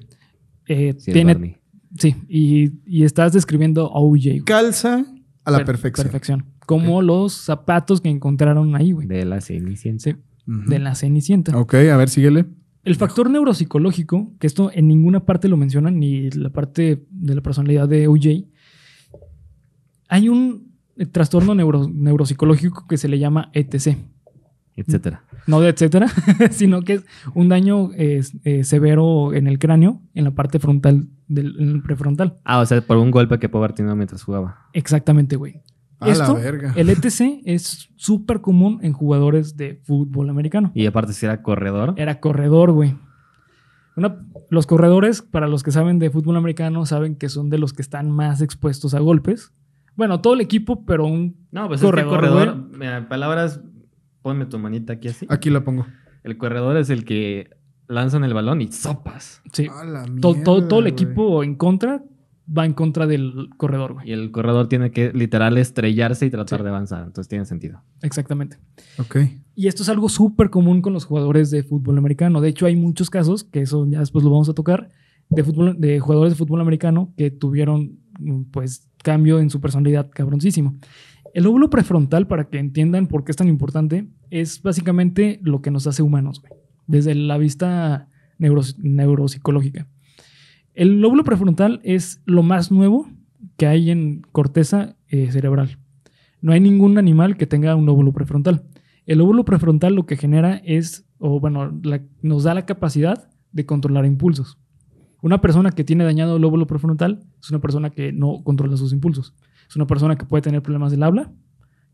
Eh, 0.67 0.95
Sí, 0.97 1.11
tiene, 1.13 1.33
Barney. 1.33 1.56
Sí, 1.97 2.15
y, 2.27 2.71
y 2.85 3.03
estás 3.03 3.33
describiendo 3.33 3.85
a 3.87 3.99
OJ. 3.99 4.43
Calza 4.45 5.05
a 5.43 5.51
la 5.51 5.57
Per- 5.59 5.65
perfección. 5.67 6.05
Perfección. 6.05 6.45
Como 6.65 7.01
los 7.01 7.33
zapatos 7.33 8.01
que 8.01 8.09
encontraron 8.09 8.75
ahí, 8.75 8.91
güey. 8.91 9.07
De 9.07 9.23
la 9.25 9.39
Cenicienta. 9.41 10.03
Sí, 10.11 10.15
de 10.45 10.79
la 10.79 10.95
Cenicienta. 10.95 11.57
Ok, 11.57 11.75
a 11.75 11.95
ver, 11.97 12.09
síguele. 12.09 12.45
El 12.83 12.95
factor 12.95 13.29
neuropsicológico, 13.29 14.33
que 14.39 14.47
esto 14.47 14.71
en 14.73 14.87
ninguna 14.87 15.25
parte 15.25 15.47
lo 15.49 15.57
mencionan, 15.57 15.99
ni 15.99 16.29
la 16.31 16.49
parte 16.49 17.05
de 17.09 17.35
la 17.35 17.41
personalidad 17.41 17.87
de 17.87 18.07
OJ, 18.07 18.45
hay 20.09 20.29
un 20.29 20.71
trastorno 21.11 21.53
neuro- 21.53 21.89
neuropsicológico 21.93 22.85
que 22.87 22.97
se 22.97 23.07
le 23.07 23.19
llama 23.19 23.49
ETC. 23.53 23.97
Etcétera. 24.79 25.23
no 25.47 25.59
de 25.59 25.69
etcétera, 25.69 26.07
sino 26.51 26.81
que 26.83 26.93
es 26.93 27.03
un 27.33 27.49
daño 27.49 27.89
eh, 27.95 28.21
eh, 28.43 28.63
severo 28.63 29.33
en 29.33 29.47
el 29.47 29.57
cráneo, 29.57 30.01
en 30.13 30.23
la 30.25 30.31
parte 30.31 30.59
frontal 30.59 31.07
del 31.27 31.55
en 31.59 31.69
el 31.69 31.81
prefrontal. 31.83 32.35
Ah, 32.43 32.59
o 32.59 32.65
sea, 32.65 32.81
por 32.81 32.97
un 32.97 33.11
golpe 33.11 33.39
que 33.39 33.49
pudo 33.49 33.63
haber 33.63 33.73
tenido 33.73 33.95
mientras 33.95 34.23
jugaba. 34.23 34.67
Exactamente, 34.73 35.35
güey. 35.35 35.61
A 35.99 36.09
Esto, 36.09 36.33
la 36.33 36.39
verga. 36.39 36.73
el 36.75 36.89
ETC 36.91 37.41
es 37.45 37.89
súper 37.95 38.41
común 38.41 38.79
en 38.83 38.93
jugadores 38.93 39.57
de 39.57 39.81
fútbol 39.83 40.29
americano. 40.29 40.71
Y 40.75 40.85
aparte, 40.85 41.13
si 41.13 41.25
era 41.25 41.41
corredor. 41.41 41.95
Era 41.97 42.19
corredor, 42.19 42.71
güey. 42.71 42.95
Una- 43.95 44.15
los 44.51 44.67
corredores, 44.67 45.23
para 45.23 45.47
los 45.47 45.63
que 45.63 45.71
saben 45.71 45.97
de 45.97 46.11
fútbol 46.11 46.35
americano, 46.37 46.85
saben 46.85 47.15
que 47.15 47.29
son 47.29 47.49
de 47.49 47.57
los 47.57 47.73
que 47.73 47.81
están 47.81 48.11
más 48.11 48.41
expuestos 48.41 48.93
a 48.93 48.99
golpes. 48.99 49.51
Bueno, 49.95 50.21
todo 50.21 50.35
el 50.35 50.41
equipo, 50.41 50.85
pero 50.85 51.05
un 51.07 51.35
No, 51.51 51.67
pues 51.67 51.81
Corredor, 51.81 51.99
es 52.19 52.21
que 52.21 52.29
corredor. 52.29 52.69
Mira, 52.77 52.97
en 52.97 53.07
palabras, 53.07 53.59
ponme 54.21 54.45
tu 54.45 54.59
manita 54.59 54.93
aquí 54.93 55.07
así. 55.07 55.25
Aquí 55.29 55.49
la 55.49 55.63
pongo. 55.63 55.87
El 56.23 56.37
corredor 56.37 56.77
es 56.77 56.91
el 56.91 57.05
que 57.05 57.49
lanzan 57.87 58.23
el 58.23 58.33
balón 58.33 58.61
y 58.61 58.71
sopas. 58.71 59.41
sí, 59.53 59.67
todo, 60.21 60.35
todo, 60.43 60.67
todo 60.67 60.79
el 60.79 60.87
equipo 60.87 61.43
en 61.43 61.55
contra 61.55 62.03
va 62.55 62.65
en 62.65 62.73
contra 62.73 63.07
del 63.07 63.49
corredor, 63.57 63.93
güey. 63.95 64.09
Y 64.09 64.13
el 64.13 64.31
corredor 64.31 64.69
tiene 64.69 64.91
que 64.91 65.11
literal 65.13 65.57
estrellarse 65.57 66.25
y 66.25 66.29
tratar 66.29 66.59
Sí. 66.59 66.63
de 66.63 66.69
avanzar. 66.69 66.99
Entonces 67.05 67.27
tiene 67.27 67.43
sentido. 67.45 67.81
Exactamente. 68.01 68.57
Ok. 68.99 69.17
Y 69.55 69.67
esto 69.67 69.83
es 69.83 69.89
algo 69.89 70.07
súper 70.07 70.49
común 70.49 70.81
con 70.81 70.93
los 70.93 71.03
jugadores 71.03 71.51
de 71.51 71.63
fútbol 71.63 71.97
americano. 71.97 72.39
De 72.39 72.47
hecho, 72.49 72.65
hay 72.65 72.75
muchos 72.77 73.09
casos, 73.09 73.43
que 73.43 73.61
eso 73.61 73.85
ya 73.89 73.99
después 73.99 74.23
lo 74.23 74.31
vamos 74.31 74.47
a 74.47 74.53
tocar, 74.53 74.89
de, 75.29 75.43
fútbol, 75.43 75.75
de 75.77 75.99
jugadores 75.99 76.33
de 76.33 76.37
fútbol 76.37 76.61
americano 76.61 77.11
que 77.17 77.31
tuvieron, 77.31 77.99
mm, 78.19 78.43
pues, 78.51 78.87
cambio 79.03 79.39
en 79.39 79.49
su 79.49 79.59
personalidad 79.59 80.09
cabroncísimo. 80.09 80.77
El 81.33 81.43
lóbulo 81.43 81.69
prefrontal, 81.69 82.27
para 82.27 82.45
que 82.49 82.59
entiendan 82.59 83.07
por 83.07 83.25
qué 83.25 83.31
es 83.31 83.35
tan 83.35 83.49
importante, 83.49 84.07
es 84.29 84.61
básicamente 84.61 85.39
lo 85.43 85.61
que 85.61 85.69
nos 85.69 85.85
hace 85.85 86.01
humanos, 86.01 86.39
güey, 86.41 86.53
desde 86.87 87.13
la 87.15 87.37
vista 87.37 88.09
neuro- 88.39 88.63
neuropsicológica. 88.77 89.87
El 90.73 91.01
lóbulo 91.01 91.23
prefrontal 91.23 91.79
es 91.83 92.21
lo 92.25 92.43
más 92.43 92.71
nuevo 92.71 93.09
que 93.57 93.67
hay 93.67 93.91
en 93.91 94.21
corteza 94.31 94.95
eh, 95.07 95.31
cerebral. 95.31 95.77
No 96.41 96.51
hay 96.53 96.59
ningún 96.59 96.97
animal 96.97 97.37
que 97.37 97.47
tenga 97.47 97.75
un 97.75 97.85
lóbulo 97.85 98.13
prefrontal. 98.13 98.63
El 99.05 99.19
lóbulo 99.19 99.43
prefrontal 99.45 99.95
lo 99.95 100.05
que 100.05 100.17
genera 100.17 100.55
es, 100.57 101.05
o 101.17 101.39
bueno, 101.39 101.71
nos 102.21 102.43
da 102.43 102.53
la 102.53 102.65
capacidad 102.65 103.29
de 103.51 103.65
controlar 103.65 104.05
impulsos. 104.05 104.59
Una 105.21 105.41
persona 105.41 105.71
que 105.71 105.83
tiene 105.83 106.03
dañado 106.03 106.35
el 106.35 106.41
lóbulo 106.43 106.67
prefrontal 106.67 107.25
es 107.41 107.49
una 107.49 107.59
persona 107.59 107.89
que 107.89 108.13
no 108.13 108.43
controla 108.43 108.77
sus 108.77 108.93
impulsos. 108.93 109.33
Es 109.67 109.75
una 109.75 109.87
persona 109.87 110.15
que 110.15 110.25
puede 110.25 110.43
tener 110.43 110.61
problemas 110.61 110.91
del 110.91 111.03
habla, 111.03 111.31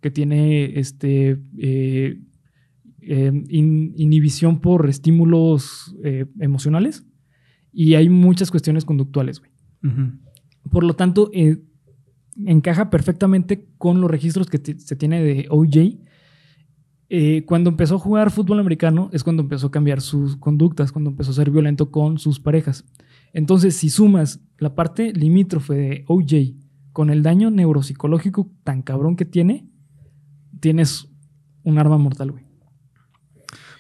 que 0.01 0.11
tiene 0.11 0.77
este, 0.77 1.41
eh, 1.57 2.19
eh, 3.07 3.31
in- 3.49 3.93
inhibición 3.97 4.59
por 4.59 4.89
estímulos 4.89 5.95
eh, 6.03 6.25
emocionales 6.39 7.05
y 7.71 7.95
hay 7.95 8.09
muchas 8.09 8.51
cuestiones 8.51 8.85
conductuales. 8.85 9.39
güey. 9.39 9.51
Ujú. 9.83 10.11
Por 10.71 10.83
lo 10.83 10.93
tanto, 10.95 11.29
eh, 11.33 11.57
encaja 12.45 12.89
perfectamente 12.89 13.67
con 13.77 14.01
los 14.01 14.09
registros 14.09 14.47
que 14.49 14.59
se 14.77 14.95
tiene 14.95 15.21
de 15.23 15.47
OJ. 15.49 15.99
Eh, 17.09 17.43
cuando 17.45 17.69
empezó 17.69 17.95
a 17.95 17.99
jugar 17.99 18.31
fútbol 18.31 18.59
americano 18.59 19.09
es 19.13 19.23
cuando 19.23 19.43
empezó 19.43 19.67
a 19.67 19.71
cambiar 19.71 20.01
sus 20.01 20.35
conductas, 20.37 20.91
cuando 20.91 21.11
empezó 21.11 21.31
a 21.31 21.35
ser 21.35 21.51
violento 21.51 21.91
con 21.91 22.17
sus 22.17 22.39
parejas. 22.39 22.85
Entonces, 23.33 23.75
si 23.75 23.89
sumas 23.89 24.39
la 24.57 24.73
parte 24.73 25.11
limítrofe 25.13 25.73
de 25.75 26.05
OJ 26.07 26.55
con 26.91 27.09
el 27.09 27.21
daño 27.21 27.51
neuropsicológico 27.51 28.51
tan 28.63 28.81
cabrón 28.81 29.15
que 29.15 29.25
tiene, 29.25 29.67
tienes 30.59 31.09
un 31.63 31.77
arma 31.77 31.97
mortal, 31.97 32.31
güey. 32.31 32.45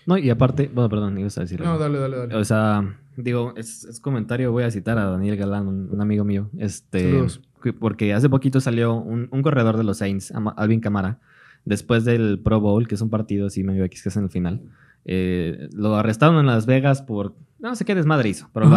No, 0.05 0.17
y 0.17 0.29
aparte, 0.29 0.69
bueno, 0.73 0.89
perdón, 0.89 1.17
ibas 1.17 1.37
a 1.37 1.41
decir. 1.41 1.61
No, 1.61 1.77
dale, 1.77 1.97
dale, 1.99 2.17
dale. 2.17 2.35
O 2.35 2.43
sea, 2.43 2.97
digo, 3.17 3.53
es, 3.55 3.85
es 3.85 3.99
comentario, 3.99 4.51
voy 4.51 4.63
a 4.63 4.71
citar 4.71 4.97
a 4.97 5.05
Daniel 5.05 5.37
Galán, 5.37 5.67
un, 5.67 5.89
un 5.91 6.01
amigo 6.01 6.23
mío, 6.25 6.49
este, 6.57 6.99
Saludos. 7.11 7.41
que- 7.61 7.73
porque 7.73 8.13
hace 8.13 8.29
poquito 8.29 8.59
salió 8.59 8.93
un, 8.95 9.27
un 9.31 9.41
corredor 9.41 9.77
de 9.77 9.83
los 9.83 9.97
Saints, 9.99 10.33
Alvin 10.57 10.79
Camara, 10.81 11.19
después 11.65 12.03
del 12.05 12.39
Pro 12.43 12.59
Bowl, 12.59 12.87
que 12.87 12.95
es 12.95 13.01
un 13.01 13.09
partido 13.09 13.47
así 13.47 13.63
medio 13.63 13.83
X 13.85 14.03
que 14.03 14.09
es 14.09 14.17
en 14.17 14.23
el 14.23 14.29
final. 14.29 14.61
eh, 15.05 15.69
lo 15.73 15.95
arrestaron 15.95 16.37
en 16.39 16.45
Las 16.45 16.65
Vegas 16.65 17.01
por, 17.01 17.35
no 17.69 17.75
sé 17.75 17.85
qué 17.85 17.95
desmadre 17.95 18.29
hizo, 18.29 18.49
pero 18.53 18.67
lo, 18.67 18.75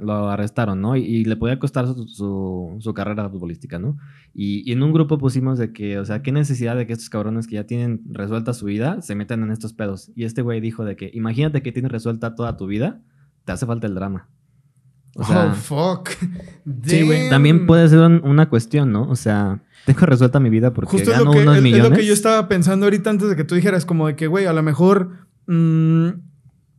lo 0.00 0.28
arrestaron, 0.30 0.80
¿no? 0.80 0.96
Y, 0.96 1.00
y 1.02 1.24
le 1.24 1.36
podía 1.36 1.58
costar 1.58 1.86
su, 1.86 2.06
su- 2.06 2.76
su 2.78 2.94
carrera 2.94 3.28
futbolística, 3.28 3.78
¿no? 3.78 3.96
Y, 4.34 4.62
y 4.68 4.72
en 4.72 4.82
un 4.82 4.92
grupo 4.92 5.18
pusimos 5.18 5.58
de 5.58 5.72
que, 5.72 5.98
o 5.98 6.04
sea, 6.04 6.22
qué 6.22 6.30
necesidad 6.30 6.76
de 6.76 6.86
que 6.86 6.92
estos 6.92 7.08
cabrones 7.10 7.46
que 7.46 7.54
ya 7.56 7.64
tienen 7.64 8.02
resuelta 8.10 8.52
su 8.54 8.66
vida 8.66 9.00
se 9.02 9.14
metan 9.14 9.42
en 9.42 9.50
estos 9.50 9.72
pedos. 9.72 10.10
Y 10.14 10.24
este 10.24 10.42
güey 10.42 10.60
dijo 10.60 10.84
de 10.84 10.94
que, 10.96 11.10
imagínate 11.14 11.62
que 11.62 11.72
tienes 11.72 11.90
resuelta 11.90 12.34
toda 12.34 12.56
tu 12.56 12.66
vida, 12.66 13.00
te 13.44 13.52
hace 13.52 13.64
falta 13.66 13.86
el 13.86 13.94
drama. 13.94 14.28
O 15.16 15.24
sea, 15.24 15.46
oh, 15.50 15.54
fuck. 15.54 16.10
Sí, 16.84 17.02
güey. 17.02 17.30
También 17.30 17.66
puede 17.66 17.88
ser 17.88 17.98
un- 18.00 18.20
una 18.24 18.48
cuestión, 18.50 18.92
¿no? 18.92 19.08
O 19.08 19.16
sea, 19.16 19.62
tengo 19.86 20.00
resuelta 20.06 20.38
mi 20.38 20.50
vida 20.50 20.72
porque 20.74 20.90
Justo 20.92 21.10
es 21.10 21.18
gano 21.18 21.30
lo, 21.30 21.32
que, 21.32 21.42
unos 21.42 21.54
es- 21.54 21.58
es 21.58 21.64
millones. 21.64 21.90
lo 21.90 21.96
que 21.96 22.06
yo 22.06 22.12
estaba 22.12 22.46
pensando 22.46 22.84
ahorita 22.86 23.08
antes 23.10 23.28
de 23.30 23.36
que 23.36 23.44
tú 23.44 23.54
dijeras, 23.54 23.86
como 23.86 24.06
de 24.06 24.16
que, 24.16 24.26
güey, 24.26 24.44
a 24.46 24.52
lo 24.52 24.62
mejor. 24.62 25.26
mm, 25.46 26.27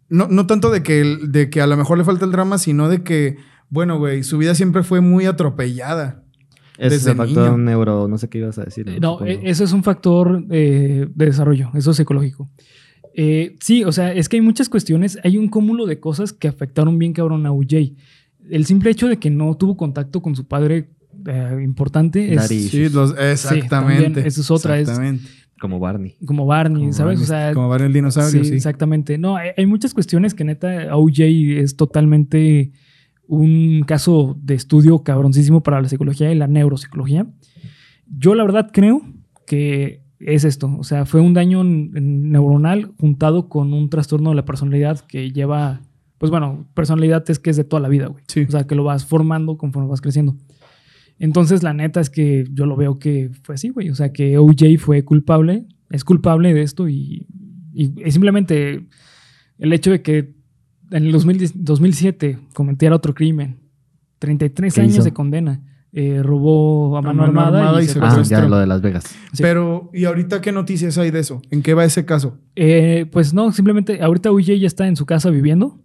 no, 0.10 0.28
no 0.28 0.46
tanto 0.48 0.70
de 0.72 0.84
que, 0.84 1.18
de 1.28 1.50
que 1.50 1.62
a 1.62 1.68
lo 1.68 1.78
mejor 1.78 1.98
le 1.98 2.04
falta 2.04 2.26
el 2.26 2.32
drama, 2.32 2.58
sino 2.58 2.90
de 2.90 3.04
que, 3.04 3.38
bueno, 3.70 3.98
güey, 3.98 4.24
su 4.24 4.38
vida 4.38 4.56
siempre 4.56 4.84
fue 4.84 5.02
muy 5.02 5.26
atropellada. 5.26 6.24
Ese 6.78 6.96
es 6.96 7.06
el 7.08 7.18
factor 7.18 7.52
niño. 7.52 7.58
neuro, 7.58 8.08
no 8.08 8.18
sé 8.18 8.30
qué 8.30 8.38
ibas 8.38 8.58
a 8.58 8.64
decir. 8.64 8.86
No, 9.02 9.14
Supongo. 9.20 9.26
e- 9.26 9.42
eso 9.50 9.64
es 9.66 9.74
un 9.74 9.84
factor 9.84 10.46
eh, 10.50 11.08
de 11.14 11.26
desarrollo, 11.26 11.70
eso 11.76 11.92
es 11.92 11.98
psicológico. 11.98 12.50
Eh, 13.16 13.56
sí, 13.60 13.84
o 13.84 13.92
sea, 13.92 14.14
es 14.14 14.30
que 14.30 14.38
hay 14.38 14.42
muchas 14.42 14.70
cuestiones, 14.70 15.18
hay 15.24 15.38
un 15.38 15.50
cúmulo 15.50 15.86
de 15.86 16.00
cosas 16.00 16.32
que 16.32 16.48
afectaron 16.48 16.98
bien 16.98 17.12
cabrón 17.12 17.46
a 17.46 17.52
UJ. 17.52 17.94
El 18.50 18.66
simple 18.66 18.92
hecho 18.92 19.08
de 19.08 19.18
que 19.18 19.30
no 19.30 19.56
tuvo 19.58 19.76
contacto 19.76 20.22
con 20.22 20.36
su 20.36 20.48
padre 20.48 20.90
eh, 21.28 21.60
importante 21.64 22.34
es. 22.34 22.48
Sí, 22.48 22.88
los- 22.90 23.14
exactamente. 23.20 23.68
también, 23.70 24.26
eso 24.26 24.40
es 24.42 24.50
otra, 24.52 24.76
es- 24.80 24.88
Exactamente. 24.88 25.28
Como 25.60 25.80
Barney. 25.80 26.16
como 26.26 26.46
Barney, 26.46 26.82
Como 26.84 26.94
¿sabes? 26.94 27.20
Barney- 27.20 27.24
o 27.24 27.28
sea, 27.28 27.54
como 27.54 27.70
Barney 27.70 27.88
el 27.88 27.94
dinosaurio, 27.94 28.44
sí, 28.44 28.50
sí. 28.50 28.56
exactamente. 28.56 29.18
No, 29.18 29.36
hay, 29.38 29.50
hay 29.58 29.66
muchas 29.66 29.94
cuestiones 29.94 30.34
que 30.34 30.44
neta 30.44 30.96
OJ 30.96 31.20
es 31.60 31.76
totalmente 31.76 32.72
un 33.28 33.84
caso 33.86 34.38
de 34.42 34.56
estudio 34.56 35.04
cabroncísimo 35.04 35.62
para 35.62 35.82
la 35.82 35.88
psicología 35.90 36.32
y 36.32 36.36
la 36.36 36.48
neuropsicología. 36.48 37.28
Yo 38.08 38.34
la 38.36 38.44
verdad 38.44 38.70
creo 38.74 39.02
que 39.46 40.02
es 40.20 40.44
esto, 40.44 40.76
o 40.78 40.84
sea, 40.84 41.06
fue 41.06 41.22
un 41.22 41.34
daño 41.34 41.64
neuronal 41.64 42.92
juntado 43.00 43.48
con 43.50 43.74
un 43.74 43.90
trastorno 43.90 44.30
de 44.32 44.36
la 44.36 44.46
personalidad 44.46 45.00
que 45.02 45.32
lleva, 45.32 45.82
pues 46.18 46.30
bueno, 46.32 46.66
personalidad 46.74 47.24
es 47.30 47.40
que 47.40 47.50
es 47.50 47.58
de 47.58 47.64
toda 47.64 47.82
la 47.82 47.88
vida, 47.88 48.08
güey. 48.08 48.24
Sí. 48.28 48.42
O 48.48 48.52
sea, 48.52 48.66
que 48.66 48.76
lo 48.76 48.84
vas 48.84 49.06
formando 49.06 49.58
conforme 49.58 49.88
vas 49.90 50.02
creciendo. 50.02 50.36
Entonces, 51.20 51.64
la 51.64 51.74
neta 51.74 52.00
es 52.00 52.10
que 52.10 52.46
yo 52.54 52.66
lo 52.66 52.76
veo 52.76 52.98
que 52.98 53.30
fue 53.44 53.56
así, 53.56 53.70
güey. 53.70 53.90
O 53.90 53.96
sea, 53.96 54.12
que 54.14 54.38
OJ 54.38 54.78
fue 54.80 55.04
culpable, 55.04 55.66
es 55.90 56.04
culpable 56.04 56.54
de 56.54 56.62
esto 56.62 56.88
y, 56.88 57.28
y 57.74 57.94
es 58.04 58.14
simplemente 58.14 58.88
el 59.58 59.74
hecho 59.74 59.92
de 59.92 60.02
que 60.02 60.34
en 60.92 61.04
el 61.06 61.12
2010 61.12 61.64
2007 61.64 62.40
cometiera 62.54 62.96
otro 62.96 63.14
crimen, 63.14 63.58
33 64.20 64.74
¿Qué 64.74 64.82
años 64.82 64.94
hizo? 64.96 65.04
de 65.04 65.14
condena, 65.14 65.62
eh, 65.92 66.22
robó 66.24 66.98
a 66.98 67.02
mano, 67.02 67.24
armada, 67.24 67.60
armada 67.60 67.82
y, 67.82 67.86
y 67.86 67.88
secuestró. 67.88 68.22
Ah, 68.22 68.42
ya 68.42 68.48
lo 68.48 68.58
de 68.58 68.68
Las 68.68 68.82
Vegas. 68.82 69.04
Sí. 69.34 69.44
Pero, 69.44 69.90
¿y 69.94 70.06
ahorita 70.06 70.40
qué 70.42 70.52
noticias 70.52 70.98
hay 70.98 71.12
de 71.12 71.20
eso? 71.20 71.42
¿En 71.52 71.62
qué 71.62 71.74
va 71.74 71.84
ese 71.84 72.06
caso? 72.06 72.38
Eh, 72.56 73.08
pues 73.12 73.34
no, 73.34 73.52
simplemente 73.52 74.02
ahorita 74.02 74.32
OJ 74.32 74.56
ya 74.58 74.68
está 74.68 74.88
en 74.88 74.96
su 74.96 75.06
casa 75.06 75.30
viviendo. 75.30 75.82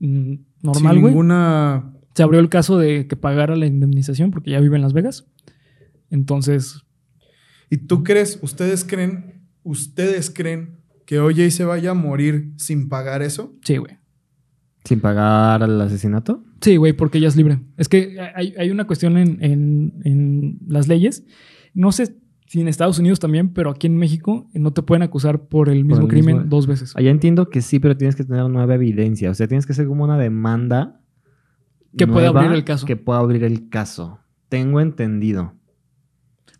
Mm, 0.00 0.34
Normal, 0.62 0.92
Sin 0.94 1.00
güey. 1.02 1.12
ninguna. 1.12 1.93
Se 2.14 2.22
abrió 2.22 2.40
el 2.40 2.48
caso 2.48 2.78
de 2.78 3.06
que 3.06 3.16
pagara 3.16 3.56
la 3.56 3.66
indemnización 3.66 4.30
porque 4.30 4.50
ya 4.52 4.60
vive 4.60 4.76
en 4.76 4.82
Las 4.82 4.92
Vegas. 4.92 5.26
Entonces, 6.10 6.80
¿Y 7.70 7.78
tú 7.78 8.04
crees, 8.04 8.38
ustedes 8.42 8.84
creen, 8.84 9.46
ustedes 9.62 10.30
creen 10.30 10.78
que 11.06 11.18
OJ 11.18 11.50
se 11.50 11.64
vaya 11.64 11.90
a 11.90 11.94
morir 11.94 12.52
sin 12.56 12.88
pagar 12.88 13.22
eso? 13.22 13.54
sí, 13.62 13.76
güey. 13.78 13.98
¿Sin 14.84 15.00
pagar 15.00 15.62
el 15.62 15.80
asesinato? 15.80 16.44
Sí, 16.60 16.76
güey, 16.76 16.92
porque 16.92 17.18
ya 17.18 17.26
es 17.28 17.36
libre. 17.36 17.58
Es 17.78 17.88
que 17.88 18.18
hay, 18.34 18.52
hay 18.58 18.70
una 18.70 18.86
cuestión 18.86 19.16
en, 19.16 19.42
en- 19.42 19.94
en 20.04 20.58
las 20.68 20.88
leyes. 20.88 21.24
No 21.72 21.90
sé 21.90 22.18
si 22.46 22.60
en 22.60 22.68
Estados 22.68 22.98
Unidos 22.98 23.18
también, 23.18 23.54
pero 23.54 23.70
aquí 23.70 23.86
en 23.86 23.96
México 23.96 24.46
no 24.52 24.74
te 24.74 24.82
pueden 24.82 25.02
acusar 25.02 25.48
por 25.48 25.70
el 25.70 25.86
mismo 25.86 26.02
el 26.02 26.08
crimen 26.08 26.36
mismo- 26.36 26.50
dos 26.50 26.66
veces. 26.66 26.94
Allá 26.96 27.10
entiendo 27.10 27.48
que 27.48 27.62
sí, 27.62 27.80
pero 27.80 27.96
tienes 27.96 28.14
que 28.14 28.24
tener 28.24 28.46
nueva 28.50 28.74
evidencia. 28.74 29.30
O 29.30 29.34
sea, 29.34 29.48
tienes 29.48 29.64
que 29.64 29.72
hacer 29.72 29.86
como 29.86 30.04
una 30.04 30.18
demanda. 30.18 31.00
Que 31.96 32.06
pueda 32.06 32.28
abrir 32.28 32.52
el 32.52 32.64
caso. 32.64 32.86
Que 32.86 32.96
pueda 32.96 33.18
abrir 33.20 33.44
el 33.44 33.68
caso. 33.68 34.18
Tengo 34.48 34.80
entendido. 34.80 35.54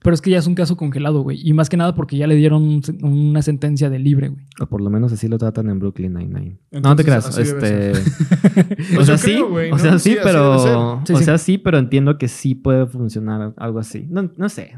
Pero 0.02 0.12
es 0.12 0.20
que 0.20 0.28
ya 0.30 0.38
es 0.38 0.46
un 0.46 0.54
caso 0.54 0.76
congelado, 0.76 1.22
güey. 1.22 1.40
Y 1.42 1.54
más 1.54 1.70
que 1.70 1.78
nada 1.78 1.94
porque 1.94 2.18
ya 2.18 2.26
le 2.26 2.34
dieron 2.34 2.62
un- 2.62 2.82
una 3.02 3.40
sentencia 3.40 3.88
de 3.88 3.98
libre, 3.98 4.28
güey. 4.28 4.44
O 4.60 4.66
por 4.66 4.82
lo 4.82 4.90
menos 4.90 5.10
así 5.14 5.28
lo 5.28 5.38
tratan 5.38 5.70
en 5.70 5.78
Brooklyn 5.78 6.12
Nine-Nine. 6.12 6.58
No 6.72 6.94
te 6.94 7.02
Entonces, 7.02 7.04
creas. 7.06 7.38
Este. 7.38 7.92
o 8.92 8.94
Pues 8.96 9.06
sea, 9.06 9.16
sí. 9.16 9.32
creo, 9.32 9.46
o 9.54 9.68
¿no? 9.70 9.78
sea, 9.78 9.98
sí, 9.98 10.16
pero. 10.22 11.00
Sí, 11.06 11.12
o 11.14 11.16
sea, 11.20 11.38
sí, 11.38 11.56
pero 11.56 11.78
entiendo 11.78 12.18
que 12.18 12.28
sí 12.28 12.54
puede 12.54 12.86
funcionar 12.86 13.54
algo 13.56 13.78
así. 13.78 14.06
No, 14.10 14.30
no 14.36 14.48
sé. 14.50 14.76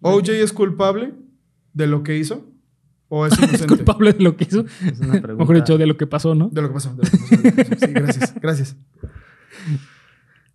¿OJ 0.00 0.30
es 0.30 0.52
culpable 0.54 1.12
de 1.74 1.86
lo 1.86 2.02
que 2.02 2.16
hizo? 2.16 2.46
¿O 3.08 3.26
es 3.26 3.32
Es 3.38 3.38
inocente? 3.40 3.66
culpable 3.66 4.14
de 4.14 4.24
lo 4.24 4.36
que 4.38 4.44
hizo. 4.44 4.64
Es 4.86 4.98
una 5.00 5.10
pregunta. 5.20 5.34
Mejor 5.40 5.56
dicho, 5.56 5.76
de 5.76 5.86
lo 5.86 5.98
que 5.98 6.06
pasó, 6.06 6.34
¿no? 6.34 6.48
De 6.48 6.62
lo 6.62 6.68
que 6.68 6.74
pasó. 6.74 6.94
de 6.94 7.02
lo 7.04 7.10
que 7.10 7.18
pasó, 7.18 7.36
de 7.36 7.50
lo 7.50 7.54
que 7.56 7.64
pasó. 7.64 7.86
Sí, 7.86 7.92
gracias. 7.92 8.34
Gracias. 8.40 8.76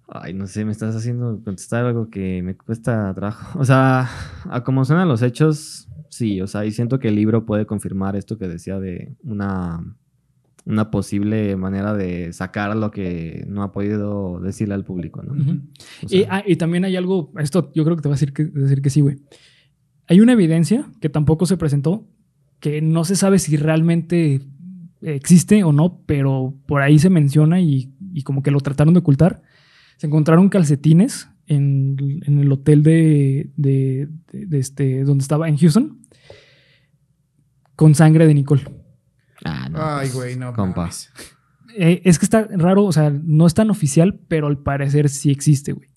Ay, 0.09 0.33
no 0.33 0.47
sé, 0.47 0.63
me 0.63 0.71
estás 0.71 0.95
haciendo 0.95 1.41
contestar 1.43 1.85
algo 1.85 2.09
que 2.09 2.41
me 2.41 2.55
cuesta 2.55 3.13
trabajo. 3.13 3.59
O 3.59 3.65
sea, 3.65 4.09
a 4.49 4.63
como 4.63 4.85
suenan 4.85 5.07
los 5.07 5.21
hechos, 5.21 5.89
sí, 6.09 6.39
o 6.41 6.47
sea, 6.47 6.65
y 6.65 6.71
siento 6.71 6.99
que 6.99 7.09
el 7.09 7.15
libro 7.15 7.45
puede 7.45 7.65
confirmar 7.65 8.15
esto 8.15 8.37
que 8.37 8.47
decía 8.47 8.79
de 8.79 9.15
una, 9.23 9.83
una 10.65 10.91
posible 10.91 11.57
manera 11.57 11.93
de 11.93 12.31
sacar 12.31 12.75
lo 12.75 12.89
que 12.91 13.45
no 13.49 13.63
ha 13.63 13.73
podido 13.73 14.39
decirle 14.39 14.75
al 14.75 14.85
público, 14.85 15.21
¿no? 15.23 15.33
Ujú. 15.33 15.61
O 16.03 16.07
sea, 16.07 16.19
Y, 16.19 16.23
ah, 16.29 16.43
y 16.45 16.55
también 16.55 16.85
hay 16.85 16.95
algo, 16.95 17.33
esto 17.37 17.71
yo 17.75 17.83
creo 17.83 17.97
que 17.97 18.01
te 18.01 18.09
va 18.09 18.15
a 18.15 18.17
decir 18.17 18.33
que, 18.33 18.45
decir 18.45 18.81
que 18.81 18.89
sí, 18.89 19.01
güey. 19.01 19.17
Hay 20.07 20.21
una 20.21 20.31
evidencia 20.31 20.89
que 21.01 21.09
tampoco 21.09 21.45
se 21.45 21.57
presentó, 21.57 22.07
que 22.61 22.81
no 22.81 23.03
se 23.03 23.17
sabe 23.17 23.39
si 23.39 23.57
realmente 23.57 24.41
existe 25.01 25.63
o 25.63 25.71
no, 25.73 26.01
pero 26.05 26.55
por 26.65 26.81
ahí 26.81 26.97
se 26.97 27.09
menciona 27.09 27.59
y, 27.59 27.93
y 28.13 28.23
como 28.23 28.41
que 28.43 28.51
lo 28.51 28.59
trataron 28.59 28.93
de 28.93 28.99
ocultar, 28.99 29.41
Se 29.97 30.05
encontraron 30.07 30.49
calcetines 30.49 31.27
en, 31.47 31.95
en 32.25 32.39
el 32.39 32.51
hotel 32.51 32.83
de, 32.83 33.49
de- 33.57 34.07
de- 34.31 34.45
de 34.45 34.59
este, 34.59 35.03
donde 35.03 35.21
estaba 35.23 35.49
en 35.49 35.57
Houston 35.57 36.01
con 37.75 37.95
sangre 37.95 38.27
de 38.27 38.33
Nicole. 38.33 38.63
Ah, 39.45 39.69
no, 39.69 39.77
Ay, 39.81 40.07
pues, 40.07 40.15
güey, 40.15 40.35
no. 40.35 40.53
Compa. 40.53 40.81
mames. 40.81 41.11
Eh, 41.77 42.01
es 42.05 42.17
que 42.17 42.25
está 42.25 42.47
raro, 42.51 42.85
o 42.85 42.91
sea, 42.91 43.09
no 43.11 43.45
es 43.45 43.53
tan 43.53 43.69
oficial, 43.69 44.19
pero 44.27 44.47
al 44.47 44.57
parecer 44.57 45.09
sí 45.09 45.29
existe, 45.29 45.73
güey. 45.73 45.89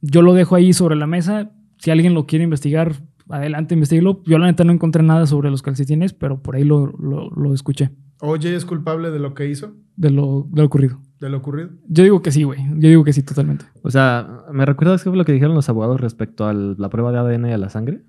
Yo 0.00 0.22
lo 0.22 0.32
dejo 0.32 0.54
ahí 0.54 0.72
sobre 0.72 0.96
la 0.96 1.06
mesa. 1.06 1.50
Si 1.78 1.90
alguien 1.90 2.14
lo 2.14 2.26
quiere 2.26 2.44
investigar, 2.44 2.94
adelante, 3.28 3.74
investiguelo. 3.74 4.22
Yo 4.26 4.38
la 4.38 4.46
neta 4.46 4.64
no 4.64 4.72
encontré 4.72 5.02
nada 5.02 5.26
sobre 5.26 5.50
los 5.50 5.62
calcetines, 5.62 6.12
pero 6.12 6.40
por 6.42 6.56
ahí 6.56 6.64
lo, 6.64 6.86
lo- 6.86 7.30
lo 7.30 7.52
escuché, 7.52 7.90
OJ 8.20 8.44
es 8.46 8.64
culpable 8.64 9.10
de 9.10 9.18
lo 9.18 9.34
que 9.34 9.48
hizo, 9.48 9.74
de 9.96 10.10
lo, 10.10 10.46
de 10.50 10.60
lo 10.62 10.66
ocurrido. 10.66 11.00
de 11.20 11.28
lo 11.30 11.38
ocurrido. 11.38 11.70
Yo 11.88 12.02
digo 12.04 12.22
que 12.22 12.32
sí, 12.32 12.42
güey. 12.44 12.60
Yo 12.78 12.88
digo 12.88 13.04
que 13.04 13.12
sí, 13.12 13.22
totalmente. 13.22 13.64
O 13.82 13.90
sea, 13.90 14.44
¿me 14.52 14.64
recuerdas 14.66 15.02
qué 15.02 15.10
fue 15.10 15.16
lo 15.18 15.24
que 15.24 15.32
dijeron 15.32 15.54
los 15.54 15.68
abogados 15.68 16.00
respecto 16.00 16.46
a 16.46 16.52
la 16.52 16.88
prueba 16.90 17.12
de 17.12 17.18
ADN 17.18 17.46
y 17.48 17.52
a 17.52 17.58
la 17.58 17.68
sangre? 17.70 18.02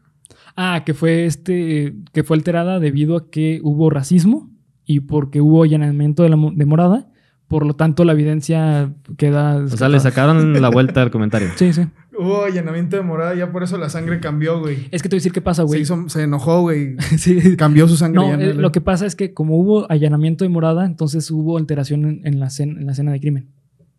Ah, 0.56 0.84
que 0.86 0.94
fue 0.94 1.26
este, 1.26 1.96
que 2.14 2.24
fue 2.24 2.36
alterada 2.38 2.80
debido 2.80 3.16
a 3.18 3.30
que 3.30 3.60
hubo 3.64 3.90
racismo 3.90 4.50
y 4.86 5.02
porque 5.02 5.40
hubo 5.42 5.64
allanamiento 5.64 6.24
de, 6.24 6.30
la, 6.30 6.36
mo- 6.36 6.52
de 6.54 6.66
morada. 6.66 7.08
Por 7.48 7.66
lo 7.66 7.74
tanto, 7.76 8.06
la 8.06 8.14
evidencia 8.14 8.94
queda. 9.18 9.58
O 9.58 9.68
sea, 9.68 9.90
le 9.90 10.00
sacaron 10.00 10.62
la 10.62 10.70
vuelta 10.72 11.02
al 11.02 11.12
comentario. 11.12 11.50
Sí, 11.58 11.74
sí. 11.74 11.86
Hubo 12.22 12.44
allanamiento 12.44 12.96
de 12.96 13.02
morada, 13.02 13.34
ya 13.36 13.52
por 13.52 13.64
eso 13.64 13.78
la 13.78 13.90
sangre 13.90 14.20
cambió, 14.20 14.60
güey. 14.60 14.88
Es 14.92 15.02
que 15.02 15.10
te 15.10 15.16
voy 15.16 15.18
a 15.18 15.22
decir 15.22 15.32
qué 15.32 15.42
pasa, 15.42 15.64
Se, 15.64 15.68
güey. 15.68 15.82
hizo- 15.82 16.08
se 16.10 16.24
enojó, 16.24 16.62
güey. 16.62 16.96
Sí. 17.18 17.56
Cambió 17.58 17.88
su 17.88 17.98
sangre. 17.98 18.22
No, 18.22 18.28
ya 18.30 18.36
eh, 18.36 18.54
le- 18.54 18.54
lo 18.54 18.72
que 18.72 18.82
pasa 18.82 19.06
es 19.06 19.16
que 19.16 19.34
como 19.34 19.58
hubo 19.58 19.90
allanamiento 19.92 20.44
de 20.46 20.50
morada, 20.50 20.86
entonces 20.86 21.30
hubo 21.32 21.58
alteración 21.58 22.06
en, 22.06 22.22
en 22.28 22.40
la, 22.40 22.48
escena, 22.48 22.80
en 22.80 22.86
la 22.86 22.92
escena 22.92 23.12
de 23.12 23.20
crimen. 23.20 23.50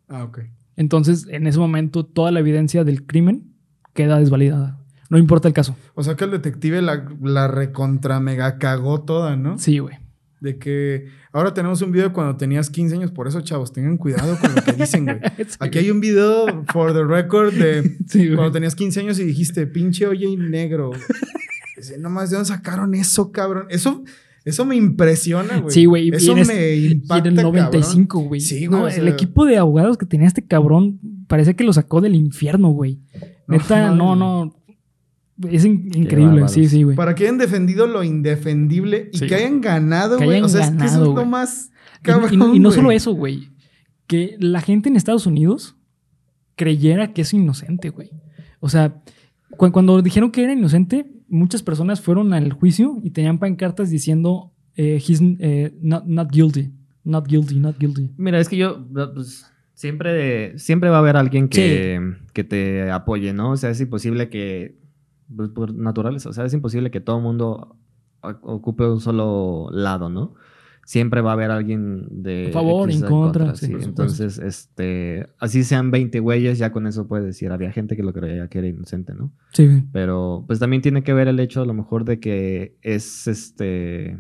Ah, 0.09 0.25
ok. 0.25 0.41
Entonces, 0.77 1.27
en 1.31 1.47
ese 1.47 1.59
momento, 1.59 2.05
toda 2.07 2.31
la 2.31 2.41
evidencia 2.41 2.85
del 2.85 3.05
crimen 3.07 3.53
queda 3.95 4.19
desvalidada. 4.19 4.79
No 5.11 5.19
importa 5.19 5.47
el 5.49 5.53
caso. 5.55 5.77
O 5.95 6.03
sea 6.03 6.15
que 6.17 6.25
el 6.25 6.31
detective 6.31 6.81
la, 6.81 7.07
la 7.21 7.47
recontra 7.49 8.19
mega 8.21 8.57
cagó 8.59 9.03
toda, 9.03 9.37
¿no? 9.37 9.59
Sí, 9.59 9.79
güey. 9.79 9.97
De 10.43 10.59
que 10.59 11.07
ahora 11.33 11.55
tenemos 11.55 11.81
un 11.83 11.93
video 11.93 12.09
de 12.09 12.13
cuando 12.13 12.37
tenías 12.37 12.69
15 12.69 12.97
años, 12.97 13.13
por 13.13 13.29
eso, 13.29 13.41
chavos, 13.43 13.73
tengan 13.73 13.97
cuidado 13.97 14.37
con 14.41 14.53
lo 14.55 14.63
que 14.65 14.73
dicen, 14.73 15.05
güey. 15.05 15.19
Sí, 15.39 15.57
Aquí 15.61 15.79
hay 15.79 15.91
un 15.91 16.01
video, 16.01 16.65
for 16.73 16.93
the 16.93 17.05
record, 17.05 17.55
de 17.55 17.97
Sí, 18.09 18.25
güey. 18.27 18.35
cuando 18.35 18.51
tenías 18.53 18.75
15 18.75 19.01
años 19.01 19.19
y 19.21 19.25
dijiste, 19.25 19.69
pinche 19.69 20.05
oye 20.07 20.37
negro. 20.37 20.91
Dice, 21.77 21.97
nomás, 21.99 22.31
¿de 22.31 22.37
dónde 22.37 22.49
sacaron 22.49 22.93
eso, 22.95 23.31
cabrón? 23.31 23.67
Eso, 23.71 24.03
eso 24.45 24.65
me 24.65 24.75
impresiona, 24.75 25.59
güey. 25.61 25.73
Sí, 25.73 25.85
güey. 25.85 26.09
y 26.09 26.11
Eso 26.11 26.35
me 26.35 26.75
y 26.75 26.87
impacta, 26.93 27.29
en 27.29 27.39
el 27.39 27.45
cabrón. 27.45 27.55
95, 27.67 28.19
güey. 28.23 28.41
Sí, 28.41 28.67
güey, 28.67 28.81
No, 28.81 28.87
o 28.87 28.91
sea- 28.91 29.01
el 29.01 29.07
equipo 29.09 29.45
de 29.45 29.59
abogados 29.59 29.97
que 29.97 30.07
tenía 30.07 30.27
este 30.27 30.45
cabrón 30.45 30.99
parece 31.29 31.55
que 31.55 31.63
lo 31.63 31.73
sacó 31.73 32.01
del 32.01 32.17
infierno, 32.17 32.71
güey. 32.71 33.01
No 33.47 33.57
Neta, 33.59 33.91
no, 33.95 34.07
güey. 34.09 34.19
no. 34.19 34.57
Es 35.51 35.65
in- 35.65 35.91
increíble. 35.95 36.47
Sí, 36.49 36.69
sí, 36.69 36.83
güey. 36.83 36.97
Para 36.97 37.15
que 37.15 37.25
hayan 37.25 37.39
defendido 37.39 37.87
lo 37.87 38.03
indefendible 38.05 39.11
y 39.13 39.19
Sí, 39.19 39.27
que 39.27 39.35
hayan 39.37 39.61
ganado, 39.61 40.19
Que 40.19 40.25
güey. 40.25 40.37
hayan 40.37 40.45
O 40.47 40.49
sea, 40.49 40.63
es 40.65 40.71
que 40.71 40.77
eso 40.77 40.85
ganado, 40.85 41.11
es 41.11 41.17
lo 41.17 41.25
más 41.27 41.71
Y- 42.01 42.03
cabrón, 42.03 42.33
y, 42.33 42.37
no- 42.37 42.55
y 42.55 42.59
no 42.59 42.71
solo 42.71 42.91
eso, 42.93 43.13
güey. 43.13 43.49
Que 44.07 44.37
la 44.39 44.61
gente 44.61 44.89
en 44.89 44.97
Estados 44.97 45.27
Unidos 45.27 45.77
creyera 46.57 47.13
que 47.13 47.23
es 47.23 47.33
inocente, 47.33 47.91
güey. 47.91 48.11
O 48.61 48.69
sea, 48.69 49.03
cu- 49.57 49.73
cuando 49.73 50.01
dijeron 50.03 50.31
que 50.31 50.45
era 50.45 50.53
inocente, 50.53 51.07
muchas 51.29 51.63
personas 51.63 52.01
fueron 52.01 52.33
al 52.35 52.53
juicio 52.53 52.99
y 53.03 53.11
tenían 53.11 53.39
pancartas 53.39 53.91
diciendo 53.91 54.53
eh, 54.77 55.03
he's 55.07 55.21
eh, 55.41 55.75
not, 55.81 56.05
not 56.07 56.31
guilty. 56.31 56.71
Not 57.05 57.27
guilty, 57.27 57.59
not 57.59 57.79
guilty. 57.79 58.11
Mira, 58.17 58.39
es 58.39 58.49
que 58.49 58.57
yo, 58.57 58.87
pues, 59.15 59.45
siempre, 59.75 60.57
siempre 60.59 60.89
va 60.89 60.97
a 60.97 60.99
haber 61.01 61.17
alguien 61.17 61.49
que, 61.49 62.01
que 62.33 62.45
te 62.45 62.91
apoye, 62.91 63.33
¿no? 63.33 63.51
O 63.51 63.57
sea, 63.57 63.71
es 63.71 63.81
imposible 63.81 64.29
que, 64.29 64.79
pues, 65.35 65.51
por 65.51 65.75
naturaleza, 65.75 66.29
o 66.29 66.33
sea, 66.33 66.45
es 66.45 66.55
imposible 66.55 66.91
que 66.91 67.01
todo 67.01 67.17
el 67.19 67.23
mundo 67.23 67.77
ocupe 68.23 68.85
un 68.87 69.01
solo 69.01 69.69
lado, 69.73 70.09
¿no? 70.09 70.35
Siempre 70.85 71.21
va 71.21 71.31
a 71.31 71.33
haber 71.35 71.53
alguien 71.53 72.09
de... 72.23 72.49
A 72.49 72.53
favor, 72.53 72.91
en 72.91 73.03
contra, 73.03 73.55
sí. 73.55 73.73
Entonces, 73.81 74.39
este, 74.39 75.29
así 75.39 75.63
sean 75.63 75.93
20 75.93 76.19
güeyes, 76.19 76.59
ya 76.59 76.73
con 76.73 76.89
eso 76.89 77.07
puedes 77.07 77.25
decir, 77.25 77.53
había 77.53 77.71
gente 77.71 77.95
que 77.97 78.03
lo 78.03 78.13
creía 78.13 78.49
que 78.49 78.59
era 78.59 78.67
inocente, 78.67 79.15
¿no? 79.15 79.33
Sí. 79.53 79.85
Pero 79.93 80.45
pues 80.47 80.59
también 80.59 80.83
tiene 80.83 81.05
que 81.05 81.15
ver 81.15 81.29
el 81.29 81.39
hecho 81.39 81.63
a 81.63 81.67
lo 81.67 81.75
mejor 81.75 82.05
de 82.05 82.19
que 82.19 82.77
es 82.83 83.29
este 83.29 84.19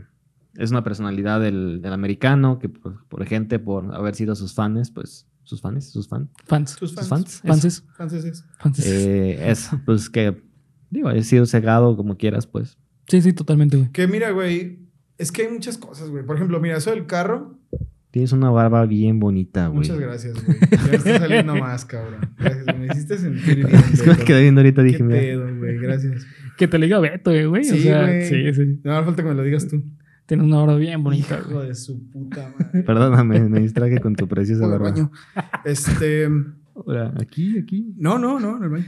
es 0.56 0.70
una 0.70 0.84
personalidad 0.84 1.40
del, 1.40 1.80
del 1.82 1.92
americano 1.92 2.58
que 2.58 2.68
por, 2.68 3.06
por 3.08 3.24
gente 3.24 3.58
por 3.58 3.92
haber 3.94 4.14
sido 4.14 4.34
sus 4.36 4.54
fans, 4.54 4.90
pues 4.90 5.26
sus 5.42 5.60
fans, 5.60 5.90
sus 5.90 6.08
fans, 6.08 6.28
Fans. 6.46 6.70
Sus 6.70 6.90
sus 6.92 7.08
fans. 7.08 7.40
fans. 7.44 7.84
Fanses. 7.98 8.44
eh, 8.86 9.50
es 9.50 9.70
pues 9.84 10.08
que 10.08 10.40
digo, 10.93 11.11
he 11.11 11.22
sido 11.24 11.47
cegado 11.47 11.97
como 11.97 12.16
quieras, 12.16 12.47
pues. 12.47 12.78
Sí, 13.09 13.20
sí, 13.20 13.32
totalmente, 13.32 13.76
güey. 13.76 13.90
Que 13.90 14.07
mira, 14.07 14.30
güey, 14.30 14.78
es 15.18 15.32
que 15.32 15.43
hay 15.43 15.49
muchas 15.53 15.78
cosas, 15.78 16.09
güey. 16.11 16.24
Por 16.24 16.36
ejemplo, 16.36 16.61
mira, 16.61 16.76
eso 16.76 16.90
del 16.90 17.07
carro. 17.07 17.59
Tienes 18.12 18.32
una 18.32 18.51
barba 18.51 18.84
bien 18.84 19.18
bonita, 19.18 19.68
güey. 19.68 19.78
Muchas 19.78 19.99
gracias, 19.99 20.34
güey. 20.45 20.59
Ya 20.70 20.82
me 20.90 20.97
está 20.97 21.18
saliendo 21.18 21.57
más, 21.57 21.84
cabrón. 21.86 22.20
Gracias, 22.38 22.66
me 22.78 22.86
hiciste 22.86 23.16
sentir 23.18 23.57
bien. 23.66 23.70
Es 23.93 24.03
que 24.03 24.11
me 24.11 24.16
quedé 24.18 24.43
viendo 24.43 24.61
ahorita 24.61 24.82
Qué 24.82 24.88
dije, 24.88 25.03
mira, 25.03 25.18
pedo, 25.18 25.57
güey. 25.59 25.78
Gracias. 25.78 26.26
Que 26.59 26.68
te 26.68 26.78
le 26.78 26.86
diga 26.86 27.01
Beto, 27.01 27.30
güey, 27.30 27.47
güey. 27.47 27.64
Sí, 27.64 27.78
o 27.78 27.82
sea, 27.82 28.03
güey. 28.03 28.26
sí, 28.26 28.53
sí. 28.53 28.80
No 28.84 28.93
hace 28.97 29.07
falta 29.07 29.22
que 29.22 29.28
me 29.30 29.34
lo 29.34 29.43
digas 29.43 29.66
tú. 29.66 29.82
Tienes 30.26 30.47
una 30.47 30.62
hora 30.62 30.76
bien 30.76 31.03
bonita, 31.03 31.38
Hijo 31.40 31.55
güey. 31.55 31.68
de 31.68 31.74
su 31.74 32.07
puta 32.11 32.53
madre. 32.59 32.82
perdóname, 32.86 33.40
me 33.49 33.61
distraje 33.61 33.99
con 33.99 34.14
tu 34.14 34.28
preciosa 34.28 34.66
barba. 34.66 34.90
baño. 34.90 35.11
Este. 35.64 36.28
Ahora, 36.74 37.14
aquí, 37.18 37.59
aquí. 37.59 37.95
No, 37.97 38.18
no, 38.18 38.38
no, 38.38 38.59
en 38.59 38.62
el 38.64 38.68
baño. 38.68 38.84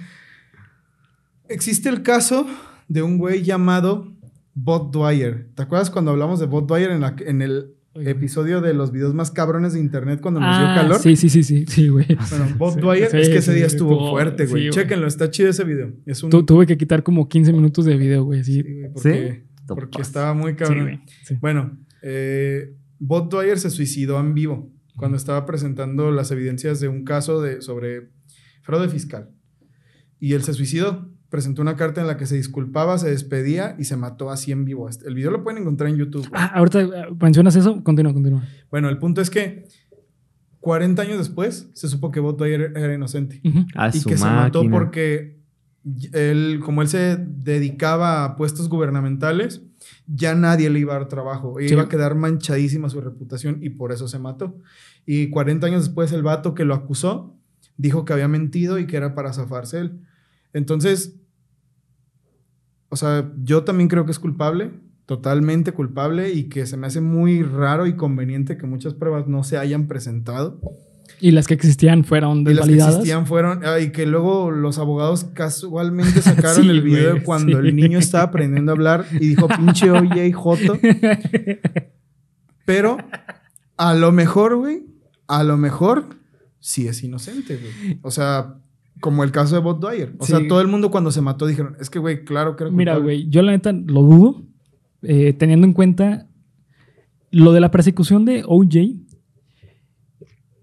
Existe 1.49 1.89
el 1.89 2.03
caso 2.03 2.47
de 2.89 3.03
un 3.03 3.19
güey 3.19 3.43
llamado 3.43 4.13
Bob 4.55 4.91
Dwyer. 4.93 5.49
¿Te 5.55 5.63
acuerdas 5.63 5.91
cuando 5.91 6.11
hablamos 6.13 6.41
de 6.41 6.47
Bob 6.47 6.67
Dwyer 6.67 6.91
en, 6.91 7.01
la- 7.01 7.17
en 7.27 7.43
el 7.43 7.75
episodio 7.97 8.61
de 8.61 8.75
los 8.75 8.91
videos 8.93 9.15
más 9.15 9.31
cabrones 9.31 9.73
de 9.75 9.81
internet 9.81 10.21
cuando 10.21 10.41
nos 10.41 10.59
dio 10.59 10.67
Ah, 10.69 10.75
calor? 10.75 10.99
sí, 11.01 11.17
sí, 11.17 11.29
sí, 11.29 11.43
sí, 11.43 11.65
sí, 11.69 11.89
güey. 11.89 12.07
Bueno, 12.31 12.47
Bob 12.57 12.75
Sí, 12.75 12.81
Dwyer 12.81 13.11
sí, 13.11 13.17
es 13.19 13.29
que 13.29 13.37
ese 13.39 13.53
sí, 13.53 13.59
día 13.59 13.69
sí, 13.69 13.77
estuvo 13.77 14.11
fuerte, 14.11 14.47
güey. 14.47 14.71
Chéquenlo, 14.71 15.07
está 15.07 15.31
chido 15.31 15.51
ese 15.51 15.65
video. 15.65 15.93
Es 16.07 16.23
un. 16.23 16.31
Tu- 16.31 16.45
tuve 16.45 16.67
que 16.67 16.77
quitar 16.77 17.03
como 17.03 17.29
15 17.29 17.53
minutos 17.53 17.85
de 17.85 17.97
video, 17.97 18.25
güey. 18.25 18.43
Sí, 18.43 18.63
Sí, 18.63 18.63
güey, 18.63 18.95
porque, 18.97 19.43
porque 19.81 20.03
estaba 20.03 20.35
muy 20.35 20.53
Sí, 20.53 20.57
cabrón. 20.57 20.83
güey. 20.85 21.01
Sí. 21.25 21.37
Bueno, 21.41 21.79
eh, 22.03 22.75
Bob 22.99 23.29
Dwyer 23.29 23.59
se 23.59 23.71
suicidó 23.71 24.19
en 24.21 24.35
vivo 24.35 24.71
cuando 24.97 25.17
estaba 25.17 25.45
presentando 25.47 26.11
las 26.11 26.31
evidencias 26.31 26.81
de 26.81 26.89
un 26.89 27.05
caso 27.05 27.41
de, 27.43 27.61
sobre 27.61 28.11
fraude 28.63 28.89
fiscal. 28.89 29.31
Y 30.21 30.33
él 30.33 30.43
se 30.43 30.55
suicidó. 30.55 31.11
Presentó 31.35 31.62
una 31.62 31.74
carta 31.74 32.01
en 32.01 32.07
la 32.07 32.16
que 32.16 32.26
se 32.26 32.37
disculpaba, 32.37 32.97
se 32.97 33.11
despedía 33.11 33.74
y 33.76 33.87
se 33.87 33.97
mató 33.97 34.30
así 34.30 34.53
en 34.53 34.64
vivo. 34.64 34.89
Este, 34.89 35.09
El 35.09 35.16
video 35.16 35.32
lo 35.32 35.43
pueden 35.43 35.62
encontrar 35.62 35.91
en 35.91 35.97
YouTube. 35.97 36.30
Ah, 36.32 36.53
ahorita 36.55 36.80
eh, 36.80 36.89
mencionas 37.20 37.57
eso. 37.57 37.82
Continúa, 37.82 38.12
continúa. 38.12 38.45
Bueno, 38.70 38.89
el 38.89 38.99
punto 38.99 39.20
es 39.20 39.30
que 39.30 39.66
40 40.61 41.03
años 41.03 41.18
después 41.18 41.70
se 41.74 41.89
supo 41.89 42.12
que 42.12 42.20
Bob 42.20 42.41
era 42.45 42.95
inocente. 42.95 43.41
Ujú. 43.45 43.66
A 43.74 43.89
y 43.89 43.99
su 43.99 44.09
que 44.09 44.16
se 44.16 44.24
mató 44.24 44.62
porque 44.70 45.40
él, 46.12 46.61
como 46.65 46.82
él 46.82 46.89
se 46.89 47.16
dedicaba 47.19 48.24
a 48.24 48.36
puestos 48.36 48.69
gubernamentales, 48.69 49.61
ya 50.06 50.36
nadie 50.36 50.70
le 50.70 50.78
iba 50.78 50.94
a 50.94 51.01
dar 51.01 51.09
trabajo. 51.09 51.56
Sí. 51.59 51.66
Iba 51.73 51.82
a 51.82 51.89
quedar 51.89 52.15
manchadísima 52.15 52.89
su 52.89 53.01
reputación 53.01 53.59
y 53.61 53.70
por 53.70 53.90
eso 53.90 54.06
se 54.06 54.20
mató. 54.20 54.56
Y 55.05 55.31
40 55.31 55.66
años 55.66 55.82
después, 55.86 56.12
el 56.12 56.23
vato 56.23 56.55
que 56.55 56.65
lo 56.65 56.74
acusó 56.74 57.36
dijo 57.77 58.05
que 58.05 58.12
había 58.12 58.28
mentido 58.28 58.78
y 58.78 58.86
que 58.86 58.97
era 58.97 59.16
para 59.16 59.32
zafarse 59.32 59.81
él. 59.81 60.01
Entonces, 60.52 61.16
o 62.95 62.97
sea, 62.97 63.29
yo 63.43 63.65
también 63.65 63.89
creo 63.89 64.05
que 64.07 64.12
es 64.12 64.21
culpable, 64.21 64.71
totalmente 65.05 65.73
culpable, 65.73 66.31
y 66.33 66.45
que 66.45 66.65
se 66.65 66.77
me 66.77 66.87
hace 66.87 67.01
muy 67.01 67.43
raro 67.43 67.89
y 67.89 67.97
conveniente 67.97 68.57
que 68.57 68.69
muchas 68.69 68.95
pruebas 68.95 69.27
no 69.27 69.43
se 69.43 69.59
hayan 69.59 69.89
presentado. 69.89 70.61
Y 71.21 71.33
las 71.33 71.49
que 71.49 71.55
existían 71.55 72.05
fueron 72.05 72.43
Y 72.43 72.45
las 72.45 72.47
que 72.47 72.55
desvalidadas. 72.55 72.95
existían 72.95 73.27
fueron. 73.27 73.66
ah, 73.66 73.81
y 73.81 73.91
que 73.91 74.07
luego 74.07 74.53
los 74.53 74.79
abogados 74.79 75.25
casualmente 75.35 76.23
sacaron 76.23 76.62
Sí, 76.62 76.69
el 76.71 76.83
video 76.83 77.11
güey, 77.15 77.25
cuando 77.25 77.61
sí. 77.61 77.66
el 77.66 77.75
niño 77.75 77.99
estaba 77.99 78.23
aprendiendo 78.25 78.71
a 78.71 78.75
hablar 78.77 79.07
y 79.11 79.27
dijo 79.27 79.49
pinche 79.49 79.91
oye 79.91 80.29
y 80.29 80.33
joto. 80.33 80.79
Pero 82.65 82.99
a 83.77 83.95
lo 83.95 84.12
mejor, 84.12 84.55
güey, 84.55 84.85
a 85.27 85.43
lo 85.43 85.57
mejor 85.57 86.05
sí 86.61 86.87
es 86.87 87.03
inocente, 87.03 87.57
güey. 87.57 87.99
O 88.03 88.12
sea, 88.12 88.61
como 89.05 89.22
el 89.22 89.32
caso 89.32 89.55
de 89.55 89.60
Bob 89.60 89.81
Dwyer. 89.81 90.14
O 90.18 90.24
Sí. 90.24 90.32
sea, 90.32 90.48
todo 90.48 90.62
el 90.62 90.66
mundo 90.68 90.90
cuando 90.90 91.10
se 91.10 91.20
mató 91.20 91.47
dijeron, 91.47 91.76
es 91.78 91.90
que, 91.90 91.98
güey, 91.98 92.24
claro 92.24 92.56
que 92.56 92.64
era 92.64 92.70
Mira, 92.72 92.94
culpable". 92.94 93.16
güey, 93.18 93.28
yo 93.28 93.43
la 93.43 93.52
neta 93.52 93.70
lo 93.72 94.01
dudo, 94.01 94.43
eh, 95.02 95.35
teniendo 95.35 95.66
en 95.66 95.74
cuenta 95.74 96.26
lo 97.31 97.52
de 97.52 97.60
la 97.60 97.70
persecución 97.70 98.24
de 98.24 98.44
OJ. 98.47 99.02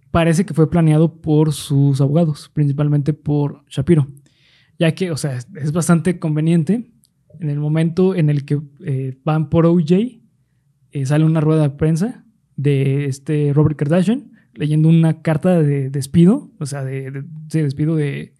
Parece 0.09 0.43
que 0.45 0.53
fue 0.55 0.69
planeado 0.71 1.21
por 1.21 1.53
sus 1.53 2.01
abogados, 2.01 2.49
principalmente 2.51 3.13
por 3.13 3.63
Shapiro. 3.69 4.07
Ya 4.79 4.93
que, 4.95 5.11
o 5.11 5.17
sea, 5.17 5.35
es- 5.37 5.47
es 5.55 5.71
bastante 5.71 6.17
conveniente. 6.17 6.91
En 7.39 7.49
el 7.49 7.59
momento 7.59 8.15
en 8.15 8.29
el 8.31 8.43
que 8.43 8.59
eh, 8.83 9.17
van 9.23 9.49
por 9.49 9.65
OJ, 9.67 10.19
eh, 10.91 11.05
sale 11.05 11.23
una 11.25 11.41
rueda 11.41 11.61
de 11.61 11.69
prensa 11.69 12.25
de 12.55 13.05
este 13.05 13.53
Robert 13.53 13.77
Kardashian 13.77 14.30
leyendo 14.53 14.89
una 14.89 15.21
carta 15.21 15.61
de 15.61 15.89
despido, 15.89 16.51
o 16.59 16.65
sea, 16.65 16.83
de, 16.83 17.11
de- 17.11 17.23
sí, 17.49 17.61
despido 17.61 17.95
de... 17.95 18.33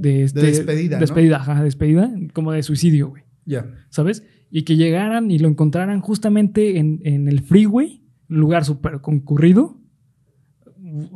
De, 0.00 0.22
este- 0.22 0.40
despedida, 0.42 0.96
¿no? 0.96 1.00
Despedida, 1.00 1.36
ajá, 1.38 1.62
despedida, 1.64 2.12
como 2.32 2.52
de 2.52 2.62
suicidio, 2.62 3.08
güey. 3.08 3.24
Ya. 3.44 3.66
¿sabes? 3.90 4.22
Y 4.50 4.62
que 4.62 4.76
llegaran 4.76 5.30
y 5.30 5.38
lo 5.38 5.48
encontraran 5.48 6.00
justamente 6.00 6.78
en, 6.78 7.00
en 7.04 7.26
el 7.28 7.40
freeway, 7.40 8.04
un 8.30 8.36
lugar 8.38 8.64
súper 8.64 9.00
concurrido, 9.00 9.80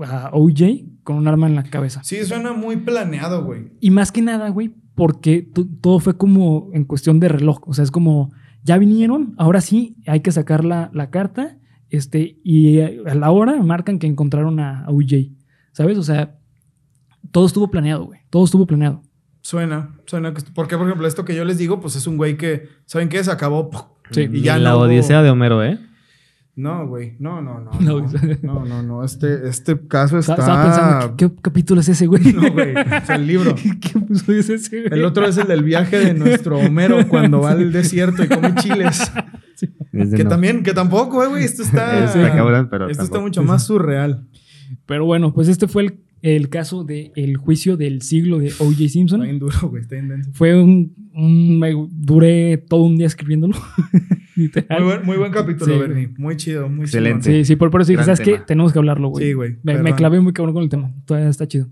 a 0.05 0.31
OJ 0.33 1.01
con 1.03 1.17
un 1.17 1.29
arma 1.29 1.47
en 1.47 1.55
la 1.55 1.63
cabeza. 1.65 2.03
Sí, 2.05 2.23
suena 2.25 2.53
muy 2.53 2.77
planeado, 2.77 3.45
güey. 3.45 3.73
Y 3.81 3.91
más 3.91 4.13
que 4.13 4.23
nada, 4.23 4.49
güey, 4.51 4.73
porque 4.95 5.43
to- 5.43 5.67
todo 5.81 5.99
fue 6.01 6.17
como 6.17 6.71
en 6.73 6.85
cuestión 6.85 7.21
de 7.21 7.29
reloj. 7.29 7.61
O 7.67 7.75
sea, 7.75 7.85
es 7.85 7.91
como, 7.91 8.33
ya 8.65 8.79
vinieron, 8.79 9.35
ahora 9.39 9.61
sí, 9.61 9.97
hay 10.07 10.21
que 10.21 10.33
sacar 10.33 10.65
la, 10.65 10.91
la 10.93 11.11
carta. 11.11 11.59
Este, 11.93 12.39
y 12.43 12.81
a 12.81 13.15
la 13.15 13.31
hora 13.31 13.63
marcan 13.63 13.99
que 13.99 14.07
encontraron 14.07 14.59
a, 14.61 14.85
a 14.85 14.91
OJ. 14.91 15.29
¿Sabes? 15.73 15.99
O 15.99 16.03
sea, 16.03 16.37
todo 17.31 17.47
estuvo 17.47 17.71
planeado, 17.71 18.05
güey. 18.07 18.21
Todo 18.31 18.45
estuvo 18.45 18.67
planeado. 18.67 19.03
Suena, 19.43 19.95
suena. 20.07 20.33
que- 20.33 20.43
Porque, 20.55 20.77
por 20.79 20.87
ejemplo, 20.87 21.07
esto 21.07 21.25
que 21.25 21.35
yo 21.35 21.45
les 21.45 21.59
digo, 21.59 21.81
pues 21.81 21.95
es 21.97 22.07
un 22.07 22.17
güey 22.17 22.37
que, 22.37 22.69
¿saben 22.87 23.09
qué? 23.09 23.23
Se 23.23 23.31
acabó. 23.31 23.71
Sí. 24.11 24.29
Y 24.33 24.41
ya 24.43 24.59
la 24.59 24.71
no 24.71 24.77
hubo- 24.79 24.85
odisea 24.85 25.23
de 25.23 25.31
Homero, 25.31 25.63
¿eh? 25.65 25.79
No, 26.55 26.87
güey. 26.87 27.17
No, 27.19 27.41
no, 27.41 27.61
no. 27.61 27.71
No, 27.81 28.01
No, 28.43 28.65
no, 28.65 28.65
no. 28.65 28.83
no. 28.83 29.05
Este, 29.05 29.49
este 29.49 29.87
caso 29.89 30.19
está. 30.19 30.35
Estaba 30.35 30.65
pensando, 30.65 31.17
¿qué, 31.17 31.31
qué 31.31 31.41
capítulo 31.41 31.81
es 31.81 31.89
ese, 31.89 32.07
güey? 32.07 32.33
No, 32.33 32.53
güey. 32.53 32.75
Es 32.77 33.09
el 33.09 33.27
libro. 33.27 33.55
¿Qué 33.81 33.99
episodio 33.99 34.41
es 34.41 34.51
ese, 34.51 34.83
güey? 34.83 35.01
El 35.01 35.05
otro 35.07 35.27
es 35.27 35.39
el 35.39 35.47
del 35.47 35.65
viaje 35.65 35.99
de 35.99 36.15
nuestro 36.15 36.59
Homero 36.59 37.09
cuando 37.09 37.41
va 37.41 37.53
al 37.53 37.73
desierto 37.73 38.23
y 38.23 38.29
come 38.29 38.55
chiles. 38.57 39.11
Que 39.93 40.25
no. 40.25 40.31
también, 40.31 40.65
que 40.65 40.73
tampoco, 40.73 41.23
eh, 41.23 41.29
güey. 41.29 41.45
Esto 41.45 41.63
está. 41.63 42.05
Está 42.05 42.35
cabrón, 42.35 42.69
pero 42.69 42.89
Esto 42.89 43.05
está 43.05 43.21
mucho 43.21 43.45
más 43.45 43.65
surreal. 43.65 44.27
Pero 44.87 45.05
bueno, 45.05 45.33
pues 45.33 45.47
este 45.47 45.69
fue 45.69 45.83
el, 45.85 46.01
el 46.23 46.49
caso 46.49 46.85
del 46.85 47.37
juicio 47.37 47.77
del 47.77 48.01
siglo 48.03 48.39
de 48.39 48.49
O.J. 48.59 48.71
Está 48.71 48.89
Simpson. 48.89 49.23
bien 49.23 49.39
duro, 49.39 49.57
güey. 49.69 49.83
Está 49.83 49.97
bien 49.97 50.09
denso. 50.09 50.31
Fue 50.33 50.61
un, 50.61 50.95
un- 51.15 51.59
me 51.59 51.73
duré 51.91 52.57
todo 52.59 52.85
un 52.85 52.97
día 52.97 53.07
escribiéndolo. 53.07 53.55
Muy 54.35 54.49
buen, 54.83 55.05
muy 55.05 55.17
buen 55.19 55.31
capítulo, 55.31 55.75
Sí, 55.75 55.79
Bernie. 55.79 56.09
Muy 56.17 56.37
chido, 56.39 56.67
muy 56.69 56.85
Excelente. 56.85 57.31
Sí, 57.31 57.45
sí, 57.45 57.57
por, 57.57 57.71
por 57.71 57.83
eso 57.83 57.89
dije, 57.93 58.03
Gran 58.03 58.17
¿sabes 58.17 58.21
qué? 58.21 58.33
tema. 58.35 58.47
Tenemos 58.47 58.73
que 58.73 58.79
hablarlo, 58.79 59.09
güey. 59.09 59.27
Sí, 59.27 59.33
güey. 59.35 59.57
Me, 59.63 59.95
clavé 59.95 60.21
muy 60.21 60.33
cabrón 60.33 60.55
con 60.55 60.63
el 60.63 60.71
tema. 60.71 60.91
Todavía 61.05 61.29
está 61.29 61.47
chido. 61.47 61.69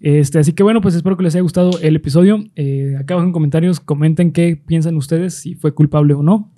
Este, 0.00 0.40
así 0.40 0.52
que 0.52 0.64
bueno, 0.64 0.80
pues 0.80 0.96
espero 0.96 1.16
que 1.16 1.22
les 1.22 1.34
haya 1.36 1.42
gustado 1.42 1.78
el 1.80 1.94
episodio. 1.94 2.44
Eh, 2.56 2.96
acá 2.98 3.14
abajo 3.14 3.28
en 3.28 3.32
comentarios 3.32 3.78
comenten 3.78 4.32
qué 4.32 4.56
piensan 4.56 4.96
ustedes, 4.96 5.34
si 5.34 5.54
fue 5.54 5.74
culpable 5.74 6.14
o 6.14 6.24
no. 6.24 6.52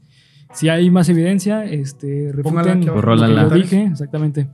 Si 0.54 0.70
hay 0.70 0.90
más 0.90 1.10
evidencia, 1.10 1.64
este, 1.66 2.32
refuten 2.32 2.86
lo 2.86 2.94
que 3.02 3.34
yo 3.34 3.50
dije. 3.50 3.84
Exactamente. 3.84 4.48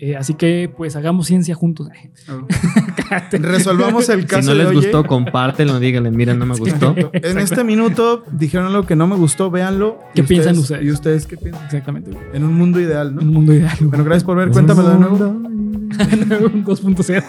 Eh, 0.00 0.16
así 0.16 0.34
que 0.34 0.72
pues 0.74 0.94
hagamos 0.94 1.26
ciencia 1.26 1.54
juntos. 1.54 1.88
Resolvamos 3.32 4.08
el 4.08 4.26
caso 4.26 4.42
Si 4.42 4.48
no 4.48 4.54
les 4.54 4.72
gustó, 4.72 5.04
compártenlo, 5.04 5.80
díganle, 5.80 6.10
miren, 6.10 6.38
no 6.38 6.46
me 6.46 6.56
gustó. 6.56 6.94
En 7.12 7.38
este 7.38 7.64
minuto 7.64 8.22
dijeron 8.30 8.66
algo 8.68 8.84
que 8.84 8.94
no 8.94 9.06
me 9.06 9.16
gustó, 9.16 9.50
véanlo. 9.50 9.98
¿Qué 10.14 10.22
piensan 10.22 10.56
ustedes? 10.58 10.84
¿Y 10.84 10.90
ustedes 10.90 11.26
qué 11.26 11.36
piensan? 11.36 11.64
Exactamente. 11.64 12.10
güey. 12.12 12.24
En 12.32 12.44
un 12.44 12.54
mundo 12.54 12.80
ideal, 12.80 13.14
¿no? 13.14 13.22
Un 13.22 13.32
mundo 13.32 13.54
ideal. 13.54 13.76
Bueno, 13.80 14.04
gracias 14.04 14.24
por 14.24 14.36
ver. 14.36 14.50
Cuéntamelo 14.50 14.90
de 14.90 14.98
nuevo. 14.98 15.24
Un 15.26 16.64
2.0. 16.64 17.24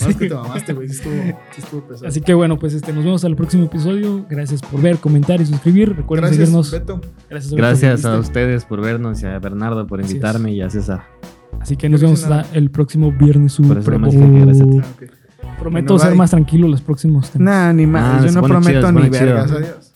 No, 0.00 0.08
es 0.08 0.16
que 0.16 0.28
te 0.28 0.34
mamaste, 0.34 0.72
güey. 0.72 0.88
Sí 0.88 0.96
estuvo, 0.96 1.14
sí 1.54 1.60
estuvo 1.60 1.80
pesado. 1.82 2.08
Así 2.08 2.20
que 2.20 2.34
bueno, 2.34 2.58
pues 2.58 2.74
este, 2.74 2.92
nos 2.92 3.04
vemos 3.04 3.24
al 3.24 3.36
próximo 3.36 3.66
episodio. 3.66 4.26
Gracias 4.28 4.62
por 4.62 4.80
ver, 4.80 4.98
comentar 4.98 5.40
y 5.40 5.46
suscribir. 5.46 5.94
Recuerden 5.96 6.30
Gracias, 6.30 6.48
seguirnos. 6.48 6.70
Beto. 6.70 7.00
Gracias, 7.28 7.52
Gracias 7.52 8.04
a 8.04 8.18
ustedes 8.18 8.64
por 8.64 8.80
vernos 8.80 9.22
y 9.22 9.26
a 9.26 9.38
Bernardo 9.38 9.86
por 9.86 10.00
invitarme 10.00 10.52
y 10.52 10.62
a 10.62 10.70
César. 10.70 11.04
Así 11.60 11.76
que 11.76 11.88
nos 11.88 12.00
vemos 12.00 12.22
nada. 12.28 12.46
el 12.52 12.70
próximo 12.70 13.12
viernes. 13.12 13.58
Ah, 13.60 13.64
ok. 13.74 15.02
Prometo 15.58 15.98
ser 15.98 16.14
más 16.14 16.30
tranquilo 16.30 16.68
los 16.68 16.80
próximos 16.80 17.30
temas. 17.30 17.44
Nah, 17.44 17.72
ni 17.72 17.84
Ah, 17.84 17.86
más. 17.88 18.22
se 18.22 18.28
Yo 18.28 18.34
no 18.40 18.46
prometo 18.46 18.92
ni 18.92 19.08
vergas. 19.08 19.50
Adiós. 19.52 19.92